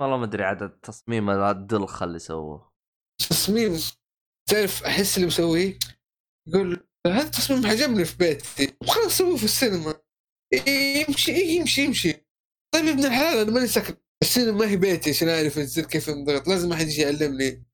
والله 0.00 0.16
ما 0.16 0.24
أدري 0.24 0.44
عاد 0.44 0.62
التصميم 0.62 1.30
الدلخه 1.30 2.04
اللي 2.04 2.18
سووه. 2.18 2.72
تصميم 3.30 3.80
تعرف 4.50 4.84
أحس 4.84 5.16
اللي 5.16 5.26
مسويه؟ 5.26 5.78
يقول 6.48 6.86
هذا 7.06 7.22
التصميم 7.22 7.66
عجبني 7.66 8.04
في 8.04 8.16
بيتي. 8.16 8.76
خلاص 8.86 9.18
سووه 9.18 9.36
في 9.36 9.44
السينما. 9.44 9.94
يمشي 10.68 11.32
يمشي 11.32 11.84
يمشي. 11.84 12.12
طيب 12.74 12.84
يا 12.84 12.92
ابن 12.92 13.04
الحلال 13.04 13.38
أنا 13.38 13.50
ماني 13.50 13.66
ساكن. 13.66 13.94
السينما 14.22 14.58
ما 14.58 14.70
هي 14.70 14.76
بيتي 14.76 15.10
عشان 15.10 15.28
أعرف 15.28 15.58
كيف 15.80 16.08
ينضغط 16.08 16.48
لازم 16.48 16.72
أحد 16.72 16.86
يجي 16.86 17.02
يعلمني. 17.02 17.64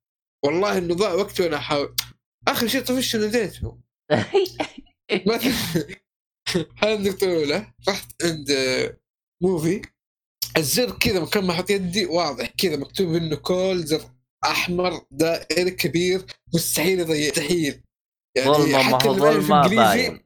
والله 0.45 0.77
إنه 0.77 0.95
ضاع 0.95 1.13
وقتي 1.13 1.43
وأنا 1.43 1.57
أحاول. 1.57 1.95
آخر 2.47 2.67
شيء 2.67 2.81
طفشت 2.81 3.15
مثلا 5.27 5.53
هذا 6.77 6.93
النقطة 6.93 7.25
الأولى 7.25 7.73
رحت 7.89 8.23
عند 8.23 8.51
آه، 8.51 8.97
Muvi 9.43 9.81
الزر 10.57 10.91
كذا 10.91 11.19
مكان 11.19 11.45
ما 11.45 11.51
أحط 11.51 11.69
يدي 11.69 12.05
واضح 12.05 12.53
كذا 12.57 12.77
مكتوب 12.77 13.15
إنه 13.15 13.35
call 13.35 13.85
زر 13.85 14.01
أحمر 14.43 15.01
دائري 15.11 15.71
كبير. 15.71 16.25
مستحيل 16.53 16.99
يضيع 16.99 17.29
مستحيل. 17.29 17.81
يعني 18.37 18.49
ظلمه 18.49 18.89
ما 18.89 18.97
حتى 18.97 19.07
هو 19.07 19.13
اللي 19.13 19.21
ما 19.21 19.31
يعرف 19.31 19.45
ظلمة 19.45 19.63
إنجليزي 19.63 20.09
باين. 20.09 20.19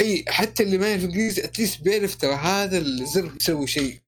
إي 0.00 0.24
حتى 0.28 0.62
اللي 0.62 0.78
ما 0.78 0.88
يعرف 0.88 1.04
إنجليزي 1.04 1.44
at 1.44 1.55
least 1.55 1.82
بيعرف 1.82 2.14
ترى 2.14 2.34
هذا 2.34 2.78
الزر 2.78 3.26
بيسوي 3.26 3.66
شيء. 3.66 4.00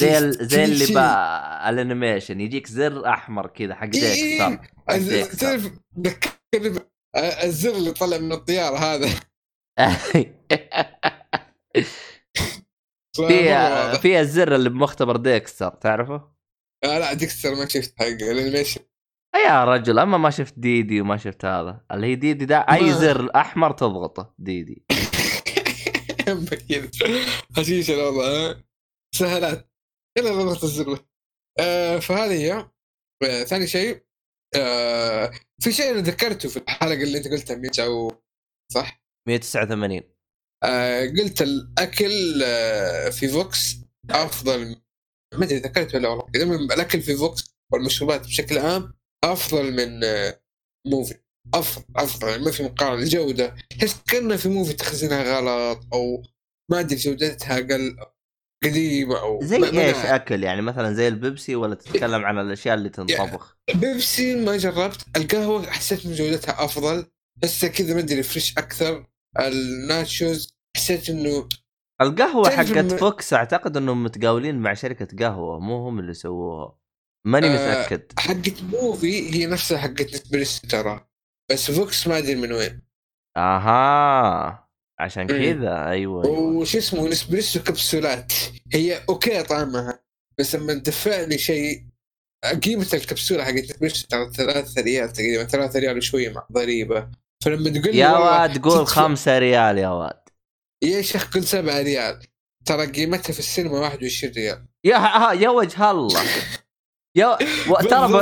زي 0.00 0.18
ال... 0.18 0.48
زي 0.48 0.64
اللي. 0.64 0.86
بال 0.86 1.68
animation 1.68 2.40
يجيك 2.40 2.66
زر 2.66 3.08
أحمر 3.08 3.46
كذا 3.46 3.74
حق 3.74 3.86
ديكستر 3.86 4.58
تعرف 5.38 5.70
ذكرني 5.98 6.78
آه، 6.78 6.89
الزر 7.16 7.70
اللي 7.76 7.92
طلع 7.92 8.18
من 8.18 8.32
الطيارة 8.32 8.76
هذا. 8.76 9.08
في. 10.10 10.34
في 14.02 14.20
الزر 14.20 14.54
اللي 14.54 14.68
بمختبر 14.70 15.16
ديكستر 15.16 15.68
تعرفه؟ 15.70 16.32
آه 16.84 16.98
لا 16.98 17.12
ديكستر 17.12 17.54
ما 17.54 17.68
شفت 17.68 17.94
حق 17.98 18.04
ال 18.06 18.13
animation. 18.13 18.80
يا 19.46 19.64
رجل 19.64 19.98
أما 19.98 20.18
ما 20.18 20.30
شفت 20.30 20.58
ديدي 20.58 21.00
وما 21.00 21.16
شفت 21.16 21.44
هذا. 21.44 21.84
اللي 21.92 22.06
هي 22.06 22.14
ديدي 22.14 22.44
ده 22.44 22.58
أي 22.58 22.80
ما- 22.80 22.92
زر 22.92 23.30
أحمر 23.36 23.72
تضغطه 23.72 24.34
ديدي. 24.38 24.84
حشيش 27.56 27.90
الوضع؟ 27.90 28.54
سهلات. 29.14 29.70
يلا 30.18 30.30
نضغط 30.30 30.64
الزر 30.64 30.98
آه 31.60 31.98
فهذه 31.98 32.32
هي. 32.42 32.70
آه 33.22 33.44
ثاني 33.44 33.66
شيء. 33.66 34.04
آه 34.56 35.32
في 35.60 35.72
شيء 35.72 35.90
أنا 35.90 36.00
ذكرته 36.00 36.48
في 36.48 36.56
الحلقة 36.56 37.02
اللي 37.02 37.18
أنت 37.18 37.28
قلتها 37.28 37.56
مية 37.56 37.80
وشو 37.80 38.12
صح؟ 38.72 39.02
189 39.28 40.00
آه 40.64 41.00
قلت 41.06 41.42
الأكل 41.42 42.42
آه 42.44 43.10
في 43.10 43.28
VOX 43.28 43.76
أفضل 44.10 44.76
ما 45.34 45.44
أدري 45.44 45.58
ذكرت 45.58 45.94
ولا 45.94 46.08
والله 46.08 46.74
الأكل 46.74 47.02
في 47.02 47.16
VOX 47.16 47.54
والمشروبات 47.72 48.26
بشكل 48.26 48.58
عام 48.58 48.92
أفضل 49.24 49.72
من 49.72 50.04
آه 50.04 50.40
Muvi 50.86 51.14
أفضل 51.54 51.84
أفضل 51.96 52.28
يعني 52.28 52.42
ما 52.44 52.50
في 52.50 52.62
مقارنة 52.62 53.02
الجودة 53.02 53.56
تحس 53.70 54.02
كانها 54.08 54.36
في 54.36 54.48
Muvi 54.48 54.72
تخزينها 54.72 55.22
غلط 55.22 55.86
أو 55.92 56.22
ما 56.70 56.80
أدري 56.80 56.96
جودتها 56.96 57.58
أقل 57.58 57.96
قديمة 58.64 59.20
أو 59.20 59.40
زي 59.42 59.56
إيش 59.56 59.96
أكل؟ 59.96 60.44
يعني 60.44 60.62
مثلا 60.62 60.92
زي 60.92 61.08
البيبسي 61.08 61.56
ولا 61.56 61.74
تتكلم 61.74 62.24
عن 62.24 62.38
الأشياء 62.38 62.74
اللي 62.74 62.88
تنطبخ؟ 62.88 63.56
بيبسي 63.74 64.34
ما 64.34 64.56
جربت. 64.56 65.06
القهوة 65.16 65.66
حسيت 65.70 66.06
من 66.06 66.14
جودتها 66.14 66.64
أفضل. 66.64 67.06
بس 67.42 67.64
كذا 67.64 67.94
ما 67.94 68.00
أدري 68.00 68.22
fresh 68.22 68.58
أكثر. 68.58 69.06
الناتشوز 69.38 70.54
حسيت 70.76 71.10
إنه 71.10 71.48
القهوة 72.00 72.50
حقت 72.50 72.70
الم- 72.70 72.96
فوكس 72.96 73.32
أعتقد 73.34 73.76
إنهم 73.76 74.04
متقاولين 74.04 74.58
مع 74.58 74.74
شركة 74.74 75.26
قهوة 75.26 75.58
مو 75.60 75.88
هم 75.88 75.98
اللي 75.98 76.14
سووها. 76.14 76.76
ماني 77.26 77.46
آه، 77.46 77.52
متأكد. 77.52 78.12
حقت 78.18 78.62
موفي 78.62 79.34
هي 79.34 79.46
نفسها 79.46 79.78
حقت 79.78 80.14
نسبريسو 80.14 80.68
ترى 80.68 81.06
بس 81.50 81.70
فوكس 81.70 82.06
ما 82.06 82.18
أدري 82.18 82.34
من 82.34 82.52
وين. 82.52 82.82
أها. 83.36 84.69
عشان 85.00 85.22
مم. 85.22 85.28
كذا 85.28 85.88
أيوه, 85.88 86.24
أيوة. 86.24 86.38
وش 86.38 86.76
اسمه 86.76 87.08
نسبريسو 87.08 87.60
كبسولات. 87.62 88.32
هي 88.72 89.00
أوكي 89.08 89.42
طعمها 89.42 90.00
بس 90.38 90.54
لما 90.54 90.74
تدفع 90.74 91.20
لي 91.20 91.38
شيء 91.38 91.84
قيمة 92.64 92.86
الكبسولة 92.94 93.44
حقت 93.44 93.54
نسبريسو 93.54 94.06
ترى 94.08 94.30
ثلاثة 94.32 94.82
ريال 94.82 95.12
تقريبا 95.12 95.44
ثلاثة 95.44 95.78
ريال 95.78 95.96
وشوية 95.96 96.32
مع 96.32 96.46
ضريبة. 96.52 97.08
فلما 97.44 97.70
تقول 97.70 97.94
يا 97.94 98.10
واد 98.10 98.58
قول 98.58 98.86
خمسة 98.86 99.38
ريال 99.38 99.78
يا 99.78 99.88
واد. 99.88 100.20
يا 100.84 101.02
شيخ 101.02 101.30
قل 101.30 101.44
7 101.44 101.80
ريال. 101.82 102.20
ترى 102.66 102.86
قيمتها 102.86 103.32
في 103.32 103.38
السينما 103.38 103.78
21 103.78 104.32
ريال. 104.34 104.66
يا 104.84 104.96
ها 104.96 105.32
يا 105.32 105.48
وجه 105.48 105.90
الله. 105.90 106.22
يا 107.16 107.26
و... 107.70 107.74
ترى 107.74 108.08
ب... 108.08 108.14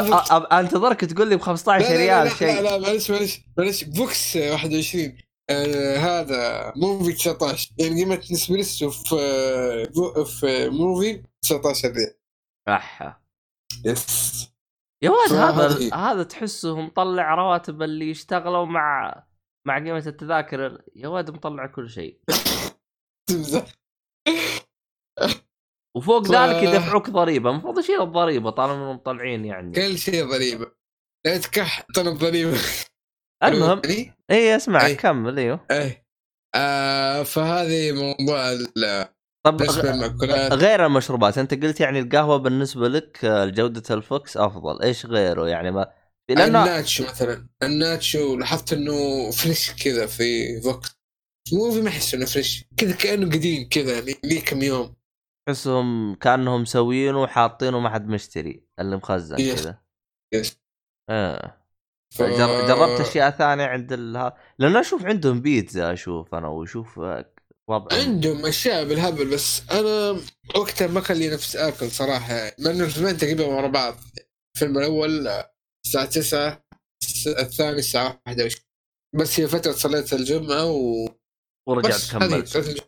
أنتظرك 0.52 1.04
تقول 1.04 1.28
لي 1.28 1.36
ب 1.36 1.40
15 1.40 1.84
لا 1.84 1.90
لا 1.90 1.96
ريال 1.96 2.36
شيء. 2.38 2.54
لا 2.54 2.60
لا 2.60 2.78
معلش 2.78 3.10
معلش 3.10 3.40
معلش. 3.58 3.84
فوكس 3.84 4.36
21 4.36 5.16
آه 5.50 5.96
هذا 5.96 6.72
موفي 6.76 7.12
19 7.12 7.70
يعني 7.78 8.04
قيمة 8.04 8.16
نسبريسو 8.32 8.90
في 8.90 9.14
آه، 9.20 10.24
في 10.24 10.68
موفي 10.68 11.22
19 11.42 11.88
ريال 11.92 12.14
أحا. 12.68 13.20
yes 13.84 14.48
يا 15.02 15.10
واد 15.10 15.32
هذا 15.32 15.68
فهذه- 15.68 15.94
هذا 15.94 16.22
تحسه 16.22 16.80
مطلع 16.80 17.34
رواتب 17.34 17.82
اللي 17.82 18.10
يشتغلوا 18.10 18.64
مع 18.66 19.14
مع 19.66 19.78
قيمة 19.78 20.04
التذاكر. 20.06 20.82
يا 20.96 21.08
واد 21.08 21.30
مطلع 21.30 21.66
كل 21.66 21.90
شيء. 21.90 22.20
وفوق 25.96 26.26
ف- 26.26 26.30
ذلك 26.32 26.62
يدفعوك 26.62 27.10
ضريبة. 27.10 27.50
المفروض 27.50 27.78
يشيل 27.78 28.02
الضريبة 28.02 28.50
طالما 28.50 28.74
انهم 28.74 28.96
مطلعين 28.96 29.44
يعني. 29.44 29.72
كل 29.72 29.98
شيء 29.98 30.24
ضريبة. 30.30 30.72
لا 31.26 31.38
تكح 31.38 31.86
طلب 31.94 32.18
ضريبة 32.18 32.58
المهم 33.44 33.82
اي 34.30 34.56
أسمع 34.56 34.86
أي. 34.86 34.94
كمل 34.94 35.38
إيوه. 35.38 35.66
إيه. 35.70 36.06
آه 36.54 37.22
فهذه 37.22 37.92
موضوع 37.92 38.52
ال- 38.52 39.08
طب 39.46 39.62
غير 40.52 40.86
المشروبات 40.86 41.38
أنت 41.38 41.64
قلت 41.64 41.80
يعني 41.80 42.00
القهوة 42.00 42.36
بالنسبة 42.36 42.88
لك 42.88 43.24
آه، 43.24 43.46
جودة 43.46 43.94
الفوكس 43.94 44.36
أفضل. 44.36 44.82
إيش 44.82 45.06
غيره 45.06 45.48
يعني؟ 45.48 45.70
ما 45.70 45.92
لأنه 46.30 46.44
الناتشو 46.64 47.04
مثلا. 47.04 47.48
الناتشو 47.62 48.36
لاحظت 48.36 48.72
إنه 48.72 49.30
fresh 49.30 49.72
كذا 49.84 50.06
في 50.06 50.60
فوكس 50.60 50.98
موفي 51.52 51.80
ما 51.80 51.88
احس 51.88 52.14
إنه 52.14 52.24
fresh. 52.26 52.64
كذا 52.76 52.96
كأنه 52.96 53.26
قديم 53.26 53.68
كذا 53.68 54.00
لي 54.00 54.40
كم 54.40 54.62
يوم. 54.62 54.94
تحسهم 55.48 56.14
كأنهم 56.14 56.62
مسوينه 56.62 57.22
وحاطينه 57.22 57.80
ما 57.80 57.90
حد 57.90 58.08
مشتري. 58.08 58.64
اللي 58.80 58.96
مخزن. 58.96 59.36
كذا. 59.36 59.78
yes. 60.34 60.60
إيه 61.10 61.57
ف... 62.14 62.22
جر... 62.22 62.66
جربت 62.66 63.00
أشياء 63.00 63.30
ثانية 63.30 63.64
عند 63.64 63.92
ال... 63.92 64.32
لأن 64.58 64.76
أشوف 64.76 65.04
عندهم 65.06 65.40
بيتزا 65.40 65.92
أشوف 65.92 66.34
أنا 66.34 66.48
وأشوف 66.48 66.98
وضع 67.70 67.96
عندهم 67.96 68.46
أشياء 68.46 68.84
بالهبل 68.84 69.30
بس 69.30 69.70
أنا 69.70 70.20
وقتها 70.56 70.86
ما 70.86 71.00
كان 71.00 71.16
لي 71.16 71.30
نفس 71.30 71.56
آكل 71.56 71.90
صراحة 71.90 72.34
يعني 72.34 72.54
لأنه 72.58 72.84
الفيلمين 72.84 73.16
تقريبا 73.16 73.44
ورا 73.44 73.66
بعض. 73.68 73.94
الفيلم 74.56 74.78
الأول 74.78 75.28
الساعة 75.86 76.04
9 76.06 76.64
الس- 77.02 77.28
الثاني 77.28 77.78
الساعة 77.78 78.20
11 78.26 78.58
بس 79.14 79.40
هي 79.40 79.48
فترة 79.48 79.72
صليت 79.72 80.12
الجمعة 80.12 80.66
و 80.66 81.08
ورجعت 81.68 82.10
كملت. 82.12 82.82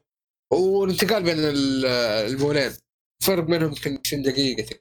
والانتقال 0.53 1.23
بين 1.23 1.39
ال- 1.39 1.87
المولين 2.33 2.73
فرق 3.23 3.45
بينهم 3.45 3.69
يمكن 3.69 3.99
20 4.07 4.23
دقيقة 4.23 4.79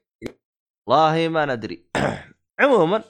والله 0.90 1.28
ما 1.28 1.46
ندري. 1.46 1.86
عموما 2.60 3.04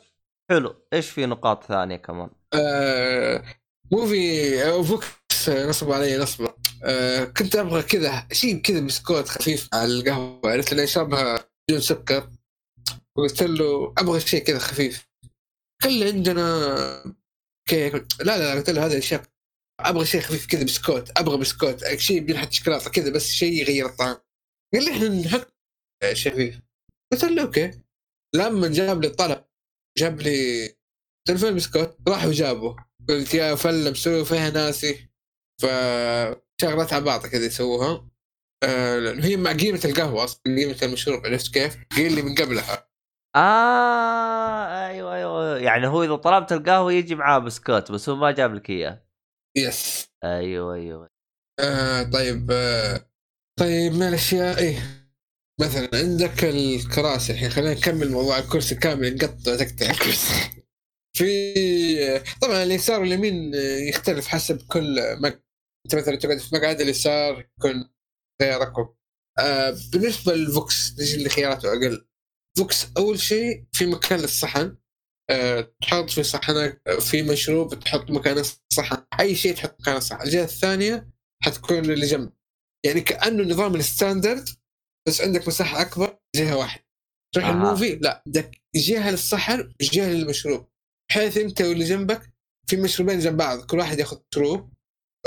حلو. 0.49 0.75
إيش 0.93 1.09
في 1.09 1.25
نقاط 1.25 1.63
ثانية 1.63 1.95
كمان؟ 1.95 2.29
آه 2.53 3.43
موفي 3.91 4.63
آه، 4.63 4.83
فوكس 4.83 5.49
نصب 5.49 5.91
علي 5.91 6.17
نصبه 6.17 6.53
آه 6.83 7.23
كنت 7.23 7.55
أبغى 7.55 7.83
كذا 7.83 8.27
شيء 8.31 8.61
كذا 8.61 8.79
بسكوت 8.79 9.27
خفيف 9.27 9.69
على 9.73 9.85
القهوة. 9.85 10.51
عرفت 10.51 10.73
انه 10.73 10.81
يشربها 10.81 11.45
بدون 11.69 11.81
سكر. 11.81 12.29
قلت 13.15 13.43
له 13.43 13.93
أبغى 13.97 14.19
شيء 14.19 14.43
كذا 14.43 14.59
خفيف. 14.59 15.09
لي 15.85 16.05
عندنا 16.05 17.15
كيك. 17.69 17.93
لا 18.19 18.37
لا 18.37 18.53
قلت 18.53 18.69
له 18.69 18.85
هذا 18.85 18.97
الشيء 18.97 19.21
أبغى 19.79 20.05
شيء 20.05 20.21
خفيف 20.21 20.47
كذا 20.47 20.63
بسكوت. 20.63 21.11
أبغى 21.17 21.37
بسكوت. 21.37 21.87
شيء 21.95 22.19
بينحط 22.19 22.51
شوكولاتة 22.51 22.89
كذا 22.89 23.09
بس 23.11 23.29
شيء 23.29 23.53
يغير 23.53 23.85
الطعم. 23.85 24.17
قال 24.73 24.85
لي 24.85 24.91
إحنا 24.91 25.09
نحط 25.09 25.53
شيء 26.13 26.33
خفيف. 26.33 26.59
قلت 27.11 27.23
له 27.23 27.41
أوكي. 27.41 27.81
لما 28.35 28.67
جاب 28.67 29.01
لي 29.01 29.07
الطلب 29.07 29.48
جاب 29.99 30.21
لي 30.21 30.69
تلفون 31.27 31.55
بسكوت 31.55 31.97
راح 32.07 32.25
وجابه 32.25 32.75
قلت 33.09 33.33
يا 33.33 33.55
فله 33.55 33.91
مسوي 33.91 34.25
فيها 34.25 34.49
ناسي. 34.49 35.09
فشغلات 35.61 36.93
على 36.93 37.03
بعض 37.03 37.25
كذا 37.25 37.45
يسووها. 37.45 38.09
آه 38.63 39.13
هي 39.13 39.37
مع 39.37 39.51
قيمة 39.51 39.81
القهوة 39.85 40.23
أصلا 40.23 40.41
قيمة 40.45 40.77
المشروب 40.83 41.25
عرفت 41.25 41.53
كيف؟ 41.53 41.77
قيل 41.97 42.15
لي 42.15 42.21
من 42.21 42.35
قبلها. 42.35 42.89
آه 43.35 44.87
أيوه 44.87 45.15
أيوه. 45.15 45.57
يعني 45.57 45.87
هو 45.87 46.03
إذا 46.03 46.15
طلبت 46.15 46.51
القهوة 46.51 46.93
يجي 46.93 47.15
معاه 47.15 47.39
بسكوت 47.39 47.91
بس 47.91 48.09
هو 48.09 48.15
ما 48.15 48.31
جاب 48.31 48.53
لك 48.53 48.69
إياه. 48.69 49.05
يس. 49.57 50.09
أيوه 50.23 50.73
أيوه. 50.73 51.09
آه 51.59 52.03
طيب 52.03 52.51
آه 52.51 53.09
طيب 53.59 53.93
من 53.93 54.03
الأشياء؟ 54.07 54.57
إيه. 54.59 54.98
مثلا 55.61 55.89
عندك 55.93 56.43
الكراسي 56.43 57.33
الحين 57.33 57.49
خلينا 57.49 57.73
نكمل 57.73 58.11
موضوع 58.11 58.39
الكرسي 58.39 58.75
كامل 58.75 59.15
نقطع 59.15 59.55
تقطع 59.55 59.91
الكرسي. 59.91 60.33
في 61.17 62.23
طبعا 62.41 62.63
اليسار 62.63 63.01
واليمين 63.01 63.53
يختلف 63.89 64.27
حسب 64.27 64.61
كل 64.67 64.95
مقعد 65.21 65.43
انت 65.85 65.95
مثلا 65.95 66.15
تقعد 66.15 66.37
في 66.37 66.55
مقعد 66.55 66.81
اليسار 66.81 67.39
يكون 67.39 67.89
خياركم. 68.41 68.95
آه 69.39 69.77
بالنسبة 69.91 70.33
للفوكس 70.35 70.93
نجي 70.99 71.23
لخياراته 71.23 71.69
أقل؟ 71.69 72.07
فوكس 72.57 72.87
أول 72.97 73.19
شيء 73.19 73.65
في 73.71 73.85
مكان 73.85 74.19
للصحن. 74.19 74.77
أه 75.29 75.73
تحط 75.81 76.09
في 76.09 76.23
صحنك 76.23 76.81
في 76.99 77.23
مشروب 77.23 77.79
تحط 77.79 78.11
مكان 78.11 78.37
الصحن. 78.37 78.97
أي 79.19 79.35
شيء 79.35 79.55
تحط 79.55 79.81
مكان 79.81 79.97
الصحن. 79.97 80.21
الجهة 80.21 80.43
الثانية 80.43 81.09
حتكون 81.43 81.77
اللي 81.77 82.05
جنب 82.05 82.33
يعني 82.85 83.01
كأنه 83.01 83.43
نظام 83.43 83.75
ال 83.75 83.83
standard 83.83 84.49
بس 85.09 85.21
عندك 85.21 85.47
مساحة 85.47 85.81
أكبر 85.81 86.19
جهة 86.35 86.57
واحدة. 86.57 86.83
تروح 87.35 87.45
آه. 87.47 87.51
الموفي 87.51 87.95
لا 87.95 88.23
عندك 88.27 88.61
جهة 88.75 89.11
للصحن 89.11 89.73
وجهة 89.81 90.09
للمشروب. 90.09 90.67
بحيث 91.09 91.37
أنت 91.37 91.61
واللي 91.61 91.85
جنبك 91.85 92.33
في 92.69 92.77
مشروبين 92.77 93.19
جنب 93.19 93.37
بعض 93.37 93.65
كل 93.65 93.77
واحد 93.77 93.99
ياخذ 93.99 94.17
مشروب 94.31 94.73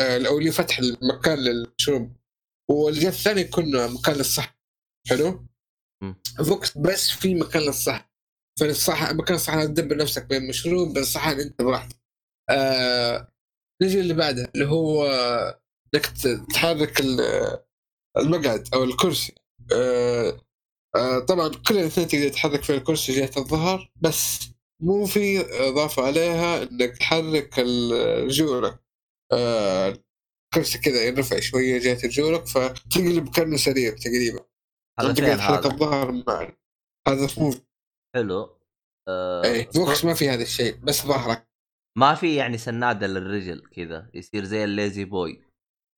آه، 0.00 0.26
أو 0.26 0.38
اللي 0.38 0.52
فتح 0.52 0.78
المكان 0.78 1.38
للمشروب. 1.38 2.16
والجهة 2.70 3.08
الثانية 3.08 3.42
يكون 3.42 3.92
مكان 3.94 4.14
للصحن. 4.16 4.54
حلو؟ 5.08 5.46
فوكس 6.48 6.78
بس 6.78 7.10
في 7.10 7.34
مكان 7.34 7.62
للصحن. 7.62 8.04
فالصحن 8.60 9.16
مكان 9.16 9.34
الصحن 9.34 9.74
تدبر 9.74 9.96
نفسك 9.96 10.26
بين 10.26 10.48
مشروب 10.48 10.94
بين 10.94 11.04
صحن 11.04 11.40
أنت 11.40 11.62
براحتك. 11.62 11.96
آه 12.50 13.32
نجي 13.82 14.00
اللي 14.00 14.14
بعده 14.14 14.50
اللي 14.54 14.66
هو 14.66 15.06
إنك 15.94 16.06
تحرك 16.54 17.00
ال- 17.00 17.58
المقعد 18.18 18.68
أو 18.74 18.84
الكرسي. 18.84 19.34
آه 19.72 20.40
آه 20.96 21.18
طبعا 21.18 21.48
كل 21.48 21.78
الاثنين 21.78 22.08
تقدر 22.08 22.28
تحرك 22.28 22.62
في 22.62 22.74
الكرسي 22.74 23.12
جهة 23.12 23.30
الظهر 23.36 23.90
بس 24.00 24.48
موفي 24.82 25.40
إضافة 25.68 26.06
عليها 26.06 26.62
إنك 26.62 26.96
تحرك 26.96 27.54
الرجول. 27.58 28.82
آه 29.32 29.98
الكرسي 30.44 30.78
كذا 30.78 31.04
يرفع 31.04 31.40
شوية 31.40 31.78
جهة 31.78 32.04
الرجول 32.04 32.46
فتقلب 32.46 33.28
كأنه 33.28 33.56
سرير 33.56 33.92
تقريبا. 33.98 34.44
هذا 35.00 35.12
تقدر 35.12 35.36
تحرك 35.36 35.66
الظهر 35.66 36.10
هذا 37.08 37.28
موفي 37.38 37.62
حلو. 38.14 38.58
آه 39.08 39.44
اي 39.44 39.64
فوكس 39.64 40.04
ما 40.04 40.14
في 40.14 40.28
هذا 40.28 40.42
الشيء 40.42 40.76
بس 40.76 41.06
ظهرك. 41.06 41.48
ما 41.98 42.14
في 42.14 42.36
يعني 42.36 42.58
سنادة 42.58 43.06
للرجل 43.06 43.66
كذا 43.66 44.10
يصير 44.14 44.44
زي 44.44 44.64
ال 44.64 44.72
lazy 44.72 45.04
boy. 45.04 45.42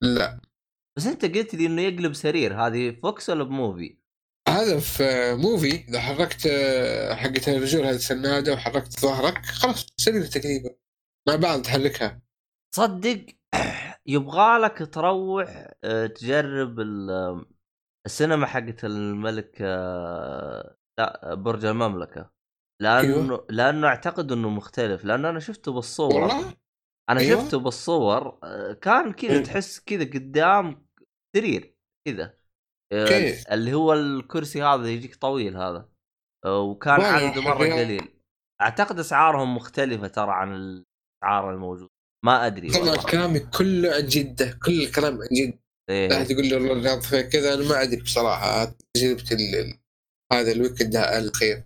لا. 0.02 0.40
بس 0.98 1.06
أنت 1.06 1.24
قلت 1.24 1.54
لي 1.54 1.66
إنه 1.66 1.82
يقلب 1.82 2.12
سرير 2.12 2.54
هذه 2.66 2.90
فوكس 3.02 3.30
ولا 3.30 3.44
بموفي؟ 3.44 4.04
هذا 4.48 4.78
في 4.80 5.34
موفي 5.34 5.84
إذا 5.88 6.00
حركت 6.00 6.46
آه، 6.46 7.14
حقت 7.14 7.48
الرجول 7.48 7.84
هذه 7.86 7.94
السنادة 7.94 8.52
وحركت 8.52 9.00
ظهرك 9.00 9.46
خلاص 9.46 9.86
سرير 9.96 10.26
تقريبا 10.26 10.70
مع 11.28 11.36
بعض 11.36 11.62
تحركها 11.62 12.22
تصدق 12.74 13.26
يبغى 14.06 14.58
لك 14.58 14.94
تروح 14.94 15.68
آه، 15.84 16.06
تجرب 16.06 16.80
ال- 16.80 17.44
السينما 18.06 18.46
حقت 18.46 18.84
الملك 18.84 19.58
آه، 19.60 20.76
لا 20.98 21.34
برج 21.34 21.64
المملكة 21.64 22.30
لأنه 22.82 23.14
أيوه. 23.14 23.46
لأنه 23.50 23.86
أعتقد 23.86 24.32
إنه 24.32 24.50
مختلف 24.50 25.04
لأنه 25.04 25.30
أنا 25.30 25.40
شفته 25.40 25.72
بالصور 25.72 26.14
والله 26.14 26.54
أنا 27.10 27.20
أيوه. 27.20 27.44
شفته 27.44 27.58
بالصور 27.58 28.38
كان 28.82 29.12
كذا 29.12 29.32
إيه. 29.32 29.42
تحس 29.42 29.80
كذا 29.80 30.04
قدام 30.04 30.83
سرير 31.36 31.74
كذا. 32.08 32.38
آه،. 32.92 33.54
اللي 33.54 33.74
هو 33.74 33.92
الكرسي 33.92 34.62
هذا 34.62 34.88
يجيك 34.88 35.16
طويل 35.16 35.56
هذا. 35.56 35.88
آه، 36.44 36.60
وكان 36.60 37.00
عدده 37.00 37.42
مرة. 37.42 37.54
قليل. 37.54 38.08
أعتقد 38.60 38.98
أسعارهم 38.98 39.56
مختلفة 39.56 40.08
ترى 40.08 40.30
عن 40.32 40.54
الأسعار 40.54 41.54
الموجودة. 41.54 41.90
ما 42.24 42.46
أدري 42.46 42.70
طبعا 42.70 42.96
كلامي 42.96 43.40
كله 43.40 43.94
عن 43.94 44.06
جدة 44.06 44.58
كل 44.64 44.82
الكلام 44.82 45.12
عن 45.12 45.28
جدة. 45.32 45.58
لا 45.90 46.16
احد 46.16 46.30
إيه. 46.30 46.32
يقول 46.32 46.46
لي 46.46 46.70
والله 46.70 47.00
فيها 47.00 47.22
كذا 47.22 47.54
أنا 47.54 47.68
ما 47.68 47.82
أدري 47.82 48.00
بصراحة. 48.02 48.76
تجربه 48.96 49.78
هذا 50.32 50.52
الويكند 50.52 50.90
ده 50.90 51.18
الاخير 51.18 51.64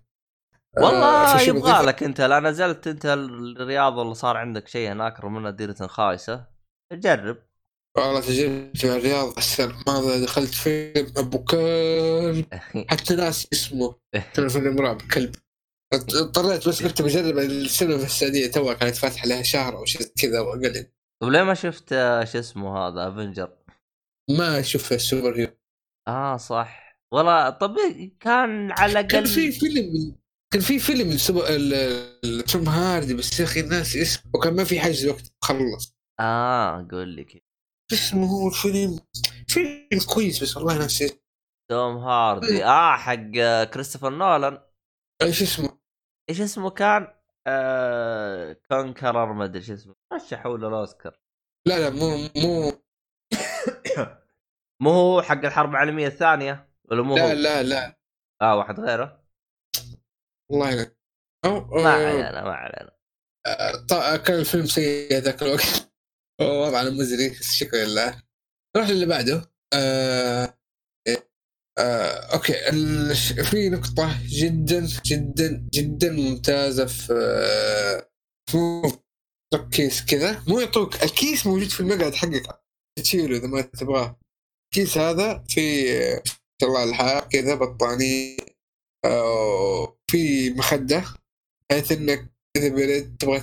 آه، 0.78 0.84
والله 0.84 1.40
يبغى؟ 1.40 1.86
لك 1.86 2.02
أنت. 2.02 2.20
لا 2.20 2.40
نزلت 2.40 2.86
أنت 2.86 3.06
الرياض 3.06 3.96
ولا 3.96 4.14
صار 4.14 4.36
عندك 4.36 4.68
شيء 4.68 4.92
هناك 4.92 5.20
رغم 5.20 5.36
انها 5.36 5.50
ديرة 5.50 5.86
خايسه 5.86 6.46
جرب. 6.92 7.47
والله 8.06 8.20
تجربتي 8.20 8.88
مع 8.88 8.96
الرياض 8.96 9.36
السنة 9.38 9.80
الماضيه 9.80 10.24
دخلت 10.24 10.54
فيلم 10.54 11.12
أبو 11.16 11.44
كلب. 11.44 12.46
حتى 12.90 13.14
ناسي 13.16 13.48
اسمه. 13.52 13.94
كان 14.34 14.48
فيلم 14.48 14.78
رعب 14.78 15.02
كلب. 15.14 15.34
اضطريت 15.94 16.68
بس 16.68 16.82
قلت 16.82 17.02
بجرب 17.02 17.38
السينما 17.38 17.98
في 17.98 18.04
السعودية. 18.04 18.46
توها 18.46 18.74
كانت 18.74 18.96
فاتحة 18.96 19.26
لها 19.26 19.42
شهر 19.42 19.76
أو 19.76 19.84
شيء 19.84 20.06
كذا 20.22 20.40
واقل 20.40 20.86
طيب 21.22 21.30
ليه 21.32 21.42
ما 21.42 21.54
شفت 21.54 21.92
آه، 21.92 22.24
شو 22.24 22.38
اسمه 22.38 22.78
هذا 22.78 23.08
Avenger 23.08 23.50
ما 24.30 24.60
أشوف 24.60 24.92
ال 24.92 25.00
super 25.00 25.36
hero. 25.36 25.52
آه 26.08 26.36
صح. 26.36 26.88
والله 27.12 27.50
طب 27.50 27.76
كان 28.20 28.72
على 28.72 29.04
كان 29.04 29.24
في 29.24 29.48
الاقل 29.48 29.52
فيلم 29.52 30.16
كان 30.52 30.62
في 30.62 30.78
فيلم 30.78 31.16
توم 32.42 32.68
هاردي 32.68 33.14
بس 33.14 33.40
يا 33.40 33.44
أخي 33.44 33.60
ناسي 33.60 33.96
اسمه 33.96 34.30
وكان 34.34 34.56
ما 34.56 34.64
في 34.64 34.80
حجز 34.80 35.06
وقت 35.06 35.32
خلص. 35.44 35.96
آه 36.20 36.88
قول 36.90 37.08
لي 37.08 37.24
كذا. 37.24 37.40
اسمه 37.92 38.26
هو 38.26 38.48
الفيلم 38.48 39.00
فيلم 39.48 39.88
كويس 40.14 40.42
بس 40.42 40.56
والله 40.56 40.84
اسمه. 40.86 41.10
توم 41.70 41.96
هاردي. 41.96 42.64
آه 42.64 42.96
حق 42.96 43.36
آه، 43.38 43.64
كريستوفر 43.64 44.10
نولان. 44.10 44.58
إيش 45.22 45.42
اسمه؟ 45.42 45.78
إيش 46.30 46.40
اسمه 46.40 46.70
كان؟ 46.70 47.14
آه 47.46 48.52
كونكرر 48.52 49.32
ما 49.32 49.44
أدري 49.44 49.62
شو 49.62 49.74
اسمه. 49.74 49.94
رشحوا 50.12 50.58
له 50.58 50.68
الأوسكار. 50.68 51.20
لا 51.68 51.78
لا 51.78 51.90
مو 51.90 52.16
مو 52.36 52.72
مو 54.82 54.90
هو 54.90 55.22
حق 55.22 55.44
الحرب 55.44 55.70
العالمية 55.70 56.06
الثانية؟ 56.06 56.72
ولا 56.84 57.02
مو 57.02 57.16
لا 57.16 57.22
هو؟ 57.28 57.32
لا 57.32 57.62
لا. 57.62 57.98
آه 58.42 58.56
واحد 58.56 58.80
غيره. 58.80 59.24
والله 60.50 60.74
لا. 60.74 60.96
أو 61.44 61.60
ما 61.82 61.90
علينا 61.90 62.44
ما 62.44 62.54
علينا. 62.54 62.98
ط- 63.88 64.22
كان 64.26 64.38
الفيلم 64.38 64.66
سيء 64.66 65.12
ذاك 65.14 65.42
الوقت. 65.42 65.87
وضعنا 66.40 66.90
مزري 66.90 67.34
شكرا 67.34 67.84
لله. 67.84 68.22
نروح 68.76 68.88
للي 68.88 69.06
بعده. 69.06 69.52
آه... 69.74 70.58
آه... 71.78 72.34
أوكي. 72.34 72.52
في 73.42 73.68
نقطة 73.68 74.18
جدا 74.26 74.88
جدا 75.06 75.68
جدا 75.74 76.12
ممتازة 76.12 76.86
في 76.86 77.12
آه، 79.54 79.68
كيس 79.72 80.04
كذا. 80.04 80.44
مو 80.48 80.60
يعطوك 80.60 81.02
الكيس 81.02 81.46
موجود 81.46 81.68
في 81.68 81.80
المقعد 81.80 82.14
حقك. 82.14 82.60
تشيله 82.98 83.36
إذا 83.36 83.46
ما 83.46 83.60
تبغاه. 83.60 84.20
الكيس 84.64 84.98
هذا 84.98 85.44
في 85.48 85.92
آه، 85.92 86.16
ما 86.16 86.22
شاء 86.60 86.70
الله 86.70 86.84
الحار 86.84 87.28
كذا 87.28 87.54
بطانية. 87.54 88.36
آه... 89.04 89.98
في 90.10 90.50
مخدة. 90.50 91.04
بحيث 91.70 91.92
إنك 91.92 92.32
إذا 92.56 92.68
بريد 92.68 93.16
تبغى 93.16 93.40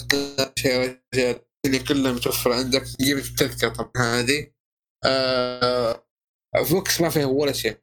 شيء 0.59 0.99
رجال. 1.13 1.44
اللي 1.65 1.79
كلها 1.79 2.11
متوفرة 2.11 2.55
عندك 2.55 2.83
قيمة 2.99 3.19
التذكرة 3.21 3.69
طبعا 3.69 3.91
هذه. 3.97 4.51
آه 5.05 6.05
فوكس 6.65 7.01
ما 7.01 7.09
فيها 7.09 7.25
ولا 7.25 7.51
شيء. 7.51 7.77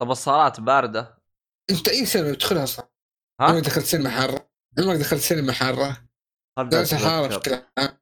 طب 0.00 0.10
الصالات 0.10 0.60
باردة؟ 0.60 1.22
أنت 1.70 1.88
أي 1.88 2.06
سينما 2.06 2.32
بتدخلها 2.32 2.64
أصلا؟ 2.64 2.88
ها؟ 3.40 3.46
عمرك 3.46 3.64
دخلت 3.64 3.84
سينما 3.84 4.10
حارة. 4.10 4.50
عمرك 4.78 4.98
دخلت 4.98 5.20
سينما 5.20 5.52
حارة؟ 5.52 6.08
الحراره 6.58 7.26
نتذكر. 7.26 7.38
بشكل 7.38 7.62
عام 7.78 7.98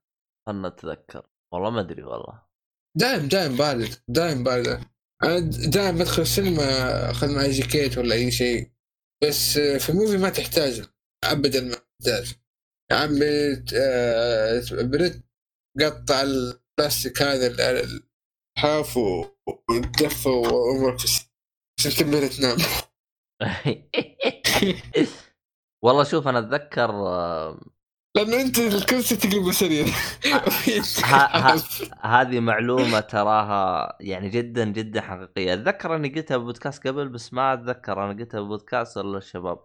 خلنا 0.49 0.69
نتذكر. 0.69 1.27
والله 1.53 1.71
ما 1.71 1.81
أدري 1.81 2.03
والله. 2.03 2.43
دايم 2.97 3.29
دايم 3.29 3.57
بارد 3.57 3.95
دايم 4.09 4.45
بارد 4.45 4.85
أنا 5.25 5.39
دايم 5.71 5.99
بدخل 5.99 6.23
السينما 6.23 7.11
اخذ 7.11 7.35
معي 7.35 7.51
جاكيت 7.51 7.99
ولا 7.99 8.15
أي 8.15 8.31
شيء. 8.31 8.71
بس 9.23 9.59
في 9.59 9.89
ال 9.89 9.95
Muvi 9.95 10.17
ما 10.17 10.29
تحتاجه 10.29 10.87
ابدا 11.25 11.61
ما 11.61 11.75
تحتاج 11.75 12.35
يا 12.91 12.97
عمي 12.97 13.65
آه، 13.77 14.63
برد 14.73 15.23
قطع 15.81 16.23
البلاستيك 16.23 17.23
هذا 17.23 17.47
ال- 17.47 18.03
اللحاف 18.59 18.97
و- 18.97 19.27
وتدفى 19.71 20.29
وامرك 20.29 20.99
في 20.99 21.05
السينما 21.05 21.31
عشان 21.79 21.91
تقدر 21.93 22.27
تنام 22.27 22.57
والله 25.85 26.05
شوف 26.05 26.29
أنا 26.29 26.39
أتذكر 26.39 26.91
آه، 26.91 27.61
لأنه 28.17 28.41
أنت 28.41 28.59
الكرسي 28.59 29.17
تقلبه 29.17 29.53
سرير 29.53 29.87
ها- 31.05 31.57
هذه 32.01 32.41
معلومة 32.41 33.01
تراها 33.01 33.97
يعني 34.01 34.29
جدا 34.29 34.65
جدا 34.65 35.01
حقيقية. 35.01 35.55
أتذكر 35.55 35.97
أني 35.97 36.09
قلتها 36.09 36.37
ببودكاست 36.37 36.87
قبل 36.87 37.09
بس 37.09 37.33
ما 37.33 37.53
أتذكر 37.55 38.05
أنا 38.05 38.19
قلتها 38.19 38.41
ببودكاست 38.41 38.97
ولا 38.97 39.19
الشباب. 39.19 39.59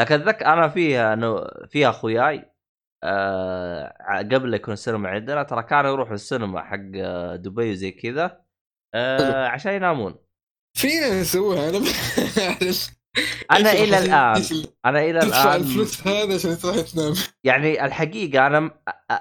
لكن 0.00 0.14
أتذكر 0.14 0.46
أنا 0.46 0.68
فيها 0.68 1.12
انه 1.14 1.44
فيها 1.70 1.90
أخوياي. 1.90 2.53
آه 3.04 4.18
قبل 4.18 4.50
لا 4.50 4.56
يكون 4.56 4.74
السينما 4.74 5.08
عندنا 5.08 5.42
ترى 5.42 5.62
كانوا 5.62 5.90
يروحوا 5.90 6.14
السينما 6.14 6.62
حق 6.62 6.78
آه، 6.96 7.36
دبي 7.36 7.72
وزي 7.72 7.90
كذا. 7.90 8.40
آه 8.94 9.46
عشان 9.46 9.72
ينامون. 9.72 10.14
في 10.76 10.88
ناس 11.00 11.12
يسووها 11.12 11.68
أنا 11.68 11.78
أنا 13.50 13.72
إلى؟ 13.72 13.98
الآن 13.98 14.42
أنا 14.84 15.02
إلى 15.04 15.20
تدفع 15.20 15.54
الآن 15.54 15.60
الفلوس 15.60 16.06
هذا 16.06 16.34
عشان 16.34 16.58
تروح 16.58 16.80
تنام. 16.80 17.14
يعني 17.44 17.84
الحقيقة 17.84 18.46
أنا 18.46 18.70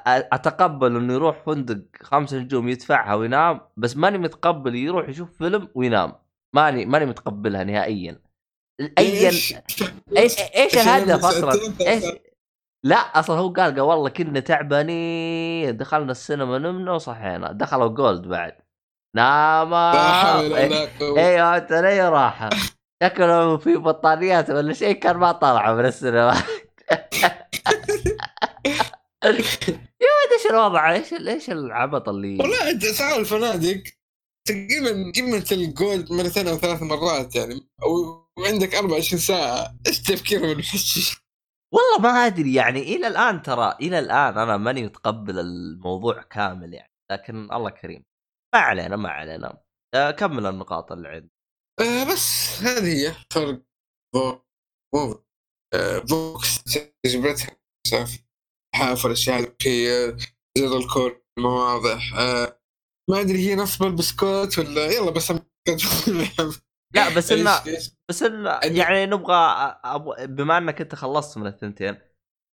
أتقبل 0.07 0.95
إنه 0.95 1.13
يروح 1.13 1.43
فندق 1.45 1.81
خمس 2.01 2.33
نجوم 2.33 2.69
يدفعها 2.69 3.13
وينام 3.15 3.61
بس 3.77 3.97
ماني 3.97 4.17
متقبل 4.17 4.75
يروح 4.75 5.09
يشوف 5.09 5.37
فيلم 5.37 5.67
وينام. 5.75 6.13
ماني 6.55 6.85
ماني 6.85 7.05
متقبلها 7.05 7.63
نهائيا. 7.63 8.21
ايا 8.97 9.29
إيش؟ 9.29 9.55
إيش 10.17 10.39
إيش 10.39 10.77
الهدف 10.77 11.25
أصلا؟ 11.25 11.53
إيش. 11.81 12.03
لا 12.85 12.95
أصلا 12.95 13.39
هو 13.39 13.49
قال 13.53 13.71
قال 13.73 13.81
والله 13.81 14.09
كنا 14.09 14.39
تعبانين 14.39 15.77
دخلنا 15.77 16.11
السينما 16.11 16.57
نمنا 16.57 16.91
وصحينا. 16.91 17.51
دخلوا 17.51 17.87
جولد 17.87 18.27
بعد. 18.27 18.57
قوة. 20.99 21.19
أيوه 21.19 21.57
أنت 21.57 21.73
ليه 21.73 22.09
راحه 22.09 22.49
شكلهم 23.03 23.57
في 23.57 23.75
بطاريات 23.75 24.49
ولا 24.49 24.73
شيء 24.73 24.93
كان 24.93 25.17
ما 25.17 25.31
طلعوا 25.31 25.75
من 25.75 25.85
السينما. 25.85 26.33
يا 30.01 30.07
ولد 30.07 30.33
إيش 30.37 30.45
الوضع؟ 30.51 30.91
إيش 30.91 31.13
إيش 31.13 31.49
العبط 31.49 32.09
اللي 32.09 32.37
والله 32.37 32.69
أنت 32.69 32.83
اسعار 32.83 33.19
الفنادق 33.19 33.83
تقريبا 34.47 35.11
قمة 35.15 35.45
الجولد 35.51 36.11
مرتين 36.11 36.47
أو 36.47 36.57
ثلاث 36.57 36.81
مرات 36.81 37.35
يعني 37.35 37.67
وعندك 38.37 38.75
24 38.75 39.19
ساعة. 39.19 39.75
إيش 39.87 40.01
تفكيرهم 40.01 40.59
الحشيش؟ 40.59 41.22
والله 41.73 41.99
ما 42.01 42.09
أدري 42.09 42.53
يعني 42.53 42.79
إلى 42.81 43.07
الآن 43.07 43.41
ترى 43.41 43.75
إلى 43.81 43.99
الآن 43.99 44.37
أنا 44.37 44.57
ماني 44.57 44.83
متقبل 44.83 45.39
الموضوع 45.39 46.21
كامل 46.21 46.73
يعني 46.73 46.91
لكن 47.11 47.51
الله 47.53 47.69
كريم. 47.69 48.05
ما 48.55 48.59
علينا 48.59 48.95
ما 48.95 49.09
علينا. 49.09 49.63
آه، 49.95 50.11
كمل 50.11 50.45
النقاط 50.45 50.91
اللي 50.91 51.07
عندي 51.09 51.31
آه 51.81 52.03
بس 52.13 52.57
هذه 52.61 53.07
هي 53.07 53.15
فرق 53.33 53.61
مو 54.15 55.23
فوكس 56.09 56.63
جبرتها 57.05 57.57
حافل 58.75 59.07
الاشياء 59.07 59.39
الذكيه 59.39 60.17
زر 60.57 60.77
الكور 60.77 61.21
المواضح 61.37 62.13
آه 62.15 62.59
ما 63.09 63.21
أدري 63.21 63.49
هي 63.49 63.55
نصب 63.55 63.83
البسكوت 63.83 64.59
ولا 64.59 64.85
يلا 64.91 65.11
بس 65.11 65.31
لا 66.93 67.15
بس 67.15 67.31
انه؟ 67.31 67.61
بس 68.09 68.23
إنه 68.23 68.59
يعني 68.63 69.05
نبغى 69.05 69.35
أبو 69.83 70.15
بما 70.19 70.57
إنك 70.57 70.81
أنت 70.81 70.95
خلصت 70.95 71.37
من 71.37 71.47
الثنتين 71.47 71.97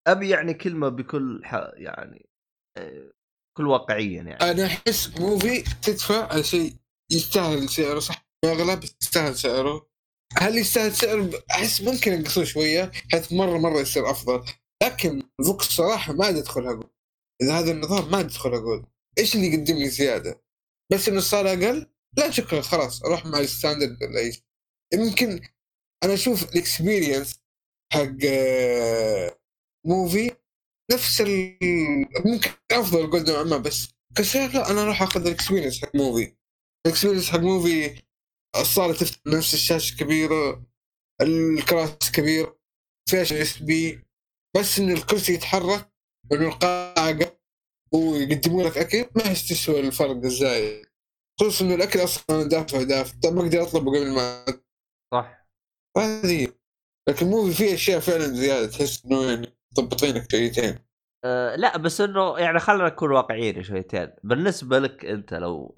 أبي 0.07 0.29
يعني 0.29 0.53
كلمة 0.53 0.89
بكل 0.89 1.41
ح... 1.45 1.53
يعني 1.73 2.29
آه، 2.77 3.11
كل 3.57 3.67
واقعيا 3.67 4.21
يعني. 4.23 4.51
أنا 4.51 4.65
أحس 4.65 5.19
Muvi 5.19 5.63
تدفع 5.81 6.27
على 6.31 6.43
شيء 6.43 6.75
يستاهل 7.11 7.69
سعره 7.69 7.99
صح؟ 7.99 8.27
اغلى 8.45 8.75
بس 8.75 8.95
يستاهل 9.01 9.35
سعره. 9.35 9.89
هل 10.37 10.57
يستاهل 10.57 10.91
سعره 10.91 11.31
أحس 11.51 11.81
ممكن 11.81 12.13
ينقصوه 12.13 12.43
شوية 12.43 12.91
حيث 13.11 13.33
مره 13.33 13.57
مرة 13.57 13.79
يصير 13.79 14.11
أفضل. 14.11 14.45
لكن 14.83 15.23
VOX 15.45 15.65
صراحة 15.65 16.13
ما 16.13 16.29
أدخل 16.29 16.67
أقول. 16.67 16.89
إذا 17.41 17.59
هذا 17.59 17.71
النظام 17.71 18.11
ما 18.11 18.19
أدخل 18.19 18.53
أقول. 18.53 18.85
إيش 19.17 19.35
اللي 19.35 19.47
يقدم 19.47 19.75
لي 19.75 19.89
زيادة؟ 19.89 20.43
بس 20.91 21.09
إنه 21.09 21.19
صار 21.19 21.47
أقل؟ 21.47 21.87
لا 22.17 22.31
شكرا 22.31 22.61
خلاص 22.61 23.03
أروح 23.05 23.25
مع 23.25 23.39
ال 23.39 23.47
standard 23.47 24.03
ولا 24.03 24.31
يمكن 24.93 25.39
أنا 26.03 26.13
أشوف 26.13 26.43
ال 26.43 26.52
experience 26.52 27.39
حق 27.93 28.17
آه، 28.25 29.39
Muvi 29.85 30.31
نفس 30.91 31.21
ال 31.21 31.57
ممكن 32.25 32.49
أفضل 32.71 33.03
أقول 33.03 33.23
نوعا 33.23 33.43
ما 33.43 33.57
بس 33.57 33.87
كسعر 34.15 34.49
لا 34.49 34.71
أنا 34.71 34.83
راح 34.83 35.01
أخذ 35.01 35.25
ال 35.27 35.32
experience 35.32 35.81
حق 35.81 35.95
Muvi 35.95 36.35
ال 36.87 36.91
experience 36.91 37.29
حق 37.29 37.39
Muvi 37.39 38.01
الصاله 38.55 38.93
تفتح 38.93 39.19
نفس 39.27 39.53
الشاشة 39.53 39.95
كبيرة 39.97 40.65
الكراسي 41.21 42.11
كبيره 42.13 42.59
فيها 43.09 43.21
USB 43.21 43.99
بس 44.57 44.79
إن 44.79 44.91
الكرسي 44.91 45.33
يتحرك 45.33 45.91
وانه 46.31 46.47
القاعة 46.47 47.07
قد- 47.07 47.37
ويقدموا 47.93 48.63
لك 48.63 48.77
أكل 48.77 49.05
ما 49.15 49.31
يستسوى 49.31 49.79
الفرق 49.79 50.23
الزايد. 50.23 50.85
خصوصا 51.39 51.65
إنه 51.65 51.75
الأكل 51.75 52.03
أصلا 52.03 52.43
دافع 52.43 52.83
دافع. 52.83 53.19
طب 53.23 53.33
ما 53.33 53.41
أقدر 53.41 53.63
أطلبه 53.63 53.91
قبل 53.91 54.11
ما 54.11 54.45
صح. 55.13 55.47
هذه. 55.97 56.47
لكن 57.09 57.25
Muvi 57.25 57.53
فيه 57.53 57.73
أشياء 57.73 57.99
فعلا 57.99 58.27
زيادة 58.27 58.67
تحس 58.67 59.05
إنه 59.05 59.23
يعني 59.23 59.57
مضبطينك 59.77 60.31
شويتين. 60.31 60.79
أه 61.25 61.55
لا 61.55 61.77
بس 61.77 62.01
إنه 62.01 62.39
يعني 62.39 62.59
خلينا 62.59 62.85
نكون 62.85 63.11
واقعيين 63.11 63.63
شويتين. 63.63 64.13
بالنسبة 64.23 64.79
لك 64.79 65.05
أنت 65.05 65.33
لو 65.33 65.77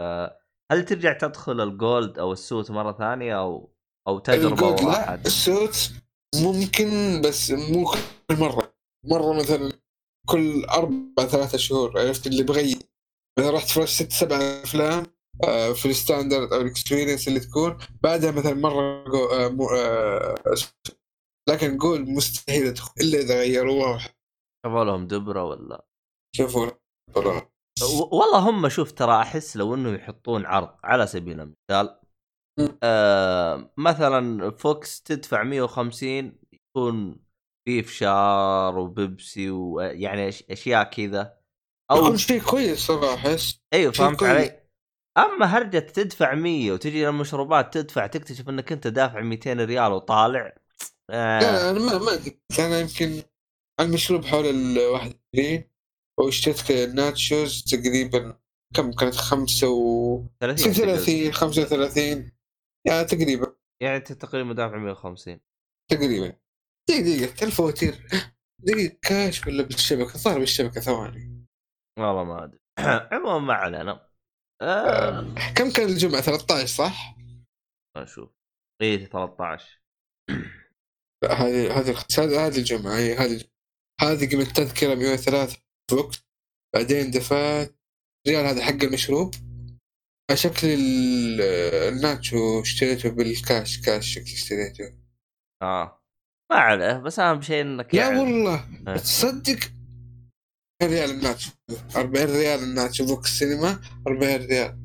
أه 0.00 0.40
هل 0.72 0.84
ترجع 0.84 1.12
تدخل 1.12 1.60
ال 1.60 1.72
gold 1.72 2.18
أو 2.18 2.32
ال 2.32 2.38
suite 2.38 2.70
مرة 2.70 2.92
ثانية 2.92 3.40
أو 3.40 3.74
أو 4.08 4.18
تجربة 4.18 4.52
ال 4.52 4.58
gold 4.58 4.80
لا 4.80 4.86
واحد؟ 4.86 5.26
ال 5.26 5.37
suite 5.37 5.92
ممكن 6.34 7.20
بس 7.24 7.50
مو 7.50 7.84
كل 7.84 8.36
مرة. 8.36 8.74
مرة 9.04 9.32
مثلا 9.32 9.72
كل 10.28 10.64
أربع 10.64 11.26
ثلاثة 11.26 11.58
شهور 11.58 12.00
عرفت؟ 12.00 12.26
اللي 12.26 12.42
بغير. 12.42 12.78
إذا 13.38 13.50
رحت 13.50 13.68
فرش 13.68 13.90
ست 13.90 14.12
سبع 14.12 14.36
أفلام 14.36 15.06
آه، 15.44 15.72
في 15.72 15.86
ال 15.86 15.93
standard 15.93 16.52
أو 16.52 16.60
ال 16.60 16.66
experience 16.66 17.28
اللي 17.28 17.40
تكون 17.40 17.78
بعدها 18.02 18.30
مثلا 18.30 18.54
مرة 18.54 19.04
جو 19.04 19.24
آه، 19.24 19.48
مو 19.48 19.68
آه، 19.68 20.34
لكن 21.48 21.76
gold 21.76 22.08
مستحيل 22.08 22.66
ادخل 22.66 22.92
إلا 23.00 23.18
إذا 23.18 23.38
غيروها 23.38 23.98
شافوا 24.66 24.84
لهم 24.84 25.06
دبرة 25.06 25.44
ولا؟ 25.44 25.86
شوفوا 26.36 26.70
والله 28.12 28.38
هم 28.38 28.68
شوف 28.68 28.92
ترى 28.92 29.22
أحس 29.22 29.56
لو 29.56 29.74
انه 29.74 29.94
يحطون 29.94 30.46
عرض 30.46 30.76
على 30.84 31.06
سبيل 31.06 31.40
المثال. 31.40 32.00
آه 32.82 33.72
مثلا 33.76 34.50
VOX 34.50 35.02
تدفع 35.02 35.42
150 35.42 36.38
يكون 36.52 37.20
في 37.64 37.82
فشار 37.82 38.78
وبيبسي 38.78 39.50
ويعني 39.50 40.28
أشياء 40.28 40.90
كذا. 40.90 41.39
أو 41.90 41.96
يكون 41.96 42.16
شيء 42.16 42.42
كويس 42.42 42.78
صراحة 42.78 43.36
أيوه 43.72 43.92
فهمت. 43.92 44.22
علي. 44.22 44.60
أما 45.18 45.46
هرجة 45.46 45.78
تدفع 45.78 46.34
100 46.34 46.72
وتجي 46.72 47.04
للمشروبات 47.04 47.74
تدفع 47.74 48.06
تكتشف 48.06 48.48
إنك 48.48 48.72
أنت 48.72 48.86
دافع 48.86 49.20
200 49.20 49.52
ريال 49.52 49.92
وطالع. 49.92 50.54
آه. 51.10 51.40
لا 51.40 51.70
أنا 51.70 51.78
ما 51.78 51.98
ما 51.98 52.14
أدري. 52.14 52.40
أنا 52.58 52.80
يمكن 52.80 53.22
المشروب 53.80 54.24
حول 54.24 54.46
ال 54.46 54.78
21 54.78 55.64
واشتريت 56.18 56.72
ناتشوز 56.94 57.64
تقريبا 57.64 58.40
كم 58.74 58.92
كانت؟ 58.92 59.14
خمسة 59.14 59.68
و 59.68 60.22
30 60.40 60.72
36 60.72 61.32
35 61.32 62.32
يعني 62.86 63.04
تقريبا. 63.04 63.56
يعني 63.82 63.96
أنت 63.96 64.12
تقريبا 64.12 64.52
دافع 64.52 64.76
150 64.76 65.40
تقريبا. 65.90 66.36
دقيقة 66.88 67.02
دقيقة 67.02 67.44
الفواتير 67.44 68.06
دقيقة 68.58 68.96
كاش 69.02 69.46
ولا 69.46 69.62
بالشبكة؟ 69.62 70.18
صار 70.18 70.38
بالشبكة 70.38 70.80
ثواني. 70.80 71.39
والله 71.98 72.24
ما 72.24 72.44
أدري. 72.44 72.58
عموما 73.12 73.38
ما 73.38 73.54
علينا. 73.54 74.06
آه 74.62 75.34
كم 75.56 75.70
كان 75.70 75.88
الجمعة؟ 75.88 76.20
13 76.20 76.66
صح؟ 76.66 77.16
نشوف. 77.96 78.30
إيه 78.82 79.06
13 79.06 79.80
لا 81.24 81.32
هذه 81.32 81.78
هذه 81.80 81.96
هذه 82.18 82.46
هذه 82.46 82.58
الجمعة 82.58 82.96
هي 82.96 83.14
هذه 83.14 83.32
الجمعة. 83.32 83.50
هذه 84.00 84.30
قيمة 84.30 84.42
التذكرة 84.42 84.94
103 84.94 85.58
وقت 85.92 86.24
بعدين 86.74 87.10
دفعت 87.10 87.74
ريال 88.28 88.46
هذا 88.46 88.64
حق 88.64 88.82
المشروب. 88.84 89.34
شكل 90.34 90.66
ال- 90.66 91.40
الناتشو 91.94 92.60
اشتريته 92.62 93.10
بالكاش 93.10 93.80
كاش 93.80 94.14
شكل 94.14 94.22
اشتريته. 94.32 94.98
آه. 95.62 96.02
ما 96.52 96.58
عليه 96.58 96.92
بس 96.98 97.18
أهم 97.18 97.42
شيء 97.42 97.60
إنك 97.60 97.94
لا 97.94 98.00
يعني 98.02 98.18
والله. 98.20 98.68
آه. 98.88 98.96
تصدق 98.96 99.58
ريال 100.82 101.10
ال 101.10 101.17
nacho 101.17 101.50
40 101.96 102.26
ريال 102.26 102.62
ال 102.62 102.69
nacho 102.69 103.06
VOX 103.06 103.38
سينما 103.38 103.80
40 104.06 104.46
ريال. 104.46 104.78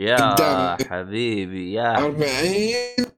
يا. 0.00 0.76
حبيبي 0.90 1.72
يا 1.72 1.98
40 1.98 2.24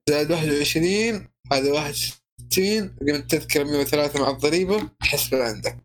زائد 0.08 0.32
21 0.32 1.28
هذا 1.52 1.72
61 1.72 2.96
قيمة 2.98 3.18
التذكرة 3.18 3.64
103 3.64 4.22
مع 4.22 4.30
الضريبة. 4.30 4.90
أحس 5.02 5.34
عندك. 5.34 5.76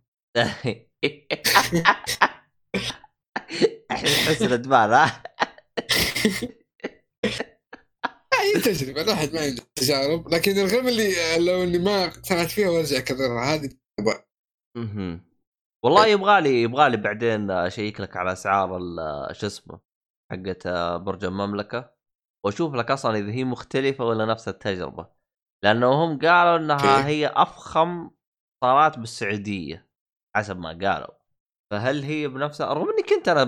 حسن 3.92 4.70
مال 4.70 4.94
ها؟ 4.94 5.24
هي 8.40 8.62
تجربة 8.62 9.02
الواحد 9.02 9.34
ما 9.34 9.42
عنده 9.42 9.64
تجارب. 9.76 10.34
لكن 10.34 10.60
الغرب 10.60 10.88
اللي 10.88 11.38
لو 11.38 11.64
إني 11.64 11.78
ما 11.78 12.06
اقتنعت 12.06 12.52
فيها 12.52 12.70
وأرجع 12.70 12.98
أكررها 12.98 13.56
هذه 13.56 13.70
مهم. 15.84 15.94
والله 15.94 16.08
يبغالي 16.08 16.62
يبغالي 16.62 16.98
بعدين 16.98 17.52
أشيك 17.52 18.02
لك 18.02 18.18
على 18.18 18.32
أسعار 18.32 18.78
ال- 18.78 19.36
شو 19.36 19.48
اسمه 19.48 19.80
حقت 20.32 20.68
برج 21.02 21.26
المملكة. 21.26 21.92
وأشوف 22.46 22.74
لك 22.76 22.92
أصلا 22.92 23.18
إذا 23.18 23.32
هي 23.32 23.44
مختلفة 23.44 24.06
ولا 24.06 24.26
نفس 24.26 24.48
التجربة. 24.48 25.08
لأنه 25.64 25.88
هم 25.92 26.20
قالوا 26.20 26.58
إنها 26.58 26.98
أوكي. 26.98 27.08
هي 27.08 27.28
أفخم 27.28 28.12
صالات 28.64 29.00
بالسعودية 29.00 29.90
حسب 30.36 30.58
ما 30.60 30.70
قالوا. 30.70 31.20
فهل 31.72 32.04
هي 32.04 32.28
بنفسها؟ 32.28 32.74
رغم 32.74 32.90
إني 32.90 33.04
كنت 33.04 33.30
أنا 33.30 33.44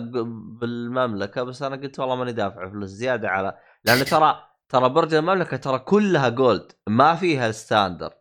بالمملكة 0.59 1.43
بس 1.43 1.63
أنا 1.63 1.75
قلت 1.75 1.99
والله 1.99 2.15
ماني 2.15 2.31
دافع 2.31 2.69
فلوس 2.69 2.89
زيادة 2.89 3.29
على 3.29 3.57
لأنه 3.85 4.03
ترى 4.03 4.47
ترى 4.69 4.89
برج 4.89 5.13
المملكة 5.13 5.57
ترى 5.57 5.79
كلها 5.79 6.29
gold 6.29 6.71
ما 6.89 7.15
فيها 7.15 7.51
standard 7.51 8.13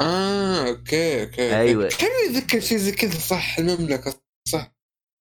آه 0.00 0.68
okay 0.68 1.22
okay 1.22 1.56
أيوة. 1.56 1.88
كان 1.88 2.10
يذكر 2.30 2.60
شيء 2.60 2.78
زي 2.78 2.92
كذا 2.92 3.18
صح 3.18 3.58
المملكة 3.58 4.14
صح. 4.48 4.72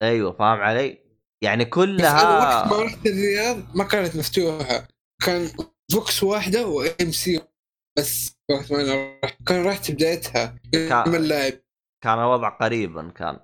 أيوه 0.03 0.31
فاهم 0.31 0.59
علي؟ 0.59 0.97
يعني 1.43 1.65
بس 1.65 1.69
كلها 1.71 2.39
وقت 2.39 2.73
ما 2.73 2.83
رحت 2.83 3.05
الرياض 3.07 3.75
ما 3.77 3.83
كانت 3.83 4.15
مفتوحة. 4.15 4.87
كان 5.25 5.51
VOX 5.91 6.23
واحدة 6.23 6.67
و 6.67 6.82
AM 6.82 7.11
C 7.11 7.41
بس 7.97 8.31
وقت 8.51 8.71
ما 8.71 8.81
أنا 8.81 9.19
رحت. 9.23 9.37
كان 9.47 9.65
رحت 9.65 9.91
بدايتها. 9.91 10.59
كان- 10.73 11.09
من 11.09 11.15
اللاعب. 11.15 11.53
كان 12.03 12.13
الوضع 12.19 12.49
قريبا 12.49 13.09
كان 13.09 13.39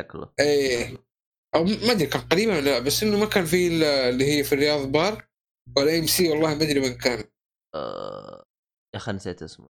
شكله. 0.00 0.32
إيه. 0.40 0.96
أو 1.54 1.64
ما 1.64 1.92
أدري 1.92 2.06
كان 2.06 2.20
قريبا 2.22 2.56
ولا 2.56 2.70
لا 2.70 2.78
بس 2.78 3.02
إنه 3.02 3.18
ما 3.18 3.26
كان 3.26 3.44
في 3.44 3.66
اللي 4.08 4.24
هي 4.38 4.44
في 4.44 4.52
الرياض 4.54 4.92
بار 4.92 5.28
ولا 5.76 5.98
إم 5.98 6.06
سي 6.06 6.28
والله 6.28 6.54
ما 6.54 6.62
أدري 6.62 6.80
وين 6.80 6.94
كان. 6.98 7.24
آه... 7.74 8.44
يا 8.94 8.98
أخي 8.98 9.12
نسيت 9.12 9.42
اسمه. 9.42 9.66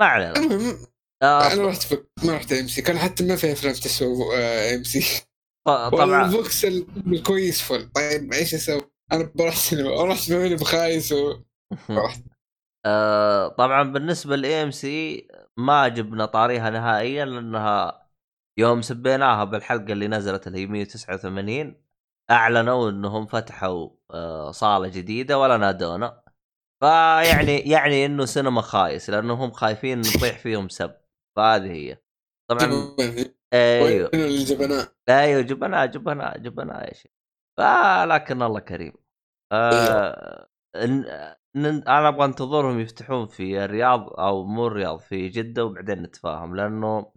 ما 0.00 0.06
علينا. 0.06 0.36
المهم 0.36 0.86
آه... 1.22 1.52
أنا 1.52 1.66
رحت 1.66 1.82
فك... 1.82 2.06
ما 2.24 2.34
رحت 2.36 2.52
ام 2.52 2.68
سي 2.68 2.82
كان 2.82 2.98
حتى 2.98 3.24
ما 3.24 3.36
في 3.36 3.52
افلام 3.52 3.72
تسوى 3.72 4.36
ام 4.74 4.84
سي 4.84 5.22
طبعا. 5.66 6.24
البوكس 6.26 6.64
الكويس 6.64 7.62
فل 7.62 7.90
طيب 7.92 8.32
إيش 8.32 8.54
أسوي؟ 8.54 8.80
أنا 9.12 9.32
بروح 9.34 9.56
سينما 9.56 10.00
أروح 10.00 10.18
سينما 10.18 10.56
بخايس 10.56 11.12
و... 11.12 11.42
رحت. 11.90 12.22
آه... 12.86 13.48
طبعا 13.48 13.82
بالنسبة 13.82 14.36
لاي 14.36 14.62
ام 14.62 14.70
سي 14.70 15.28
ما 15.56 15.88
جبنا 15.88 16.26
طاريها 16.26 16.70
نهائيا 16.70 17.24
لأنها 17.24 18.08
يوم 18.58 18.82
سبيناها 18.82 19.44
بالحلقة 19.44 19.92
اللي 19.92 20.08
نزلت 20.08 20.46
اللي 20.46 20.58
هي 20.58 20.66
189 20.66 21.84
أعلنوا 22.30 22.90
إنهم 22.90 23.26
فتحوا 23.26 23.90
آه... 24.10 24.50
صالة 24.50 24.88
جديدة 24.88 25.38
ولا 25.38 25.56
نادونا. 25.56 26.23
فيعني 26.84 27.58
يعني 27.58 28.06
إنه 28.06 28.24
سينما 28.24 28.60
خايس 28.60 29.10
لانهم 29.10 29.50
خايفين 29.50 29.98
نطيح 29.98 30.38
فيهم 30.38 30.68
سب. 30.68 30.96
فهذه 31.36 31.72
هي. 31.72 31.98
طبعا 32.50 32.96
أيوه. 33.54 34.10
الجبناء؟ 34.14 34.92
أيوه 35.08 35.42
جبناه 35.42 35.86
جبناه 35.86 36.36
جبناه 36.36 36.80
يا 36.84 36.94
شيخ. 36.94 37.12
فلكن 37.58 38.42
الله 38.42 38.60
كريم. 38.60 38.92
آه 39.52 40.48
ن- 41.56 41.88
أنا 41.88 42.08
أبغى 42.08 42.24
أنتظرهم 42.24 42.80
يفتحون 42.80 43.26
في 43.26 43.64
الرياض 43.64 44.20
أو 44.20 44.44
مو 44.44 44.66
الرياض 44.66 44.98
في 44.98 45.28
جدة 45.28 45.64
وبعدين 45.64 46.02
نتفاهم 46.02 46.56
لأنه 46.56 47.12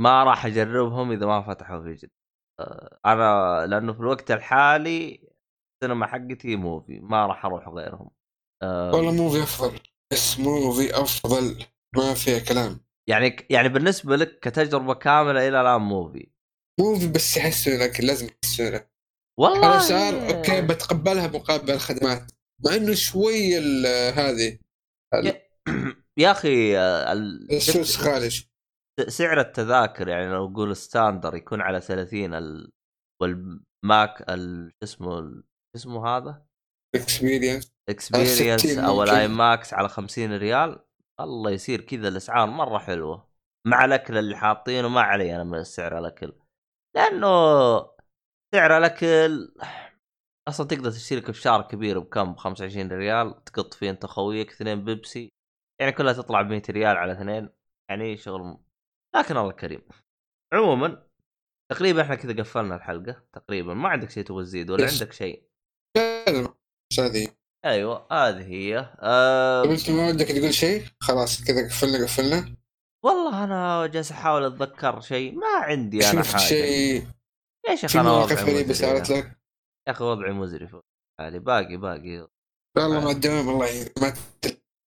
ما 0.00 0.24
راح 0.24 0.46
أجربهم 0.46 1.12
إذا 1.12 1.26
ما 1.26 1.42
فتحوا 1.42 1.82
في 1.82 1.94
جدة. 1.94 2.12
آه 2.60 2.98
أنا 3.06 3.66
لأنه 3.66 3.92
في 3.92 4.00
الوقت 4.00 4.30
الحالي 4.30 5.28
السينما 5.74 6.06
حقتي 6.06 6.56
Muvi 6.56 7.00
ما 7.00 7.26
راح 7.26 7.44
أروح 7.44 7.68
غيرهم. 7.68 8.10
آه 8.62 8.94
والله 8.94 9.12
Muvi 9.12 9.42
أفضل 9.42 9.80
بس 10.12 10.38
Muvi 10.38 11.00
أفضل 11.00 11.64
ما 11.96 12.14
فيها 12.14 12.38
كلام. 12.38 12.80
يعني 13.08 13.46
يعني 13.50 13.68
بالنسبة 13.68 14.16
لك 14.16 14.38
كتجربة 14.40 14.94
كاملة 14.94 15.48
إلى 15.48 15.60
الآن 15.60 15.80
Muvi 15.80 16.30
Muvi 16.80 17.08
بس 17.08 17.36
يحسن 17.36 17.78
لكن 17.78 18.04
لازم 18.04 18.26
يحسن 18.44 18.80
والله 19.38 19.72
الاسعار 19.74 20.36
okay 20.36 20.62
بتقبلها 20.62 21.26
مقابل 21.26 21.70
الخدمات. 21.70 22.32
مع 22.64 22.74
إنه 22.74 22.94
شوي 22.94 23.58
ال- 23.58 23.86
هذه 24.14 24.58
يا 26.18 26.30
أخي 26.30 26.78
ال- 26.78 27.52
ال 27.52 27.60
suite 27.60 28.00
غالي 28.00 28.30
سعر 29.08 29.40
التذاكر 29.40 30.08
يعني 30.08 30.32
لو 30.32 30.48
نقول 30.48 30.76
standard 30.76 31.34
يكون 31.34 31.60
على 31.60 31.80
30 31.80 32.34
ال... 32.34 32.72
وال 33.22 33.65
MAX 33.65 34.30
ال... 34.30 34.72
اسمه 34.82 35.18
ال... 35.18 35.44
اسمه 35.76 36.06
هذا؟ 36.08 36.45
experience 37.02 37.72
experience 37.88 38.60
60 38.66 38.84
أو. 38.84 39.02
ال 39.02 39.15
I 39.15 39.28
MAX 39.28 39.74
على 39.74 39.88
50 39.88 40.36
ريال. 40.36 40.84
الله 41.20 41.50
يصير 41.50 41.80
كذا 41.80 42.08
الأسعار 42.08 42.46
مرة 42.46 42.78
حلوة. 42.78 43.28
مع 43.66 43.84
الأكل 43.84 44.18
اللي 44.18 44.36
حاطينه 44.36 44.88
ما 44.88 45.00
علي 45.00 45.36
أنا 45.36 45.44
من 45.44 45.64
سعر 45.64 45.98
الأكل. 45.98 46.32
لأنه 46.96 47.28
سعر 48.54 48.78
الأكل 48.78 49.54
أصلا 50.48 50.66
تقدر 50.66 50.90
تشتري 50.90 51.18
لك 51.20 51.30
فشار 51.30 51.62
كبير 51.62 51.98
بكم؟ 51.98 52.32
ب 52.32 52.36
25 52.36 52.92
ريال 52.92 53.44
تقط 53.44 53.74
فيه 53.74 53.90
أنت 53.90 54.06
خويك 54.06 54.50
اثنين 54.52 54.84
بيبسي. 54.84 55.32
يعني 55.80 55.92
كلها 55.92 56.12
تطلع 56.12 56.42
ب 56.42 56.46
100 56.50 56.62
ريال 56.70 56.96
على 56.96 57.12
اثنين. 57.12 57.48
يعني 57.90 58.16
شغل 58.16 58.40
م- 58.42 58.64
لكن 59.16 59.36
الله 59.36 59.52
كريم. 59.52 59.82
عموما 60.52 61.06
تقريبا 61.72 62.02
إحنا 62.02 62.14
كذا 62.14 62.32
قفلنا 62.42 62.76
الحلقة 62.76 63.22
تقريبا. 63.32 63.74
ما 63.74 63.88
عندك 63.88 64.10
شيء 64.10 64.24
تبغى 64.24 64.42
تزيد 64.42 64.70
ولا. 64.70 64.86
عندك 64.86 65.12
شيء 65.12 65.46
بس 66.96 67.00
هذه. 67.00 67.28
أيوه 67.64 68.06
هذه 68.12 68.42
هي. 68.42 68.94
أه 69.00 69.62
طيب 69.62 69.70
أنت 69.70 69.90
ما 69.90 70.08
ودك 70.08 70.26
تقول 70.26 70.54
شيء؟ 70.54 70.84
خلاص 71.00 71.44
كذا 71.44 71.68
قفلنا 71.68 72.04
قفلنا. 72.04 72.54
والله 73.04 73.44
أنا 73.44 73.86
جالس 73.86 74.12
أحاول 74.12 74.44
أتذكر 74.44 75.00
شيء. 75.00 75.34
ما 75.34 75.46
عندي 75.46 76.10
أنا 76.10 76.22
شفت 76.22 76.32
حاجة. 76.32 76.42
شيء؟ 76.42 77.06
يا 77.68 77.74
شيخ 77.74 77.96
أنا 77.96 78.08
مواقف 78.08 78.42
غريبة 78.42 78.72
صارت 78.72 79.10
يا 79.10 79.16
لك؟ 79.16 79.38
أخي 79.88 80.04
وضعي 80.04 80.32
مزري 80.32 80.66
في 80.66 80.80
حالي. 81.20 81.38
باقي 81.38 81.76
باقي. 81.76 82.28
والله 82.76 83.04
مع 83.04 83.10
الدوام 83.10 83.48
الله 83.48 83.66
يعين 83.66 83.88
ما 84.00 84.14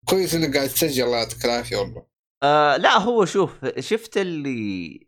كويس 0.06 0.36
إنك 0.36 0.58
قاعد 0.58 0.70
تسجل 0.70 1.04
الله 1.04 1.18
يعطيك 1.18 1.46
العافية 1.46 1.78
والله. 1.78 2.06
آه 2.44 2.78
لا 2.78 2.98
هو 2.98 3.26
شوف 3.26 3.66
شفت 3.80 4.18
اللي 4.18 5.08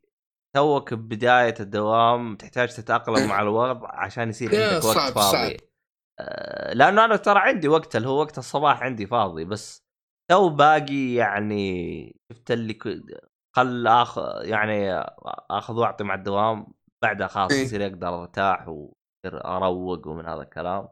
توك 0.55 0.93
ببداية 0.93 1.55
الدوام 1.59 2.35
تحتاج 2.35 2.73
تتأقلم 2.73 3.27
مع 3.27 3.41
الوضع 3.41 3.89
عشان 3.91 4.29
يصير 4.29 4.53
يا 4.53 4.73
عندك 4.73 4.85
وقت 4.85 5.13
فاضي. 5.13 5.55
آه 5.55 5.70
لأنه 6.73 7.05
أنا 7.05 7.15
ترى 7.15 7.39
عندي 7.39 7.67
وقت 7.67 7.95
اللي 7.95 8.07
هو 8.07 8.19
وقت 8.19 8.37
الصباح 8.37 8.83
عندي 8.83 9.05
فاضي 9.07 9.45
بس 9.45 9.83
تو 10.31 10.49
باقي 10.49 11.13
يعني 11.13 12.19
شفت 12.31 12.51
اللي. 12.51 12.79
خل 13.55 13.87
اخذ 13.87 14.45
يعني 14.45 14.91
آخذ 15.51 15.73
واعطي 15.79 16.03
مع 16.03 16.13
الدوام 16.13 16.67
بعدها 17.03 17.27
خلاص 17.27 17.51
إيه. 17.51 17.63
يصير 17.63 17.85
أقدر 17.87 18.21
أرتاح 18.21 18.67
ويصير 18.67 19.45
أروق 19.45 20.07
ومن 20.07 20.25
هذا 20.25 20.41
الكلام 20.41 20.87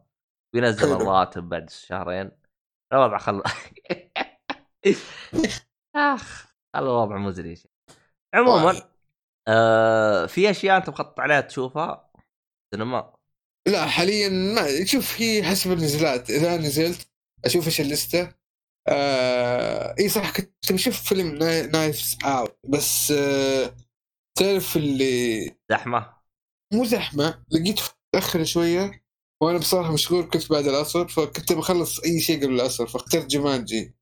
وينزل. 0.55 0.93
الراتب 0.93 1.49
بعد 1.49 1.69
شهرين 1.69 2.31
الوضع 2.93 3.17
خل 3.17 3.43
آخ 5.95 6.53
الوضع 6.75 7.17
مزري. 7.17 7.63
عموما 8.33 8.65
والله. 8.65 8.89
آه 9.47 10.25
في 10.25 10.49
أشياء 10.49 10.77
أنت 10.77 10.89
مخطط 10.89 11.19
عليها 11.19 11.41
تشوفها 11.41 12.11
سينما 12.73 13.18
لا 13.69 13.85
حاليا 13.87 14.29
ما 14.29 14.85
شوف 14.85 15.21
هي 15.21 15.43
حسب 15.43 15.71
النزلات. 15.71 16.29
إذا 16.29 16.57
نزلت 16.57 17.07
أشوف 17.45 17.65
إيش 17.67 17.81
اللسته 17.81 18.31
آه... 18.87 19.95
إي 19.99 20.09
صح 20.09 20.31
كنت 20.37 20.71
بشوف 20.73 21.01
فيلم 21.01 21.35
Kni... 21.35 21.67
Knives 21.67 22.17
Out 22.23 22.57
بس 22.69 23.11
آه... 23.11 23.75
تعرف 24.37 24.77
اللي 24.77 25.51
زحمة؟ 25.71 26.13
مو 26.73 26.85
زحمة 26.85 27.43
لقيته 27.51 27.83
متأخر 28.15 28.43
شوية 28.43 29.03
وأنا 29.41 29.57
بصراحة 29.57 29.93
مشغول 29.93 30.29
كنت 30.29 30.49
بعد 30.51 30.67
العصر 30.67 31.07
فكنت 31.07 31.53
بخلص 31.53 31.99
أي 31.99 32.19
شيء 32.21 32.43
قبل 32.43 32.53
العصر 32.55 32.87
فاخترت 32.87 33.25
Jumanji 33.25 33.95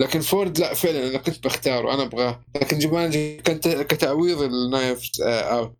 لكن 0.00 0.20
فورد 0.20 0.58
لا 0.58 0.74
فعلا 0.74 1.08
أنا 1.10 1.18
كنت 1.18 1.44
بختاره 1.44 1.94
أنا 1.94 2.02
أبغاه. 2.02 2.44
لكن 2.56 2.78
Jumanji 2.78 3.36
كان 3.36 3.60
ت- 3.60 3.68
كتعويض 3.68 4.42
ال 4.42 4.53
Knives 4.53 5.20
Out 5.22 5.76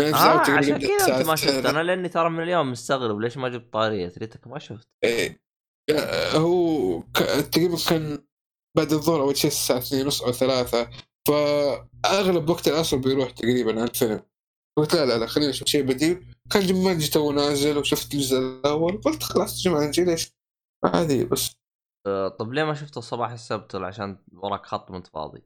Out 0.00 0.50
عشان 0.50 0.78
كذا 0.78 1.18
أنت 1.18 1.26
ما 1.26 1.36
شفت. 1.36 1.66
أنا 1.66 1.82
لأني 1.82 2.08
ترى 2.08 2.30
من 2.30 2.42
اليوم 2.42 2.70
مستغرب 2.70 3.20
ليش 3.20 3.36
ما 3.36 3.48
جبت 3.48 3.72
طارية 3.72 4.12
ريتك 4.18 4.46
ما 4.46 4.58
شفت. 4.58 4.88
آه، 5.04 6.36
هو 6.36 7.00
تقريبا 7.52 7.76
كان 7.88 8.26
بعد 8.76 8.92
الظهر 8.92 9.20
أول 9.20 9.36
شيء 9.36 9.50
الساعة 9.50 9.78
2 9.78 10.04
ونص 10.04 10.22
أو 10.22 10.32
3 10.32 10.90
فأغلب 11.28 12.48
وقت 12.50 12.68
العصر 12.68 12.96
بيروح 12.96 13.30
تقريبا 13.30 13.72
على 13.80 13.90
الفيلم. 13.90 14.20
قلت 14.78 14.94
لا 14.94 15.06
لا 15.06 15.18
لا 15.18 15.26
خلينا 15.26 15.50
نشوف 15.50 15.68
شيء 15.68 15.82
بديل. 15.82 16.34
كان 16.50 16.66
جمانجي 16.66 17.10
تو 17.10 17.32
نازل 17.32 17.78
وشفت 17.78 18.14
الجزء 18.14 18.38
الأول. 18.38 19.00
قلت 19.00 19.22
خلاص 19.22 19.62
جمانجي 19.62 20.04
ليش؟ 20.04 20.32
هذه 20.94 21.24
بس. 21.24 21.54
آه 22.06 22.28
طب 22.28 22.52
ليه 22.52 22.64
ما 22.64 22.74
شفته 22.74 22.98
الصباح 22.98 23.30
السبت 23.30 23.74
عشان 23.74 24.18
وراك 24.32 24.66
خط 24.66 24.90
وانت 24.90 25.06
فاضي 25.06 25.42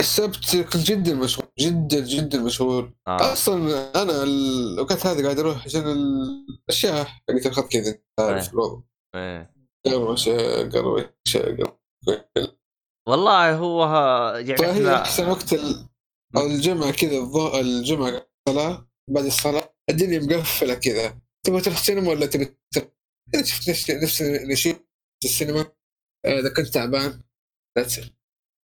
السبت 0.00 0.56
كنت 0.56 0.76
جدا 0.82 1.14
مشغول 1.14 1.46
جدا 1.58 2.00
جدا 2.00 2.38
مشغول. 2.38 2.92
آه. 3.08 3.32
أصلا 3.32 3.56
أنا 4.02 4.22
الاوقات 4.22 5.06
هذه 5.06 5.22
قاعد 5.22 5.38
أروح 5.38 5.64
عشان 5.64 5.82
الأشياء 6.68 7.04
حقت 7.04 7.46
الخط 7.46 7.68
كذا 7.72 7.98
إيه. 8.20 8.50
الوضع. 8.52 8.82
إيه. 9.14 9.54
والله 13.08 13.54
هو 13.56 13.82
ها- 13.84 14.38
يعني 14.38 14.56
فهي 14.56 14.94
أحسن 14.94 15.28
وقت 15.28 15.52
ال... 15.52 15.88
الجمعة 16.36 16.90
كذا 16.90 17.16
الظهر 17.18 17.60
الجمعة 17.60 18.26
الصلاة 18.48 18.88
بعد 19.10 19.24
الصلاة 19.24 19.74
الدنيا 19.90 20.18
مقفلة 20.18 20.74
كذا. 20.74 21.18
تبغى 21.46 21.60
تروح 21.60 21.78
سينما 21.78 22.10
ولا 22.10 22.26
تبي 22.26 22.56
إذا 23.34 23.44
شفت 23.44 23.90
نفس 23.90 24.22
نشيط 24.22 24.76
في 25.22 25.28
السينما 25.28 25.60
آه، 26.26 26.38
إذا 26.40 26.54
كنت 26.56 26.66
تعبان 26.66 27.22
ذاتس 27.78 28.00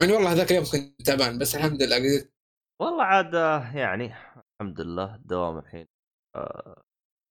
يعني 0.02 0.12
والله 0.12 0.32
هذاك 0.32 0.50
اليوم 0.50 0.64
كنت 0.64 1.02
تعبان 1.02 1.38
بس 1.38 1.54
الحمد 1.54 1.82
لله 1.82 1.96
قدرت. 1.96 2.32
والله 2.80 3.04
عاد 3.04 3.34
آه، 3.34 3.76
يعني 3.76 4.14
الحمد 4.60 4.80
لله 4.80 5.14
الدوام 5.14 5.58
الحين 5.58 5.86
آه 6.36 6.82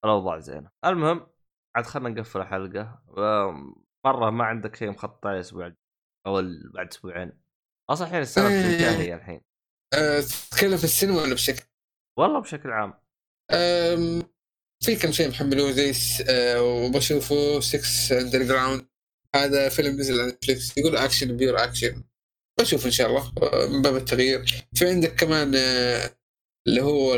الأوضاع 0.04 0.38
زينة. 0.38 0.70
المهم 0.84 1.26
عاد 1.76 1.86
خلينا 1.86 2.08
نقفل 2.08 2.40
الحلقة. 2.40 3.02
آه، 3.18 3.74
مرة 4.06 4.30
ما 4.30 4.44
عندك 4.44 4.76
شيء 4.76 4.90
مخطط 4.90 5.26
عليه 5.26 5.36
الأسبوع 5.36 5.72
أو 6.26 6.42
بعد 6.74 6.88
أسبوعين؟ 6.88 7.32
أصلا 7.90 8.06
الحين 8.06 8.22
السنة 8.22 8.48
إيه. 8.48 8.62
بتنتهي 8.76 9.14
الحين. 9.14 9.40
أه 9.94 10.20
تتكلم 10.20 10.76
في 10.76 10.84
السينما 10.84 11.22
ولا 11.22 11.34
بشكل؟ 11.34 11.64
والله 12.18 12.40
بشكل 12.40 12.70
عام. 12.70 12.94
في 14.84 14.96
كم 15.02 15.12
شيء 15.12 15.28
محملوه 15.28 15.70
زي 15.70 15.92
أه 16.30 16.62
وبشوفه 16.62 17.60
6 17.60 18.20
Underground 18.20 18.86
هذا 19.36 19.68
فيلم 19.68 20.00
نزل 20.00 20.20
على 20.20 20.32
Netflix 20.32 20.78
يقول 20.78 20.96
action 20.96 21.36
pure 21.36 21.64
action 21.64 22.04
بشوف 22.60 22.86
إن 22.86 22.90
شاء 22.90 23.08
الله 23.08 23.32
أه، 23.42 23.66
من 23.66 23.82
باب 23.82 23.96
التغيير. 23.96 24.44
في 24.74 24.88
عندك 24.88 25.14
كمان 25.14 25.52
أه، 25.56 26.16
اللي 26.68 26.80
هو 26.82 27.14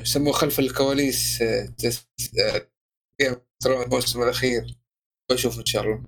يسموه 0.00 0.32
خلف 0.32 0.58
الكواليس 0.60 1.42
of 1.82 3.36
Thrones 3.64 3.66
الموسم 3.66 4.22
الأخير. 4.22 4.78
بشوف 5.30 5.58
إن 5.58 5.64
شاء 5.64 5.82
الله. 5.82 6.04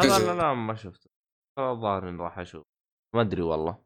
جزء. 0.00 0.26
لا 0.26 0.34
لا 0.34 0.54
ما 0.54 0.74
شفته. 0.76 1.10
الظاهر 1.58 2.08
اني 2.08 2.22
راح 2.22 2.38
أشوف. 2.38 2.64
ما 3.14 3.20
أدري 3.22 3.42
والله. 3.42 3.78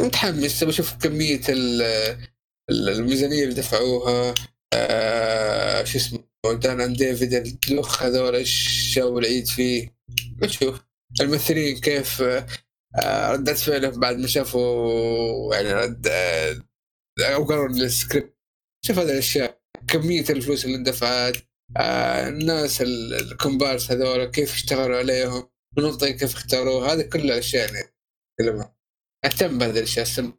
متحمس. 0.00 0.64
بشوف 0.64 0.94
كمية 0.96 1.40
ال- 1.48 1.82
ال- 2.70 2.88
الميزانية 2.88 3.42
اللي 3.44 3.54
دفعوها. 3.54 4.34
آه 4.74 5.84
شو 5.84 5.98
اسمه 5.98 6.24
Dan 6.44 6.80
and 6.80 6.96
David 6.96 7.34
الدلوخ 7.34 8.02
هذول 8.02 8.34
إيش 8.34 8.94
جابوا 8.94 9.20
العيد 9.20 9.46
فيه. 9.46 9.96
بشوف. 10.36 10.80
الممثلين 11.20 11.80
كيف 11.80 12.22
آه 13.02 13.32
ردات 13.32 13.58
فعلهم 13.58 14.00
بعد 14.00 14.16
ما 14.16 14.26
شافوا 14.26 15.54
يعني 15.54 15.72
رد 15.72 16.06
آه 16.06 16.56
أو 17.20 17.44
قروا 17.44 17.68
السكريبت 17.68 18.36
شوف 18.86 18.98
هذه 18.98 19.12
الأشياء 19.12 19.60
كمية 19.88 20.24
الفلوس 20.30 20.64
اللي 20.64 20.76
اندفعت 20.76 21.36
آه 21.76 22.28
الناس 22.28 22.82
ال- 22.82 23.14
الكومبارس 23.14 23.90
هذول 23.92 24.24
كيف 24.24 24.52
اشتغلوا 24.54 24.96
عليهم 24.98 25.48
المنطقة 25.78 26.10
كيف 26.10 26.34
اختاروها 26.34 26.92
هذه 26.92 27.02
كل 27.02 27.20
الأشياء 27.20 27.74
يعني 27.74 27.88
كلمة 28.40 28.74
أهتم 29.24 29.58
بهذه 29.58 29.78
الأشياء 29.78 30.02
السم 30.06 30.32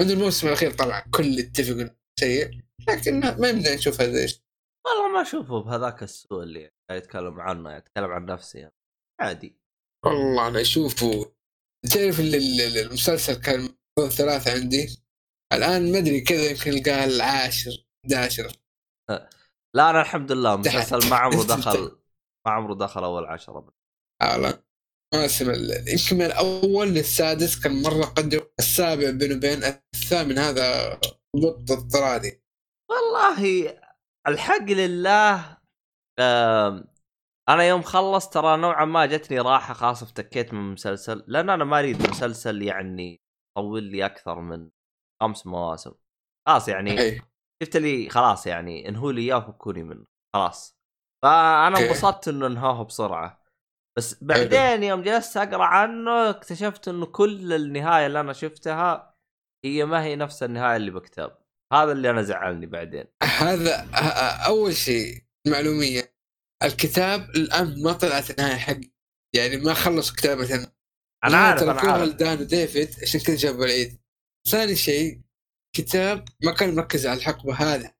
من 0.00 0.10
الموسم 0.10 0.48
الأخير 0.48 0.70
طبعا 0.70 1.00
كل 1.00 1.38
اتفق 1.38 1.72
إنه 1.74 1.96
سيء 2.20 2.50
لكن 2.88 3.20
ما 3.20 3.48
يمنع 3.48 3.74
نشوف 3.74 4.00
هذا 4.00 4.18
إيش. 4.18 4.42
والله 4.86 5.08
ما 5.14 5.22
أشوفه 5.22 5.62
بهذاك 5.62 6.02
السوء 6.02 6.42
اللي 6.42 6.70
قاعد 6.90 7.02
يتكلم 7.02 7.40
عنه 7.40 7.76
يتكلم 7.76 8.10
عن 8.10 8.26
نفسه 8.26 8.58
يعني. 8.58 8.74
عادي. 9.20 9.58
والله 10.04 10.48
أنا 10.48 10.60
أشوفه 10.60 11.32
تعرف 11.88 12.20
ال- 12.20 12.34
ال- 12.34 12.60
ال- 12.60 12.78
المسلسل 12.78 13.34
كان 13.34 13.68
ثلاثة 14.10 14.52
عندي؟ 14.52 15.02
الآن 15.52 15.92
ما 15.92 15.98
أدري 15.98 16.20
كذا 16.20 16.50
يمكن 16.50 16.70
القاه 16.70 17.04
العاشر 17.04 17.70
11 18.04 18.52
لا 19.74 19.90
أنا 19.90 20.00
الحمد 20.00 20.32
لله. 20.32 20.56
مسلسل 20.56 21.10
ما 21.10 21.16
عمره 21.16 21.42
دخل 21.42 21.98
ما 22.46 22.52
عمره 22.52 22.74
دخل 22.74 23.04
أول 23.04 23.24
عشرة. 23.26 23.74
مواسم 25.14 25.50
ال- 25.50 25.88
يمكن 25.88 26.16
من 26.16 26.22
الأول 26.24 26.88
للسادس 26.88 27.60
كان 27.60 27.82
مرة 27.82 28.04
قدم 28.04 28.40
السابع 28.58 29.10
بينه 29.10 29.34
وبين 29.36 29.64
الثامن 29.94 30.38
هذا 30.38 30.94
بط 31.36 31.70
اضطراري. 31.70 32.42
والله 32.90 33.74
الحق 34.28 34.64
لله 34.64 35.58
أنا 37.48 37.64
يوم 37.64 37.82
خلص 37.82 38.28
ترى 38.28 38.56
نوعا 38.56 38.84
ما 38.84 39.06
جتني 39.06 39.40
راحة 39.40 39.74
خاصه 39.74 40.04
افتكيت 40.04 40.52
من 40.52 40.60
المسلسل 40.60 41.24
لأن 41.26 41.50
أنا 41.50 41.64
ما 41.64 41.78
أريد 41.78 42.10
مسلسل 42.10 42.62
يعني 42.62 43.20
يطول 43.50 43.82
لي 43.82 44.06
أكثر 44.06 44.40
من 44.40 44.70
خمس 45.22 45.46
مواسم. 45.46 45.92
خلاص 46.48 46.68
يعني 46.68 47.00
اي 47.00 47.22
شفت 47.62 47.76
لي 47.76 48.08
خلاص 48.08 48.46
يعني 48.46 48.88
انهوا 48.88 49.12
لي 49.12 49.20
إياه 49.20 49.36
وفكوني 49.36 49.82
منه. 49.82 50.04
خلاص. 50.34 50.78
فأنا. 51.24 51.78
انبسطت 51.78 52.28
إنه 52.28 52.46
انهوه 52.46 52.84
بسرعة. 52.84 53.44
بس 53.98 54.24
بعدين 54.24 54.82
يوم 54.82 55.02
جلست 55.02 55.36
أقرأ 55.36 55.64
عنه 55.64 56.30
اكتشفت 56.30 56.88
إنه 56.88 57.06
كل 57.06 57.52
النهاية 57.52 58.06
اللي 58.06 58.20
أنا 58.20 58.32
شفتها 58.32 59.14
هي 59.64 59.84
ما 59.84 60.02
هي 60.04 60.16
نفس 60.16 60.42
النهاية 60.42 60.76
اللي 60.76 60.90
بكتاب 60.90 61.38
هذا 61.72 61.92
اللي 61.92 62.10
أنا 62.10 62.22
زعلني 62.22 62.66
بعدين. 62.66 63.04
هذا 63.22 63.88
أول 64.46 64.74
شيء 64.74 65.22
معلومية. 65.46 66.17
الكتاب 66.62 67.30
الآن 67.30 67.82
ما 67.82 67.92
طلعت 67.92 68.30
النهاية 68.30 68.56
حق 68.56 68.80
يعني 69.34 69.56
ما 69.56 69.74
خلص 69.74 70.12
كتابه 70.12 70.54
أنا 71.24 71.36
عارف 71.36 71.62
أنا 71.62 71.80
عارف. 71.80 72.08
لدان 72.08 72.40
وديفيد 72.40 72.88
عشان 73.02 73.20
كذا 73.20 73.36
جابوا 73.36 73.64
العيد. 73.64 73.98
ثاني 74.48 74.76
شيء 74.76 75.20
كتاب 75.76 76.24
ما 76.44 76.52
كان 76.52 76.74
مركز 76.74 77.06
على 77.06 77.18
الحقبة 77.18 77.54
هذا 77.54 77.94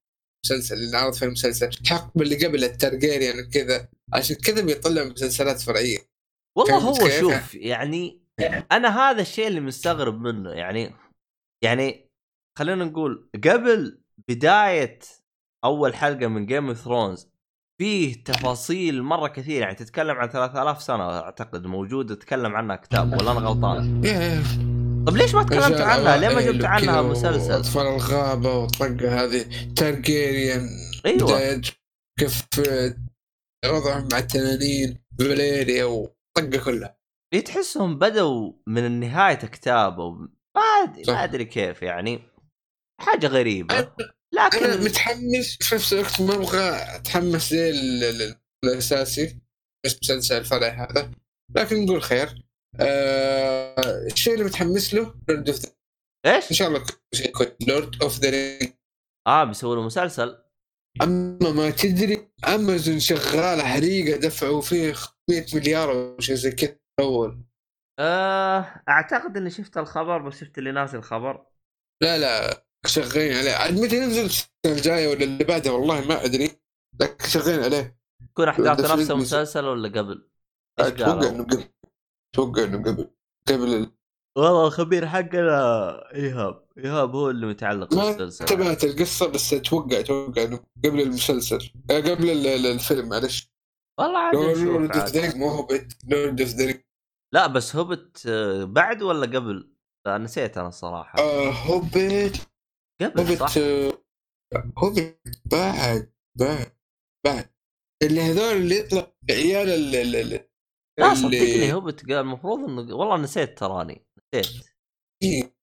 المسلسل 0.44 0.74
اللي 0.74 0.96
عرض 0.96 1.14
في 1.14 1.24
المسلسل. 1.24 1.68
الحقبة 1.80 2.22
اللي 2.22 2.46
قبل 2.46 2.64
الترجيريان 2.64 3.40
وكذا. 3.40 3.88
عشان 4.12 4.36
كذا 4.36 4.62
بيطلع 4.62 5.04
مسلسلات 5.04 5.60
فرعية. 5.60 5.98
والله 6.56 6.78
هو 6.78 6.92
كيف؟ 6.92 7.20
شوف 7.20 7.54
يعني 7.54 8.22
أنا 8.72 8.98
هذا 8.98 9.22
الشيء 9.22 9.46
اللي 9.46 9.60
مستغرب 9.60 10.20
منه 10.20 10.50
يعني 10.50 10.94
يعني 11.64 12.10
خلينا 12.58 12.84
نقول 12.84 13.30
قبل 13.44 14.02
بداية 14.28 14.98
أول 15.64 15.94
حلقة 15.94 16.26
من 16.26 16.46
Game 16.46 16.68
of 16.68 16.78
Thrones 16.78 17.28
فيه 17.78 18.24
تفاصيل 18.24 19.02
مرة 19.02 19.28
كثير 19.28 19.60
يعني 19.60 19.74
تتكلم 19.74 20.16
عن 20.16 20.28
3000 20.28 20.82
سنة 20.82 21.18
أعتقد 21.18 21.66
موجوده 21.66 22.14
تتكلم 22.14 22.56
عنها 22.56 22.76
كتاب 22.76 23.12
ولا 23.12 23.32
أنا 23.32 23.40
غلطان 23.40 24.04
يا 24.04 24.42
طب 25.06 25.16
ليش 25.16 25.34
ما 25.34 25.42
تكلمت 25.42 25.80
عنها؟ 25.80 26.16
ليه 26.16 26.28
ما 26.28 26.34
أوائل 26.34 26.52
جبت 26.52 26.64
عنها 26.64 27.02
مسلسل؟ 27.02 27.52
واطفال 27.52 27.86
الغابة 27.86 28.58
والطقه 28.58 29.24
هذه 29.24 29.46
Targaryen 29.76 30.68
أيوه. 31.06 31.62
كيف 32.18 32.46
وضعهم 33.66 34.08
مع 34.12 34.18
التنانين 34.18 34.98
فاليريا 35.18 35.84
والطقه 35.84 36.64
كلها 36.64 36.98
ليه 37.34 37.44
تحسهم 37.44 37.98
بدوا 37.98 38.52
من 38.66 38.86
النهايه 38.86 39.34
كتاب 39.34 40.00
ما 40.56 40.62
أدري. 40.82 41.02
ما 41.08 41.24
أدري 41.24 41.44
كيف 41.44 41.82
يعني. 41.82 42.22
حاجة 43.00 43.26
غريبة. 43.26 43.92
أنا 44.38 44.66
لكن 44.74 44.84
متحمس 44.84 45.56
في 45.60 45.74
نفس 45.74 45.92
الوقت 45.92 46.20
ما 46.20 46.34
أبغى 46.34 46.96
أتحمس 46.96 47.50
زي 47.50 47.70
ال- 47.70 48.04
ال- 48.04 48.36
الأساسي 48.64 49.38
بس 49.86 49.98
مسلسل 50.02 50.36
الفرع 50.36 50.68
هذا. 50.68 51.10
لكن 51.56 51.84
نقول 51.84 52.02
خير. 52.02 52.44
آه 52.80 54.06
الشيء 54.12 54.32
اللي 54.34 54.44
متحمس 54.44 54.94
له 54.94 55.14
Lord 55.28 55.48
of 55.48 55.60
إيش؟ 56.26 56.50
إن 56.50 56.56
شاء 56.56 56.68
الله 56.68 56.84
شيء 57.14 57.32
كويس 57.32 57.50
Lord 57.68 58.02
of 58.02 58.18
the 58.18 58.30
Ring 58.30 58.72
آه 59.26 59.44
بيسووا 59.44 59.76
له 59.76 59.82
مسلسل. 59.82 60.38
أما 61.02 61.50
ما 61.52 61.70
تدري 61.70 62.28
أمازون 62.48 63.00
شغالة 63.00 63.64
حريقة 63.64 64.20
دفعوا 64.20 64.60
فيه 64.60 64.94
100 65.30 65.46
مليار 65.54 65.90
أو 65.92 66.20
شيء 66.20 66.34
زي 66.34 66.50
كذا 66.50 66.76
أول. 67.00 67.44
آه 67.98 68.82
أعتقد 68.88 69.36
إني 69.36 69.50
شفت 69.50 69.78
الخبر 69.78 70.18
بس 70.22 70.40
شفت 70.40 70.58
اللي 70.58 70.72
ناسي 70.72 70.96
الخبر 70.96 71.46
لا 72.02 72.18
لا. 72.18 72.64
شغالين 72.86 73.36
عليه. 73.36 73.52
عاد 73.52 73.80
متى 73.80 73.96
ينزل 73.96 74.24
السنة 74.24 74.48
الجايه 74.66 75.08
ولا 75.08 75.24
اللي 75.24 75.44
بعدها 75.44 75.72
والله 75.72 76.00
ما 76.08 76.24
أدري. 76.24 76.50
لكن 77.00 77.28
شغالين 77.28 77.62
عليه. 77.64 77.98
يكون 78.30 78.48
احداث 78.48 78.80
نفس 78.92 79.10
المسلسل 79.10 79.64
ولا 79.64 79.88
قبل؟ 79.88 80.28
أتوقع؟ 80.78 81.28
إنه 81.28 81.44
قبل. 81.44 81.64
أتوقع 82.34 82.64
إنه 82.64 82.78
قبل. 82.78 83.10
قبل 83.48 83.74
ال- 83.74 83.92
والله 84.38 84.66
الخبير 84.66 85.06
حقنا 85.06 86.14
إيهاب. 86.14 86.64
إيهاب 86.78 87.14
هو 87.14 87.30
اللي 87.30 87.46
متعلق 87.46 87.94
ما 87.94 88.04
بالسلسله 88.10 88.46
تابعت 88.46 88.84
القصة 88.84 89.28
بس 89.28 89.52
أتوقع 89.54 90.00
أتوقع 90.00 90.42
إنه 90.42 90.60
قبل 90.84 91.00
المسلسل. 91.00 91.72
آه، 91.90 92.00
قبل 92.00 92.30
ال- 92.30 92.46
ال- 92.46 92.66
الفيلم 92.66 93.08
معلش. 93.08 93.52
والله 94.00 94.18
عاد 94.18 94.36
نشوف 94.36 94.62
Lord 94.62 94.96
of 94.96 95.36
مو 95.36 95.48
Hobbit 95.48 95.96
Lord 96.08 96.40
of 96.40 96.76
لا 97.34 97.46
بس 97.46 97.76
هوبت 97.76 98.26
آه، 98.26 98.64
بعد 98.64 99.02
ولا 99.02 99.38
قبل؟ 99.38 99.72
نسيت 100.08 100.58
أنا 100.58 100.68
الصراحة. 100.68 101.20
هوبت 101.50 102.48
قبل 103.02 103.38
صح؟ 103.38 103.58
Hobbit 103.58 104.04
Hobbit 104.78 105.20
بعد 105.52 106.12
بعد 106.38 106.72
بعد. 107.26 107.50
اللي 108.02 108.20
هذول 108.20 108.56
اللي 108.56 108.78
يطلع 108.78 109.12
عيال 109.30 109.68
ال 109.68 109.96
ال- 109.96 110.16
ال- 110.34 110.48
لا 110.98 111.14
صدقني 111.14 111.72
هوبت 111.72 112.00
قال 112.02 112.12
المفروض 112.18 112.58
إنه 112.58 112.94
والله 112.96 113.16
نسيت 113.16 113.58
تراني 113.58 114.06
نسيت. 114.34 114.66
إيه. 115.22 115.54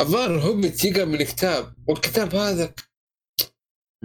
الظاهر 0.00 0.40
هوبت 0.40 0.84
يقرأ 0.84 1.04
من 1.04 1.18
كتاب 1.18 1.74
والكتاب 1.88 2.34
هذا 2.34 2.74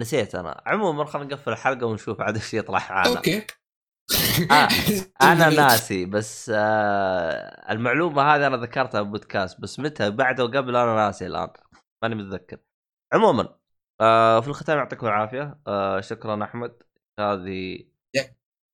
نسيت 0.00 0.34
أنا. 0.34 0.62
عموما 0.66 1.04
خلينا 1.04 1.28
نقفل 1.34 1.52
الحلقة 1.52 1.86
ونشوف 1.86 2.20
عاد 2.20 2.34
إيش 2.34 2.54
يطلع 2.54 2.78
معنا. 2.90 3.16
أوكي. 3.16 3.46
آه، 4.50 4.68
أنا 5.32 5.48
ناسي 5.50 6.04
بس 6.06 6.50
آه 6.54 7.72
المعلومة 7.72 8.22
هذه 8.22 8.46
أنا 8.46 8.56
ذكرتها 8.56 9.02
بودكاست 9.02 9.60
بس 9.60 9.78
متى؟ 9.78 10.10
بعد 10.10 10.40
وقبل 10.40 10.76
أنا 10.76 10.94
ناسي 10.96 11.26
الآن. 11.26 11.48
ماني 12.02 12.14
متذكر. 12.14 12.58
عموما 13.12 13.58
آه 14.00 14.40
في 14.40 14.48
الختام 14.48 14.78
يعطيكم 14.78 15.06
العافية. 15.06 15.60
آه 15.66 16.00
شكرا 16.00 16.44
أحمد. 16.44 16.82
هذه 17.20 17.84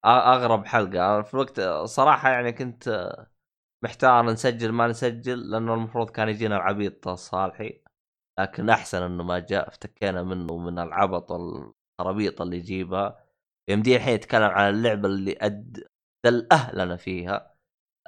أغرب 0.06 0.66
حلقة. 0.66 1.22
في 1.22 1.34
الوقت 1.34 1.60
صراحة 1.84 2.30
يعني 2.30 2.52
كنت 2.52 2.88
آه، 2.88 3.26
محتار 3.84 4.32
نسجل 4.32 4.72
ما 4.72 4.86
نسجل 4.86 5.50
لأنه 5.50 5.74
المفروض 5.74 6.10
كان 6.10 6.28
يجينا 6.28 6.56
العبيط 6.56 7.08
الصالحي 7.08 7.82
لكن 8.40 8.70
أحسن 8.70 9.02
إنه 9.02 9.22
ما 9.24 9.38
جاء 9.38 9.68
افتكينا 9.68 10.22
منه 10.22 10.56
من 10.56 10.78
العبط 10.78 11.32
الخرابيط 11.32 12.40
اللي 12.40 12.56
يجيبها 12.56 13.24
يمديه 13.70 13.96
الحين 13.96 14.14
يتكلم 14.14 14.42
عن 14.42 14.74
اللعبة 14.74 15.08
اللي 15.08 15.36
ذل 15.40 15.84
أهلنا 16.52 16.96
فيها. 16.96 17.54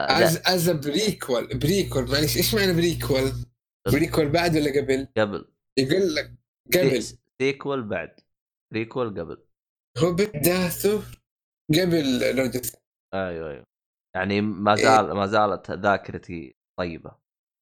is 0.01 0.43
is 0.47 0.71
prequel 0.71 1.59
prequel 1.59 2.11
معلش 2.11 2.37
إيش 2.37 2.55
معنى 2.55 2.73
prequel؟ 2.73 3.33
prequel 3.93 4.29
بعد 4.29 4.57
ولا 4.57 4.81
قبل؟ 4.81 5.09
قبل. 5.17 5.56
يقول 5.79 6.15
لك 6.15 6.35
قبل. 6.75 7.03
se- 7.03 7.19
sequel 7.43 7.83
بعد. 7.83 8.21
prequel 8.73 9.21
قبل. 9.21 9.47
هوبت 9.99 10.37
داثو 10.37 11.01
قبل 11.71 12.37
لورد 12.37 12.67
أيوه 13.15 13.51
أيوه. 13.51 13.65
يعني 14.17 14.41
ما 14.41 14.75
إيه. 14.75 14.83
زال 14.83 15.13
ما 15.13 15.27
زالت 15.27 15.71
ذاكرتي 15.71 16.57
طيبة. 16.79 17.17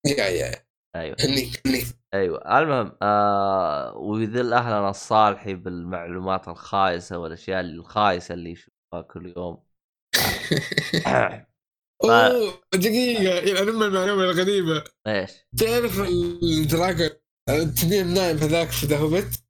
yeah 0.07 0.25
yeah. 0.27 0.65
أيوه. 0.97 1.17
هنيك 1.21 1.67
هنيك 1.67 1.87
أيوه. 2.15 2.59
المهم 2.59 2.97
آه 3.03 3.97
ويذل 3.97 4.53
اهلنا 4.53 4.91
الصالحي 4.91 5.55
بالمعلومات 5.55 6.49
الخايسة 6.49 7.19
والأشياء 7.19 7.61
الخايسة 7.61 8.35
اللي 8.35 8.51
يشوفها 8.51 9.03
كل 9.03 9.33
يوم. 9.37 9.65
أوه 12.05 12.61
دقيقة. 12.75 13.23
يعني 13.23 13.71
أما 13.71 13.87
المعلومة 13.87 14.25
الغريبة. 14.25 14.85
إيش؟ 15.07 15.31
تعرف 15.59 16.01
ال 16.01 16.14
dragon؟ 16.15 17.11
التنين 17.49 18.07
النايم 18.07 18.37
هذاك 18.37 18.69
في 18.69 18.87
The 18.87 18.99
Hobbit 18.99 19.45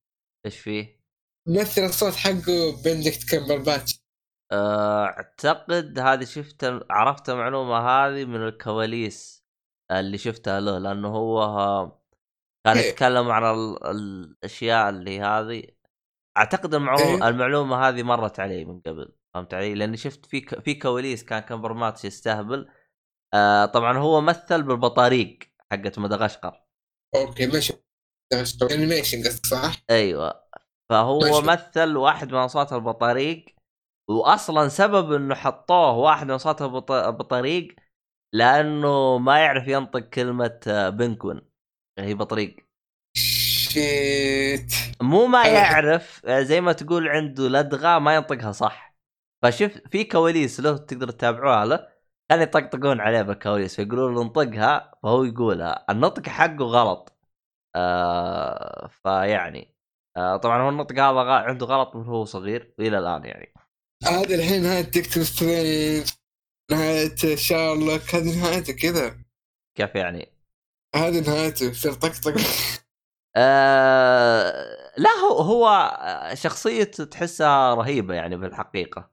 إيش 0.47 0.59
فيه؟ 0.59 1.05
مثل 1.49 1.85
الصوت 1.85 2.15
حقه 2.15 2.83
Benedict 2.85 3.31
Cumberbatch 3.31 4.05
آه، 4.53 5.05
أعتقد 5.05 5.99
هذه 5.99 6.25
شفت 6.25 6.65
عرفت 6.91 7.31
المعلومة 7.31 7.79
هذه 7.79 8.25
من 8.25 8.43
الكواليس 8.49 9.45
اللي 9.91 10.19
شفتها 10.19 10.61
له 10.61 10.79
لأنه 10.79 11.09
هو 11.09 11.43
آه، 11.43 12.03
كان 12.67 12.77
إيه. 12.77 12.89
يتكلم 12.89 13.31
عن 13.31 13.45
ال- 13.55 13.87
الأشياء 13.87 14.89
اللي 14.91 15.21
هذه 15.21 15.63
أعتقد 16.37 16.75
المعلومه 16.75 17.25
إيه. 17.25 17.29
المعلومة 17.29 17.89
هذه 17.89 18.03
مرت 18.03 18.41
علي 18.41 18.65
من 18.65 18.81
قبل 18.81 19.13
فهمت 19.35 19.55
علي؟ 19.55 19.75
لأني 19.75 19.97
شفت 19.97 20.27
في 20.27 20.41
ك- 20.41 20.61
في 20.61 20.75
كواليس 20.75 21.25
كان 21.25 21.41
Cumberbatch 21.41 22.05
يستهبل 22.05 22.69
آه 23.35 23.67
طبعا 23.67 23.99
هو 23.99 24.21
مثل 24.21 24.63
بالبطاريق 24.63 25.39
حقت 25.73 25.99
مدغشقر 25.99 26.65
okay 27.17 27.47
ماشي 27.47 27.84
animation 28.73 29.23
قصدك 29.23 29.47
صح؟ 29.47 29.77
أيوه. 29.91 30.45
فهو. 30.91 31.41
مثل 31.43 31.97
واحد 31.97 32.33
من 32.33 32.39
أصوات 32.39 32.73
البطاريق 32.73 33.45
واصلا 34.11 34.69
سبب 34.69 35.13
إنه 35.13 35.35
حطوه 35.35 35.97
واحد 35.97 36.27
من 36.27 36.31
أصوات 36.35 36.63
البط- 36.63 36.91
البطاريق 36.93 37.75
لأنه 38.35 39.19
ما 39.19 39.39
يعرف 39.39 39.69
ينطق 39.69 39.99
كلمة 40.01 40.61
آه، 40.69 40.89
penguin 40.89 41.41
هي 41.99 42.15
بطريق. 42.15 42.57
shit. 43.17 44.73
مو 45.01 45.27
ما 45.27 45.47
يعرف 45.47 46.23
آه، 46.27 46.43
زي 46.43 46.61
ما 46.61 46.73
تقول 46.73 47.09
عنده 47.09 47.49
لدغة 47.49 47.99
ما 47.99 48.15
ينطقها 48.15 48.53
صح. 48.53 48.97
فشوف 49.43 49.71
في 49.91 50.05
كواليس 50.05 50.61
له 50.61 50.77
تقدر 50.77 51.11
تتابعوها 51.11 51.65
له 51.65 51.89
كان 52.31 52.43
يطقطقون 52.43 53.01
عليه 53.01 53.23
بالكواليس 53.23 53.77
فيقولون 53.77 54.15
له 54.15 54.23
انطقها 54.23 54.93
فهو 55.03 55.25
يقولها. 55.25 55.85
النطق 55.91 56.29
حقه 56.29 56.65
غلط. 56.65 57.14
آه 57.77 58.87
فيعني 58.87 59.75
آه 60.17 60.37
طبعا 60.37 60.63
هو 60.63 60.69
النطق 60.69 60.93
هذا 60.93 61.21
عنده 61.21 61.67
غلط 61.67 61.97
من 61.97 62.05
هو 62.05 62.25
صغير 62.25 62.75
والى 62.79 62.99
الآن 62.99 63.25
يعني. 63.25 63.55
هذا 64.05 64.35
الحين 64.35 64.63
نهاية 64.63 64.81
دكتور 64.81 65.23
سترينج 65.23 66.11
نهاية 66.71 67.37
شارلوك 67.37 68.15
هذه 68.15 68.41
نهايته 68.41 68.73
كذا. 68.73 69.19
كيف 69.79 69.95
يعني؟ 69.95 70.29
هذه 70.97 71.21
نهايته 71.21 71.65
يصير 71.67 71.93
طقطق 71.93 72.35
آه 73.37 74.93
لا 74.97 75.11
هو 75.11 75.39
هو 75.39 75.91
شخصيته 76.35 77.05
تحسها 77.05 77.75
رهيبة 77.75 78.15
يعني 78.15 78.37
بالحقيقة 78.37 79.11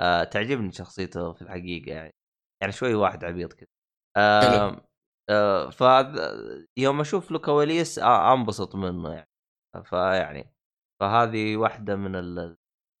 آه 0.00 0.24
تعجبني 0.24 0.72
شخصيته 0.72 1.32
في 1.32 1.42
الحقيقة 1.42 1.92
يعني 1.92 2.14
يعني 2.62 2.72
شوي 2.72 2.94
واحد 2.94 3.24
عبيط 3.24 3.52
كذا. 3.52 3.68
آه 4.16 4.88
آه 5.30 5.70
ف 5.70 5.80
يوم 6.78 7.00
أشوف 7.00 7.30
له 7.30 7.38
كواليس 7.38 7.98
آه 7.98 8.34
أنبسط 8.34 8.74
منه 8.74 9.12
يعني. 9.12 9.30
فيعني 9.84 10.54
فهذه 11.00 11.56
واحدة 11.56 11.96
من 11.96 12.16
ال- 12.16 12.56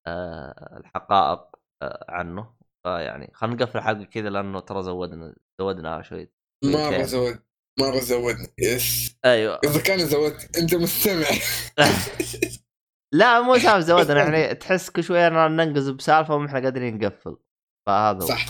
آه 0.06 0.76
الحقائق 0.76 1.48
آه 1.82 2.04
عنه. 2.08 2.54
فيعني 2.86 3.30
خلينا 3.34 3.56
نقفل 3.56 3.78
الحلقة 3.78 4.04
كذا 4.04 4.30
لأنه 4.30 4.60
ترى 4.60 4.82
زودنا 4.82 5.34
زودنا 5.60 6.02
شوي. 6.02 6.32
مرة 6.64 7.02
زود 7.02 7.42
مرة 7.80 7.98
زودنا. 8.00 8.48
يس. 8.58 9.16
أيوه. 9.24 9.60
إذا 9.64 9.80
كان 9.82 9.98
زودت 10.06 10.58
أنت 10.58 10.74
مستمع. 10.74 11.26
لا 13.14 13.40
مو 13.40 13.54
سالفه 13.58 13.80
زودنا 13.80 14.18
يعني 14.24 14.54
تحس 14.54 14.90
كل 14.90 15.04
شوية 15.04 15.28
ننقز 15.28 15.90
بسالفة 15.90 16.34
وما 16.34 16.46
إحنا 16.46 16.60
قادرين 16.60 16.98
نقفل. 16.98 17.36
فهذا 17.86 18.22
هو. 18.24 18.28
صح. 18.28 18.46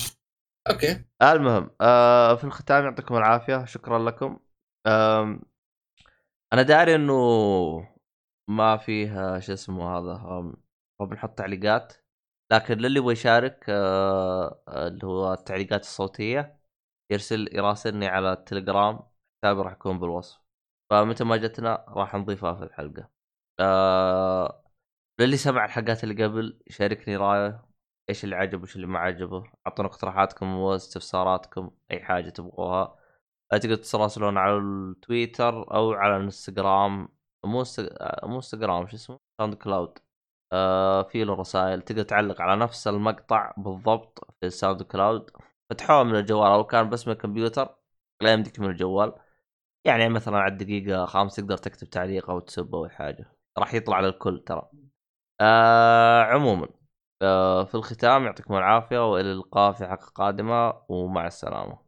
أوكي. 0.71 1.05
المهم 1.23 1.71
آه 1.81 2.35
في 2.35 2.45
الختام 2.45 2.85
يعطيكم 2.85 3.17
العافية. 3.17 3.65
شكرا 3.65 3.99
لكم. 3.99 4.41
آم، 4.87 5.43
أنا 6.53 6.63
داري 6.63 6.95
إنه 6.95 7.15
ما 8.49 8.77
فيه 8.77 9.39
شو 9.41 9.53
اسمه 9.53 9.99
هذا 9.99 10.13
هو 11.01 11.07
بنحط 11.07 11.39
تعليقات. 11.39 11.95
لكن 12.53 12.75
للي 12.75 12.99
يبغى 12.99 13.13
يشارك 13.13 13.65
آه 13.69 14.63
اللي 14.69 15.07
هو 15.07 15.33
التعليقات 15.33 15.81
الصوتية 15.81 16.61
يرسل 17.11 17.49
يراسلني 17.53 18.07
على 18.09 18.33
التليجرام. 18.33 19.01
حسابي 19.45 19.63
راح 19.63 19.73
يكون 19.73 19.99
بالوصف. 20.01 20.41
فمتى 20.91 21.25
ما 21.25 21.37
جتنا 21.37 21.85
راح 21.89 22.15
نضيفها 22.15 22.55
في 22.55 22.65
الحلقة. 22.65 23.11
آه 23.61 24.65
للي 25.21 25.37
سمع 25.37 25.65
الحلقات 25.65 26.05
اللي 26.05 26.25
قبل 26.25 26.61
يشاركني 26.67 27.17
رأيه. 27.17 27.74
إيش 28.11 28.25
اللي 28.25 28.37
عجبه 28.37 28.63
وإيش 28.63 28.77
اللي 28.77 28.87
ما 28.87 28.99
عجبه. 28.99 29.45
اعطونا 29.67 29.89
اقتراحاتكم 29.89 30.55
واستفساراتكم 30.57 31.71
أي 31.91 32.01
حاجة 32.05 32.31
تبغوها. 32.31 32.97
تقدر 33.51 33.75
تراسلون 33.77 34.39
على 34.39 34.57
التويتر 34.59 35.75
أو 35.77 35.93
على 35.93 36.17
الإنستغرام. 36.17 37.09
مو. 37.45 37.65
مو 38.25 38.37
إنستغرام 38.37 38.87
شو 38.89 38.97
اسمه؟ 38.97 39.19
SoundCloud 39.39 39.99
آه 40.53 41.03
في 41.03 41.25
له 41.25 41.35
رسائل. 41.35 41.83
تقدر 41.83 42.03
تعلق 42.03 42.41
على 42.41 42.61
نفس 42.61 42.89
المقطع 42.89 43.55
بالضبط 43.57 44.19
في 44.41 44.47
ال 44.47 44.83
SoundCloud 44.83 45.31
فتحوها 45.71 46.03
من 46.03 46.17
الجوال 46.17 46.51
أو 46.53 46.65
كان 46.65 46.91
بس 46.91 47.07
من 47.09 47.13
الكمبيوتر 47.13 47.77
لا 48.23 48.33
يمديك 48.33 48.61
من 48.61 48.71
الجوال. 48.71 49.15
يعني 49.85 50.09
مثلا 50.09 50.39
على 50.39 50.53
الدقيقة 50.53 51.07
خامس 51.07 51.37
تقدر 51.37 51.57
تكتب 51.57 51.91
تعليق 51.91 52.31
أو 52.31 52.41
تسب 52.41 52.75
أو 52.75 52.89
حاجة. 52.89 53.33
راح 53.59 53.75
يطلع 53.75 54.01
للكل 54.01 54.45
ترى. 54.47 54.71
آه 55.41 56.23
عموما. 56.23 56.69
آه 57.25 57.65
في 57.65 57.75
الختام 57.75 58.25
يعطيكم 58.25 58.55
العافية 58.55 59.13
وإلى 59.13 59.33
اللقاء 59.33 59.73
في 59.73 59.87
حلقة 59.87 60.07
قادمة 60.15 60.73
ومع 60.89 61.27
السلامة. 61.27 61.79